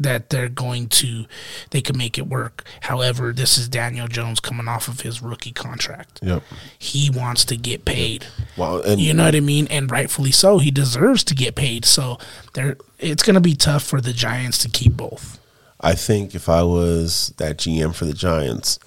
that 0.00 0.30
they're 0.30 0.48
going 0.48 0.88
to 0.88 1.26
they 1.70 1.80
can 1.80 1.96
make 1.96 2.18
it 2.18 2.26
work. 2.26 2.64
However, 2.82 3.32
this 3.32 3.58
is 3.58 3.68
Daniel 3.68 4.08
Jones 4.08 4.40
coming 4.40 4.66
off 4.66 4.88
of 4.88 5.00
his 5.00 5.22
rookie 5.22 5.52
contract. 5.52 6.20
Yep. 6.22 6.42
He 6.78 7.10
wants 7.10 7.44
to 7.46 7.56
get 7.56 7.84
paid. 7.84 8.26
Well, 8.56 8.80
and 8.80 9.00
You 9.00 9.14
know 9.14 9.24
what 9.24 9.34
I 9.34 9.40
mean? 9.40 9.66
And 9.68 9.90
rightfully 9.90 10.32
so. 10.32 10.58
He 10.58 10.70
deserves 10.70 11.22
to 11.24 11.34
get 11.34 11.54
paid. 11.54 11.84
So 11.84 12.18
there 12.54 12.76
it's 12.98 13.22
gonna 13.22 13.40
be 13.40 13.54
tough 13.54 13.82
for 13.82 14.00
the 14.00 14.12
Giants 14.12 14.58
to 14.58 14.68
keep 14.68 14.96
both. 14.96 15.38
I 15.80 15.94
think 15.94 16.34
if 16.34 16.48
I 16.48 16.62
was 16.62 17.32
that 17.38 17.58
GM 17.58 17.94
for 17.94 18.04
the 18.04 18.12
Giants, 18.12 18.78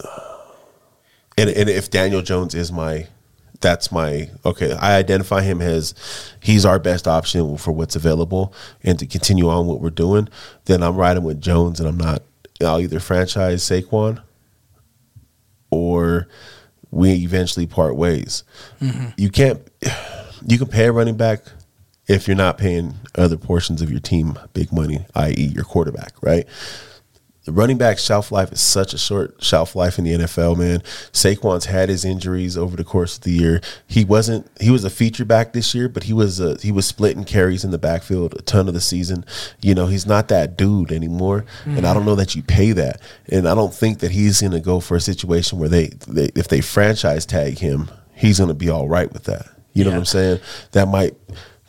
and, 1.36 1.50
and 1.50 1.68
if 1.68 1.90
Daniel 1.90 2.22
Jones 2.22 2.54
is 2.54 2.70
my, 2.70 3.08
that's 3.60 3.92
my 3.92 4.30
okay. 4.44 4.72
I 4.72 4.96
identify 4.96 5.42
him 5.42 5.60
as 5.60 5.94
he's 6.40 6.64
our 6.64 6.78
best 6.78 7.06
option 7.06 7.56
for 7.56 7.72
what's 7.72 7.96
available, 7.96 8.54
and 8.82 8.98
to 8.98 9.06
continue 9.06 9.48
on 9.48 9.66
what 9.66 9.80
we're 9.80 9.90
doing, 9.90 10.28
then 10.64 10.82
I'm 10.82 10.96
riding 10.96 11.24
with 11.24 11.40
Jones, 11.40 11.80
and 11.80 11.88
I'm 11.88 11.98
not. 11.98 12.22
I'll 12.62 12.80
either 12.80 13.00
franchise 13.00 13.62
Saquon, 13.62 14.22
or 15.70 16.28
we 16.90 17.12
eventually 17.12 17.66
part 17.66 17.96
ways. 17.96 18.44
Mm-hmm. 18.80 19.08
You 19.16 19.30
can't. 19.30 19.60
You 20.46 20.58
can 20.58 20.68
pay 20.68 20.86
a 20.86 20.92
running 20.92 21.16
back 21.16 21.44
if 22.08 22.26
you're 22.26 22.36
not 22.36 22.58
paying 22.58 22.94
other 23.14 23.36
portions 23.36 23.82
of 23.82 23.90
your 23.90 24.00
team 24.00 24.38
big 24.52 24.72
money, 24.72 25.04
i.e., 25.14 25.52
your 25.54 25.64
quarterback, 25.64 26.14
right? 26.22 26.46
The 27.50 27.56
running 27.56 27.78
back 27.78 27.98
shelf 27.98 28.30
life 28.30 28.52
is 28.52 28.60
such 28.60 28.94
a 28.94 28.98
short 28.98 29.42
shelf 29.42 29.74
life 29.74 29.98
in 29.98 30.04
the 30.04 30.12
NFL, 30.12 30.56
man. 30.56 30.82
Saquon's 31.12 31.64
had 31.64 31.88
his 31.88 32.04
injuries 32.04 32.56
over 32.56 32.76
the 32.76 32.84
course 32.84 33.16
of 33.16 33.24
the 33.24 33.32
year. 33.32 33.60
He 33.88 34.04
wasn't 34.04 34.48
he 34.60 34.70
was 34.70 34.84
a 34.84 34.88
feature 34.88 35.24
back 35.24 35.52
this 35.52 35.74
year, 35.74 35.88
but 35.88 36.04
he 36.04 36.12
was 36.12 36.40
uh, 36.40 36.58
he 36.62 36.70
was 36.70 36.86
splitting 36.86 37.24
carries 37.24 37.64
in 37.64 37.72
the 37.72 37.78
backfield 37.78 38.34
a 38.38 38.42
ton 38.42 38.68
of 38.68 38.74
the 38.74 38.80
season. 38.80 39.24
You 39.60 39.74
know, 39.74 39.86
he's 39.86 40.06
not 40.06 40.28
that 40.28 40.56
dude 40.56 40.92
anymore, 40.92 41.44
and 41.64 41.88
I 41.88 41.92
don't 41.92 42.04
know 42.04 42.14
that 42.14 42.36
you 42.36 42.44
pay 42.44 42.70
that. 42.70 43.00
And 43.26 43.48
I 43.48 43.56
don't 43.56 43.74
think 43.74 43.98
that 43.98 44.12
he's 44.12 44.40
going 44.42 44.52
to 44.52 44.60
go 44.60 44.78
for 44.78 44.96
a 44.96 45.00
situation 45.00 45.58
where 45.58 45.68
they, 45.68 45.88
they 46.06 46.30
if 46.36 46.46
they 46.46 46.60
franchise 46.60 47.26
tag 47.26 47.58
him, 47.58 47.90
he's 48.14 48.38
going 48.38 48.46
to 48.46 48.54
be 48.54 48.70
all 48.70 48.88
right 48.88 49.12
with 49.12 49.24
that. 49.24 49.46
You 49.72 49.82
know 49.82 49.90
what 49.90 49.98
I'm 49.98 50.04
saying? 50.04 50.38
That 50.70 50.86
might 50.86 51.16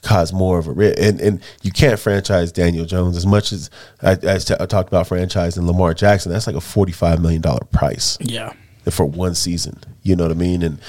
cause 0.01 0.33
more 0.33 0.57
of 0.59 0.67
a 0.67 0.71
risk. 0.71 0.97
And 0.99 1.19
and 1.21 1.41
you 1.61 1.71
can't 1.71 1.99
franchise 1.99 2.51
Daniel 2.51 2.85
Jones 2.85 3.15
as 3.17 3.25
much 3.25 3.51
as 3.51 3.69
I, 4.01 4.11
I, 4.11 4.37
t- 4.39 4.55
I 4.59 4.65
talked 4.65 4.87
about 4.89 5.07
franchising 5.07 5.65
Lamar 5.65 5.93
Jackson. 5.93 6.31
That's 6.31 6.47
like 6.47 6.55
a 6.55 6.61
forty 6.61 6.91
five 6.91 7.21
million 7.21 7.41
dollar 7.41 7.63
price 7.71 8.17
Yeah. 8.21 8.53
for 8.89 9.05
one 9.05 9.35
season. 9.35 9.77
You 10.03 10.15
know 10.15 10.23
what 10.23 10.31
I 10.31 10.35
mean? 10.35 10.63
And 10.63 10.79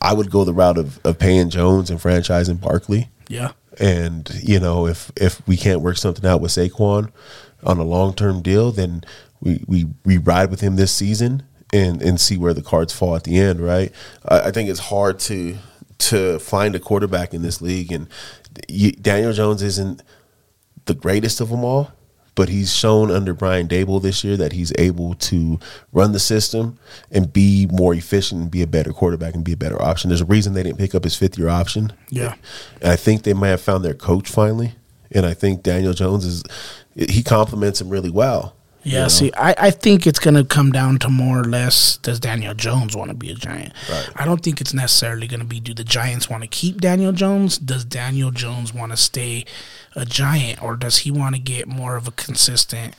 I 0.00 0.12
would 0.12 0.30
go 0.30 0.44
the 0.44 0.52
route 0.52 0.78
of, 0.78 1.00
of 1.04 1.18
paying 1.18 1.50
Jones 1.50 1.90
and 1.90 1.98
franchising 1.98 2.60
Barkley. 2.60 3.08
Yeah. 3.28 3.52
And 3.80 4.28
you 4.42 4.60
know, 4.60 4.86
if 4.86 5.10
if 5.16 5.46
we 5.48 5.56
can't 5.56 5.80
work 5.80 5.96
something 5.96 6.28
out 6.28 6.40
with 6.40 6.50
Saquon 6.52 7.10
on 7.64 7.78
a 7.78 7.84
long 7.84 8.12
term 8.14 8.42
deal, 8.42 8.70
then 8.72 9.02
we, 9.40 9.64
we 9.66 9.86
we 10.04 10.18
ride 10.18 10.50
with 10.50 10.60
him 10.60 10.76
this 10.76 10.92
season 10.92 11.42
and 11.72 12.02
and 12.02 12.20
see 12.20 12.36
where 12.36 12.54
the 12.54 12.62
cards 12.62 12.92
fall 12.92 13.14
at 13.16 13.24
the 13.24 13.38
end. 13.38 13.60
Right? 13.60 13.92
I, 14.28 14.40
I 14.40 14.50
think 14.50 14.68
it's 14.68 14.80
hard 14.80 15.18
to 15.20 15.56
to 15.98 16.38
find 16.38 16.74
a 16.76 16.80
quarterback 16.80 17.34
in 17.34 17.42
this 17.42 17.60
league, 17.60 17.90
and 17.92 18.08
you, 18.68 18.92
Daniel 18.92 19.32
Jones 19.32 19.62
isn't 19.62 20.02
the 20.86 20.94
greatest 20.94 21.40
of 21.40 21.50
them 21.50 21.64
all. 21.64 21.92
But 22.34 22.50
he's 22.50 22.72
shown 22.72 23.10
under 23.10 23.34
Brian 23.34 23.66
Daboll 23.66 24.00
this 24.00 24.22
year 24.22 24.36
that 24.36 24.52
he's 24.52 24.72
able 24.78 25.14
to 25.14 25.58
run 25.90 26.12
the 26.12 26.20
system 26.20 26.78
and 27.10 27.32
be 27.32 27.66
more 27.68 27.92
efficient 27.94 28.40
and 28.40 28.48
be 28.48 28.62
a 28.62 28.66
better 28.68 28.92
quarterback 28.92 29.34
and 29.34 29.42
be 29.42 29.54
a 29.54 29.56
better 29.56 29.82
option. 29.82 30.08
There's 30.08 30.20
a 30.20 30.24
reason 30.24 30.52
they 30.52 30.62
didn't 30.62 30.78
pick 30.78 30.94
up 30.94 31.02
his 31.02 31.16
fifth 31.16 31.36
year 31.36 31.48
option. 31.48 31.92
Yeah. 32.10 32.36
And 32.80 32.92
I 32.92 32.94
think 32.94 33.24
they 33.24 33.34
might 33.34 33.48
have 33.48 33.60
found 33.60 33.84
their 33.84 33.92
coach 33.92 34.30
finally. 34.30 34.76
And 35.10 35.26
I 35.26 35.34
think 35.34 35.64
Daniel 35.64 35.92
Jones 35.92 36.24
is 36.24 36.44
he 36.94 37.24
complements 37.24 37.80
him 37.80 37.88
really 37.88 38.10
well. 38.10 38.54
Yeah, 38.88 38.94
you 38.94 39.02
know? 39.02 39.08
see, 39.08 39.32
I, 39.36 39.54
I 39.58 39.70
think 39.70 40.06
it's 40.06 40.18
going 40.18 40.34
to 40.34 40.44
come 40.44 40.72
down 40.72 40.98
to 41.00 41.08
more 41.08 41.40
or 41.40 41.44
less 41.44 41.98
does 41.98 42.18
Daniel 42.18 42.54
Jones 42.54 42.96
want 42.96 43.10
to 43.10 43.16
be 43.16 43.30
a 43.30 43.34
Giant? 43.34 43.72
Right. 43.90 44.08
I 44.16 44.24
don't 44.24 44.42
think 44.42 44.60
it's 44.60 44.74
necessarily 44.74 45.26
going 45.26 45.40
to 45.40 45.46
be 45.46 45.60
do 45.60 45.74
the 45.74 45.84
Giants 45.84 46.30
want 46.30 46.42
to 46.42 46.48
keep 46.48 46.80
Daniel 46.80 47.12
Jones? 47.12 47.58
Does 47.58 47.84
Daniel 47.84 48.30
Jones 48.30 48.72
want 48.72 48.92
to 48.92 48.96
stay 48.96 49.44
a 49.94 50.04
Giant 50.04 50.62
or 50.62 50.76
does 50.76 50.98
he 50.98 51.10
want 51.10 51.34
to 51.34 51.40
get 51.40 51.68
more 51.68 51.96
of 51.96 52.08
a 52.08 52.12
consistent 52.12 52.94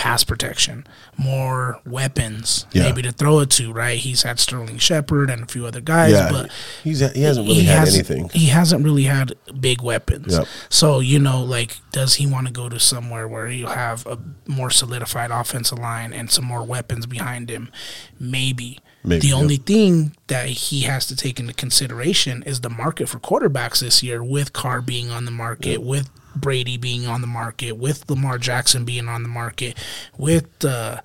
pass 0.00 0.24
protection, 0.24 0.86
more 1.18 1.78
weapons, 1.84 2.64
Yeah. 2.72 2.84
maybe 2.84 3.02
to 3.02 3.12
throw 3.12 3.40
it 3.40 3.50
to, 3.50 3.70
right? 3.70 3.98
He's 3.98 4.22
had 4.22 4.40
Sterling 4.40 4.78
Shepard 4.78 5.28
and 5.28 5.42
a 5.42 5.46
few 5.46 5.66
other 5.66 5.82
guys, 5.82 6.12
Yeah, 6.12 6.30
but 6.30 6.50
he's 6.82 7.00
he 7.00 7.20
hasn't 7.20 7.46
really 7.46 7.60
he 7.60 7.66
had 7.66 7.78
hasn't- 7.80 8.10
anything. 8.10 8.30
He 8.32 8.46
hasn't 8.46 8.82
really 8.82 9.02
had 9.04 9.34
big 9.60 9.82
weapons. 9.82 10.32
Yep. 10.32 10.46
So 10.70 11.00
you 11.00 11.18
know, 11.18 11.42
like, 11.42 11.76
does 11.92 12.14
he 12.14 12.26
want 12.26 12.46
to 12.46 12.52
go 12.52 12.70
to 12.70 12.80
somewhere 12.80 13.28
where 13.28 13.48
you 13.48 13.66
have 13.66 14.06
a 14.06 14.16
more 14.46 14.70
solidified 14.70 15.30
offensive 15.30 15.78
line 15.78 16.14
and 16.14 16.30
some 16.30 16.46
more 16.46 16.62
weapons 16.64 17.04
behind 17.04 17.50
him? 17.50 17.70
Maybe. 18.18 18.78
Maybe, 19.02 19.20
the 19.20 19.28
yep. 19.28 19.36
only 19.36 19.56
thing 19.56 20.14
that 20.26 20.46
he 20.48 20.82
has 20.82 21.06
to 21.06 21.16
take 21.16 21.40
into 21.40 21.54
consideration 21.54 22.42
is 22.44 22.60
the 22.60 22.68
market 22.68 23.08
for 23.08 23.18
quarterbacks 23.18 23.80
this 23.80 24.02
year, 24.02 24.22
with 24.22 24.52
Carr 24.52 24.82
being 24.82 25.10
on 25.10 25.24
the 25.24 25.30
market, 25.30 25.82
with 25.82 26.10
Brady 26.34 26.76
being 26.76 27.06
on 27.06 27.20
the 27.20 27.26
market, 27.26 27.72
with 27.72 28.08
Lamar 28.08 28.38
Jackson 28.38 28.84
being 28.84 29.08
on 29.08 29.22
the 29.22 29.28
market, 29.28 29.76
with 30.16 30.64
uh, 30.64 31.00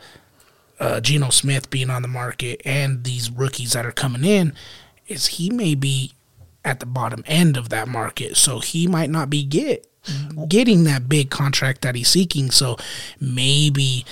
uh, 0.79 0.99
Geno 1.01 1.29
Smith 1.29 1.69
being 1.69 1.89
on 1.89 2.01
the 2.01 2.07
market, 2.07 2.61
and 2.65 3.03
these 3.03 3.31
rookies 3.31 3.73
that 3.73 3.85
are 3.85 3.91
coming 3.91 4.23
in, 4.23 4.53
is 5.07 5.25
he 5.27 5.49
may 5.49 5.75
be 5.75 6.13
at 6.63 6.79
the 6.79 6.85
bottom 6.85 7.23
end 7.27 7.57
of 7.57 7.69
that 7.69 7.87
market, 7.87 8.37
so 8.37 8.59
he 8.59 8.87
might 8.87 9.09
not 9.09 9.29
be 9.29 9.43
get 9.43 9.87
getting 10.47 10.83
that 10.83 11.09
big 11.09 11.29
contract 11.29 11.81
that 11.81 11.95
he's 11.95 12.09
seeking. 12.09 12.51
So 12.51 12.77
maybe 13.19 14.05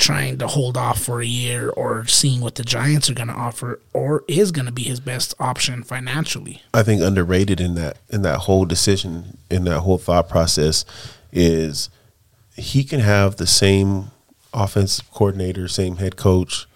trying 0.00 0.38
to 0.38 0.46
hold 0.46 0.76
off 0.76 0.98
for 1.00 1.20
a 1.20 1.26
year 1.26 1.68
or 1.70 2.06
seeing 2.06 2.40
what 2.40 2.56
the 2.56 2.64
Giants 2.64 3.08
are 3.10 3.14
going 3.14 3.28
to 3.28 3.34
offer 3.34 3.80
or 3.92 4.24
is 4.26 4.50
going 4.50 4.66
to 4.66 4.72
be 4.72 4.82
his 4.82 4.98
best 4.98 5.34
option 5.38 5.82
financially. 5.82 6.62
I 6.74 6.82
think 6.82 7.02
underrated 7.02 7.60
in 7.60 7.74
that 7.76 7.98
in 8.08 8.22
that 8.22 8.40
whole 8.40 8.64
decision 8.64 9.38
in 9.50 9.64
that 9.64 9.80
whole 9.80 9.98
thought 9.98 10.28
process 10.28 10.84
is 11.32 11.90
he 12.56 12.82
can 12.82 13.00
have 13.00 13.36
the 13.36 13.46
same 13.46 14.10
offensive 14.52 15.10
coordinator, 15.12 15.68
same 15.68 15.96
head 15.96 16.16
coach 16.16 16.66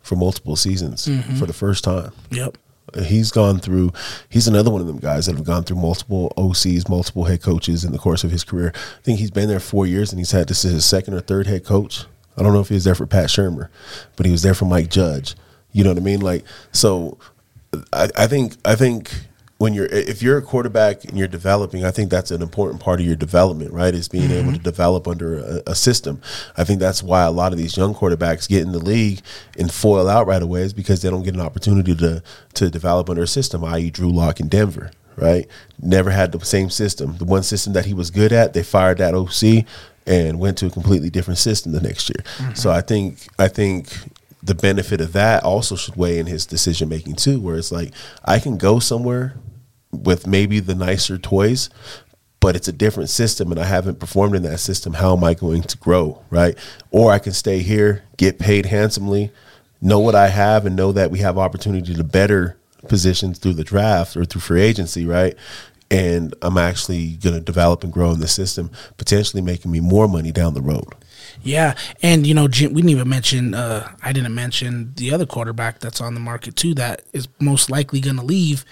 for 0.00 0.16
multiple 0.16 0.56
seasons 0.56 1.06
mm-hmm. 1.06 1.36
for 1.36 1.46
the 1.46 1.52
first 1.52 1.84
time. 1.84 2.12
Yep. 2.30 2.58
He's 3.04 3.30
gone 3.30 3.58
through. 3.58 3.92
He's 4.28 4.48
another 4.48 4.70
one 4.70 4.82
of 4.82 4.86
them 4.86 4.98
guys 4.98 5.26
that 5.26 5.36
have 5.36 5.46
gone 5.46 5.64
through 5.64 5.78
multiple 5.78 6.32
OCs, 6.36 6.88
multiple 6.90 7.24
head 7.24 7.40
coaches 7.40 7.84
in 7.84 7.92
the 7.92 7.98
course 7.98 8.22
of 8.22 8.30
his 8.30 8.44
career. 8.44 8.72
I 8.74 9.02
think 9.02 9.18
he's 9.18 9.30
been 9.30 9.48
there 9.48 9.60
four 9.60 9.86
years, 9.86 10.12
and 10.12 10.18
he's 10.18 10.32
had 10.32 10.48
this 10.48 10.64
is 10.64 10.72
his 10.72 10.84
second 10.84 11.14
or 11.14 11.20
third 11.20 11.46
head 11.46 11.64
coach. 11.64 12.04
I 12.36 12.42
don't 12.42 12.52
know 12.52 12.60
if 12.60 12.68
he 12.68 12.74
was 12.74 12.84
there 12.84 12.94
for 12.94 13.06
Pat 13.06 13.26
Shurmur, 13.26 13.68
but 14.16 14.26
he 14.26 14.32
was 14.32 14.42
there 14.42 14.54
for 14.54 14.64
Mike 14.64 14.90
Judge. 14.90 15.34
You 15.72 15.84
know 15.84 15.90
what 15.90 15.98
I 15.98 16.02
mean? 16.02 16.20
Like, 16.20 16.44
so 16.72 17.18
I, 17.92 18.08
I 18.16 18.26
think 18.26 18.56
I 18.64 18.74
think 18.74 19.10
when 19.62 19.74
you're 19.74 19.86
if 19.86 20.22
you're 20.22 20.38
a 20.38 20.42
quarterback 20.42 21.04
and 21.04 21.16
you're 21.16 21.28
developing, 21.28 21.84
I 21.84 21.92
think 21.92 22.10
that's 22.10 22.32
an 22.32 22.42
important 22.42 22.80
part 22.80 22.98
of 22.98 23.06
your 23.06 23.14
development, 23.14 23.72
right? 23.72 23.94
Is 23.94 24.08
being 24.08 24.32
able 24.32 24.50
mm-hmm. 24.50 24.54
to 24.54 24.58
develop 24.58 25.06
under 25.06 25.38
a, 25.38 25.62
a 25.68 25.74
system. 25.76 26.20
I 26.56 26.64
think 26.64 26.80
that's 26.80 27.00
why 27.00 27.22
a 27.22 27.30
lot 27.30 27.52
of 27.52 27.58
these 27.58 27.76
young 27.76 27.94
quarterbacks 27.94 28.48
get 28.48 28.62
in 28.62 28.72
the 28.72 28.80
league 28.80 29.20
and 29.56 29.72
foil 29.72 30.08
out 30.08 30.26
right 30.26 30.42
away 30.42 30.62
is 30.62 30.72
because 30.72 31.00
they 31.00 31.10
don't 31.10 31.22
get 31.22 31.34
an 31.34 31.40
opportunity 31.40 31.94
to 31.94 32.24
to 32.54 32.70
develop 32.70 33.08
under 33.08 33.22
a 33.22 33.26
system, 33.28 33.64
i.e., 33.64 33.90
Drew 33.90 34.10
Lock 34.10 34.40
in 34.40 34.48
Denver. 34.48 34.90
Right, 35.14 35.46
never 35.80 36.10
had 36.10 36.32
the 36.32 36.42
same 36.42 36.70
system. 36.70 37.18
The 37.18 37.26
one 37.26 37.42
system 37.42 37.74
that 37.74 37.84
he 37.84 37.92
was 37.92 38.10
good 38.10 38.32
at, 38.32 38.54
they 38.54 38.62
fired 38.62 38.96
that 38.98 39.14
OC 39.14 39.66
and 40.06 40.38
went 40.38 40.58
to 40.58 40.66
a 40.66 40.70
completely 40.70 41.10
different 41.10 41.38
system 41.38 41.72
the 41.72 41.80
next 41.80 42.08
year. 42.08 42.24
Mm-hmm. 42.38 42.54
So 42.54 42.70
I 42.70 42.80
think 42.80 43.26
I 43.38 43.48
think 43.48 43.92
the 44.42 44.54
benefit 44.54 45.00
of 45.00 45.12
that 45.12 45.44
also 45.44 45.76
should 45.76 45.96
weigh 45.96 46.18
in 46.18 46.26
his 46.26 46.46
decision 46.46 46.88
making 46.88 47.14
too, 47.14 47.40
where 47.40 47.56
it's 47.56 47.72
like 47.72 47.92
I 48.24 48.38
can 48.38 48.58
go 48.58 48.78
somewhere 48.78 49.36
with 49.92 50.26
maybe 50.26 50.58
the 50.58 50.74
nicer 50.74 51.18
toys, 51.18 51.70
but 52.40 52.56
it's 52.56 52.66
a 52.66 52.72
different 52.72 53.10
system 53.10 53.52
and 53.52 53.60
I 53.60 53.64
haven't 53.64 54.00
performed 54.00 54.34
in 54.34 54.42
that 54.42 54.58
system. 54.58 54.94
How 54.94 55.16
am 55.16 55.22
I 55.22 55.34
going 55.34 55.62
to 55.62 55.78
grow? 55.78 56.22
Right. 56.30 56.58
Or 56.90 57.12
I 57.12 57.18
can 57.18 57.32
stay 57.32 57.60
here, 57.60 58.02
get 58.16 58.38
paid 58.38 58.66
handsomely, 58.66 59.30
know 59.80 60.00
what 60.00 60.14
I 60.14 60.28
have, 60.28 60.66
and 60.66 60.74
know 60.74 60.90
that 60.92 61.10
we 61.10 61.20
have 61.20 61.38
opportunity 61.38 61.94
to 61.94 62.04
better 62.04 62.56
positions 62.88 63.38
through 63.38 63.54
the 63.54 63.64
draft 63.64 64.16
or 64.16 64.24
through 64.24 64.40
free 64.40 64.62
agency, 64.62 65.06
right? 65.06 65.36
And 65.92 66.34
I'm 66.42 66.56
actually 66.58 67.12
going 67.16 67.34
to 67.34 67.40
develop 67.40 67.84
and 67.84 67.92
grow 67.92 68.10
in 68.12 68.20
the 68.20 68.26
system, 68.28 68.70
potentially 68.96 69.42
making 69.42 69.70
me 69.70 69.80
more 69.80 70.08
money 70.08 70.32
down 70.32 70.54
the 70.54 70.62
road. 70.62 70.94
Yeah, 71.42 71.74
and 72.02 72.26
you 72.26 72.34
know, 72.34 72.48
Jim, 72.48 72.72
we 72.72 72.82
didn't 72.82 72.90
even 72.90 73.08
mention. 73.08 73.54
Uh, 73.54 73.90
I 74.02 74.12
didn't 74.12 74.34
mention 74.34 74.92
the 74.96 75.12
other 75.12 75.26
quarterback 75.26 75.78
that's 75.80 76.00
on 76.00 76.14
the 76.14 76.20
market 76.20 76.56
too. 76.56 76.74
That 76.74 77.02
is 77.12 77.28
most 77.40 77.70
likely 77.70 78.00
going 78.00 78.16
to 78.16 78.24
leave. 78.24 78.64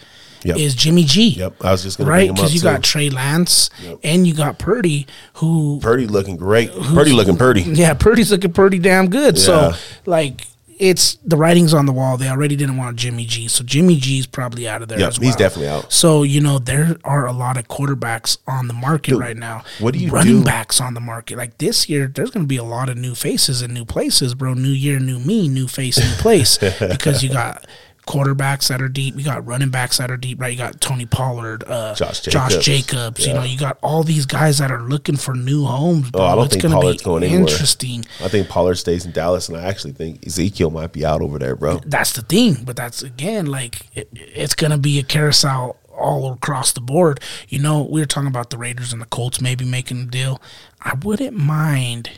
Yep. 0.42 0.56
Is 0.56 0.74
Jimmy 0.74 1.04
G? 1.04 1.28
Yep, 1.30 1.62
I 1.62 1.70
was 1.72 1.82
just 1.82 1.98
going 1.98 2.06
to 2.06 2.10
right 2.10 2.18
bring 2.20 2.28
him 2.28 2.32
up 2.32 2.36
because 2.38 2.54
you 2.54 2.60
too. 2.60 2.64
got 2.64 2.82
Trey 2.82 3.10
Lance 3.10 3.68
Yep. 3.82 3.98
and 4.02 4.26
you 4.26 4.32
got 4.34 4.58
Purdy, 4.58 5.06
who 5.34 5.78
Purdy 5.82 6.06
looking 6.06 6.36
great. 6.38 6.72
Purdy 6.72 7.12
looking 7.12 7.36
Purdy. 7.36 7.60
yeah, 7.62 7.92
Purdy's 7.92 8.30
looking 8.30 8.52
pretty 8.52 8.78
damn 8.78 9.10
good. 9.10 9.36
So 9.38 9.72
like. 10.06 10.46
It's 10.80 11.14
the 11.24 11.36
writing's 11.36 11.74
on 11.74 11.84
the 11.84 11.92
wall. 11.92 12.16
They 12.16 12.28
already 12.28 12.56
didn't 12.56 12.78
want 12.78 12.96
Jimmy 12.96 13.26
G, 13.26 13.48
so 13.48 13.62
Jimmy 13.62 13.96
G's 13.98 14.26
probably 14.26 14.66
out 14.66 14.80
of 14.80 14.88
there 14.88 14.98
Yep, 14.98 15.08
as 15.08 15.18
well. 15.20 15.26
he's 15.26 15.36
definitely 15.36 15.68
out. 15.68 15.92
So 15.92 16.22
you 16.22 16.40
know 16.40 16.58
there 16.58 16.96
are 17.04 17.26
a 17.26 17.32
lot 17.32 17.58
of 17.58 17.68
quarterbacks 17.68 18.38
on 18.46 18.66
the 18.66 18.72
market 18.74 19.16
right 19.16 19.36
now. 19.36 19.62
what 19.78 19.92
do 19.92 20.00
you 20.00 20.10
running 20.10 20.38
do- 20.38 20.44
backs 20.44 20.80
on 20.80 20.94
the 20.94 21.00
market? 21.00 21.36
Like 21.36 21.58
this 21.58 21.88
year, 21.88 22.06
there's 22.08 22.30
going 22.30 22.44
to 22.44 22.48
be 22.48 22.56
a 22.56 22.64
lot 22.64 22.88
of 22.88 22.96
new 22.96 23.14
faces 23.14 23.60
and 23.60 23.74
new 23.74 23.84
places, 23.84 24.34
bro. 24.34 24.54
New 24.54 24.70
year, 24.70 24.98
new 24.98 25.18
me, 25.18 25.48
new 25.48 25.68
face, 25.68 25.98
new 25.98 26.14
place. 26.22 26.56
because 26.78 27.22
you 27.22 27.28
got 27.30 27.66
quarterbacks 28.06 28.68
that 28.68 28.82
are 28.82 28.88
deep, 28.88 29.16
you 29.16 29.24
got 29.24 29.46
running 29.46 29.70
backs 29.70 29.98
that 29.98 30.10
are 30.10 30.16
deep, 30.16 30.40
right? 30.40 30.52
You 30.52 30.58
got 30.58 30.80
Tony 30.80 31.06
Pollard, 31.06 31.64
uh, 31.66 31.94
Josh 31.94 32.20
Josh 32.20 32.52
Jacobs. 32.56 32.64
Jacobs. 32.66 33.26
You 33.26 33.34
know, 33.34 33.42
you 33.42 33.58
got 33.58 33.78
all 33.82 34.02
these 34.02 34.26
guys 34.26 34.58
that 34.58 34.70
are 34.70 34.82
looking 34.82 35.16
for 35.16 35.34
new 35.34 35.64
homes. 35.64 36.10
Bro. 36.10 36.20
Oh, 36.22 36.26
I 36.26 36.34
don't 36.34 36.46
it's 36.46 36.56
think 36.56 36.72
Pollard's 36.72 37.02
be 37.02 37.04
going 37.04 37.22
anywhere. 37.22 37.40
interesting. 37.48 38.04
I 38.22 38.28
think 38.28 38.48
Pollard 38.48 38.76
stays 38.76 39.04
in 39.06 39.12
Dallas, 39.12 39.48
and 39.48 39.56
I 39.56 39.62
actually 39.62 39.92
think 39.92 40.26
Ezekiel 40.26 40.70
might 40.70 40.92
be 40.92 41.04
out 41.04 41.22
over 41.22 41.38
there, 41.38 41.56
bro. 41.56 41.80
That's 41.86 42.12
the 42.12 42.22
thing, 42.22 42.64
but 42.64 42.76
that's 42.76 43.02
again 43.02 43.46
like 43.46 43.86
it, 43.94 44.08
it's 44.12 44.54
gonna 44.54 44.78
be 44.78 44.98
a 44.98 45.02
carousel 45.02 45.76
all 45.96 46.32
across 46.32 46.72
the 46.72 46.80
board. 46.80 47.20
You 47.48 47.58
know, 47.58 47.82
we 47.82 48.00
were 48.00 48.06
talking 48.06 48.28
about 48.28 48.50
the 48.50 48.58
Raiders 48.58 48.92
and 48.92 49.00
the 49.02 49.06
Colts 49.06 49.40
maybe 49.40 49.64
making 49.64 50.00
a 50.02 50.06
deal. 50.06 50.40
I 50.80 50.94
wouldn't 50.94 51.36
mind 51.36 52.10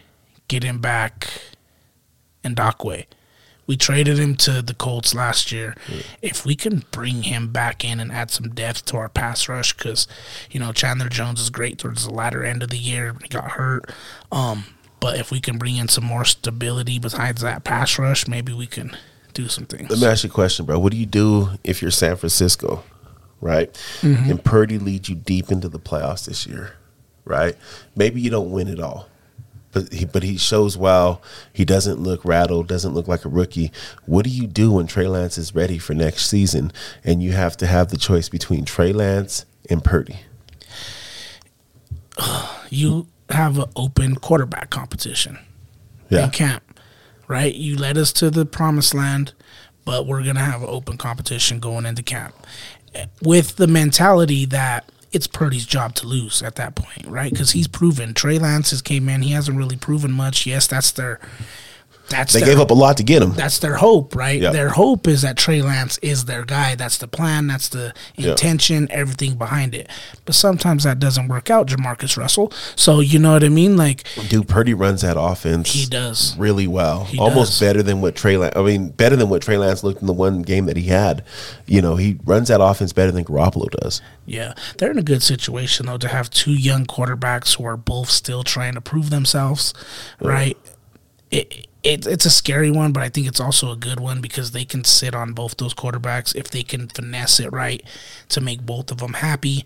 getting 0.48 0.78
back 0.78 1.28
Ngakoue. 2.44 3.06
We 3.72 3.78
traded 3.78 4.18
him 4.18 4.34
to 4.36 4.60
the 4.60 4.74
Colts 4.74 5.14
last 5.14 5.50
year. 5.50 5.74
If 6.20 6.44
we 6.44 6.54
can 6.54 6.84
bring 6.90 7.22
him 7.22 7.50
back 7.50 7.86
in 7.86 8.00
and 8.00 8.12
add 8.12 8.30
some 8.30 8.50
depth 8.50 8.84
to 8.84 8.98
our 8.98 9.08
pass 9.08 9.48
rush, 9.48 9.72
because 9.72 10.06
you 10.50 10.60
know 10.60 10.74
Chandler 10.74 11.08
Jones 11.08 11.40
is 11.40 11.48
great 11.48 11.78
towards 11.78 12.04
the 12.04 12.12
latter 12.12 12.44
end 12.44 12.62
of 12.62 12.68
the 12.68 12.76
year. 12.76 13.16
He 13.22 13.28
got 13.28 13.52
hurt, 13.52 13.90
um, 14.30 14.64
but 15.00 15.18
if 15.18 15.30
we 15.30 15.40
can 15.40 15.56
bring 15.56 15.76
in 15.76 15.88
some 15.88 16.04
more 16.04 16.26
stability 16.26 16.98
besides 16.98 17.40
that 17.40 17.64
pass 17.64 17.98
rush, 17.98 18.28
maybe 18.28 18.52
we 18.52 18.66
can 18.66 18.94
do 19.32 19.48
some 19.48 19.64
things. 19.64 19.88
Let 19.88 20.00
me 20.00 20.06
ask 20.06 20.22
you 20.22 20.28
a 20.28 20.32
question, 20.34 20.66
bro. 20.66 20.78
What 20.78 20.92
do 20.92 20.98
you 20.98 21.06
do 21.06 21.52
if 21.64 21.80
you're 21.80 21.90
San 21.90 22.16
Francisco, 22.16 22.84
right? 23.40 23.72
Mm-hmm. 24.02 24.32
And 24.32 24.44
Purdy 24.44 24.78
leads 24.78 25.08
you 25.08 25.14
deep 25.14 25.50
into 25.50 25.70
the 25.70 25.80
playoffs 25.80 26.26
this 26.26 26.46
year, 26.46 26.74
right? 27.24 27.56
Maybe 27.96 28.20
you 28.20 28.28
don't 28.28 28.50
win 28.50 28.68
it 28.68 28.80
all, 28.80 29.08
but 29.72 29.92
he 29.92 30.04
but 30.04 30.22
he 30.22 30.36
shows 30.36 30.76
well. 30.76 31.22
He 31.52 31.64
doesn't 31.64 32.00
look 32.00 32.24
rattled, 32.24 32.68
doesn't 32.68 32.94
look 32.94 33.08
like 33.08 33.24
a 33.24 33.28
rookie. 33.28 33.72
What 34.06 34.24
do 34.24 34.30
you 34.30 34.46
do 34.46 34.72
when 34.72 34.86
Trey 34.86 35.08
Lance 35.08 35.38
is 35.38 35.54
ready 35.54 35.78
for 35.78 35.94
next 35.94 36.26
season, 36.28 36.72
and 37.04 37.22
you 37.22 37.32
have 37.32 37.56
to 37.58 37.66
have 37.66 37.88
the 37.88 37.96
choice 37.96 38.28
between 38.28 38.64
Trey 38.64 38.92
Lance 38.92 39.44
and 39.68 39.82
Purdy? 39.82 40.20
you 42.70 43.06
have 43.30 43.58
an 43.58 43.70
open 43.76 44.16
quarterback 44.16 44.70
competition 44.70 45.38
Yeah, 46.10 46.24
in 46.24 46.30
camp, 46.30 46.78
right? 47.28 47.54
You 47.54 47.76
led 47.76 47.96
us 47.96 48.12
to 48.14 48.30
the 48.30 48.44
promised 48.44 48.94
land, 48.94 49.32
but 49.84 50.06
we're 50.06 50.22
gonna 50.22 50.44
have 50.44 50.62
an 50.62 50.68
open 50.68 50.98
competition 50.98 51.60
going 51.60 51.86
into 51.86 52.02
camp 52.02 52.34
with 53.22 53.56
the 53.56 53.66
mentality 53.66 54.44
that 54.46 54.90
it's 55.12 55.26
Purdy's 55.26 55.66
job 55.66 55.94
to 55.96 56.06
lose 56.06 56.42
at 56.42 56.56
that 56.56 56.74
point, 56.74 57.06
right? 57.06 57.30
Because 57.30 57.52
he's 57.52 57.68
proven 57.68 58.14
Trey 58.14 58.38
Lance 58.38 58.70
has 58.70 58.82
came 58.82 59.08
in, 59.08 59.22
he 59.22 59.32
hasn't 59.32 59.58
really 59.58 59.76
proven 59.76 60.10
much. 60.12 60.46
Yes, 60.46 60.66
that's 60.66 60.90
their 60.90 61.20
that's 62.12 62.32
they 62.32 62.40
their 62.40 62.50
gave 62.50 62.60
up 62.60 62.70
a 62.70 62.74
lot 62.74 62.96
to 62.98 63.02
get 63.02 63.22
him. 63.22 63.32
that's 63.32 63.58
their 63.58 63.74
hope, 63.74 64.14
right? 64.14 64.40
Yeah. 64.40 64.52
Their 64.52 64.68
hope 64.68 65.08
is 65.08 65.22
that 65.22 65.36
Trey 65.36 65.60
Lance 65.62 65.98
is 66.02 66.26
their 66.26 66.44
guy. 66.44 66.74
That's 66.76 66.98
the 66.98 67.08
plan. 67.08 67.48
That's 67.48 67.68
the 67.68 67.92
Yeah. 68.16 68.30
intention. 68.30 68.86
Everything 68.90 69.34
behind 69.34 69.74
it. 69.74 69.88
But 70.24 70.34
sometimes 70.36 70.84
that 70.84 70.98
doesn't 71.00 71.28
work 71.28 71.50
out, 71.50 71.66
Jamarcus 71.66 72.16
Russell. 72.16 72.52
So 72.76 73.00
you 73.00 73.18
know 73.18 73.32
what 73.32 73.42
I 73.44 73.48
mean? 73.48 73.76
Like 73.76 74.04
Dude, 74.28 74.46
Purdy 74.48 74.74
runs 74.74 75.00
that 75.02 75.16
offense. 75.18 75.72
he 75.72 75.86
does. 75.86 76.36
really 76.38 76.66
well, 76.66 77.04
He 77.04 77.18
almost 77.18 77.52
does. 77.52 77.60
better 77.60 77.82
than 77.82 78.00
what 78.00 78.14
Trey. 78.14 78.36
Lance, 78.36 78.54
I 78.56 78.62
mean, 78.62 78.90
better 78.90 79.16
than 79.16 79.28
what 79.28 79.42
Trey 79.42 79.58
Lance 79.58 79.82
looked 79.82 80.00
in 80.00 80.06
the 80.06 80.12
one 80.12 80.42
game 80.42 80.66
that 80.66 80.76
he 80.76 80.84
had. 80.88 81.24
You 81.66 81.82
know, 81.82 81.96
he 81.96 82.18
runs 82.24 82.48
that 82.48 82.60
offense 82.60 82.92
better 82.92 83.10
than 83.10 83.24
Garoppolo 83.24 83.68
does. 83.80 84.00
Yeah, 84.26 84.54
they're 84.78 84.90
in 84.90 84.98
a 84.98 85.02
good 85.02 85.22
situation 85.22 85.86
though 85.86 85.98
to 85.98 86.08
have 86.08 86.30
two 86.30 86.52
young 86.52 86.84
quarterbacks 86.86 87.56
who 87.56 87.64
are 87.64 87.76
both 87.76 88.10
still 88.10 88.42
trying 88.44 88.74
to 88.74 88.80
prove 88.80 89.10
themselves, 89.10 89.72
right? 90.20 90.56
It, 91.30 91.66
it 91.82 92.06
it's 92.06 92.26
a 92.26 92.30
scary 92.30 92.70
one, 92.70 92.92
but 92.92 93.02
I 93.02 93.08
think 93.08 93.26
it's 93.26 93.40
also 93.40 93.72
a 93.72 93.76
good 93.76 94.00
one 94.00 94.20
because 94.20 94.52
they 94.52 94.64
can 94.64 94.84
sit 94.84 95.14
on 95.14 95.32
both 95.32 95.56
those 95.56 95.74
quarterbacks 95.74 96.34
if 96.34 96.50
they 96.50 96.62
can 96.62 96.88
finesse 96.88 97.40
it 97.40 97.52
right 97.52 97.82
to 98.28 98.40
make 98.40 98.64
both 98.64 98.90
of 98.90 98.98
them 98.98 99.14
happy, 99.14 99.64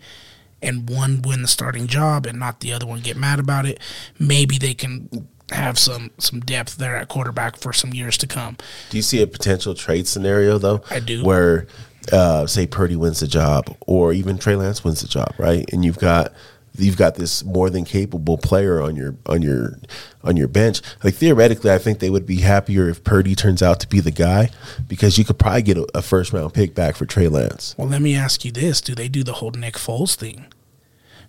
and 0.61 0.89
one 0.89 1.21
win 1.21 1.41
the 1.41 1.47
starting 1.47 1.87
job 1.87 2.25
and 2.25 2.39
not 2.39 2.61
the 2.61 2.73
other 2.73 2.85
one 2.85 3.01
get 3.01 3.17
mad 3.17 3.39
about 3.39 3.65
it. 3.65 3.79
Maybe 4.19 4.57
they 4.57 4.73
can 4.73 5.27
have 5.51 5.79
some 5.79 6.11
some 6.17 6.39
depth 6.41 6.77
there 6.77 6.95
at 6.97 7.07
quarterback 7.07 7.57
for 7.57 7.71
some 7.71 7.93
years 7.93 8.17
to 8.17 8.27
come. 8.27 8.57
Do 8.89 8.97
you 8.97 9.03
see 9.03 9.21
a 9.21 9.27
potential 9.27 9.75
trade 9.75 10.07
scenario 10.07 10.57
though? 10.57 10.81
I 10.89 10.99
do. 10.99 11.23
Where, 11.23 11.67
uh, 12.11 12.47
say, 12.47 12.67
Purdy 12.67 12.95
wins 12.95 13.19
the 13.19 13.27
job, 13.27 13.75
or 13.81 14.13
even 14.13 14.37
Trey 14.37 14.55
Lance 14.55 14.83
wins 14.83 15.01
the 15.01 15.07
job, 15.07 15.33
right? 15.37 15.65
And 15.71 15.85
you've 15.85 15.99
got 15.99 16.33
you've 16.77 16.97
got 16.97 17.15
this 17.15 17.43
more 17.43 17.69
than 17.69 17.85
capable 17.85 18.37
player 18.37 18.81
on 18.81 18.95
your 18.95 19.15
on 19.25 19.41
your 19.41 19.79
on 20.23 20.37
your 20.37 20.47
bench. 20.47 20.81
Like 21.03 21.15
theoretically, 21.15 21.71
I 21.71 21.77
think 21.77 21.99
they 21.99 22.09
would 22.09 22.25
be 22.25 22.37
happier 22.37 22.89
if 22.89 23.03
Purdy 23.03 23.35
turns 23.35 23.61
out 23.61 23.79
to 23.81 23.87
be 23.87 23.99
the 23.99 24.11
guy 24.11 24.49
because 24.87 25.17
you 25.17 25.25
could 25.25 25.39
probably 25.39 25.61
get 25.61 25.77
a, 25.77 25.87
a 25.95 26.01
first 26.01 26.33
round 26.33 26.53
pick 26.53 26.75
back 26.75 26.95
for 26.95 27.05
Trey 27.05 27.27
Lance. 27.27 27.75
Well, 27.77 27.87
let 27.87 28.01
me 28.01 28.15
ask 28.15 28.45
you 28.45 28.51
this: 28.51 28.81
Do 28.81 28.95
they 28.95 29.07
do 29.07 29.23
the 29.23 29.33
whole 29.33 29.51
Nick 29.51 29.75
Foles 29.75 30.15
thing? 30.15 30.45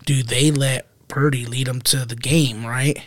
Do 0.05 0.23
they 0.23 0.51
let 0.51 0.87
Purdy 1.09 1.47
lead 1.47 1.67
them 1.67 1.81
to 1.83 2.05
the 2.05 2.17
game, 2.17 2.65
right, 2.65 3.03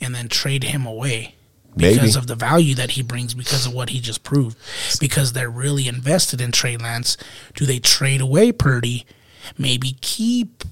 and 0.00 0.14
then 0.14 0.28
trade 0.28 0.64
him 0.64 0.86
away 0.86 1.34
because 1.76 2.14
Maybe. 2.14 2.18
of 2.18 2.26
the 2.26 2.34
value 2.34 2.74
that 2.74 2.92
he 2.92 3.02
brings, 3.02 3.34
because 3.34 3.66
of 3.66 3.74
what 3.74 3.90
he 3.90 4.00
just 4.00 4.22
proved, 4.22 4.56
because 5.00 5.32
they're 5.32 5.50
really 5.50 5.88
invested 5.88 6.40
in 6.40 6.52
Trey 6.52 6.76
Lance? 6.76 7.16
Do 7.54 7.66
they 7.66 7.78
trade 7.78 8.20
away 8.20 8.52
Purdy? 8.52 9.06
Maybe 9.58 9.96
keep 10.00 10.64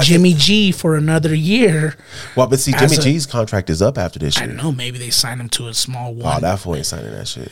Jimmy 0.00 0.34
G 0.34 0.70
for 0.72 0.96
another 0.96 1.34
year. 1.34 1.96
Well, 2.36 2.46
but 2.46 2.60
see, 2.60 2.72
Jimmy 2.72 2.96
a- 2.96 3.00
G's 3.00 3.26
contract 3.26 3.70
is 3.70 3.82
up 3.82 3.98
after 3.98 4.18
this 4.18 4.36
I 4.36 4.40
year. 4.44 4.48
don't 4.48 4.56
know. 4.56 4.72
Maybe 4.72 4.98
they 4.98 5.10
sign 5.10 5.40
him 5.40 5.48
to 5.50 5.68
a 5.68 5.74
small 5.74 6.08
Oh, 6.10 6.24
one. 6.24 6.40
that 6.42 6.58
fool 6.60 6.76
ain't 6.76 6.86
signing 6.86 7.10
that 7.12 7.26
shit. 7.26 7.50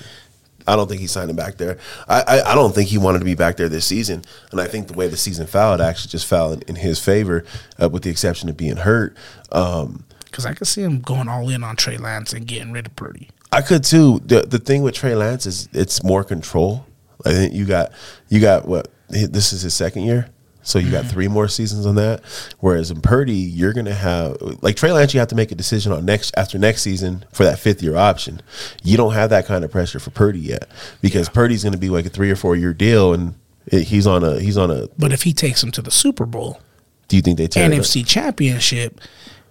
I 0.69 0.75
don't 0.75 0.89
think 0.89 1.01
he's 1.01 1.13
signing 1.13 1.37
back 1.37 1.57
there. 1.59 1.79
I, 2.09 2.23
I, 2.23 2.53
I 2.53 2.55
don't 2.57 2.75
think 2.75 2.89
he 2.89 2.99
wanted 2.99 3.21
to 3.21 3.25
be 3.25 3.37
back 3.37 3.57
there 3.57 3.69
this 3.69 3.87
season. 3.87 4.23
And 4.51 4.61
I 4.61 4.67
think 4.67 4.89
the 4.89 4.95
way 4.95 5.07
the 5.07 5.17
season 5.17 5.47
it 5.47 5.81
actually 5.81 6.11
just 6.11 6.27
fell 6.27 6.53
in, 6.53 6.63
in 6.63 6.75
his 6.77 6.99
favor, 6.99 7.45
uh, 7.81 7.89
with 7.89 8.03
the 8.03 8.11
exception 8.11 8.49
of 8.49 8.57
being 8.57 8.77
hurt. 8.79 9.17
Um, 9.53 10.05
Because 10.25 10.45
I 10.45 10.55
could 10.55 10.67
see 10.67 10.83
him 10.83 11.01
going 11.01 11.29
all 11.29 11.49
in 11.51 11.63
on 11.63 11.77
Trey 11.77 11.97
Lance 11.99 12.33
and 12.33 12.47
getting 12.47 12.73
rid 12.73 12.87
of 12.87 12.97
Purdy. 12.97 13.31
I 13.53 13.63
could 13.63 13.85
too. 13.85 14.21
The 14.25 14.43
the 14.43 14.59
thing 14.59 14.83
with 14.83 14.95
Trey 14.95 15.15
Lance 15.15 15.47
is 15.47 15.69
it's 15.73 16.03
more 16.03 16.25
control. 16.25 16.85
I 17.25 17.31
think 17.31 17.55
you 17.55 17.65
got 17.65 17.93
you 18.29 18.41
got 18.41 18.67
what 18.67 18.89
this 19.09 19.53
is 19.53 19.63
his 19.63 19.73
second 19.73 20.03
year. 20.03 20.29
So 20.67 20.81
you 20.81 20.91
got 20.91 21.05
mm-hmm. 21.05 21.13
three 21.13 21.29
more 21.29 21.47
seasons 21.47 21.87
on 21.87 21.95
that. 21.95 22.25
Whereas 22.59 22.91
in 22.91 23.01
Purdy, 23.01 23.35
you're 23.35 23.73
gonna 23.73 23.95
have 23.95 24.37
like 24.63 24.75
Trey 24.75 24.91
Lance, 24.91 25.15
you 25.15 25.21
have 25.21 25.29
to 25.29 25.37
make 25.37 25.53
a 25.53 25.55
decision 25.55 25.93
on 25.93 26.05
next 26.05 26.35
after 26.37 26.59
next 26.59 26.83
season 26.83 27.25
for 27.33 27.45
that 27.45 27.61
fifth 27.61 27.83
year 27.83 27.97
option. 27.97 28.43
You 28.83 28.97
don't 28.97 29.13
have 29.13 29.31
that 29.31 29.47
kind 29.47 29.65
of 29.65 29.71
pressure 29.71 30.01
for 30.01 30.11
Purdy 30.11 30.41
yet 30.41 30.69
because 31.01 31.29
Purdy's 31.29 31.63
gonna 31.63 31.77
be 31.77 31.89
like 31.89 32.05
a 32.05 32.09
three 32.09 32.33
or 32.33 32.37
four 32.37 32.57
year 32.57 32.75
deal, 32.75 33.15
and 33.15 33.37
it, 33.67 33.85
he's 33.85 34.09
on 34.09 34.25
a 34.25 34.41
he's 34.41 34.59
on 34.59 34.73
a. 34.73 34.89
But 34.99 35.13
if 35.13 35.23
he 35.23 35.33
takes 35.33 35.63
him 35.63 35.71
to 35.71 35.83
the 35.83 35.93
Super 35.93 36.27
Bowl, 36.27 36.61
Do 37.07 37.15
you 37.15 37.23
think 37.23 37.39
they 37.39 37.47
tear 37.47 37.71
it? 37.71 37.79
NFC 37.79 38.05
Championship, 38.05 39.01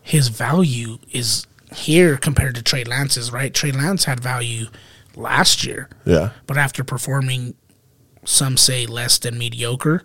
his 0.02 0.28
value 0.28 0.98
is 1.14 1.48
here 1.74 2.18
compared 2.18 2.56
to 2.56 2.62
Trey 2.62 2.84
Lance's, 2.84 3.32
right? 3.32 3.54
Trey 3.54 3.72
Lance 3.72 4.04
had 4.04 4.20
value 4.20 4.66
last 5.16 5.66
year, 5.66 5.88
Yeah, 6.04 6.32
but 6.46 6.58
after 6.58 6.84
performing, 6.84 7.56
some 8.26 8.58
say 8.58 8.86
less 8.86 9.18
than 9.18 9.38
mediocre, 9.38 10.04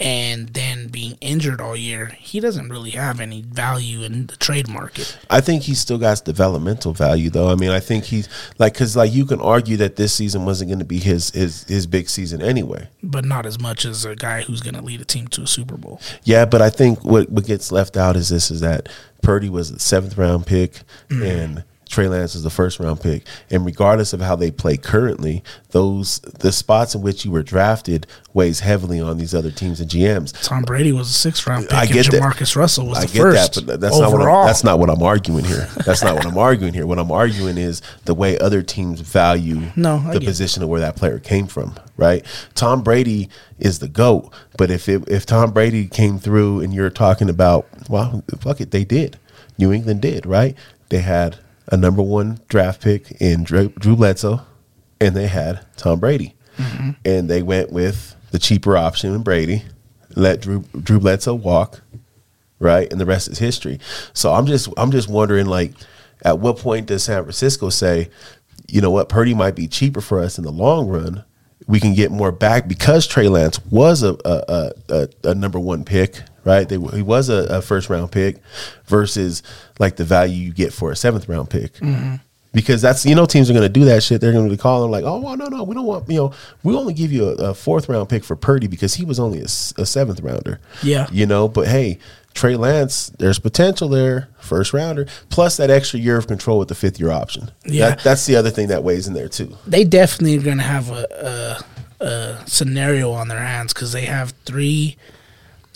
and 0.00 0.48
then 0.48 0.88
being 0.88 1.16
injured 1.20 1.60
all 1.60 1.76
year, 1.76 2.06
he 2.18 2.40
doesn't 2.40 2.68
really 2.68 2.90
have 2.90 3.20
any 3.20 3.42
value 3.42 4.02
in 4.02 4.26
the 4.26 4.36
trade 4.36 4.68
market. 4.68 5.16
I 5.30 5.40
think 5.40 5.62
he 5.62 5.74
still 5.74 5.98
got 5.98 6.24
developmental 6.24 6.92
value, 6.92 7.30
though. 7.30 7.48
I 7.48 7.54
mean, 7.54 7.70
I 7.70 7.80
think 7.80 8.04
he's 8.04 8.28
like 8.58 8.74
because 8.74 8.96
like 8.96 9.12
you 9.12 9.24
can 9.24 9.40
argue 9.40 9.76
that 9.78 9.96
this 9.96 10.12
season 10.12 10.44
wasn't 10.44 10.70
going 10.70 10.78
to 10.80 10.84
be 10.84 10.98
his 10.98 11.30
his 11.30 11.64
his 11.64 11.86
big 11.86 12.08
season 12.08 12.42
anyway. 12.42 12.88
But 13.02 13.24
not 13.24 13.46
as 13.46 13.60
much 13.60 13.84
as 13.84 14.04
a 14.04 14.16
guy 14.16 14.42
who's 14.42 14.60
going 14.60 14.74
to 14.74 14.82
lead 14.82 15.00
a 15.00 15.04
team 15.04 15.28
to 15.28 15.42
a 15.42 15.46
Super 15.46 15.76
Bowl. 15.76 16.00
Yeah, 16.24 16.44
but 16.44 16.60
I 16.62 16.70
think 16.70 17.04
what 17.04 17.30
what 17.30 17.46
gets 17.46 17.70
left 17.70 17.96
out 17.96 18.16
is 18.16 18.28
this: 18.28 18.50
is 18.50 18.60
that 18.60 18.88
Purdy 19.22 19.48
was 19.48 19.70
a 19.70 19.78
seventh 19.78 20.18
round 20.18 20.46
pick 20.46 20.80
Mm. 21.08 21.24
and 21.40 21.64
Trey 21.94 22.08
Lance 22.08 22.34
is 22.34 22.42
the 22.42 22.50
first 22.50 22.80
round 22.80 23.00
pick, 23.00 23.22
and 23.50 23.64
regardless 23.64 24.12
of 24.12 24.20
how 24.20 24.34
they 24.34 24.50
play 24.50 24.76
currently, 24.76 25.44
those 25.70 26.18
the 26.18 26.50
spots 26.50 26.94
in 26.94 27.02
which 27.02 27.24
you 27.24 27.30
were 27.30 27.42
drafted 27.44 28.06
weighs 28.32 28.60
heavily 28.60 29.00
on 29.00 29.16
these 29.16 29.32
other 29.32 29.52
teams 29.52 29.80
and 29.80 29.88
GMs. 29.88 30.32
Tom 30.42 30.62
Brady 30.64 30.90
was 30.90 31.08
a 31.08 31.12
sixth 31.12 31.46
round 31.46 31.66
pick. 31.68 31.74
I 31.74 31.86
get 31.86 32.06
and 32.06 32.14
that. 32.14 32.22
Jamarcus 32.22 32.56
Russell 32.56 32.88
was 32.88 32.98
I 32.98 33.06
the 33.06 33.12
get 33.12 33.20
first. 33.22 33.54
that, 33.54 33.66
but 33.66 33.80
that's 33.80 33.94
overall. 33.94 34.10
not 34.10 34.18
what 34.18 34.28
I'm, 34.40 34.46
that's 34.46 34.64
not 34.64 34.78
what 34.80 34.90
I'm 34.90 35.02
arguing 35.02 35.44
here. 35.44 35.68
That's 35.86 36.02
not 36.02 36.16
what 36.16 36.26
I'm 36.26 36.36
arguing 36.36 36.74
here. 36.74 36.84
What 36.84 36.98
I'm 36.98 37.12
arguing 37.12 37.58
is 37.58 37.80
the 38.06 38.14
way 38.14 38.36
other 38.38 38.62
teams 38.62 39.00
value 39.00 39.62
No, 39.76 39.98
I 39.98 40.14
the 40.14 40.18
get 40.18 40.22
it. 40.24 40.26
position 40.26 40.62
of 40.64 40.68
where 40.68 40.80
that 40.80 40.96
player 40.96 41.20
came 41.20 41.46
from. 41.46 41.76
Right? 41.96 42.24
Tom 42.56 42.82
Brady 42.82 43.28
is 43.60 43.78
the 43.78 43.86
goat, 43.88 44.32
but 44.58 44.68
if 44.72 44.88
it, 44.88 45.08
if 45.08 45.26
Tom 45.26 45.52
Brady 45.52 45.86
came 45.86 46.18
through 46.18 46.58
and 46.60 46.74
you're 46.74 46.90
talking 46.90 47.30
about, 47.30 47.68
well, 47.88 48.24
fuck 48.40 48.60
it, 48.60 48.72
they 48.72 48.84
did. 48.84 49.16
New 49.58 49.72
England 49.72 50.00
did. 50.02 50.26
Right? 50.26 50.56
They 50.88 50.98
had 50.98 51.36
a 51.68 51.76
number 51.76 52.02
one 52.02 52.40
draft 52.48 52.82
pick 52.82 53.10
in 53.20 53.44
Drew, 53.44 53.68
Drew 53.70 53.96
Bledsoe, 53.96 54.40
and 55.00 55.14
they 55.16 55.26
had 55.28 55.64
Tom 55.76 56.00
Brady, 56.00 56.34
Mm-hmm. 56.56 56.90
and 57.04 57.28
they 57.28 57.42
went 57.42 57.72
with 57.72 58.14
the 58.30 58.38
cheaper 58.38 58.76
option 58.76 59.12
in 59.12 59.22
Brady. 59.22 59.64
Let 60.14 60.40
Drew 60.40 60.60
Drew 60.80 61.00
Bledsoe 61.00 61.34
walk, 61.34 61.80
right? 62.60 62.90
And 62.92 63.00
the 63.00 63.06
rest 63.06 63.26
is 63.28 63.38
history. 63.40 63.80
So 64.12 64.32
I'm 64.32 64.46
just 64.46 64.68
I'm 64.76 64.92
just 64.92 65.08
wondering 65.08 65.46
like 65.46 65.72
at 66.22 66.38
what 66.38 66.58
point 66.58 66.86
does 66.86 67.02
San 67.04 67.22
Francisco 67.24 67.70
say, 67.70 68.08
you 68.68 68.80
know 68.80 68.92
what, 68.92 69.08
Purdy 69.08 69.34
might 69.34 69.56
be 69.56 69.66
cheaper 69.66 70.00
for 70.00 70.20
us 70.20 70.38
in 70.38 70.44
the 70.44 70.52
long 70.52 70.86
run. 70.86 71.24
We 71.66 71.80
can 71.80 71.94
get 71.94 72.12
more 72.12 72.30
back 72.30 72.68
because 72.68 73.06
Trey 73.08 73.26
Lance 73.28 73.58
was 73.66 74.02
a 74.04 74.12
a, 74.24 74.44
a, 74.48 74.72
a, 74.88 75.08
a 75.30 75.34
number 75.34 75.58
one 75.58 75.84
pick, 75.84 76.20
right? 76.44 76.68
They, 76.68 76.78
he 76.78 77.02
was 77.02 77.28
a, 77.28 77.46
a 77.50 77.62
first 77.62 77.88
round 77.90 78.12
pick 78.12 78.36
versus 78.86 79.42
like 79.78 79.96
the 79.96 80.04
value 80.04 80.36
you 80.36 80.52
get 80.52 80.72
for 80.72 80.90
a 80.92 80.96
seventh 80.96 81.28
round 81.28 81.50
pick. 81.50 81.74
Mm-hmm. 81.74 82.16
Because 82.52 82.80
that's 82.80 83.04
you 83.04 83.16
know 83.16 83.26
teams 83.26 83.50
are 83.50 83.52
going 83.52 83.64
to 83.64 83.68
do 83.68 83.84
that 83.86 84.02
shit. 84.04 84.20
They're 84.20 84.32
going 84.32 84.48
to 84.48 84.50
be 84.50 84.56
calling 84.56 84.90
like, 84.90 85.02
oh 85.04 85.18
well, 85.18 85.36
no 85.36 85.46
no, 85.46 85.64
we 85.64 85.74
don't 85.74 85.86
want 85.86 86.08
you 86.08 86.16
know 86.16 86.32
we 86.62 86.76
only 86.76 86.94
give 86.94 87.10
you 87.10 87.30
a, 87.30 87.50
a 87.50 87.54
fourth 87.54 87.88
round 87.88 88.08
pick 88.08 88.22
for 88.22 88.36
Purdy 88.36 88.68
because 88.68 88.94
he 88.94 89.04
was 89.04 89.18
only 89.18 89.40
a 89.40 89.48
seventh 89.48 90.20
rounder. 90.20 90.60
Yeah. 90.82 91.08
you 91.10 91.26
know. 91.26 91.48
But 91.48 91.66
hey, 91.66 91.98
Trey 92.32 92.54
Lance, 92.56 93.10
there's 93.18 93.40
potential 93.40 93.88
there, 93.88 94.28
first 94.38 94.72
rounder, 94.72 95.06
plus 95.30 95.56
that 95.56 95.70
extra 95.70 95.98
year 95.98 96.16
of 96.16 96.26
control 96.28 96.60
with 96.60 96.68
the 96.68 96.74
fifth 96.76 97.00
year 97.00 97.10
option. 97.10 97.50
Yeah. 97.64 97.90
that, 97.90 98.04
that's 98.04 98.26
the 98.26 98.36
other 98.36 98.50
thing 98.50 98.68
that 98.68 98.84
weighs 98.84 99.08
in 99.08 99.14
there 99.14 99.28
too. 99.28 99.56
they 99.66 99.82
definitely 99.84 100.38
are 100.38 100.42
going 100.42 100.58
to 100.58 100.62
have 100.64 100.90
a, 100.90 101.64
a, 102.00 102.04
a 102.04 102.46
scenario 102.46 103.10
on 103.10 103.26
their 103.28 103.38
hands 103.40 103.72
because 103.72 103.92
they 103.92 104.04
have 104.04 104.32
three. 104.44 104.96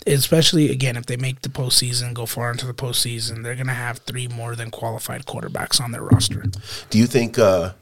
Especially 0.09 0.71
again, 0.71 0.97
if 0.97 1.05
they 1.05 1.17
make 1.17 1.41
the 1.41 1.49
postseason, 1.49 2.13
go 2.13 2.25
far 2.25 2.51
into 2.51 2.65
the 2.65 2.73
postseason, 2.73 3.43
they're 3.43 3.55
going 3.55 3.67
to 3.67 3.73
have 3.73 3.99
three 3.99 4.27
more 4.27 4.55
than 4.55 4.71
qualified 4.71 5.25
quarterbacks 5.25 5.79
on 5.79 5.91
their 5.91 6.03
roster. 6.03 6.45
Do 6.89 6.97
you 6.97 7.05
think? 7.05 7.37
uh 7.37 7.73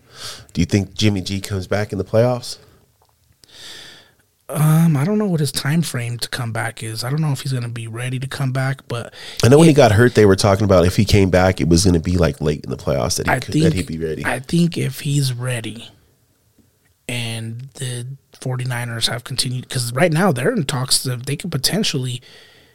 Do 0.53 0.61
you 0.61 0.65
think 0.65 0.93
Jimmy 0.93 1.21
G 1.21 1.41
comes 1.41 1.67
back 1.67 1.91
in 1.91 1.97
the 1.97 2.05
playoffs? 2.05 2.57
Um, 4.49 4.95
I 4.95 5.03
don't 5.03 5.17
know 5.17 5.27
what 5.27 5.41
his 5.41 5.51
time 5.51 5.81
frame 5.81 6.17
to 6.19 6.29
come 6.29 6.53
back 6.53 6.81
is. 6.81 7.03
I 7.03 7.09
don't 7.09 7.19
know 7.19 7.33
if 7.33 7.41
he's 7.41 7.51
going 7.51 7.65
to 7.65 7.69
be 7.69 7.87
ready 7.87 8.17
to 8.17 8.27
come 8.27 8.53
back, 8.53 8.87
but 8.87 9.13
I 9.43 9.49
know 9.49 9.57
when 9.57 9.67
he 9.67 9.73
got 9.73 9.91
hurt, 9.91 10.15
they 10.15 10.25
were 10.25 10.37
talking 10.37 10.63
about 10.63 10.85
if 10.85 10.95
he 10.95 11.03
came 11.03 11.29
back, 11.29 11.59
it 11.59 11.67
was 11.67 11.83
going 11.83 11.95
to 11.95 11.99
be 11.99 12.17
like 12.17 12.39
late 12.39 12.63
in 12.63 12.69
the 12.69 12.77
playoffs 12.77 13.17
that 13.17 13.27
he 13.27 13.33
I 13.33 13.39
could, 13.39 13.51
think 13.51 13.63
that 13.65 13.73
he'd 13.73 13.87
be 13.87 13.97
ready. 13.97 14.25
I 14.25 14.39
think 14.39 14.77
if 14.77 15.01
he's 15.01 15.33
ready 15.33 15.91
the 17.77 18.05
49ers 18.33 19.07
have 19.09 19.23
continued 19.23 19.67
because 19.67 19.91
right 19.93 20.11
now 20.11 20.31
they're 20.31 20.53
in 20.53 20.65
talks 20.65 21.01
that 21.03 21.25
they 21.25 21.35
could 21.35 21.51
potentially 21.51 22.21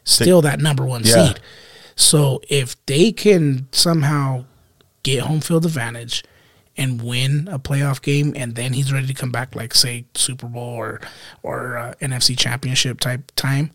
steal 0.05 0.43
that 0.43 0.61
number 0.61 0.85
one 0.85 1.03
Yeah. 1.05 1.27
seed. 1.29 1.41
So 1.95 2.41
if 2.49 2.75
they 2.87 3.13
can 3.13 3.69
somehow 3.73 4.45
get 5.03 5.21
home 5.25 5.41
field 5.41 5.65
advantage 5.67 6.25
and 6.77 7.03
win 7.03 7.49
a 7.53 7.59
playoff 7.59 8.01
game, 8.01 8.33
and 8.35 8.55
then 8.55 8.73
he's 8.73 8.93
ready 8.93 9.07
to 9.07 9.15
come 9.15 9.31
back, 9.31 9.55
like 9.55 9.75
say 9.75 10.07
Super 10.15 10.47
Bowl 10.47 10.63
or 10.75 11.01
or 11.43 11.77
uh, 11.77 11.95
NFC 12.01 12.37
Championship 12.37 12.99
type 12.99 13.31
time, 13.37 13.71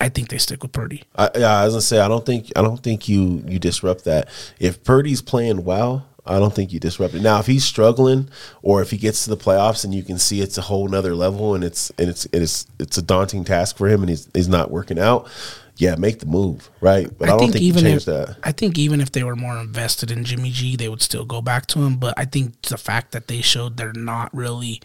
I 0.00 0.08
think 0.08 0.28
they 0.28 0.38
stick 0.38 0.62
with 0.62 0.72
Purdy. 0.72 1.02
I, 1.16 1.30
yeah, 1.36 1.64
I 1.64 1.68
say 1.80 1.98
I 1.98 2.06
don't 2.08 2.24
think 2.24 2.52
I 2.54 2.62
don't 2.62 2.82
think 2.82 3.08
you 3.08 3.42
you 3.46 3.58
disrupt 3.58 4.04
that. 4.04 4.28
If 4.60 4.84
Purdy's 4.84 5.20
playing 5.20 5.64
well, 5.64 6.06
I 6.26 6.38
don't 6.38 6.54
think 6.54 6.72
you 6.72 6.80
disrupt 6.80 7.14
it. 7.14 7.22
Now, 7.22 7.38
if 7.38 7.46
he's 7.46 7.64
struggling, 7.64 8.28
or 8.62 8.82
if 8.82 8.90
he 8.90 8.96
gets 8.96 9.24
to 9.24 9.30
the 9.30 9.36
playoffs 9.36 9.84
and 9.84 9.94
you 9.94 10.02
can 10.02 10.18
see 10.18 10.40
it's 10.40 10.58
a 10.58 10.62
whole 10.62 10.88
nother 10.88 11.14
level 11.14 11.54
and 11.54 11.62
it's 11.62 11.90
and 11.98 12.08
it's 12.08 12.26
it's 12.32 12.66
it's 12.78 12.98
a 12.98 13.02
daunting 13.02 13.44
task 13.44 13.76
for 13.76 13.88
him 13.88 14.02
and 14.02 14.10
he's 14.10 14.28
he's 14.34 14.48
not 14.48 14.70
working 14.70 14.98
out, 14.98 15.28
yeah, 15.76 15.94
make 15.96 16.20
the 16.20 16.26
move, 16.26 16.70
right? 16.80 17.06
But 17.18 17.28
I, 17.28 17.36
don't 17.36 17.52
think, 17.52 17.62
you 17.62 17.72
change 17.74 18.02
if, 18.02 18.04
that. 18.06 18.36
I 18.42 18.52
think 18.52 18.78
even 18.78 19.00
if 19.00 19.12
they 19.12 19.22
were 19.22 19.36
more 19.36 19.58
invested 19.58 20.10
in 20.10 20.24
Jimmy 20.24 20.50
G, 20.50 20.74
they 20.74 20.88
would 20.88 21.02
still 21.02 21.24
go 21.24 21.42
back 21.42 21.66
to 21.66 21.82
him. 21.82 21.96
But 21.96 22.14
I 22.16 22.24
think 22.24 22.62
the 22.62 22.78
fact 22.78 23.12
that 23.12 23.28
they 23.28 23.42
showed 23.42 23.76
they're 23.76 23.92
not 23.92 24.34
really 24.34 24.80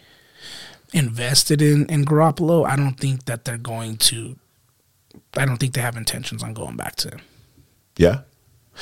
invested 0.92 1.62
in 1.62 1.86
in 1.86 2.04
Garoppolo, 2.04 2.66
I 2.66 2.76
don't 2.76 2.98
think 2.98 3.24
that 3.24 3.44
they're 3.44 3.56
going 3.58 3.96
to. 3.98 4.36
I 5.36 5.46
don't 5.46 5.56
think 5.56 5.72
they 5.72 5.80
have 5.80 5.96
intentions 5.96 6.42
on 6.42 6.52
going 6.52 6.76
back 6.76 6.96
to 6.96 7.08
him. 7.08 7.20
Yeah, 7.96 8.20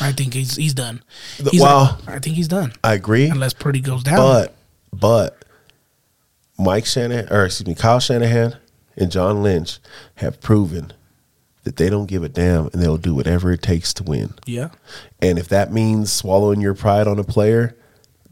I 0.01 0.13
think 0.13 0.35
he's 0.35 0.57
he's 0.57 0.75
done. 0.75 1.03
He's 1.51 1.61
well- 1.61 1.99
I 2.07 2.19
think 2.19 2.37
he's 2.37 2.49
done 2.49 2.73
I 2.85 2.95
agree. 2.95 3.29
unless 3.29 3.53
Purdy 3.55 3.81
goes 3.81 4.03
down. 4.03 4.17
But 4.17 4.55
but 4.93 5.45
Mike 6.59 6.87
Shanahan 6.87 7.29
or 7.31 7.45
excuse 7.47 7.67
me, 7.67 7.75
Kyle 7.75 8.01
Shanahan 8.01 8.57
and 8.97 9.11
John 9.11 9.43
Lynch 9.43 9.79
have 10.17 10.41
proven 10.41 10.93
that 11.65 11.77
they 11.77 11.91
don't 11.91 12.07
give 12.07 12.23
a 12.23 12.29
damn 12.29 12.67
and 12.73 12.83
they'll 12.83 12.97
do 12.97 13.15
whatever 13.15 13.53
it 13.53 13.63
takes 13.63 13.93
to 13.95 14.03
win. 14.03 14.33
yeah, 14.47 14.71
And 15.21 15.39
if 15.39 15.49
that 15.49 15.73
means 15.73 16.11
swallowing 16.13 16.61
your 16.61 16.75
pride 16.75 17.07
on 17.07 17.19
a 17.19 17.25
player 17.25 17.77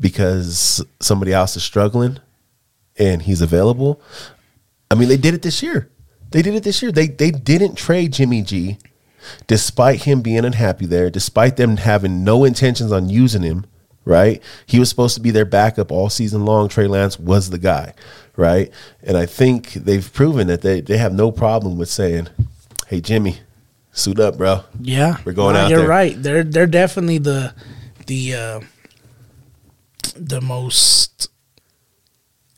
because 0.01 0.83
somebody 1.01 1.33
else 1.33 1.55
is 1.57 1.63
struggling 1.63 2.19
and 2.97 3.23
he's 3.23 3.43
available, 3.43 4.01
I 4.91 4.95
mean 4.95 5.09
they 5.09 5.17
did 5.17 5.35
it 5.35 5.43
this 5.43 5.63
year. 5.63 5.91
They 6.31 6.43
did 6.43 6.55
it 6.55 6.63
this 6.63 6.83
year. 6.83 6.93
They 6.93 7.09
they 7.09 7.31
didn't 7.31 7.75
trade 7.77 8.13
Jimmy 8.15 8.43
G 8.43 8.79
despite 9.47 10.05
him 10.05 10.21
being 10.23 10.45
unhappy 10.45 10.87
there, 10.87 11.11
despite 11.11 11.57
them 11.57 11.77
having 11.79 12.25
no 12.25 12.45
intentions 12.45 12.93
on 12.93 13.09
using 13.09 13.43
him, 13.43 13.67
right? 14.05 14.43
He 14.67 14.79
was 14.79 14.89
supposed 14.89 15.15
to 15.17 15.21
be 15.21 15.31
their 15.31 15.45
backup 15.45 15.91
all 15.93 16.09
season 16.09 16.45
long. 16.45 16.69
Trey 16.69 16.87
Lance 16.87 17.19
was 17.19 17.51
the 17.51 17.59
guy, 17.59 17.95
right? 18.37 18.71
And 19.03 19.17
I 19.17 19.27
think 19.27 19.73
they've 19.75 20.11
proven 20.13 20.47
that 20.49 20.63
they, 20.63 20.81
they 20.81 20.97
have 20.99 21.13
no 21.13 21.31
problem 21.31 21.77
with 21.79 21.89
saying, 21.89 22.29
Hey 22.87 23.01
Jimmy, 23.01 23.41
suit 23.93 24.19
up, 24.19 24.39
bro. 24.39 24.63
yeah, 24.81 25.19
We're 25.25 25.33
going 25.33 25.55
No, 25.55 25.61
out 25.61 25.71
You're 25.71 25.81
there. 25.81 25.89
right. 25.89 26.23
They're 26.23 26.45
they're 26.45 26.67
definitely 26.67 27.19
the 27.19 27.53
the 28.07 28.35
uh, 28.35 28.61
the 30.17 30.41
most 30.41 31.29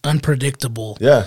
unpredictable 0.04 0.96
Yeah. 1.00 1.26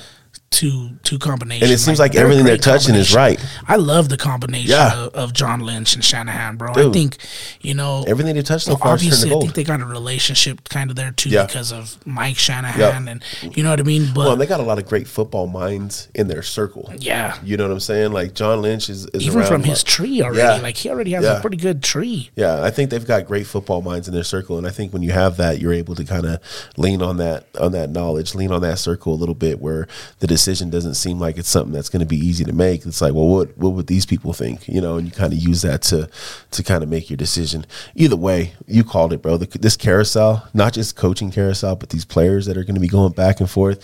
Two 0.53 0.91
two 1.03 1.17
combinations. 1.17 1.63
And 1.63 1.73
it 1.73 1.79
seems 1.79 1.97
like 1.99 2.11
they're 2.13 2.23
everything 2.23 2.45
they're 2.45 2.57
touching 2.57 2.93
is 2.95 3.13
right. 3.15 3.43
I 3.67 3.75
love 3.77 4.07
the 4.09 4.17
combination 4.17 4.69
Yeah. 4.69 4.93
of, 5.07 5.13
of 5.15 5.33
John 5.33 5.61
Lynch 5.61 5.95
and 5.95 6.05
Shanahan, 6.05 6.57
bro. 6.57 6.73
I 6.75 6.91
think 6.91 7.17
you 7.61 7.73
know 7.73 8.03
Everything 8.07 8.35
they 8.35 8.43
touch 8.43 8.63
so 8.65 8.75
far 8.77 8.93
obviously, 8.93 9.31
I 9.33 9.39
think 9.39 9.55
they 9.55 9.63
got 9.63 9.81
a 9.81 9.85
relationship 9.85 10.69
kind 10.69 10.91
of 10.91 10.95
there 10.95 11.11
too 11.11 11.29
Yeah. 11.29 11.45
because 11.47 11.71
of 11.73 11.97
Mike 12.05 12.37
Shanahan, 12.37 13.05
Yep. 13.07 13.21
and 13.41 13.55
you 13.57 13.63
know 13.63 13.71
what 13.71 13.79
I 13.79 13.83
mean. 13.83 14.11
But 14.13 14.25
Well, 14.27 14.35
they 14.35 14.45
got 14.45 14.59
a 14.59 14.63
lot 14.63 14.77
of 14.77 14.85
great 14.87 15.07
football 15.07 15.47
minds 15.47 16.07
in 16.13 16.27
their 16.27 16.43
circle. 16.43 16.93
yeah, 16.99 17.35
You 17.43 17.57
know 17.57 17.63
what 17.67 17.73
I'm 17.73 17.79
saying? 17.79 18.11
Like 18.13 18.35
John 18.35 18.61
Lynch 18.61 18.89
is, 18.91 19.07
is 19.07 19.25
even 19.25 19.43
from 19.43 19.61
lot. 19.61 19.69
his 19.69 19.83
tree 19.83 20.21
already, 20.21 20.37
Yeah. 20.37 20.61
like 20.61 20.77
he 20.77 20.89
already 20.89 21.11
has 21.13 21.25
a 21.25 21.39
pretty 21.41 21.57
good 21.57 21.81
tree. 21.81 22.29
Yeah, 22.35 22.61
I 22.63 22.69
think 22.69 22.91
they've 22.91 23.05
got 23.05 23.25
great 23.25 23.47
football 23.47 23.81
minds 23.81 24.07
in 24.07 24.13
their 24.13 24.23
circle, 24.23 24.57
and 24.59 24.67
I 24.67 24.69
think 24.69 24.93
when 24.93 25.01
you 25.01 25.11
have 25.13 25.37
that, 25.37 25.59
you're 25.59 25.73
able 25.73 25.95
to 25.95 26.03
kind 26.03 26.25
of 26.27 26.39
lean 26.77 27.01
on 27.01 27.17
that 27.17 27.47
on 27.59 27.71
that 27.71 27.89
knowledge, 27.89 28.35
lean 28.35 28.51
on 28.51 28.61
that 28.61 28.77
circle 28.77 29.13
a 29.13 29.15
little 29.15 29.33
bit, 29.35 29.59
where 29.59 29.87
the 30.19 30.27
decision 30.27 30.42
doesn't 30.69 30.95
seem 30.95 31.19
like 31.19 31.37
it's 31.37 31.49
something 31.49 31.73
that's 31.73 31.89
going 31.89 31.99
to 32.01 32.05
be 32.05 32.17
easy 32.17 32.43
to 32.45 32.53
make. 32.53 32.85
It's 32.85 33.01
like, 33.01 33.13
well, 33.13 33.27
what 33.27 33.57
what 33.57 33.73
would 33.73 33.87
these 33.87 34.05
people 34.05 34.33
think? 34.33 34.67
You 34.67 34.81
know, 34.81 34.97
and 34.97 35.07
you 35.07 35.11
kind 35.11 35.33
of 35.33 35.39
use 35.39 35.61
that 35.61 35.81
to 35.83 36.09
to 36.51 36.63
kind 36.63 36.83
of 36.83 36.89
make 36.89 37.09
your 37.09 37.17
decision. 37.17 37.65
Either 37.95 38.15
way, 38.15 38.53
you 38.67 38.83
called 38.83 39.13
it, 39.13 39.21
bro. 39.21 39.37
The, 39.37 39.57
this 39.57 39.77
carousel, 39.77 40.47
not 40.53 40.73
just 40.73 40.95
coaching 40.95 41.31
carousel, 41.31 41.75
but 41.75 41.89
these 41.89 42.05
players 42.05 42.45
that 42.45 42.57
are 42.57 42.63
going 42.63 42.75
to 42.75 42.81
be 42.81 42.87
going 42.87 43.13
back 43.13 43.39
and 43.39 43.49
forth. 43.49 43.83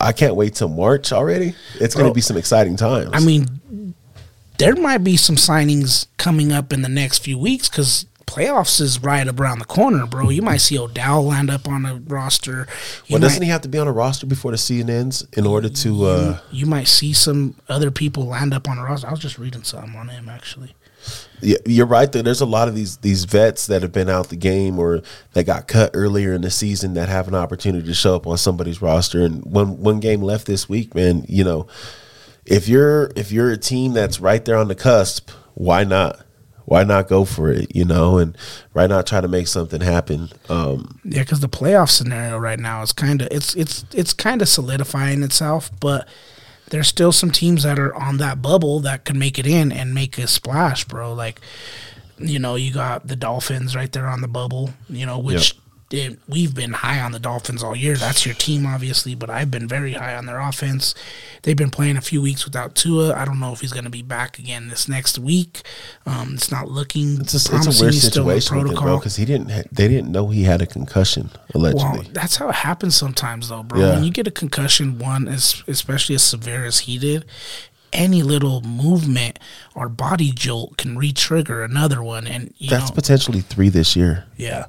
I 0.00 0.12
can't 0.12 0.36
wait 0.36 0.54
till 0.54 0.68
March 0.68 1.12
already. 1.12 1.54
It's 1.80 1.94
going 1.94 2.06
to 2.06 2.14
be 2.14 2.20
some 2.20 2.36
exciting 2.36 2.76
times. 2.76 3.10
I 3.12 3.18
mean, 3.18 3.94
there 4.58 4.76
might 4.76 4.98
be 4.98 5.16
some 5.16 5.36
signings 5.36 6.06
coming 6.18 6.52
up 6.52 6.72
in 6.72 6.82
the 6.82 6.88
next 6.88 7.18
few 7.18 7.38
weeks 7.38 7.68
because 7.68 8.06
playoffs 8.28 8.80
is 8.80 9.02
right 9.02 9.26
around 9.26 9.58
the 9.58 9.64
corner, 9.64 10.06
bro. 10.06 10.28
You 10.28 10.42
might 10.42 10.58
see 10.58 10.78
Odell 10.78 11.24
land 11.24 11.50
up 11.50 11.66
on 11.66 11.86
a 11.86 11.96
roster. 12.06 12.68
You 13.06 13.14
well, 13.14 13.20
doesn't 13.20 13.42
he 13.42 13.48
have 13.48 13.62
to 13.62 13.68
be 13.68 13.78
on 13.78 13.88
a 13.88 13.92
roster 13.92 14.26
before 14.26 14.52
the 14.52 14.58
season 14.58 14.90
ends 14.90 15.26
in 15.32 15.46
order 15.46 15.68
to? 15.68 16.04
Uh, 16.04 16.40
you 16.52 16.66
might 16.66 16.88
see 16.88 17.12
some 17.12 17.54
other 17.68 17.90
people 17.90 18.26
land 18.26 18.52
up 18.52 18.68
on 18.68 18.78
a 18.78 18.84
roster. 18.84 19.08
I 19.08 19.10
was 19.10 19.20
just 19.20 19.38
reading 19.38 19.64
something 19.64 19.96
on 19.96 20.08
him 20.08 20.28
actually. 20.28 20.74
Yeah, 21.40 21.56
you're 21.64 21.86
right. 21.86 22.10
Though 22.10 22.22
there's 22.22 22.40
a 22.40 22.46
lot 22.46 22.68
of 22.68 22.74
these 22.74 22.98
these 22.98 23.24
vets 23.24 23.66
that 23.68 23.82
have 23.82 23.92
been 23.92 24.10
out 24.10 24.28
the 24.28 24.36
game 24.36 24.78
or 24.78 25.02
that 25.32 25.44
got 25.44 25.68
cut 25.68 25.92
earlier 25.94 26.34
in 26.34 26.42
the 26.42 26.50
season 26.50 26.94
that 26.94 27.08
have 27.08 27.28
an 27.28 27.34
opportunity 27.34 27.86
to 27.86 27.94
show 27.94 28.16
up 28.16 28.26
on 28.26 28.36
somebody's 28.36 28.82
roster. 28.82 29.24
And 29.24 29.44
one 29.44 29.78
one 29.78 30.00
game 30.00 30.20
left 30.20 30.46
this 30.46 30.68
week, 30.68 30.94
man. 30.94 31.24
You 31.28 31.44
know, 31.44 31.66
if 32.44 32.68
you're 32.68 33.10
if 33.14 33.30
you're 33.30 33.50
a 33.50 33.56
team 33.56 33.92
that's 33.92 34.20
right 34.20 34.44
there 34.44 34.56
on 34.56 34.68
the 34.68 34.74
cusp, 34.74 35.30
why 35.54 35.84
not? 35.84 36.20
Why 36.68 36.84
not 36.84 37.08
go 37.08 37.24
for 37.24 37.50
it? 37.50 37.74
You 37.74 37.86
know, 37.86 38.18
and 38.18 38.36
why 38.72 38.86
not 38.86 39.06
try 39.06 39.22
to 39.22 39.28
make 39.28 39.48
something 39.48 39.80
happen? 39.80 40.28
Um, 40.50 41.00
Yeah, 41.02 41.22
because 41.22 41.40
the 41.40 41.48
playoff 41.48 41.88
scenario 41.88 42.36
right 42.36 42.60
now 42.60 42.82
is 42.82 42.92
kind 42.92 43.22
of 43.22 43.28
it's 43.30 43.54
it's 43.54 43.86
it's 43.94 44.12
kind 44.12 44.42
of 44.42 44.48
solidifying 44.48 45.22
itself, 45.22 45.70
but 45.80 46.06
there's 46.68 46.86
still 46.86 47.10
some 47.12 47.30
teams 47.30 47.62
that 47.62 47.78
are 47.78 47.94
on 47.94 48.18
that 48.18 48.42
bubble 48.42 48.80
that 48.80 49.06
can 49.06 49.18
make 49.18 49.38
it 49.38 49.46
in 49.46 49.72
and 49.72 49.94
make 49.94 50.18
a 50.18 50.26
splash, 50.26 50.84
bro. 50.84 51.14
Like, 51.14 51.40
you 52.18 52.38
know, 52.38 52.56
you 52.56 52.70
got 52.70 53.06
the 53.06 53.16
Dolphins 53.16 53.74
right 53.74 53.90
there 53.90 54.06
on 54.06 54.20
the 54.20 54.28
bubble, 54.28 54.70
you 54.90 55.06
know, 55.06 55.18
which 55.18 55.54
it, 55.90 56.18
we've 56.28 56.54
been 56.54 56.72
high 56.72 57.00
on 57.00 57.12
the 57.12 57.18
Dolphins 57.18 57.62
all 57.62 57.74
year. 57.74 57.96
That's 57.96 58.26
your 58.26 58.34
team, 58.34 58.66
obviously, 58.66 59.14
but 59.14 59.30
I've 59.30 59.50
been 59.50 59.66
very 59.66 59.94
high 59.94 60.14
on 60.14 60.26
their 60.26 60.38
offense. 60.38 60.94
They've 61.42 61.56
been 61.56 61.70
playing 61.70 61.96
a 61.96 62.02
few 62.02 62.20
weeks 62.20 62.44
without 62.44 62.74
Tua. 62.74 63.14
I 63.14 63.24
don't 63.24 63.40
know 63.40 63.52
if 63.52 63.60
he's 63.60 63.72
going 63.72 63.84
to 63.84 63.90
be 63.90 64.02
back 64.02 64.38
again 64.38 64.68
this 64.68 64.88
next 64.88 65.18
week. 65.18 65.62
Um, 66.04 66.34
it's 66.34 66.50
not 66.50 66.70
looking 66.70 67.20
it's, 67.20 67.32
a, 67.34 67.56
it's 67.56 67.80
a 67.80 67.82
weird 67.82 67.94
He's 67.94 68.06
still 68.06 68.28
in 68.28 68.40
situation 68.40 68.62
with 68.62 68.72
him, 68.72 68.82
bro, 68.82 68.98
because 68.98 69.16
he 69.16 69.24
didn't. 69.24 69.50
Ha- 69.50 69.68
they 69.72 69.88
didn't 69.88 70.12
know 70.12 70.28
he 70.28 70.42
had 70.42 70.60
a 70.60 70.66
concussion 70.66 71.30
allegedly. 71.54 72.00
Well, 72.00 72.04
that's 72.12 72.36
how 72.36 72.50
it 72.50 72.56
happens 72.56 72.94
sometimes, 72.94 73.48
though, 73.48 73.62
bro. 73.62 73.80
Yeah. 73.80 73.94
When 73.94 74.04
you 74.04 74.10
get 74.10 74.26
a 74.26 74.30
concussion, 74.30 74.98
one 74.98 75.26
is 75.26 75.62
especially 75.66 76.16
as 76.16 76.22
severe 76.22 76.66
as 76.66 76.80
he 76.80 76.98
did, 76.98 77.24
any 77.92 78.22
little 78.22 78.60
movement 78.60 79.38
or 79.74 79.88
body 79.88 80.32
jolt 80.32 80.76
can 80.76 80.98
re-trigger 80.98 81.62
another 81.62 82.02
one, 82.02 82.26
and 82.26 82.52
you 82.58 82.68
that's 82.68 82.90
know, 82.90 82.94
potentially 82.94 83.40
three 83.40 83.68
this 83.68 83.96
year. 83.96 84.26
yeah, 84.36 84.66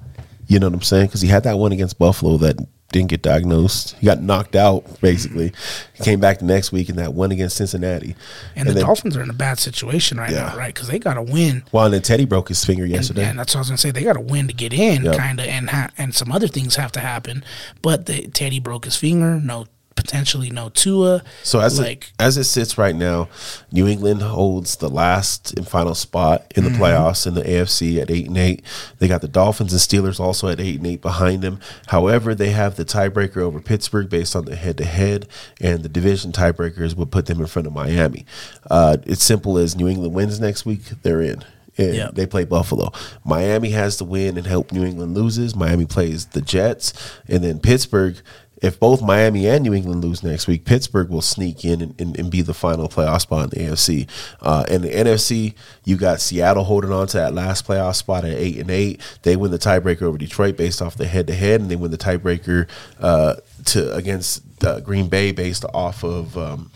You 0.50 0.60
know 0.60 0.68
what 0.68 0.74
I'm 0.74 0.82
saying? 0.82 1.06
Because 1.06 1.22
he 1.22 1.30
had 1.30 1.44
that 1.44 1.58
one 1.58 1.72
against 1.72 1.98
Buffalo 1.98 2.36
that 2.38 2.58
didn't 2.92 3.10
get 3.10 3.22
diagnosed. 3.22 3.96
He 4.00 4.08
got 4.08 4.20
knocked 4.24 4.56
out 4.56 5.00
basically. 5.00 5.54
He 5.94 6.04
came 6.04 6.20
back 6.20 6.40
the 6.40 6.46
next 6.46 6.72
week 6.72 6.90
and 6.90 6.98
that 6.98 7.14
one 7.14 7.32
against 7.32 7.56
Cincinnati. 7.58 8.16
and, 8.56 8.68
the 8.68 8.74
then, 8.74 8.84
Dolphins 8.84 9.16
are 9.16 9.22
in 9.22 9.30
a 9.30 9.34
bad 9.34 9.60
situation 9.60 10.18
right 10.18 10.32
Yeah. 10.32 10.48
now, 10.48 10.58
right? 10.58 10.74
Because 10.74 10.88
they 10.90 10.98
got 10.98 11.14
to 11.14 11.22
win. 11.22 11.64
Well, 11.72 11.86
and 11.86 11.94
then 11.94 12.02
Teddy 12.02 12.26
broke 12.26 12.48
his 12.50 12.66
finger 12.66 12.84
And, 12.86 12.92
yesterday. 12.94 13.26
and 13.26 13.38
that's 13.38 13.54
what 13.54 13.60
I 13.60 13.62
was 13.62 13.68
gonna 13.70 13.78
say. 13.78 13.92
They 13.92 14.04
got 14.04 14.14
to 14.14 14.20
win 14.22 14.48
to 14.48 14.54
get 14.56 14.74
in, 14.74 15.06
Yep. 15.06 15.18
kind 15.18 15.40
of, 15.40 15.46
and 15.46 15.70
ha- 15.70 15.92
and 16.00 16.16
some 16.16 16.32
other 16.32 16.48
things 16.48 16.78
have 16.78 16.92
to 16.94 17.00
happen. 17.00 17.44
But 17.84 18.08
the, 18.08 18.26
Teddy 18.28 18.60
broke 18.60 18.86
his 18.86 18.96
finger. 18.96 19.40
No, 19.40 19.68
potentially 20.00 20.50
no 20.50 20.70
Tua. 20.70 21.22
So 21.44 21.60
as 21.60 21.80
like 21.80 22.04
it, 22.06 22.12
as 22.20 22.38
it 22.38 22.46
sits 22.46 22.78
right 22.78 22.96
now, 22.96 23.28
New 23.72 23.86
England 23.88 24.22
holds 24.22 24.78
the 24.78 24.90
last 24.90 25.54
and 25.58 25.68
final 25.68 25.94
spot 25.96 26.46
in 26.56 26.64
the 26.64 26.70
Mm-hmm. 26.70 26.82
playoffs 26.82 27.28
in 27.28 27.34
the 27.34 27.42
AFC 27.42 28.02
at 28.02 28.10
eight 28.10 28.28
and 28.28 28.38
eight. 28.38 28.64
They 29.00 29.08
got 29.08 29.22
the 29.22 29.28
Dolphins 29.28 29.74
and 29.74 29.82
Steelers 29.82 30.20
also 30.20 30.48
at 30.48 30.60
eight 30.62 30.78
and 30.78 30.88
eight 30.88 31.02
behind 31.02 31.42
them. 31.42 31.60
However, 31.88 32.34
they 32.34 32.52
have 32.52 32.76
the 32.78 32.86
tiebreaker 32.86 33.38
over 33.38 33.60
Pittsburgh 33.60 34.10
based 34.10 34.36
on 34.36 34.46
the 34.46 34.56
head 34.56 34.78
to 34.78 34.86
head, 34.86 35.28
and 35.60 35.84
the 35.84 35.90
division 35.90 36.32
tiebreakers 36.32 36.96
would 36.96 37.12
put 37.12 37.26
them 37.26 37.40
in 37.42 37.48
front 37.48 37.68
of 37.68 37.74
Miami. 37.74 38.26
Uh, 38.70 38.98
it's 39.06 39.24
simple 39.24 39.58
as 39.58 39.76
New 39.76 39.88
England 39.88 40.14
wins 40.14 40.40
next 40.40 40.66
week, 40.66 40.82
they're 41.02 41.22
in. 41.22 41.44
And 41.78 41.96
Yep. 41.96 42.16
they 42.16 42.26
play 42.26 42.44
Buffalo. 42.44 42.92
Miami 43.24 43.70
has 43.70 43.96
to 43.98 44.04
win 44.06 44.38
and 44.38 44.46
help 44.46 44.72
New 44.74 44.84
England 44.84 45.16
loses. 45.16 45.56
Miami 45.56 45.86
plays 45.86 46.26
the 46.28 46.42
Jets, 46.42 46.94
and 47.28 47.42
then 47.44 47.60
Pittsburgh. 47.60 48.16
If 48.62 48.80
both 48.80 49.02
Miami 49.02 49.48
and 49.48 49.64
New 49.64 49.74
England 49.74 50.04
lose 50.04 50.22
next 50.22 50.46
week, 50.48 50.66
Pittsburgh 50.66 51.10
will 51.10 51.22
sneak 51.22 51.64
in 51.64 51.82
and, 51.82 52.02
and, 52.02 52.20
and 52.20 52.30
be 52.30 52.42
the 52.42 52.54
final 52.54 52.90
playoff 52.90 53.22
spot 53.22 53.54
in 53.54 53.64
the 53.64 53.72
AFC. 53.72 54.10
Uh, 54.42 54.66
in 54.68 54.82
the 54.82 54.90
NFC, 54.90 55.54
you 55.86 55.96
got 55.96 56.20
Seattle 56.20 56.66
holding 56.66 56.92
on 56.92 57.08
to 57.08 57.18
that 57.18 57.34
last 57.34 57.66
playoff 57.66 57.96
spot 57.96 58.26
at 58.26 58.34
eight 58.34 58.58
and 58.58 58.70
eight. 58.70 59.02
They 59.24 59.38
win 59.38 59.52
the 59.52 59.60
tiebreaker 59.60 60.02
over 60.02 60.18
Detroit 60.18 60.58
based 60.58 60.82
off 60.82 60.96
the 60.96 61.08
head 61.08 61.28
to 61.28 61.34
head, 61.34 61.62
and 61.62 61.72
they 61.72 61.78
win 61.78 61.92
the 61.92 61.98
tiebreaker 61.98 62.68
uh, 63.00 63.36
to 63.68 63.94
against 63.96 64.44
uh, 64.66 64.82
Green 64.82 65.08
Bay 65.08 65.32
based 65.32 65.64
off 65.74 66.04
of 66.04 66.38
um, 66.38 66.70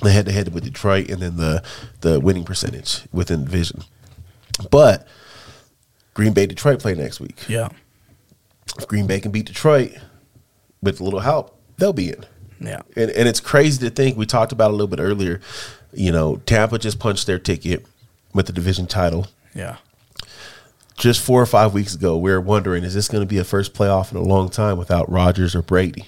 the 0.00 0.10
head 0.10 0.26
to 0.26 0.32
head 0.32 0.52
with 0.52 0.64
Detroit, 0.64 1.08
and 1.08 1.22
then 1.22 1.36
the 1.36 1.62
the 2.00 2.18
winning 2.18 2.44
percentage 2.44 3.02
within 3.12 3.44
division. 3.44 3.84
But 4.70 5.06
Green 6.14 6.32
Bay 6.32 6.46
Detroit 6.46 6.80
play 6.80 6.94
next 6.94 7.20
week. 7.20 7.48
yeah, 7.48 7.68
If 8.76 8.88
Green 8.88 9.06
Bay 9.06 9.20
can 9.20 9.30
beat 9.30 9.46
Detroit 9.46 9.92
with 10.82 11.00
a 11.00 11.04
little 11.04 11.20
help, 11.20 11.58
they'll 11.78 11.92
be 11.92 12.10
in. 12.10 12.24
yeah, 12.60 12.82
And, 12.96 13.10
and 13.10 13.28
it's 13.28 13.40
crazy 13.40 13.88
to 13.88 13.94
think 13.94 14.16
we 14.16 14.26
talked 14.26 14.52
about 14.52 14.70
a 14.70 14.72
little 14.72 14.88
bit 14.88 15.00
earlier. 15.00 15.40
You 15.92 16.12
know, 16.12 16.36
Tampa 16.46 16.78
just 16.78 16.98
punched 16.98 17.26
their 17.26 17.38
ticket 17.38 17.86
with 18.34 18.46
the 18.46 18.52
division 18.52 18.86
title. 18.86 19.26
yeah. 19.54 19.76
Just 20.96 21.22
four 21.22 21.40
or 21.40 21.46
five 21.46 21.72
weeks 21.72 21.94
ago, 21.94 22.16
we 22.18 22.30
were 22.30 22.40
wondering, 22.40 22.84
is 22.84 22.94
this 22.94 23.08
going 23.08 23.22
to 23.22 23.26
be 23.26 23.38
a 23.38 23.44
first 23.44 23.72
playoff 23.72 24.12
in 24.12 24.18
a 24.18 24.22
long 24.22 24.50
time 24.50 24.76
without 24.76 25.10
Rodgers 25.10 25.54
or 25.54 25.62
Brady? 25.62 26.04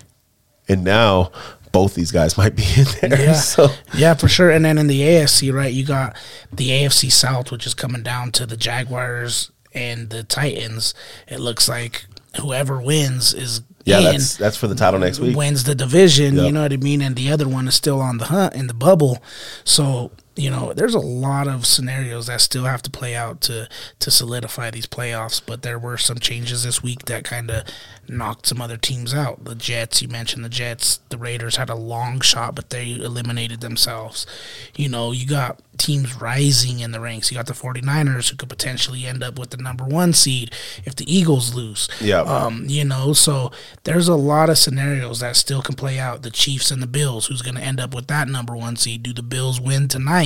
And 0.69 0.85
now 0.85 1.33
both 1.73 1.95
these 1.95 2.13
guys 2.13 2.37
might 2.39 2.55
be 2.55 2.65
in 2.77 2.87
there. 3.01 3.21
Yeah, 3.21 3.33
So 3.33 3.69
yeah, 3.95 4.15
for 4.15 4.29
sure. 4.29 4.51
And 4.51 4.65
then 4.65 4.79
in 4.79 4.87
the 4.87 5.01
AFC, 5.01 5.53
right, 5.53 5.73
you 5.73 5.85
got 5.85 6.15
the 6.53 6.69
AFC 6.69 7.11
South, 7.11 7.51
which 7.51 7.67
is 7.67 7.75
coming 7.75 8.03
down 8.03 8.31
to 8.33 8.47
the 8.47 8.57
Jaguars 8.57 9.51
and 9.73 10.11
the 10.11 10.23
Titans. 10.23 10.95
It 11.27 11.41
looks 11.41 11.69
like 11.69 12.05
whoever 12.41 12.81
wins 12.81 13.35
is 13.35 13.63
yeah, 13.85 13.99
in, 13.99 14.05
that's 14.13 14.37
that's 14.37 14.57
for 14.57 14.67
the 14.67 14.75
title 14.75 15.01
next 15.01 15.21
week. 15.21 15.37
wins 15.37 15.65
the 15.65 15.75
division. 15.75 16.37
You 16.37 16.53
know 16.53 16.63
what 16.63 16.73
I 16.73 16.77
mean? 16.79 17.03
And 17.03 17.17
the 17.17 17.31
other 17.31 17.49
one 17.49 17.69
is 17.69 17.75
still 17.75 18.01
on 18.01 18.19
the 18.19 18.27
hunt 18.27 18.55
in 18.55 18.67
the 18.67 18.75
bubble. 18.75 19.23
So 19.65 20.11
you 20.37 20.51
know, 20.51 20.73
there's 20.73 20.95
a 20.95 21.01
lot 21.01 21.47
of 21.47 21.65
scenarios 21.67 22.27
that 22.27 22.41
still 22.41 22.65
have 22.65 22.83
to 22.83 22.91
play 22.91 23.15
out 23.15 23.41
to 23.43 23.69
to 24.01 24.11
solidify 24.11 24.71
these 24.71 24.87
playoffs. 24.87 25.41
But 25.45 25.63
there 25.63 25.79
were 25.79 25.97
some 25.97 26.19
changes 26.19 26.65
this 26.65 26.83
week 26.83 27.05
that 27.07 27.25
kind 27.25 27.51
of 27.51 27.65
knocked 28.09 28.47
some 28.47 28.61
other 28.61 28.77
teams 28.77 29.15
out. 29.15 29.45
The 29.45 29.55
Jets, 29.55 30.03
you 30.03 30.09
mentioned 30.09 30.45
the 30.45 30.49
Jets. 30.49 31.01
The 31.09 31.19
Raiders 31.19 31.57
had 31.57 31.71
a 31.71 31.75
long 31.75 32.21
shot, 32.21 32.55
but 32.55 32.71
they 32.71 32.93
eliminated 32.93 33.61
themselves. 33.61 34.27
You 34.75 34.89
know, 34.89 35.13
you 35.13 35.27
got 35.27 35.61
teams 35.77 36.21
rising 36.21 36.81
in 36.81 36.93
the 36.93 37.01
ranks. 37.01 37.31
You 37.31 37.37
got 37.37 37.47
the 37.47 37.53
49ers 37.53 38.31
who 38.31 38.37
could 38.37 38.49
potentially 38.49 39.07
end 39.07 39.23
up 39.23 39.39
with 39.39 39.51
the 39.51 39.57
number 39.57 39.85
one 39.85 40.13
seed 40.13 40.53
if 40.85 40.95
the 40.95 41.13
Eagles 41.13 41.55
lose. 41.55 41.89
Yeah. 42.01 42.21
Um, 42.21 42.65
you 42.69 42.85
know, 42.85 43.13
so 43.13 43.51
there's 43.85 44.09
a 44.09 44.15
lot 44.15 44.51
of 44.51 44.59
scenarios 44.59 45.21
that 45.21 45.37
still 45.37 45.63
can 45.63 45.75
play 45.75 45.99
out. 45.99 46.23
The 46.23 46.31
Chiefs 46.31 46.71
and 46.71 46.83
the 46.83 46.87
Bills, 46.87 47.27
who's 47.27 47.43
going 47.43 47.57
to 47.57 47.63
end 47.63 47.81
up 47.81 47.95
with 47.95 48.07
that 48.09 48.29
number 48.29 48.57
one 48.57 48.77
seed? 48.77 49.03
Do 49.03 49.13
the 49.13 49.23
Bills 49.23 49.61
win 49.61 49.89
tonight, 49.89 50.24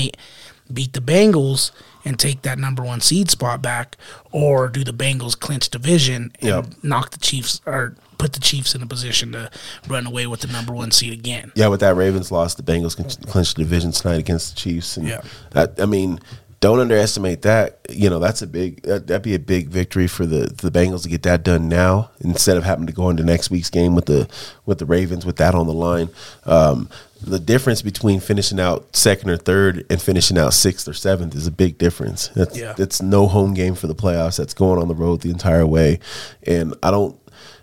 beat 0.73 0.93
the 0.93 1.01
Bengals, 1.01 1.71
and 2.05 2.19
take 2.19 2.43
that 2.43 2.59
number 2.59 2.83
one 2.83 3.01
seed 3.01 3.31
spot 3.31 3.61
back, 3.63 3.97
or 4.33 4.69
do 4.69 4.85
the 4.85 4.93
Bengals 4.93 5.39
clinch 5.39 5.69
division 5.71 6.33
and 6.41 6.49
Yep. 6.49 6.67
knock 6.83 7.11
the 7.11 7.19
Chiefs 7.19 7.61
or 7.67 7.95
put 8.19 8.33
the 8.33 8.41
Chiefs 8.41 8.75
in 8.75 8.83
a 8.83 8.87
position 8.87 9.33
to 9.33 9.51
run 9.89 10.07
away 10.07 10.27
with 10.27 10.41
the 10.41 10.49
number 10.49 10.73
one 10.73 10.91
seed 10.91 11.13
again? 11.13 11.53
Yeah, 11.55 11.69
with 11.69 11.81
that 11.81 11.97
Ravens 11.97 12.31
loss, 12.31 12.55
the 12.55 12.63
Bengals 12.63 12.97
can 12.97 13.07
clinch 13.27 13.55
the 13.55 13.63
division 13.63 13.93
tonight 13.93 14.19
against 14.19 14.55
the 14.55 14.61
Chiefs. 14.61 14.97
And 14.97 15.07
Yeah. 15.09 15.21
that, 15.53 15.75
I 15.81 15.87
mean, 15.87 16.19
don't 16.61 16.81
underestimate 16.81 17.43
that. 17.43 17.79
You 17.89 18.11
know, 18.11 18.19
that's 18.19 18.43
a 18.43 18.47
big 18.47 18.83
that, 18.83 19.07
that'd 19.07 19.23
be 19.23 19.35
a 19.35 19.39
big 19.39 19.69
victory 19.69 20.09
for 20.09 20.27
the 20.27 20.53
the 20.61 20.71
Bengals 20.73 21.03
to 21.05 21.09
get 21.09 21.23
that 21.23 21.45
done 21.45 21.69
now 21.69 22.11
instead 22.21 22.57
of 22.57 22.65
having 22.65 22.87
to 22.89 22.93
go 22.93 23.11
into 23.11 23.23
next 23.23 23.49
week's 23.51 23.71
game 23.71 23.95
with 23.95 24.07
the 24.07 24.29
with 24.67 24.79
the 24.79 24.87
Ravens 24.87 25.25
with 25.25 25.37
that 25.37 25.55
on 25.55 25.67
the 25.69 25.73
line. 25.73 26.09
Um, 26.47 26.89
the 27.21 27.39
difference 27.39 27.83
between 27.83 28.21
finishing 28.21 28.61
out 28.61 28.95
second 28.95 29.31
or 29.31 29.37
third 29.37 29.85
and 29.91 30.01
finishing 30.01 30.39
out 30.39 30.55
sixth 30.55 30.87
or 30.87 30.95
seventh 30.95 31.35
is 31.35 31.47
a 31.47 31.51
big 31.51 31.77
difference. 31.79 32.29
That's, 32.29 32.57
Yeah. 32.57 32.75
It's 32.79 33.03
no 33.03 33.27
home 33.27 33.55
game 33.55 33.75
for 33.75 33.87
the 33.87 33.95
playoffs. 33.95 34.37
That's 34.39 34.55
going 34.55 34.81
on 34.81 34.89
the 34.89 34.95
road 34.95 35.21
the 35.23 35.31
entire 35.31 35.67
way, 35.67 35.99
and 36.45 36.75
I 36.83 36.91
don't. 36.91 37.19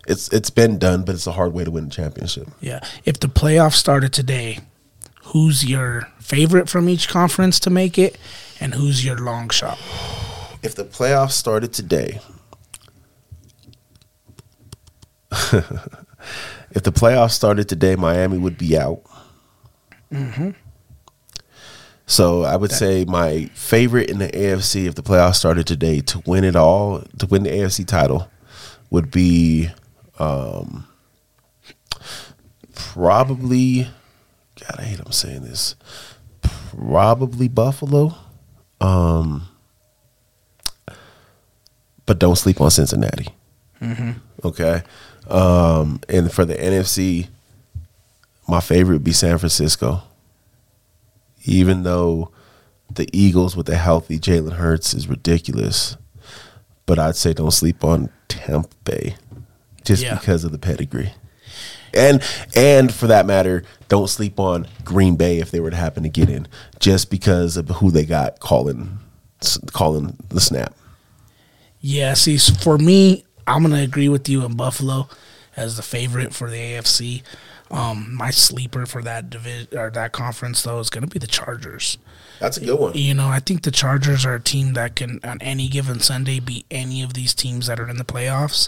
It's 0.07 0.27
it's 0.30 0.49
been 0.49 0.77
done, 0.77 1.03
but 1.03 1.15
it's 1.15 1.26
a 1.27 1.32
hard 1.32 1.53
way 1.53 1.64
to 1.64 1.72
win 1.72 1.86
a 1.86 1.90
championship. 1.90 2.48
Yeah. 2.61 2.82
If 3.06 3.19
the 3.19 3.27
playoffs 3.27 3.73
started 3.76 4.14
today, 4.14 4.60
who's 5.26 5.65
your 5.65 6.10
favorite 6.19 6.69
from 6.69 6.88
each 6.90 7.07
conference 7.07 7.60
to 7.61 7.69
make 7.69 7.98
it, 7.98 8.18
and 8.60 8.76
who's 8.76 9.03
your 9.06 9.18
long 9.18 9.49
shot? 9.49 9.80
if 10.64 10.73
the 10.76 10.84
playoffs 10.86 11.34
started 11.34 11.72
today, 11.72 12.19
if 15.32 16.84
the 16.84 16.91
playoffs 16.91 17.32
started 17.32 17.69
today, 17.69 17.95
Miami 17.95 18.38
would 18.38 18.57
be 18.57 18.77
out. 18.77 19.02
So 22.08 22.44
I 22.44 22.56
would 22.56 22.72
say 22.72 23.04
my 23.06 23.46
favorite 23.56 24.10
in 24.12 24.20
the 24.20 24.28
AFC, 24.28 24.86
if 24.86 24.96
the 24.96 25.02
playoffs 25.02 25.36
started 25.36 25.66
today, 25.66 26.02
to 26.02 26.22
win 26.26 26.44
it 26.44 26.56
all, 26.56 27.02
to 27.18 27.26
win 27.26 27.44
the 27.44 27.50
AFC 27.50 27.86
title, 27.86 28.30
would 28.92 29.10
be 29.10 29.70
um, 30.20 30.88
probably. 32.76 33.88
God, 34.60 34.80
I 34.80 34.84
hate 34.84 35.00
I'm 35.04 35.12
saying 35.12 35.42
this. 35.44 35.76
Probably 36.42 37.48
Buffalo. 37.48 38.16
Um, 38.80 39.48
but 42.06 42.20
don't 42.20 42.36
sleep 42.36 42.62
on 42.62 42.70
Cincinnati. 42.72 43.30
Okay. 44.44 44.84
Um, 45.28 46.00
and 46.08 46.32
for 46.32 46.46
the 46.46 46.54
NFC, 46.56 47.28
my 48.48 48.60
favorite 48.60 48.96
would 48.96 49.04
be 49.04 49.14
San 49.14 49.38
Francisco. 49.38 50.04
Even 51.46 51.84
though 51.84 52.32
the 52.94 53.08
Eagles 53.14 53.56
with 53.56 53.70
a 53.70 53.76
healthy 53.78 54.18
Jalen 54.20 54.54
Hurts 54.54 54.94
is 54.94 55.08
ridiculous, 55.08 55.96
but 56.86 56.98
I'd 57.00 57.16
say 57.16 57.34
don't 57.34 57.52
sleep 57.52 57.84
on 57.84 58.10
Tampa 58.28 58.70
Bay 58.84 59.16
just 59.84 60.04
Yeah. 60.04 60.16
because 60.16 60.44
of 60.44 60.52
the 60.52 60.58
pedigree. 60.58 61.14
And 61.94 62.22
and 62.56 62.94
for 62.94 63.08
that 63.08 63.26
matter, 63.26 63.64
don't 63.88 64.10
sleep 64.10 64.40
on 64.40 64.68
Green 64.84 65.16
Bay 65.16 65.40
if 65.40 65.52
they 65.52 65.60
were 65.60 65.70
to 65.70 65.76
happen 65.78 66.04
to 66.04 66.10
get 66.10 66.30
in, 66.30 66.48
just 66.80 67.10
because 67.10 67.56
of 67.58 67.70
who 67.70 67.90
they 67.92 68.06
got 68.06 68.40
calling 68.40 69.00
calling 69.72 70.18
the 70.30 70.42
snap. 70.42 70.74
Yeah, 71.80 72.16
see, 72.16 72.38
for 72.38 72.78
me, 72.78 73.24
I'm 73.48 73.62
gonna 73.62 73.82
agree 73.82 74.10
with 74.10 74.28
you 74.28 74.44
in 74.44 74.56
Buffalo 74.56 75.08
as 75.56 75.78
the 75.78 75.84
favorite 75.84 76.34
for 76.34 76.50
the 76.50 76.58
AFC. 76.58 77.22
Um, 77.72 78.14
my 78.16 78.30
sleeper 78.30 78.86
for 78.86 79.02
that 79.02 79.30
division 79.30 79.78
or 79.78 79.90
that 79.90 80.12
conference 80.12 80.62
though 80.62 80.80
is 80.80 80.90
gonna 80.90 81.08
be 81.08 81.20
the 81.20 81.28
Chargers. 81.28 81.98
That's 82.40 82.58
a 82.58 82.66
good 82.66 82.80
one. 82.80 82.94
You 82.96 83.14
know, 83.14 83.28
I 83.28 83.40
think 83.40 83.64
the 83.64 83.72
Chargers 83.72 84.26
are 84.26 84.36
a 84.36 84.42
team 84.42 84.74
that 84.74 84.96
can, 84.96 85.20
on 85.24 85.42
any 85.42 85.68
given 85.68 86.00
Sunday, 86.00 86.40
beat 86.40 86.66
any 86.70 87.02
of 87.02 87.14
these 87.14 87.34
teams 87.34 87.68
that 87.68 87.80
are 87.80 87.90
in 87.90 87.98
the 87.98 88.04
playoffs. 88.04 88.68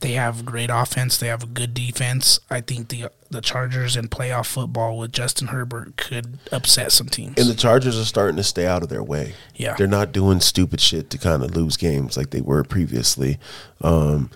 They 0.00 0.12
have 0.12 0.44
great 0.44 0.70
offense. 0.70 1.16
They 1.16 1.28
have 1.28 1.42
a 1.42 1.46
good 1.46 1.74
defense. 1.74 2.38
I 2.50 2.60
think 2.60 2.88
the 2.88 3.10
the 3.30 3.40
Chargers 3.40 3.96
in 3.96 4.08
playoff 4.08 4.46
football 4.46 4.98
with 4.98 5.12
Justin 5.12 5.48
Herbert 5.48 5.96
could 5.96 6.38
upset 6.52 6.92
some 6.92 7.08
teams. 7.08 7.34
And 7.38 7.48
the 7.48 7.54
Chargers 7.54 7.98
are 7.98 8.04
starting 8.04 8.36
to 8.36 8.44
stay 8.44 8.66
out 8.66 8.82
of 8.82 8.88
their 8.88 9.02
way. 9.02 9.34
Yeah, 9.54 9.74
they're 9.74 9.86
not 9.86 10.12
doing 10.12 10.40
stupid 10.40 10.80
shit 10.80 11.10
to 11.10 11.18
kind 11.18 11.42
of 11.42 11.56
lose 11.56 11.76
games 11.76 12.16
like 12.16 12.30
they 12.30 12.40
were 12.42 12.62
previously. 12.62 13.38
Um, 13.80 14.30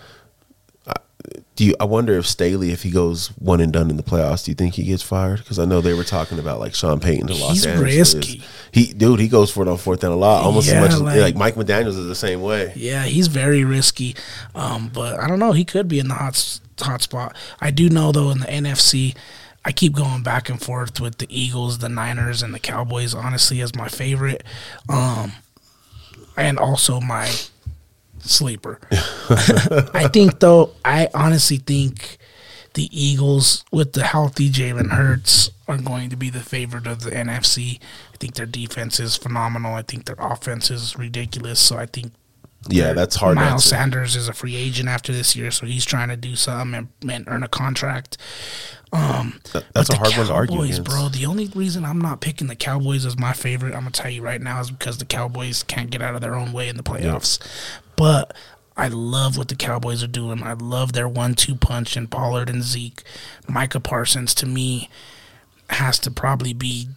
do 1.57 1.65
you? 1.65 1.75
I 1.79 1.85
wonder 1.85 2.15
if 2.19 2.27
Staley, 2.27 2.73
if 2.73 2.83
he 2.83 2.91
goes 2.91 3.29
one 3.39 3.61
and 3.61 3.73
done 3.73 3.91
in 3.91 3.97
the 3.97 4.03
playoffs, 4.03 4.45
do 4.45 4.51
you 4.51 4.55
think 4.55 4.75
he 4.75 4.85
gets 4.85 5.03
fired? 5.03 5.39
Because 5.39 5.59
I 5.59 5.65
know 5.65 5.81
they 5.81 5.95
were 5.95 6.05
talking 6.05 6.39
about 6.39 6.59
like 6.61 6.75
Sean 6.75 6.99
Payton 7.01 7.27
to 7.29 7.35
Los 7.35 7.53
He's 7.53 7.67
Angeles. 7.67 8.15
risky. 8.15 8.43
He, 8.73 8.93
dude, 8.93 9.21
he 9.21 9.29
goes 9.29 9.51
for 9.51 9.63
it 9.63 9.69
on 9.69 9.77
fourth 9.77 10.01
down 10.01 10.13
a 10.13 10.17
lot, 10.17 10.43
almost 10.45 10.69
Yeah, 10.69 10.75
as 10.77 10.81
much 10.81 10.93
as 10.93 11.01
like- 11.03 11.21
like, 11.21 11.37
Mike 11.37 11.55
McDaniel's 11.55 11.97
is 11.97 12.07
the 12.07 12.15
same 12.15 12.41
way. 12.43 12.73
Yeah, 12.75 13.05
he's 13.05 13.27
very 13.29 13.65
risky. 13.65 14.17
Um, 14.55 14.91
but 14.93 15.21
I 15.21 15.29
don't 15.29 15.39
know. 15.39 15.53
He 15.53 15.65
could 15.65 15.89
be 15.89 15.99
in 15.99 16.09
the 16.09 16.15
hot 16.15 16.61
hot 16.81 17.03
spot. 17.03 17.37
I 17.61 17.71
do 17.71 17.89
know 17.89 18.13
though 18.13 18.31
in 18.31 18.39
the 18.41 18.47
NFC, 18.47 19.15
I 19.65 19.71
keep 19.73 19.93
going 19.95 20.23
back 20.25 20.49
and 20.49 20.61
forth 20.61 21.01
with 21.01 21.19
the 21.19 21.27
Eagles, 21.29 21.79
the 21.79 21.89
Niners, 21.89 22.43
and 22.43 22.53
the 22.53 22.59
Cowboys. 22.59 23.15
Honestly, 23.15 23.61
as 23.61 23.75
my 23.77 23.89
favorite, 23.89 24.43
um, 24.89 25.33
and 26.37 26.59
also 26.59 26.99
my 27.01 27.31
sleeper. 28.23 28.81
I 28.91 30.09
think 30.13 30.41
though, 30.41 30.73
I 30.85 31.09
honestly 31.15 31.59
think 31.59 32.19
the 32.75 32.89
Eagles 32.91 33.65
with 33.71 33.93
the 33.93 34.05
healthy 34.05 34.51
Jalen 34.51 34.91
Hurts 34.93 35.51
are 35.69 35.79
going 35.79 36.11
to 36.11 36.17
be 36.17 36.31
the 36.31 36.41
favorite 36.41 36.87
of 36.87 37.03
the 37.03 37.11
NFC. 37.11 37.79
I 38.13 38.17
think 38.17 38.35
their 38.35 38.47
defense 38.47 38.99
is 38.99 39.17
phenomenal. 39.17 39.75
I 39.75 39.83
think 39.83 40.07
their 40.07 40.17
offense 40.19 40.71
is 40.71 40.97
ridiculous. 40.97 41.61
So 41.61 41.77
I 41.77 41.87
think 41.87 42.13
Yeah, 42.69 42.93
that's 42.93 43.17
hard. 43.17 43.37
Miles 43.37 43.65
Sanders 43.65 44.17
is 44.17 44.29
a 44.29 44.33
free 44.33 44.57
agent 44.57 44.89
after 44.89 45.13
this 45.13 45.37
year, 45.37 45.51
so 45.51 45.67
he's 45.67 45.85
trying 45.85 46.09
to 46.09 46.17
do 46.17 46.37
something 46.37 46.89
and, 47.03 47.11
and 47.11 47.25
earn 47.29 47.43
a 47.43 47.49
contract. 47.49 48.17
Um, 48.93 49.41
that's 49.73 49.89
a 49.89 49.97
hard 49.97 50.13
the 50.13 50.19
one 50.19 50.27
to 50.27 50.33
argue 50.35 50.63
against. 50.63 50.85
bro. 50.85 51.09
The 51.09 51.25
only 51.25 51.47
reason 51.55 51.85
I'm 51.85 51.99
not 51.99 52.21
picking 52.21 52.47
the 52.49 52.55
Cowboys 52.55 53.07
as 53.07 53.19
my 53.19 53.33
favorite, 53.33 53.75
I'm 53.75 53.81
gonna 53.81 53.91
tell 53.91 54.11
you 54.11 54.21
right 54.23 54.41
now, 54.41 54.61
is 54.61 54.71
because 54.71 54.99
the 54.99 55.07
Cowboys 55.07 55.63
can't 55.63 55.91
get 55.91 56.03
out 56.03 56.15
of 56.15 56.21
their 56.21 56.35
own 56.35 56.53
way 56.53 56.69
in 56.69 56.77
the 56.77 56.83
playoffs. 56.83 57.39
But 57.97 58.37
I 58.77 58.89
love 58.89 59.39
what 59.39 59.49
the 59.49 59.57
Cowboys 59.57 60.03
are 60.03 60.09
doing. 60.09 60.43
I 60.43 60.53
love 60.53 60.93
their 60.93 61.09
one-two 61.09 61.55
punch 61.55 61.97
in 61.97 62.07
Pollard 62.07 62.51
and 62.51 62.63
Zeke. 62.63 63.03
Micah 63.49 63.81
Parsons 63.81 64.35
to 64.35 64.47
me 64.47 64.91
has 65.71 65.99
to 66.01 66.11
probably 66.11 66.53
be. 66.53 66.89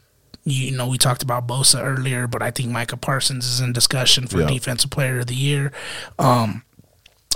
You 0.47 0.77
know, 0.77 0.87
we 0.87 0.99
talked 0.99 1.23
about 1.23 1.47
Bosa 1.47 1.81
earlier, 1.83 2.27
but 2.27 2.43
I 2.43 2.51
think 2.51 2.69
Micah 2.69 2.97
Parsons 2.97 3.47
is 3.47 3.61
in 3.61 3.73
discussion 3.73 4.27
for. 4.27 4.39
Defensive 4.45 4.91
Player 4.91 5.19
of 5.19 5.27
the 5.27 5.33
Year. 5.33 5.71
Um, 6.19 6.63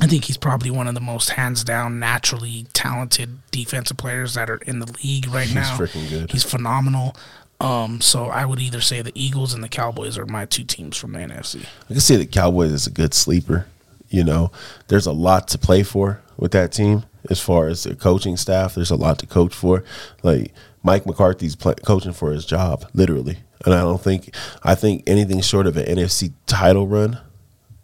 I 0.02 0.08
think 0.08 0.26
he's 0.26 0.38
probably 0.38 0.72
one 0.72 0.88
of 0.88 0.96
the 0.96 1.02
most 1.02 1.32
hands 1.32 1.64
down, 1.64 2.00
naturally 2.00 2.68
talented 2.74 3.40
defensive 3.52 3.98
players 3.98 4.34
that 4.36 4.50
are 4.50 4.58
in 4.58 4.80
the 4.80 4.92
league 5.04 5.28
right 5.28 5.46
He's 5.48 5.56
now. 5.56 5.78
freaking 5.78 6.10
good. 6.10 6.32
He's 6.32 6.44
phenomenal. 6.44 7.16
Um, 7.60 8.00
so 8.00 8.26
I 8.28 8.46
would 8.46 8.60
either 8.60 8.80
say 8.80 9.02
the 9.02 9.12
Eagles 9.14 9.54
and 9.54 9.62
the 9.64 9.68
Cowboys 9.68 10.18
are 10.18 10.26
my 10.26 10.46
two 10.46 10.64
teams 10.64 10.96
from 10.96 11.12
the 11.12 11.20
NFC. 11.20 11.66
I 11.86 11.88
can 11.94 12.00
say 12.00 12.16
the 12.16 12.26
Cowboys 12.26 12.72
is 12.72 12.88
a 12.88 12.92
good 12.92 13.14
sleeper. 13.14 13.68
You 14.08 14.24
know, 14.24 14.52
there's 14.88 15.06
a 15.06 15.12
lot 15.12 15.50
to 15.50 15.58
play 15.58 15.84
for 15.84 16.22
with 16.38 16.52
that 16.54 16.72
team 16.72 17.04
as 17.30 17.42
far 17.42 17.68
as 17.68 17.84
the 17.84 17.96
coaching 17.96 18.38
staff. 18.38 18.76
There's 18.76 18.92
a 18.92 18.96
lot 18.96 19.20
to 19.20 19.28
coach 19.28 19.54
for. 19.54 19.84
Like 20.24 20.54
Mike 20.84 21.06
McCarthy's 21.06 21.56
play, 21.58 21.76
coaching 21.86 22.14
for 22.14 22.32
his 22.32 22.46
job, 22.46 22.86
literally. 22.94 23.40
And 23.66 23.74
I 23.74 23.82
don't 23.82 24.02
think 24.02 24.34
I 24.64 24.74
think 24.76 25.04
anything 25.06 25.42
short 25.42 25.68
of 25.68 25.76
an 25.76 25.86
NFC 25.86 26.32
title 26.48 26.88
run, 26.88 27.20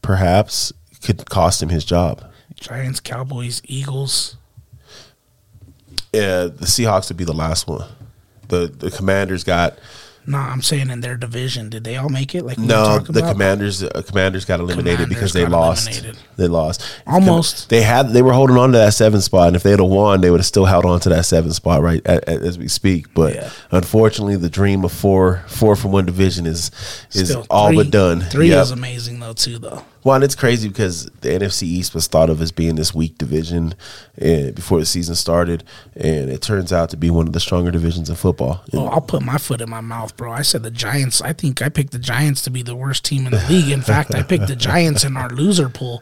perhaps, 0.01 0.71
could 1.05 1.29
cost 1.29 1.61
him 1.61 1.69
his 1.69 1.85
job. 1.85 2.23
Giants, 2.55 2.99
Cowboys, 2.99 3.61
Eagles. 3.65 4.37
Uh, 6.13 6.47
the 6.47 6.65
Seahawks 6.65 7.09
would 7.09 7.17
be 7.17 7.25
the 7.25 7.33
last 7.33 7.67
one. 7.67 7.87
The 8.47 8.67
the 8.67 8.91
Commanders 8.91 9.43
got 9.43 9.77
No, 10.27 10.37
I'm 10.39 10.61
saying 10.61 10.89
in 10.89 11.01
their 11.01 11.17
division. 11.17 11.69
Did 11.69 11.83
they 11.83 11.97
all 11.97 12.09
make 12.09 12.33
it? 12.33 12.43
Like 12.43 12.57
we 12.57 12.65
No, 12.65 12.99
the 12.99 13.19
about? 13.19 13.31
Commanders. 13.33 13.83
Uh, 13.83 14.01
commanders 14.05 14.43
got 14.45 14.59
eliminated 14.59 14.97
Commanders 15.07 15.15
because 15.15 15.33
they 15.33 15.45
lost. 15.45 15.87
eliminated. 15.87 16.17
They 16.37 16.47
lost 16.47 16.81
Almost. 17.07 17.69
They 17.69 17.81
had. 17.81 18.09
They 18.09 18.21
were 18.21 18.33
holding 18.33 18.57
on 18.57 18.71
to 18.71 18.77
that 18.79 18.93
seven 18.93 19.21
spot, 19.21 19.47
and 19.47 19.55
if 19.55 19.63
they 19.63 19.71
had 19.71 19.81
won, 19.81 20.21
they 20.21 20.31
would 20.31 20.39
have 20.39 20.45
still 20.45 20.65
held 20.65 20.85
on 20.85 20.99
to 21.01 21.09
that 21.09 21.25
seven 21.25 21.51
spot 21.53 21.81
right 21.81 22.01
a- 22.05 22.29
a- 22.29 22.39
as 22.47 22.57
we 22.57 22.67
speak. 22.67 23.13
But 23.13 23.35
Yeah. 23.35 23.49
unfortunately, 23.71 24.35
the 24.35 24.49
dream 24.49 24.83
of 24.83 24.91
four 24.91 25.43
four 25.47 25.75
from 25.75 25.91
one 25.91 26.05
division 26.05 26.45
is 26.45 26.71
is 27.13 27.29
Still, 27.29 27.45
all 27.49 27.67
three- 27.67 27.77
but 27.77 27.91
done. 27.91 28.21
Three 28.21 28.49
Yep. 28.49 28.63
is 28.63 28.71
amazing 28.71 29.19
though 29.19 29.33
too, 29.33 29.59
though. 29.59 29.83
Well, 30.03 30.15
and 30.15 30.23
it's 30.23 30.35
crazy 30.35 30.67
because 30.67 31.09
the 31.21 31.29
NFC 31.33 31.65
East 31.65 31.95
was 31.95 32.05
thought 32.05 32.29
of 32.29 32.39
as 32.39 32.51
being 32.51 32.75
this 32.75 32.93
weak 32.93 33.17
division 33.17 33.73
uh, 34.21 34.51
before 34.51 34.79
the 34.79 34.85
season 34.85 35.15
started, 35.15 35.63
and 35.95 36.29
it 36.29 36.41
turns 36.43 36.71
out 36.71 36.91
to 36.91 36.97
be 36.97 37.09
one 37.09 37.25
of 37.25 37.33
the 37.33 37.39
stronger 37.39 37.71
divisions 37.71 38.07
in 38.09 38.15
football. 38.15 38.61
Oh, 38.73 38.85
I'll 38.85 39.01
put 39.01 39.23
my 39.23 39.39
foot 39.39 39.61
in 39.61 39.69
my 39.69 39.81
mouth, 39.81 40.14
bro. 40.17 40.31
I 40.31 40.41
said 40.41 40.63
the 40.63 40.71
Giants. 40.71 41.21
I 41.21 41.33
think 41.33 41.61
I 41.61 41.69
picked 41.69 41.91
the 41.91 41.99
Giants 41.99 42.41
to 42.43 42.49
be 42.49 42.61
the 42.61 42.75
worst 42.75 43.05
team 43.05 43.25
in 43.25 43.31
the 43.31 43.45
league. 43.49 43.69
In 43.69 43.81
fact, 43.81 44.13
I 44.13 44.23
picked 44.23 44.47
the 44.47 44.55
Giants 44.55 45.03
in 45.03 45.17
our 45.17 45.29
loser 45.29 45.69
pool 45.69 46.01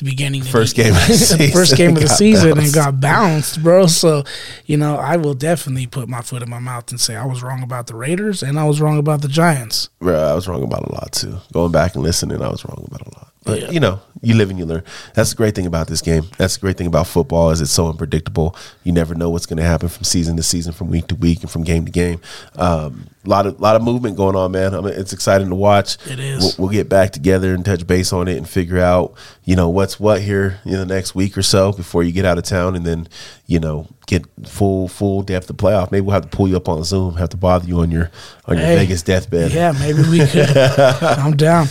the 0.00 0.10
beginning. 0.10 0.42
First 0.42 0.76
the, 0.76 0.84
game 0.84 0.94
of 0.94 1.00
the 1.06 1.14
season, 1.14 1.50
first 1.52 1.76
game 1.76 1.96
of 1.96 2.02
the 2.02 2.08
season, 2.08 2.58
and 2.58 2.72
got 2.72 3.00
bounced, 3.00 3.62
bro. 3.62 3.86
So, 3.86 4.24
you 4.66 4.76
know, 4.76 4.96
I 4.96 5.16
will 5.16 5.34
definitely 5.34 5.86
put 5.86 6.08
my 6.08 6.22
foot 6.22 6.42
in 6.42 6.50
my 6.50 6.58
mouth 6.58 6.90
and 6.90 7.00
say 7.00 7.16
I 7.16 7.26
was 7.26 7.42
wrong 7.42 7.62
about 7.62 7.86
the 7.86 7.94
Raiders 7.94 8.42
and 8.42 8.58
I 8.58 8.64
was 8.64 8.80
wrong 8.80 8.98
about 8.98 9.22
the 9.22 9.28
Giants. 9.28 9.88
Bro, 10.00 10.18
I 10.18 10.34
was 10.34 10.48
wrong 10.48 10.62
about 10.62 10.88
a 10.88 10.92
lot 10.92 11.12
too. 11.12 11.38
Going 11.52 11.72
back 11.72 11.94
and 11.94 12.02
listening, 12.02 12.42
I 12.42 12.48
was 12.48 12.64
wrong 12.64 12.84
about 12.86 13.06
a 13.06 13.18
lot. 13.18 13.29
But 13.42 13.60
Yeah. 13.62 13.70
you 13.70 13.80
know, 13.80 14.00
you 14.20 14.34
live 14.34 14.50
and 14.50 14.58
you 14.58 14.66
learn. 14.66 14.82
That's 15.14 15.30
the 15.30 15.36
great 15.36 15.54
thing 15.54 15.64
about 15.64 15.86
this 15.86 16.02
game. 16.02 16.24
That's 16.36 16.56
the 16.56 16.60
great 16.60 16.76
thing 16.76 16.86
about 16.86 17.06
football 17.06 17.50
is 17.50 17.62
it's 17.62 17.70
so 17.70 17.88
unpredictable. 17.88 18.54
You 18.84 18.92
never 18.92 19.14
know 19.14 19.30
what's 19.30 19.46
going 19.46 19.56
to 19.56 19.62
happen 19.62 19.88
from 19.88 20.04
season 20.04 20.36
to 20.36 20.42
season, 20.42 20.74
from 20.74 20.88
week 20.90 21.06
to 21.06 21.14
week, 21.14 21.40
and 21.40 21.50
from 21.50 21.64
game 21.64 21.86
to 21.86 21.90
game. 21.90 22.20
Um, 22.56 23.06
a 23.24 23.28
lot 23.30 23.46
of 23.46 23.58
lot 23.58 23.76
of 23.76 23.82
movement 23.82 24.18
going 24.18 24.36
on, 24.36 24.52
man. 24.52 24.74
I 24.74 24.80
mean, 24.82 24.92
it's 24.94 25.14
exciting 25.14 25.48
to 25.48 25.54
watch. 25.54 25.96
It 26.06 26.18
is. 26.20 26.42
We'll, 26.58 26.66
we'll 26.66 26.74
get 26.74 26.90
back 26.90 27.12
together 27.12 27.54
and 27.54 27.64
touch 27.64 27.86
base 27.86 28.12
on 28.12 28.28
it 28.28 28.36
and 28.36 28.46
figure 28.48 28.78
out, 28.78 29.14
you 29.44 29.56
know, 29.56 29.70
what's 29.70 29.98
what 29.98 30.20
here 30.20 30.58
in 30.66 30.72
the 30.72 30.86
next 30.86 31.14
week 31.14 31.36
or 31.38 31.42
so 31.42 31.72
before 31.72 32.02
you 32.02 32.12
get 32.12 32.26
out 32.26 32.36
of 32.36 32.44
town, 32.44 32.76
and 32.76 32.84
then 32.84 33.08
you 33.46 33.58
know 33.58 33.86
get 34.06 34.24
full 34.46 34.86
full 34.86 35.22
depth 35.22 35.48
of 35.48 35.56
playoff. 35.56 35.90
Maybe 35.90 36.02
we'll 36.02 36.12
have 36.14 36.28
to 36.30 36.36
pull 36.36 36.46
you 36.46 36.56
up 36.58 36.68
on 36.68 36.84
Zoom, 36.84 37.14
have 37.16 37.30
to 37.30 37.36
bother 37.38 37.66
you 37.66 37.80
on 37.80 37.90
your 37.90 38.10
on 38.44 38.58
your 38.58 38.66
Hey. 38.66 38.76
Vegas 38.76 39.02
deathbed. 39.02 39.50
Yeah, 39.52 39.72
maybe 39.72 40.02
we 40.02 40.26
could. 40.26 40.54
I'm 40.56 41.36
down. 41.38 41.68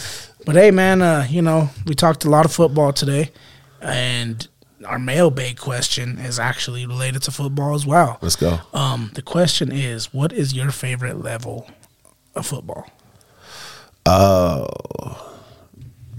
But 0.50 0.56
hey, 0.56 0.72
man, 0.72 1.04
uh, 1.04 1.28
you 1.30 1.44
know, 1.44 1.70
we 1.86 1.94
talked 1.94 2.26
a 2.26 2.30
lot 2.32 2.44
of 2.44 2.52
football 2.52 2.92
today, 2.92 3.30
and 3.84 4.48
our 4.84 4.98
mailbag 4.98 5.60
question 5.60 6.18
is 6.18 6.40
actually 6.40 6.88
related 6.88 7.22
to 7.22 7.32
football 7.32 7.76
as 7.76 7.86
well. 7.86 8.18
Let's 8.20 8.36
go. 8.36 8.58
Um, 8.74 9.12
the 9.14 9.22
question 9.22 9.72
is, 9.72 10.12
what 10.12 10.34
is 10.34 10.56
your 10.56 10.72
favorite 10.72 11.22
level 11.22 11.70
of 12.34 12.48
football? 12.48 12.90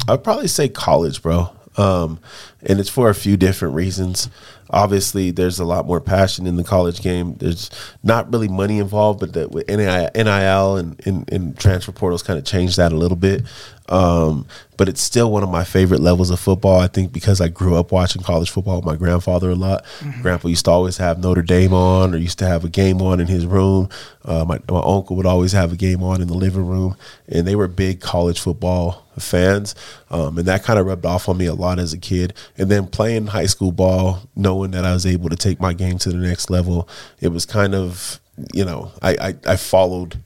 I'd 0.08 0.22
probably 0.22 0.46
say 0.46 0.68
college, 0.68 1.22
bro. 1.22 1.50
Um, 1.76 2.20
and 2.62 2.78
it's 2.78 2.88
for 2.88 3.10
a 3.10 3.14
few 3.14 3.36
different 3.36 3.74
reasons. 3.74 4.28
Obviously, 4.70 5.30
there's 5.30 5.58
a 5.58 5.64
lot 5.64 5.86
more 5.86 6.00
passion 6.00 6.46
in 6.46 6.56
the 6.56 6.64
college 6.64 7.00
game. 7.00 7.34
There's 7.34 7.70
not 8.02 8.32
really 8.32 8.48
money 8.48 8.78
involved, 8.78 9.20
but 9.20 9.32
that 9.32 9.50
with 9.50 9.68
NIL 9.68 10.10
NIL 10.14 10.76
and, 10.76 11.06
and, 11.06 11.32
and 11.32 11.58
transfer 11.58 11.90
portals 11.90 12.22
kind 12.22 12.38
of 12.38 12.44
changed 12.44 12.76
that 12.76 12.92
a 12.92 12.96
little 12.96 13.16
bit. 13.16 13.42
Um, 13.90 14.46
but 14.76 14.88
it's 14.88 15.02
still 15.02 15.30
one 15.30 15.42
of 15.42 15.50
my 15.50 15.64
favorite 15.64 16.00
levels 16.00 16.30
of 16.30 16.40
football. 16.40 16.80
I 16.80 16.86
think 16.86 17.12
because 17.12 17.40
I 17.40 17.48
grew 17.48 17.74
up 17.74 17.92
watching 17.92 18.22
college 18.22 18.48
football 18.48 18.76
with 18.76 18.86
my 18.86 18.96
grandfather 18.96 19.50
a 19.50 19.54
lot. 19.54 19.84
Grandpa 20.22 20.48
used 20.48 20.64
to 20.64 20.70
always 20.70 20.96
have 20.96 21.18
Notre 21.18 21.42
Dame 21.42 21.74
on, 21.74 22.14
or 22.14 22.16
used 22.16 22.38
to 22.38 22.46
have 22.46 22.64
a 22.64 22.68
game 22.68 23.02
on 23.02 23.20
in 23.20 23.26
his 23.26 23.44
room. 23.44 23.88
Uh, 24.24 24.44
my 24.46 24.58
my 24.70 24.80
uncle 24.82 25.16
would 25.16 25.26
always 25.26 25.52
have 25.52 25.72
a 25.72 25.76
game 25.76 26.02
on 26.02 26.22
in 26.22 26.28
the 26.28 26.34
living 26.34 26.66
room, 26.66 26.96
and 27.28 27.46
they 27.46 27.56
were 27.56 27.68
big 27.68 28.00
college 28.00 28.40
football 28.40 29.04
fans, 29.18 29.74
um, 30.10 30.38
and 30.38 30.46
that 30.46 30.62
kind 30.62 30.78
of 30.78 30.86
rubbed 30.86 31.04
off 31.04 31.28
on 31.28 31.36
me 31.36 31.46
a 31.46 31.54
lot 31.54 31.78
as 31.78 31.92
a 31.92 31.98
kid. 31.98 32.32
And 32.56 32.70
then 32.70 32.86
playing 32.86 33.26
high 33.26 33.46
school 33.46 33.72
ball, 33.72 34.20
knowing 34.36 34.70
that 34.70 34.84
I 34.84 34.92
was 34.92 35.04
able 35.04 35.28
to 35.28 35.36
take 35.36 35.60
my 35.60 35.74
game 35.74 35.98
to 35.98 36.10
the 36.10 36.16
next 36.16 36.48
level, 36.48 36.88
it 37.20 37.28
was 37.28 37.44
kind 37.44 37.74
of 37.74 38.20
you 38.54 38.64
know 38.64 38.92
I 39.02 39.10
I, 39.10 39.34
I 39.46 39.56
followed 39.56 40.18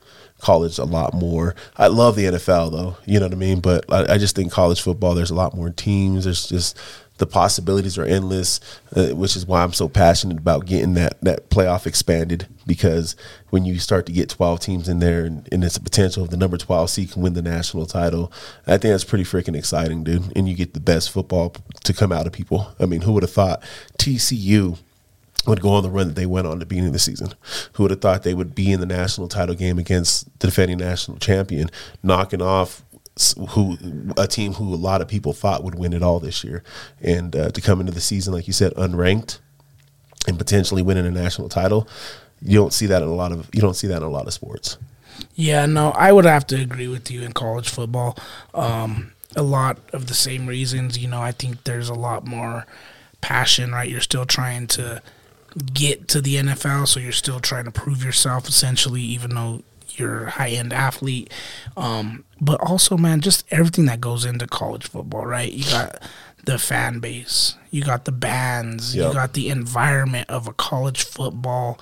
college 0.45 0.79
a 0.79 0.85
lot 0.85 1.15
more. 1.15 1.55
I 1.77 1.87
love 1.87 2.17
the 2.17 2.25
NFL 2.25 2.71
though, 2.71 2.97
you 3.07 3.19
know 3.19 3.27
what 3.27 3.33
I 3.33 3.37
mean. 3.37 3.61
But 3.61 3.91
I, 3.91 4.15
I 4.15 4.19
just 4.19 4.37
think 4.37 4.53
college 4.53 4.83
football, 4.83 5.15
there's 5.15 5.31
a 5.31 5.35
lot 5.35 5.55
more 5.55 5.71
teams. 5.71 6.25
There's 6.25 6.47
just 6.47 6.79
the 7.19 7.27
possibilities 7.27 7.97
are 7.97 8.05
endless, 8.05 8.61
uh, 8.95 9.09
which 9.11 9.37
is 9.37 9.47
why 9.47 9.63
I'm 9.63 9.73
so 9.73 9.89
passionate 9.89 10.39
about 10.39 10.67
getting 10.67 10.95
that 10.95 11.21
that 11.23 11.49
playoff 11.49 11.87
expanded. 11.87 12.47
Because 12.67 13.15
when 13.51 13.65
you 13.65 13.79
start 13.79 14.07
to 14.07 14.13
get 14.13 14.29
12 14.29 14.61
teams 14.61 14.89
in 14.89 14.99
there, 14.99 15.25
and, 15.25 15.49
and 15.53 15.65
it's 15.65 15.77
a 15.77 15.81
potential 15.81 16.25
of 16.25 16.31
the 16.31 16.37
number 16.37 16.57
12 16.57 16.91
seed 16.91 17.13
can 17.13 17.23
win 17.23 17.35
the 17.35 17.43
national 17.43 17.87
title, 17.87 18.33
I 18.67 18.79
think 18.79 18.93
that's 18.93 19.05
pretty 19.05 19.25
freaking 19.25 19.57
exciting, 19.57 20.05
dude. 20.05 20.33
And 20.37 20.49
you 20.49 20.55
get 20.55 20.75
the 20.75 20.81
best 20.81 21.11
football 21.11 21.55
to 21.85 21.93
come 21.95 22.13
out 22.13 22.27
of 22.27 22.33
people. 22.33 22.69
I 22.81 22.87
mean, 22.87 23.03
who 23.03 23.13
would 23.13 23.23
have 23.23 23.33
thought 23.33 23.63
TCU? 23.99 24.79
Would 25.47 25.61
go 25.61 25.71
on 25.71 25.83
the 25.83 25.91
run 25.91 26.09
that 26.09 26.15
they 26.15 26.27
went 26.27 26.47
on 26.47 26.55
at 26.55 26.61
the 26.61 26.67
beginning 26.67 26.89
of 26.89 26.93
the 26.95 26.99
season. 26.99 27.29
Who 27.75 27.85
would 27.85 27.91
have 27.91 28.01
thought 28.01 28.23
they 28.23 28.35
would 28.35 28.55
be 28.55 28.73
in 28.73 28.81
the 28.81 28.87
national 28.87 29.29
title 29.29 29.55
game 29.55 29.79
against 29.79 30.27
the 30.41 30.49
defending 30.49 30.79
national 30.79 31.19
champion, 31.19 31.71
knocking 32.03 32.43
off 32.43 32.83
who 33.51 33.79
a 34.19 34.27
team 34.27 34.55
who 34.55 34.75
a 34.75 34.77
lot 34.77 35.01
of 35.01 35.07
people 35.07 35.33
thought 35.33 35.63
would 35.63 35.77
win 35.77 35.93
it 35.93 36.03
all 36.03 36.19
this 36.19 36.43
year, 36.43 36.65
and 37.01 37.37
uh, 37.37 37.51
to 37.51 37.61
come 37.61 37.81
into 37.81 37.93
the 37.93 38.01
season 38.01 38.33
like 38.33 38.47
you 38.47 38.53
said 38.53 38.75
unranked 38.75 39.39
and 40.27 40.37
potentially 40.37 40.83
winning 40.83 41.07
a 41.07 41.11
national 41.11 41.49
title, 41.49 41.87
you 42.43 42.59
don't 42.59 42.73
see 42.73 42.87
that 42.87 43.03
in 43.03 43.09
a 43.09 43.15
lot 43.15 43.31
of 43.31 43.49
you 43.53 43.61
don't 43.61 43.75
see 43.77 43.87
that 43.87 43.99
in 43.99 44.03
a 44.03 44.11
lot 44.11 44.27
of 44.27 44.33
sports. 44.33 44.79
Yeah, 45.37 45.67
no, 45.67 45.91
I 45.93 46.11
would 46.11 46.25
have 46.25 46.47
to 46.49 46.61
agree 46.61 46.89
with 46.89 47.11
you 47.11 47.23
in 47.23 47.33
college 47.33 47.69
football. 47.69 48.17
Um, 48.53 49.13
a 49.37 49.43
lot 49.43 49.79
of 49.93 50.07
the 50.07 50.15
same 50.15 50.47
reasons, 50.47 50.99
you 50.99 51.09
know, 51.09 51.21
I 51.21 51.33
think 51.33 51.65
there's 51.65 51.89
a 51.89 51.95
lot 51.95 52.27
more 52.27 52.67
passion, 53.21 53.73
right? 53.73 53.89
You're 53.89 54.01
still 54.01 54.27
trying 54.27 54.67
to 54.69 55.03
get 55.73 56.09
to 56.09 56.21
the 56.21 56.37
NFL, 56.37 56.89
so 56.89 57.01
you're 57.01 57.13
still 57.13 57.41
trying 57.41 57.65
to 57.65 57.71
prove 57.71 58.05
yourself 58.05 58.49
essentially, 58.49 59.03
even 59.03 59.35
though 59.35 59.63
you're 59.91 60.25
a 60.25 60.31
high 60.31 60.51
end 60.51 60.73
athlete. 60.73 61.33
Um, 61.77 62.25
but 62.41 62.61
also, 62.61 62.97
man, 62.97 63.21
just 63.21 63.45
everything 63.51 63.87
that 63.87 64.01
goes 64.01 64.25
into 64.25 64.47
college 64.47 64.89
football, 64.89 65.27
right? 65.27 65.53
You 65.53 65.65
got 65.65 66.03
the 66.45 66.59
fan 66.59 66.99
base, 66.99 67.55
you 67.71 67.83
got 67.83 68.05
the 68.05 68.13
bands, 68.13 68.95
yep. 68.95 69.09
you 69.09 69.15
got 69.15 69.33
the 69.33 69.49
environment 69.49 70.29
of 70.29 70.47
a 70.47 70.53
college 70.53 71.05
football 71.05 71.79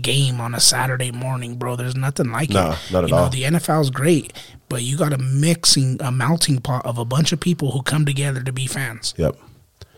game 0.00 0.40
on 0.40 0.54
a 0.54 0.60
Saturday 0.60 1.10
morning, 1.10 1.56
bro. 1.56 1.76
There's 1.76 1.96
nothing 1.96 2.30
like 2.30 2.50
nah, 2.50 2.72
it. 2.72 2.78
Not 2.92 3.04
at 3.04 3.10
you 3.10 3.16
all. 3.16 3.24
know, 3.24 3.30
the 3.30 3.42
NFL 3.42 3.82
is 3.82 3.90
great, 3.90 4.32
but 4.68 4.82
you 4.82 4.96
got 4.96 5.12
a 5.12 5.18
mixing, 5.18 6.00
a 6.00 6.10
melting 6.10 6.60
pot 6.60 6.86
of 6.86 6.98
a 6.98 7.04
bunch 7.04 7.32
of 7.32 7.40
people 7.40 7.72
who 7.72 7.82
come 7.82 8.06
together 8.06 8.42
to 8.42 8.52
be 8.52 8.66
fans. 8.66 9.12
Yep 9.16 9.36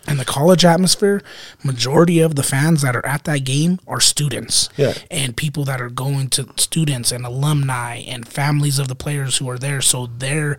and 0.09 0.18
the 0.18 0.24
college 0.24 0.64
atmosphere, 0.64 1.22
majority 1.62 2.20
of 2.20 2.35
the 2.35 2.43
fans 2.43 2.82
that 2.82 2.97
are 2.97 3.05
at 3.05 3.24
that 3.24 3.44
game 3.44 3.78
are 3.86 4.01
students. 4.01 4.68
Yeah. 4.76 4.94
And 5.10 5.36
people 5.36 5.64
that 5.64 5.80
are 5.80 5.90
going 5.90 6.28
to 6.30 6.48
students 6.56 7.12
and 7.12 7.26
alumni 7.26 7.97
and 7.97 8.26
families 8.26 8.78
of 8.78 8.89
the 8.89 8.94
players 8.94 9.39
who 9.39 9.48
are 9.51 9.59
there. 9.59 9.80
So 9.82 10.06
they're 10.06 10.59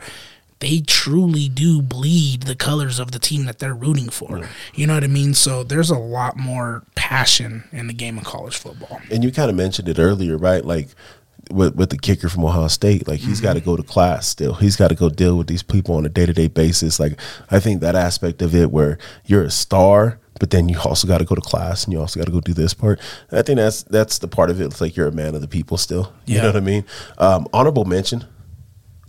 they 0.60 0.82
truly 0.82 1.48
do 1.48 1.82
bleed 1.82 2.44
the 2.44 2.56
colors 2.56 3.00
of 3.00 3.12
the 3.12 3.20
team 3.20 3.46
that 3.46 3.60
they're 3.60 3.74
rooting 3.74 4.10
for. 4.10 4.48
You 4.76 4.88
know 4.88 4.94
what 4.94 5.06
I 5.06 5.08
mean? 5.08 5.34
So 5.34 5.64
there's 5.64 5.90
a 5.90 5.98
lot 5.98 6.36
more 6.36 6.84
passion 6.96 7.64
in 7.72 7.88
the 7.88 7.94
game 7.94 8.18
of 8.18 8.26
college 8.26 8.58
football. 8.58 9.00
And 9.10 9.24
you 9.24 9.32
kind 9.32 9.50
of 9.50 9.56
mentioned 9.56 9.88
it 9.88 9.98
earlier, 10.00 10.38
right? 10.38 10.64
Like 10.64 10.90
with, 11.50 11.76
with 11.76 11.90
the 11.90 11.98
kicker 11.98 12.30
from 12.30 12.46
Ohio 12.46 12.68
State. 12.68 13.08
Like 13.08 13.20
he's 13.20 13.38
mm-hmm. 13.38 13.48
got 13.48 13.54
to 13.54 13.62
go 13.62 13.76
to 13.76 13.84
class 13.84 14.28
still. 14.28 14.54
He's 14.54 14.76
got 14.76 14.90
to 14.90 14.96
go 14.96 15.10
deal 15.10 15.38
with 15.38 15.48
these 15.48 15.64
people 15.64 15.96
on 15.96 16.06
a 16.06 16.10
day 16.10 16.26
to 16.26 16.34
day 16.34 16.48
basis. 16.48 17.00
Like 17.00 17.20
I 17.50 17.60
think 17.60 17.82
that 17.82 17.96
aspect 17.96 18.42
of 18.42 18.56
it 18.56 18.72
where 18.72 18.98
you're 19.26 19.44
a 19.44 19.52
star, 19.52 20.20
but 20.40 20.52
then 20.52 20.70
you 20.70 20.80
also 20.80 21.08
got 21.08 21.20
to 21.20 21.26
go 21.26 21.36
to 21.36 21.42
class 21.42 21.84
and 21.84 21.94
you 21.94 22.00
also 22.00 22.20
got 22.20 22.26
to 22.26 22.32
go 22.32 22.42
do 22.42 22.54
this 22.54 22.74
part. 22.74 23.00
I 23.32 23.42
think 23.42 23.58
that's 23.58 23.84
that's 23.84 24.20
the 24.20 24.28
part 24.28 24.50
of 24.50 24.62
it. 24.62 24.66
It's 24.66 24.82
like 24.82 24.96
you're 24.96 25.08
a 25.08 25.12
man 25.12 25.36
of 25.36 25.42
the 25.42 25.48
people 25.48 25.78
still. 25.78 26.14
You 26.26 26.40
know 26.40 26.48
what 26.48 26.58
I 26.58 26.62
mean? 26.62 26.86
Um, 27.18 27.48
honorable 27.54 27.86
mention: 27.86 28.26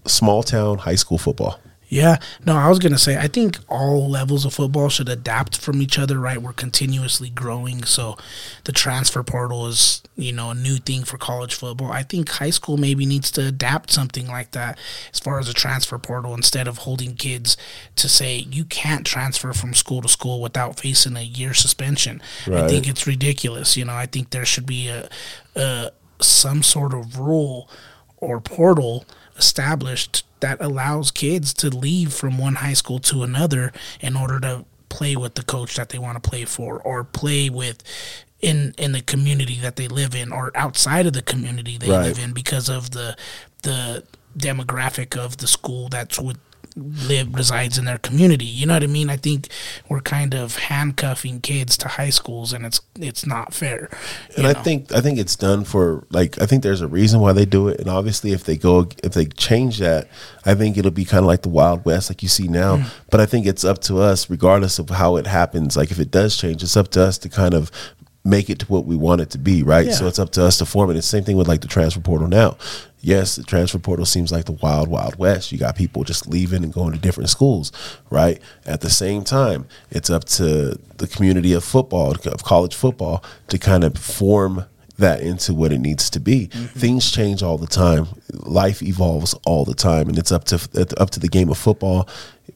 small 0.06 0.42
town 0.42 0.78
high 0.78 0.96
school 0.96 1.18
football. 1.18 1.60
Yeah, 1.90 2.18
no, 2.46 2.54
I 2.54 2.68
was 2.68 2.78
gonna 2.78 2.98
say 2.98 3.18
I 3.18 3.26
think 3.26 3.58
all 3.68 4.08
levels 4.08 4.44
of 4.44 4.54
football 4.54 4.88
should 4.88 5.08
adapt 5.08 5.58
from 5.58 5.82
each 5.82 5.98
other. 5.98 6.20
Right, 6.20 6.40
we're 6.40 6.52
continuously 6.52 7.30
growing, 7.30 7.82
so 7.82 8.16
the 8.62 8.70
transfer 8.70 9.24
portal 9.24 9.66
is 9.66 10.00
you 10.14 10.32
know 10.32 10.50
a 10.50 10.54
new 10.54 10.76
thing 10.76 11.02
for 11.02 11.18
college 11.18 11.52
football. 11.52 11.90
I 11.90 12.04
think 12.04 12.28
high 12.28 12.50
school 12.50 12.76
maybe 12.76 13.06
needs 13.06 13.32
to 13.32 13.44
adapt 13.44 13.90
something 13.90 14.28
like 14.28 14.52
that 14.52 14.78
as 15.12 15.18
far 15.18 15.40
as 15.40 15.48
a 15.48 15.52
transfer 15.52 15.98
portal 15.98 16.32
instead 16.32 16.68
of 16.68 16.78
holding 16.78 17.16
kids 17.16 17.56
to 17.96 18.08
say 18.08 18.36
you 18.36 18.64
can't 18.64 19.04
transfer 19.04 19.52
from 19.52 19.74
school 19.74 20.00
to 20.02 20.08
school 20.08 20.40
without 20.40 20.78
facing 20.78 21.16
a 21.16 21.22
year 21.22 21.54
suspension. 21.54 22.22
Right. 22.46 22.64
I 22.64 22.68
think 22.68 22.88
it's 22.88 23.04
ridiculous. 23.04 23.76
You 23.76 23.84
know, 23.86 23.94
I 23.94 24.06
think 24.06 24.30
there 24.30 24.44
should 24.44 24.66
be 24.66 24.86
a, 24.86 25.08
a 25.56 25.90
some 26.20 26.62
sort 26.62 26.94
of 26.94 27.18
rule 27.18 27.68
or 28.18 28.40
portal 28.40 29.06
established 29.36 30.22
that 30.40 30.60
allows 30.60 31.10
kids 31.10 31.52
to 31.54 31.68
leave 31.70 32.12
from 32.12 32.38
one 32.38 32.56
high 32.56 32.72
school 32.72 32.98
to 32.98 33.22
another 33.22 33.72
in 34.00 34.16
order 34.16 34.40
to 34.40 34.64
play 34.88 35.16
with 35.16 35.34
the 35.34 35.42
coach 35.42 35.76
that 35.76 35.90
they 35.90 35.98
want 35.98 36.22
to 36.22 36.28
play 36.28 36.44
for 36.44 36.80
or 36.80 37.04
play 37.04 37.48
with 37.48 37.82
in 38.40 38.74
in 38.78 38.92
the 38.92 39.02
community 39.02 39.56
that 39.56 39.76
they 39.76 39.88
live 39.88 40.14
in 40.14 40.32
or 40.32 40.50
outside 40.54 41.06
of 41.06 41.12
the 41.12 41.22
community 41.22 41.78
they 41.78 41.90
right. 41.90 42.06
live 42.06 42.18
in 42.18 42.32
because 42.32 42.68
of 42.68 42.90
the 42.90 43.16
the 43.62 44.02
demographic 44.36 45.16
of 45.16 45.36
the 45.38 45.46
school 45.46 45.88
that's 45.88 46.18
with 46.18 46.38
live 46.76 47.34
resides 47.34 47.78
in 47.78 47.84
their 47.84 47.98
community. 47.98 48.44
You 48.44 48.66
know 48.66 48.74
what 48.74 48.82
I 48.82 48.86
mean? 48.86 49.10
I 49.10 49.16
think 49.16 49.48
we're 49.88 50.00
kind 50.00 50.34
of 50.34 50.56
handcuffing 50.56 51.40
kids 51.40 51.76
to 51.78 51.88
high 51.88 52.10
schools, 52.10 52.52
and 52.52 52.64
it's 52.64 52.80
it's 52.98 53.26
not 53.26 53.54
fair. 53.54 53.88
And 54.36 54.46
I 54.46 54.54
think 54.54 54.92
I 54.92 55.00
think 55.00 55.18
it's 55.18 55.36
done 55.36 55.64
for 55.64 56.06
like 56.10 56.40
I 56.40 56.46
think 56.46 56.62
there's 56.62 56.80
a 56.80 56.88
reason 56.88 57.20
why 57.20 57.32
they 57.32 57.44
do 57.44 57.68
it, 57.68 57.80
and 57.80 57.88
obviously 57.88 58.32
if 58.32 58.44
they 58.44 58.56
go 58.56 58.88
if 59.02 59.12
they 59.12 59.26
change 59.26 59.78
that, 59.78 60.08
I 60.44 60.54
think 60.54 60.76
it'll 60.76 60.90
be 60.90 61.04
kind 61.04 61.20
of 61.20 61.26
like 61.26 61.42
the 61.42 61.48
Wild 61.48 61.84
West 61.84 62.10
like 62.10 62.22
you 62.22 62.28
see 62.28 62.48
now. 62.48 62.78
Mm. 62.78 62.90
But 63.10 63.20
I 63.20 63.26
think 63.26 63.46
it's 63.46 63.64
up 63.64 63.80
to 63.82 64.00
us, 64.00 64.30
regardless 64.30 64.78
of 64.78 64.90
how 64.90 65.16
it 65.16 65.26
happens. 65.26 65.76
Like 65.76 65.90
if 65.90 65.98
it 65.98 66.10
does 66.10 66.36
change, 66.36 66.62
it's 66.62 66.76
up 66.76 66.88
to 66.92 67.02
us 67.02 67.18
to 67.18 67.28
kind 67.28 67.54
of 67.54 67.70
make 68.24 68.50
it 68.50 68.58
to 68.58 68.66
what 68.66 68.84
we 68.84 68.96
want 68.96 69.20
it 69.20 69.30
to 69.30 69.38
be, 69.38 69.62
right? 69.62 69.86
Yeah. 69.86 69.92
So 69.92 70.06
it's 70.06 70.18
up 70.18 70.30
to 70.32 70.44
us 70.44 70.58
to 70.58 70.66
form 70.66 70.90
it. 70.90 70.96
It's 70.96 71.10
the 71.10 71.16
same 71.16 71.24
thing 71.24 71.36
with 71.36 71.48
like 71.48 71.62
the 71.62 71.68
transfer 71.68 72.00
portal 72.00 72.28
now 72.28 72.56
yes, 73.02 73.36
the 73.36 73.42
transfer 73.42 73.78
portal 73.78 74.04
seems 74.04 74.32
like 74.32 74.44
the 74.44 74.52
wild, 74.52 74.88
wild 74.88 75.16
west. 75.16 75.52
You 75.52 75.58
got 75.58 75.76
people 75.76 76.04
just 76.04 76.26
leaving 76.26 76.64
and 76.64 76.72
going 76.72 76.92
to 76.92 76.98
different 76.98 77.30
schools, 77.30 77.72
right? 78.10 78.40
At 78.66 78.80
the 78.80 78.90
same 78.90 79.24
time, 79.24 79.66
it's 79.90 80.10
up 80.10 80.24
to 80.24 80.78
the 80.96 81.06
community 81.06 81.52
of 81.52 81.64
football, 81.64 82.12
of 82.12 82.44
college 82.44 82.74
football, 82.74 83.24
to 83.48 83.58
kind 83.58 83.84
of 83.84 83.96
form 83.96 84.66
that 84.98 85.22
into 85.22 85.54
what 85.54 85.72
it 85.72 85.78
needs 85.78 86.10
to 86.10 86.20
be. 86.20 86.48
Mm-hmm. 86.48 86.78
Things 86.78 87.10
change 87.10 87.42
all 87.42 87.56
the 87.56 87.66
time. 87.66 88.06
Life 88.32 88.82
evolves 88.82 89.34
all 89.46 89.64
the 89.64 89.74
time, 89.74 90.08
and 90.08 90.18
it's 90.18 90.30
up 90.30 90.44
to 90.44 90.56
up 90.98 91.10
to 91.10 91.20
the 91.20 91.28
game 91.28 91.48
of 91.48 91.56
football 91.56 92.08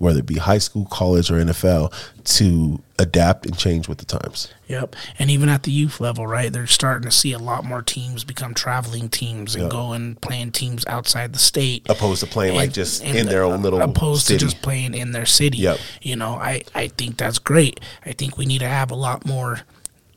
whether 0.05 0.21
it 0.21 0.27
be 0.27 0.37
high 0.37 0.59
school, 0.59 0.85
college, 0.87 1.31
or 1.31 1.35
NFL, 1.35 1.93
to 2.25 2.81
adapt 2.99 3.47
and 3.47 3.57
change 3.59 3.89
with 3.89 3.99
the 3.99 4.05
times. 4.05 4.53
Yep. 4.69 4.95
And 5.19 5.31
even 5.31 5.49
at 5.49 5.65
the 5.65 5.73
youth 5.73 6.01
level, 6.01 6.27
right? 6.27 6.53
They're 6.53 6.67
starting 6.67 7.09
to 7.09 7.11
see 7.11 7.33
a 7.33 7.39
lot 7.39 7.65
more 7.65 7.83
teams 7.83 8.23
become 8.23 8.55
traveling 8.55 9.09
teams 9.09 9.55
and 9.55 9.65
yep. 9.65 9.73
go 9.73 9.93
and 9.93 10.21
playing 10.21 10.53
teams 10.53 10.87
outside 10.87 11.33
the 11.33 11.39
state. 11.39 11.87
Opposed 11.89 12.21
to 12.21 12.27
playing 12.27 12.51
and, 12.51 12.59
like 12.59 12.73
just 12.73 13.03
in 13.03 13.27
their 13.27 13.43
own 13.43 13.63
little 13.63 13.81
opposed 13.81 14.27
city. 14.27 14.39
to 14.39 14.45
just 14.45 14.63
playing 14.63 14.95
in 14.95 15.13
their 15.13 15.27
city. 15.27 15.59
Yep. 15.59 15.79
You 16.03 16.17
know, 16.17 16.35
I, 16.35 16.63
I 16.75 16.89
think 16.89 17.17
that's 17.17 17.39
great. 17.39 17.81
I 18.05 18.13
think 18.13 18.37
we 18.37 18.47
need 18.47 18.61
to 18.61 18.69
have 18.69 18.91
a 18.91 18.97
lot 18.97 19.27
more 19.27 19.61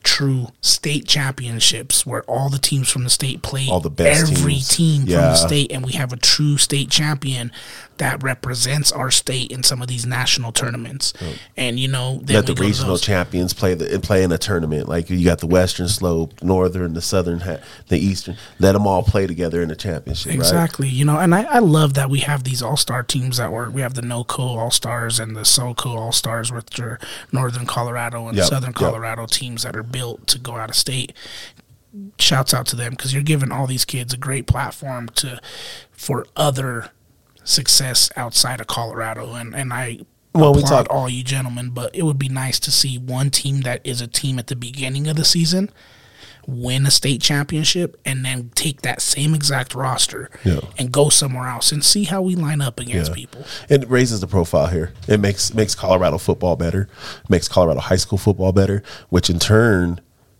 true 0.08 0.48
state 0.62 1.06
championships 1.06 2.06
where 2.06 2.24
all 2.24 2.50
the 2.50 2.58
teams 2.58 2.90
from 2.90 3.04
the 3.04 3.10
state 3.10 3.42
play 3.42 3.68
all 3.70 3.82
the 3.82 3.90
best 3.90 4.32
every 4.32 4.54
teams. 4.54 4.70
team 4.70 5.04
yeah. 5.06 5.18
from 5.18 5.24
the 5.32 5.36
state 5.36 5.70
and 5.70 5.86
we 5.86 5.92
have 5.92 6.14
a 6.14 6.16
true 6.16 6.58
state 6.58 6.90
champion 6.90 7.52
that 7.98 8.22
represents 8.24 8.92
our 8.92 9.12
state 9.12 9.52
in 9.52 9.64
some 9.64 9.82
of 9.82 9.88
these 9.88 10.06
national 10.06 10.52
tournaments. 10.52 11.14
Oh. 11.22 11.34
And 11.56 11.80
you 11.80 11.88
know, 11.88 12.22
let 12.28 12.46
the 12.46 12.54
regional 12.54 12.98
champions 12.98 13.54
play 13.54 13.74
the 13.74 14.00
play 14.00 14.24
in 14.24 14.32
a 14.32 14.38
tournament. 14.38 14.88
Like 14.88 15.10
you 15.10 15.24
got 15.24 15.40
the 15.40 15.48
Western 15.48 15.88
Slope, 15.88 16.42
Northern, 16.42 16.94
the 16.94 17.02
Southern, 17.02 17.40
the 17.40 17.98
Eastern. 17.98 18.38
Let 18.60 18.74
them 18.74 18.88
all 18.88 19.04
play 19.04 19.28
together 19.28 19.62
in 19.62 19.72
a 19.72 19.76
championship. 19.76 20.34
Exactly. 20.34 20.88
Right? 20.88 20.94
You 20.94 21.06
know, 21.06 21.18
and 21.18 21.34
I, 21.34 21.44
I 21.44 21.60
love 21.60 21.96
that 21.96 22.10
we 22.10 22.20
have 22.20 22.44
these 22.44 22.62
all 22.62 22.78
star 22.78 23.04
teams 23.04 23.38
that 23.38 23.52
work. 23.52 23.74
We 23.74 23.82
have 23.82 23.96
the 23.96 24.02
NOCO 24.02 24.40
All 24.40 24.72
Stars 24.72 25.20
and 25.20 25.36
the 25.36 25.42
SoCo 25.42 25.96
All 25.98 26.12
Stars, 26.12 26.52
which 26.52 26.80
are 26.80 27.00
Northern 27.32 27.66
Colorado 27.66 28.28
and 28.28 28.38
yep. 28.38 28.46
Southern 28.46 28.74
Colorado 28.74 29.24
yep. 29.24 29.32
teams 29.32 29.64
that 29.64 29.76
are 29.76 29.84
built 29.98 30.28
to 30.28 30.38
go 30.38 30.56
out 30.56 30.70
of 30.70 30.76
state. 30.76 31.12
Shouts 32.20 32.54
out 32.54 32.68
to 32.68 32.76
them 32.76 32.92
because 32.92 33.14
you're 33.14 33.24
giving 33.24 33.52
all 33.52 33.66
these 33.66 33.84
kids 33.84 34.14
a 34.14 34.18
great 34.18 34.46
platform 34.46 35.10
to 35.16 35.42
for 35.92 36.28
other 36.36 36.92
success 37.44 38.12
outside 38.16 38.62
of 38.62 38.68
Colorado, 38.68 39.34
and 39.34 39.56
and 39.56 39.74
I 39.74 40.02
well, 40.36 40.54
we 40.54 40.62
talk 40.62 40.86
all 40.92 41.10
you 41.10 41.24
gentlemen, 41.24 41.72
but 41.72 41.96
it 41.96 42.04
would 42.04 42.20
be 42.20 42.30
nice 42.30 42.60
to 42.60 42.72
see 42.72 43.00
one 43.00 43.32
team 43.32 43.62
that 43.62 43.82
is 43.84 44.02
a 44.02 44.08
team 44.08 44.38
at 44.38 44.48
the 44.48 44.56
beginning 44.56 45.08
of 45.08 45.16
the 45.16 45.26
season 45.26 45.72
win 46.48 46.86
a 46.86 46.92
state 46.92 47.22
championship 47.22 48.00
and 48.06 48.24
then 48.24 48.50
take 48.56 48.82
that 48.82 49.02
same 49.02 49.36
exact 49.36 49.76
roster 49.76 50.30
yeah. 50.46 50.62
and 50.78 50.92
go 50.94 51.10
somewhere 51.10 51.48
else 51.48 51.74
and 51.74 51.84
see 51.84 52.06
how 52.06 52.22
we 52.22 52.36
line 52.36 52.62
up 52.62 52.80
against 52.80 53.12
yeah. 53.12 53.16
people. 53.16 53.46
It 53.70 53.88
raises 53.90 54.22
the 54.22 54.28
profile 54.28 54.68
here. 54.68 54.94
It 55.08 55.20
makes 55.20 55.54
makes 55.54 55.76
Colorado 55.76 56.18
football 56.18 56.56
better, 56.56 56.88
makes 57.30 57.50
Colorado 57.50 57.82
high 57.82 57.98
school 57.98 58.18
football 58.18 58.54
better, 58.54 58.82
which 59.10 59.30
in 59.30 59.40
turn 59.40 60.00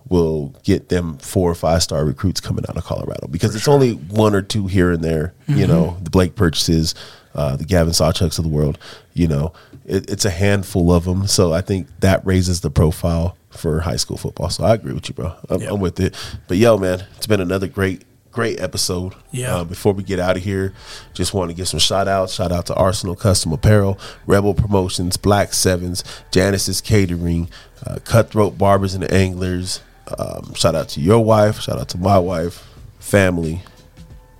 will 0.10 0.56
get 0.64 0.88
them 0.88 1.18
four 1.18 1.52
or 1.52 1.56
five 1.56 1.84
star 1.84 2.06
recruits 2.06 2.40
coming 2.40 2.64
out 2.70 2.78
of 2.78 2.86
Colorado 2.86 3.28
because 3.28 3.54
it's 3.56 3.68
only 3.68 3.92
one 3.92 4.34
or 4.34 4.42
two 4.42 4.68
here 4.68 4.92
and 4.92 5.04
there. 5.04 5.34
You 5.48 5.68
know, 5.68 5.98
the 6.02 6.10
Blake 6.10 6.36
Purchases, 6.36 6.96
uh, 7.36 7.58
the 7.58 7.66
Gavin 7.66 7.94
Sawchuks 7.94 8.38
of 8.38 8.46
the 8.46 8.50
world. 8.50 8.80
You 9.18 9.28
know, 9.28 9.54
it, 9.86 10.10
it's 10.10 10.26
a 10.26 10.30
handful 10.30 10.92
of 10.94 11.06
them. 11.06 11.26
So 11.28 11.54
I 11.54 11.62
think 11.62 11.88
that 12.02 12.26
raises 12.26 12.62
the 12.62 12.70
profile 12.70 13.36
for 13.50 13.80
high 13.80 13.96
school 13.96 14.18
football. 14.18 14.50
So 14.50 14.64
I 14.64 14.74
agree 14.76 14.94
with 14.94 15.10
you, 15.10 15.16
bro. 15.16 15.34
I'm, 15.50 15.62
Yeah. 15.62 15.72
I'm 15.74 15.80
with 15.80 16.00
it. 16.00 16.16
But 16.48 16.58
yo, 16.58 16.78
man, 16.78 17.04
it's 17.16 17.26
been 17.28 17.42
another 17.42 17.68
great, 17.68 18.04
great 18.32 18.60
episode. 18.60 19.14
Yeah. 19.32 19.56
Uh, 19.58 19.64
before 19.64 19.94
we 19.94 20.04
get 20.04 20.20
out 20.20 20.38
of 20.38 20.44
here, 20.44 20.74
just 21.14 21.34
want 21.34 21.50
to 21.50 21.56
give 21.56 21.68
some 21.68 21.80
shout 21.80 22.08
outs. 22.08 22.34
Shout 22.34 22.52
out 22.52 22.68
to 22.68 22.76
Arsenal 22.76 23.16
Custom 23.16 23.52
Apparel, 23.54 24.00
Rebel 24.28 24.54
Promotions, 24.54 25.18
Black 25.18 25.54
Sevens, 25.54 26.04
Janice's 26.32 26.80
Catering, 26.82 27.50
uh, 27.86 27.98
Cutthroat 28.04 28.58
Barbers 28.58 28.94
and 28.94 29.12
Anglers. 29.12 29.82
Um, 30.20 30.54
shout 30.54 30.76
out 30.76 30.90
to 30.90 31.02
your 31.02 31.24
wife. 31.24 31.60
Shout 31.60 31.80
out 31.80 31.90
to 31.90 31.98
my 31.98 32.20
wife, 32.20 32.66
family, 33.00 33.62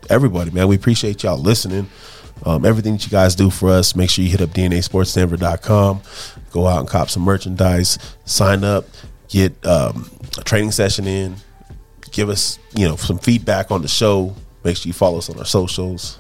everybody, 0.10 0.52
man. 0.52 0.68
We 0.68 0.76
appreciate 0.76 1.24
y'all 1.24 1.38
listening. 1.38 1.90
Um, 2.46 2.66
everything 2.66 2.94
that 2.94 3.04
you 3.04 3.10
guys 3.12 3.36
do 3.36 3.50
for 3.50 3.70
us, 3.70 3.96
make 3.96 4.10
sure 4.10 4.24
you 4.24 4.32
hit 4.32 4.42
up 4.42 4.50
DNASportsDenver.com. 4.52 6.02
Go 6.52 6.68
out 6.68 6.80
and 6.80 6.88
cop 6.90 7.10
some 7.10 7.24
merchandise. 7.24 7.98
Sign 8.26 8.64
up. 8.64 8.86
Get 9.30 9.54
um, 9.66 10.10
a 10.38 10.44
training 10.44 10.72
session 10.72 11.08
in. 11.08 11.36
Give 12.12 12.30
us, 12.30 12.58
you 12.74 12.88
know, 12.88 12.96
some 12.96 13.20
feedback 13.20 13.72
on 13.72 13.82
the 13.82 13.88
show. 13.88 14.34
Make 14.64 14.78
sure 14.78 14.88
you 14.88 14.94
follow 14.94 15.18
us 15.18 15.30
on 15.30 15.38
our 15.38 15.46
socials. 15.46 16.18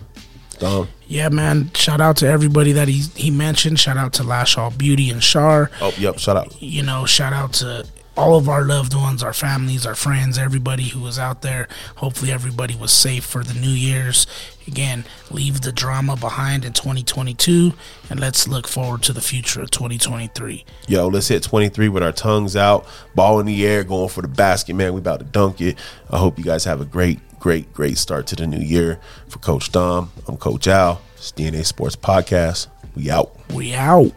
Dom. 0.60 0.88
Yeah, 1.08 1.30
man. 1.30 1.72
Shout 1.74 2.02
out 2.02 2.18
to 2.18 2.28
everybody 2.28 2.72
that 2.74 2.88
he 2.88 3.02
he 3.16 3.32
mentioned. 3.32 3.80
Shout 3.80 3.96
out 3.96 4.14
to 4.14 4.24
Lash 4.24 4.58
All 4.58 4.72
Beauty 4.72 5.10
and 5.10 5.24
Shar. 5.24 5.72
Oh, 5.82 5.94
yep. 5.98 6.20
Shout 6.20 6.36
out. 6.36 6.62
you 6.62 6.84
know, 6.84 7.06
shout 7.06 7.32
out 7.32 7.54
to 7.54 7.86
all 8.18 8.36
of 8.36 8.50
our 8.50 8.64
loved 8.66 8.96
ones, 8.96 9.22
our 9.22 9.34
families, 9.34 9.86
our 9.86 9.94
friends, 9.96 10.38
everybody 10.38 10.86
who 10.86 11.00
was 11.00 11.20
out 11.20 11.44
there. 11.44 11.68
Hopefully, 11.98 12.32
everybody 12.32 12.76
was 12.76 12.92
safe 12.92 13.24
for 13.24 13.44
the 13.44 13.54
New 13.54 13.70
Year's. 13.70 14.26
Again, 14.68 15.06
leave 15.32 15.62
the 15.62 15.72
drama 15.72 16.18
behind 16.18 16.66
in 16.66 16.74
2022 16.74 17.72
and 18.10 18.20
let's 18.20 18.48
look 18.48 18.68
forward 18.68 19.04
to 19.04 19.14
the 19.14 19.22
future 19.22 19.62
of 19.62 19.72
2023. 19.72 20.66
Yo, 20.88 21.08
let's 21.08 21.30
hit 21.30 21.44
23 21.44 21.88
with 21.88 22.04
our 22.04 22.12
tongues 22.12 22.56
out, 22.56 22.86
ball 23.16 23.40
in 23.40 23.46
the 23.46 23.66
air, 23.66 23.84
going 23.84 24.10
for 24.10 24.22
the 24.22 24.28
basket, 24.28 24.74
man. 24.74 24.94
We 24.94 25.00
about 25.00 25.20
to 25.20 25.26
dunk 25.26 25.62
it. 25.62 25.78
I 26.10 26.18
hope 26.18 26.38
you 26.38 26.44
guys 26.44 26.66
have 26.66 26.82
a 26.82 26.86
great, 26.86 27.20
great, 27.40 27.72
great 27.72 27.98
start 27.98 28.28
to 28.28 28.36
the 28.36 28.48
new 28.48 28.58
year. 28.58 29.00
For 29.30 29.40
Coach 29.40 29.72
Dom, 29.72 30.12
I'm 30.28 30.38
Coach 30.38 30.68
Al. 30.68 31.02
It's 31.16 31.32
DNA 31.32 31.66
Sports 31.66 31.96
Podcast. 31.96 32.68
We 32.96 33.10
out. 33.10 33.32
We 33.54 33.74
out. 33.74 34.12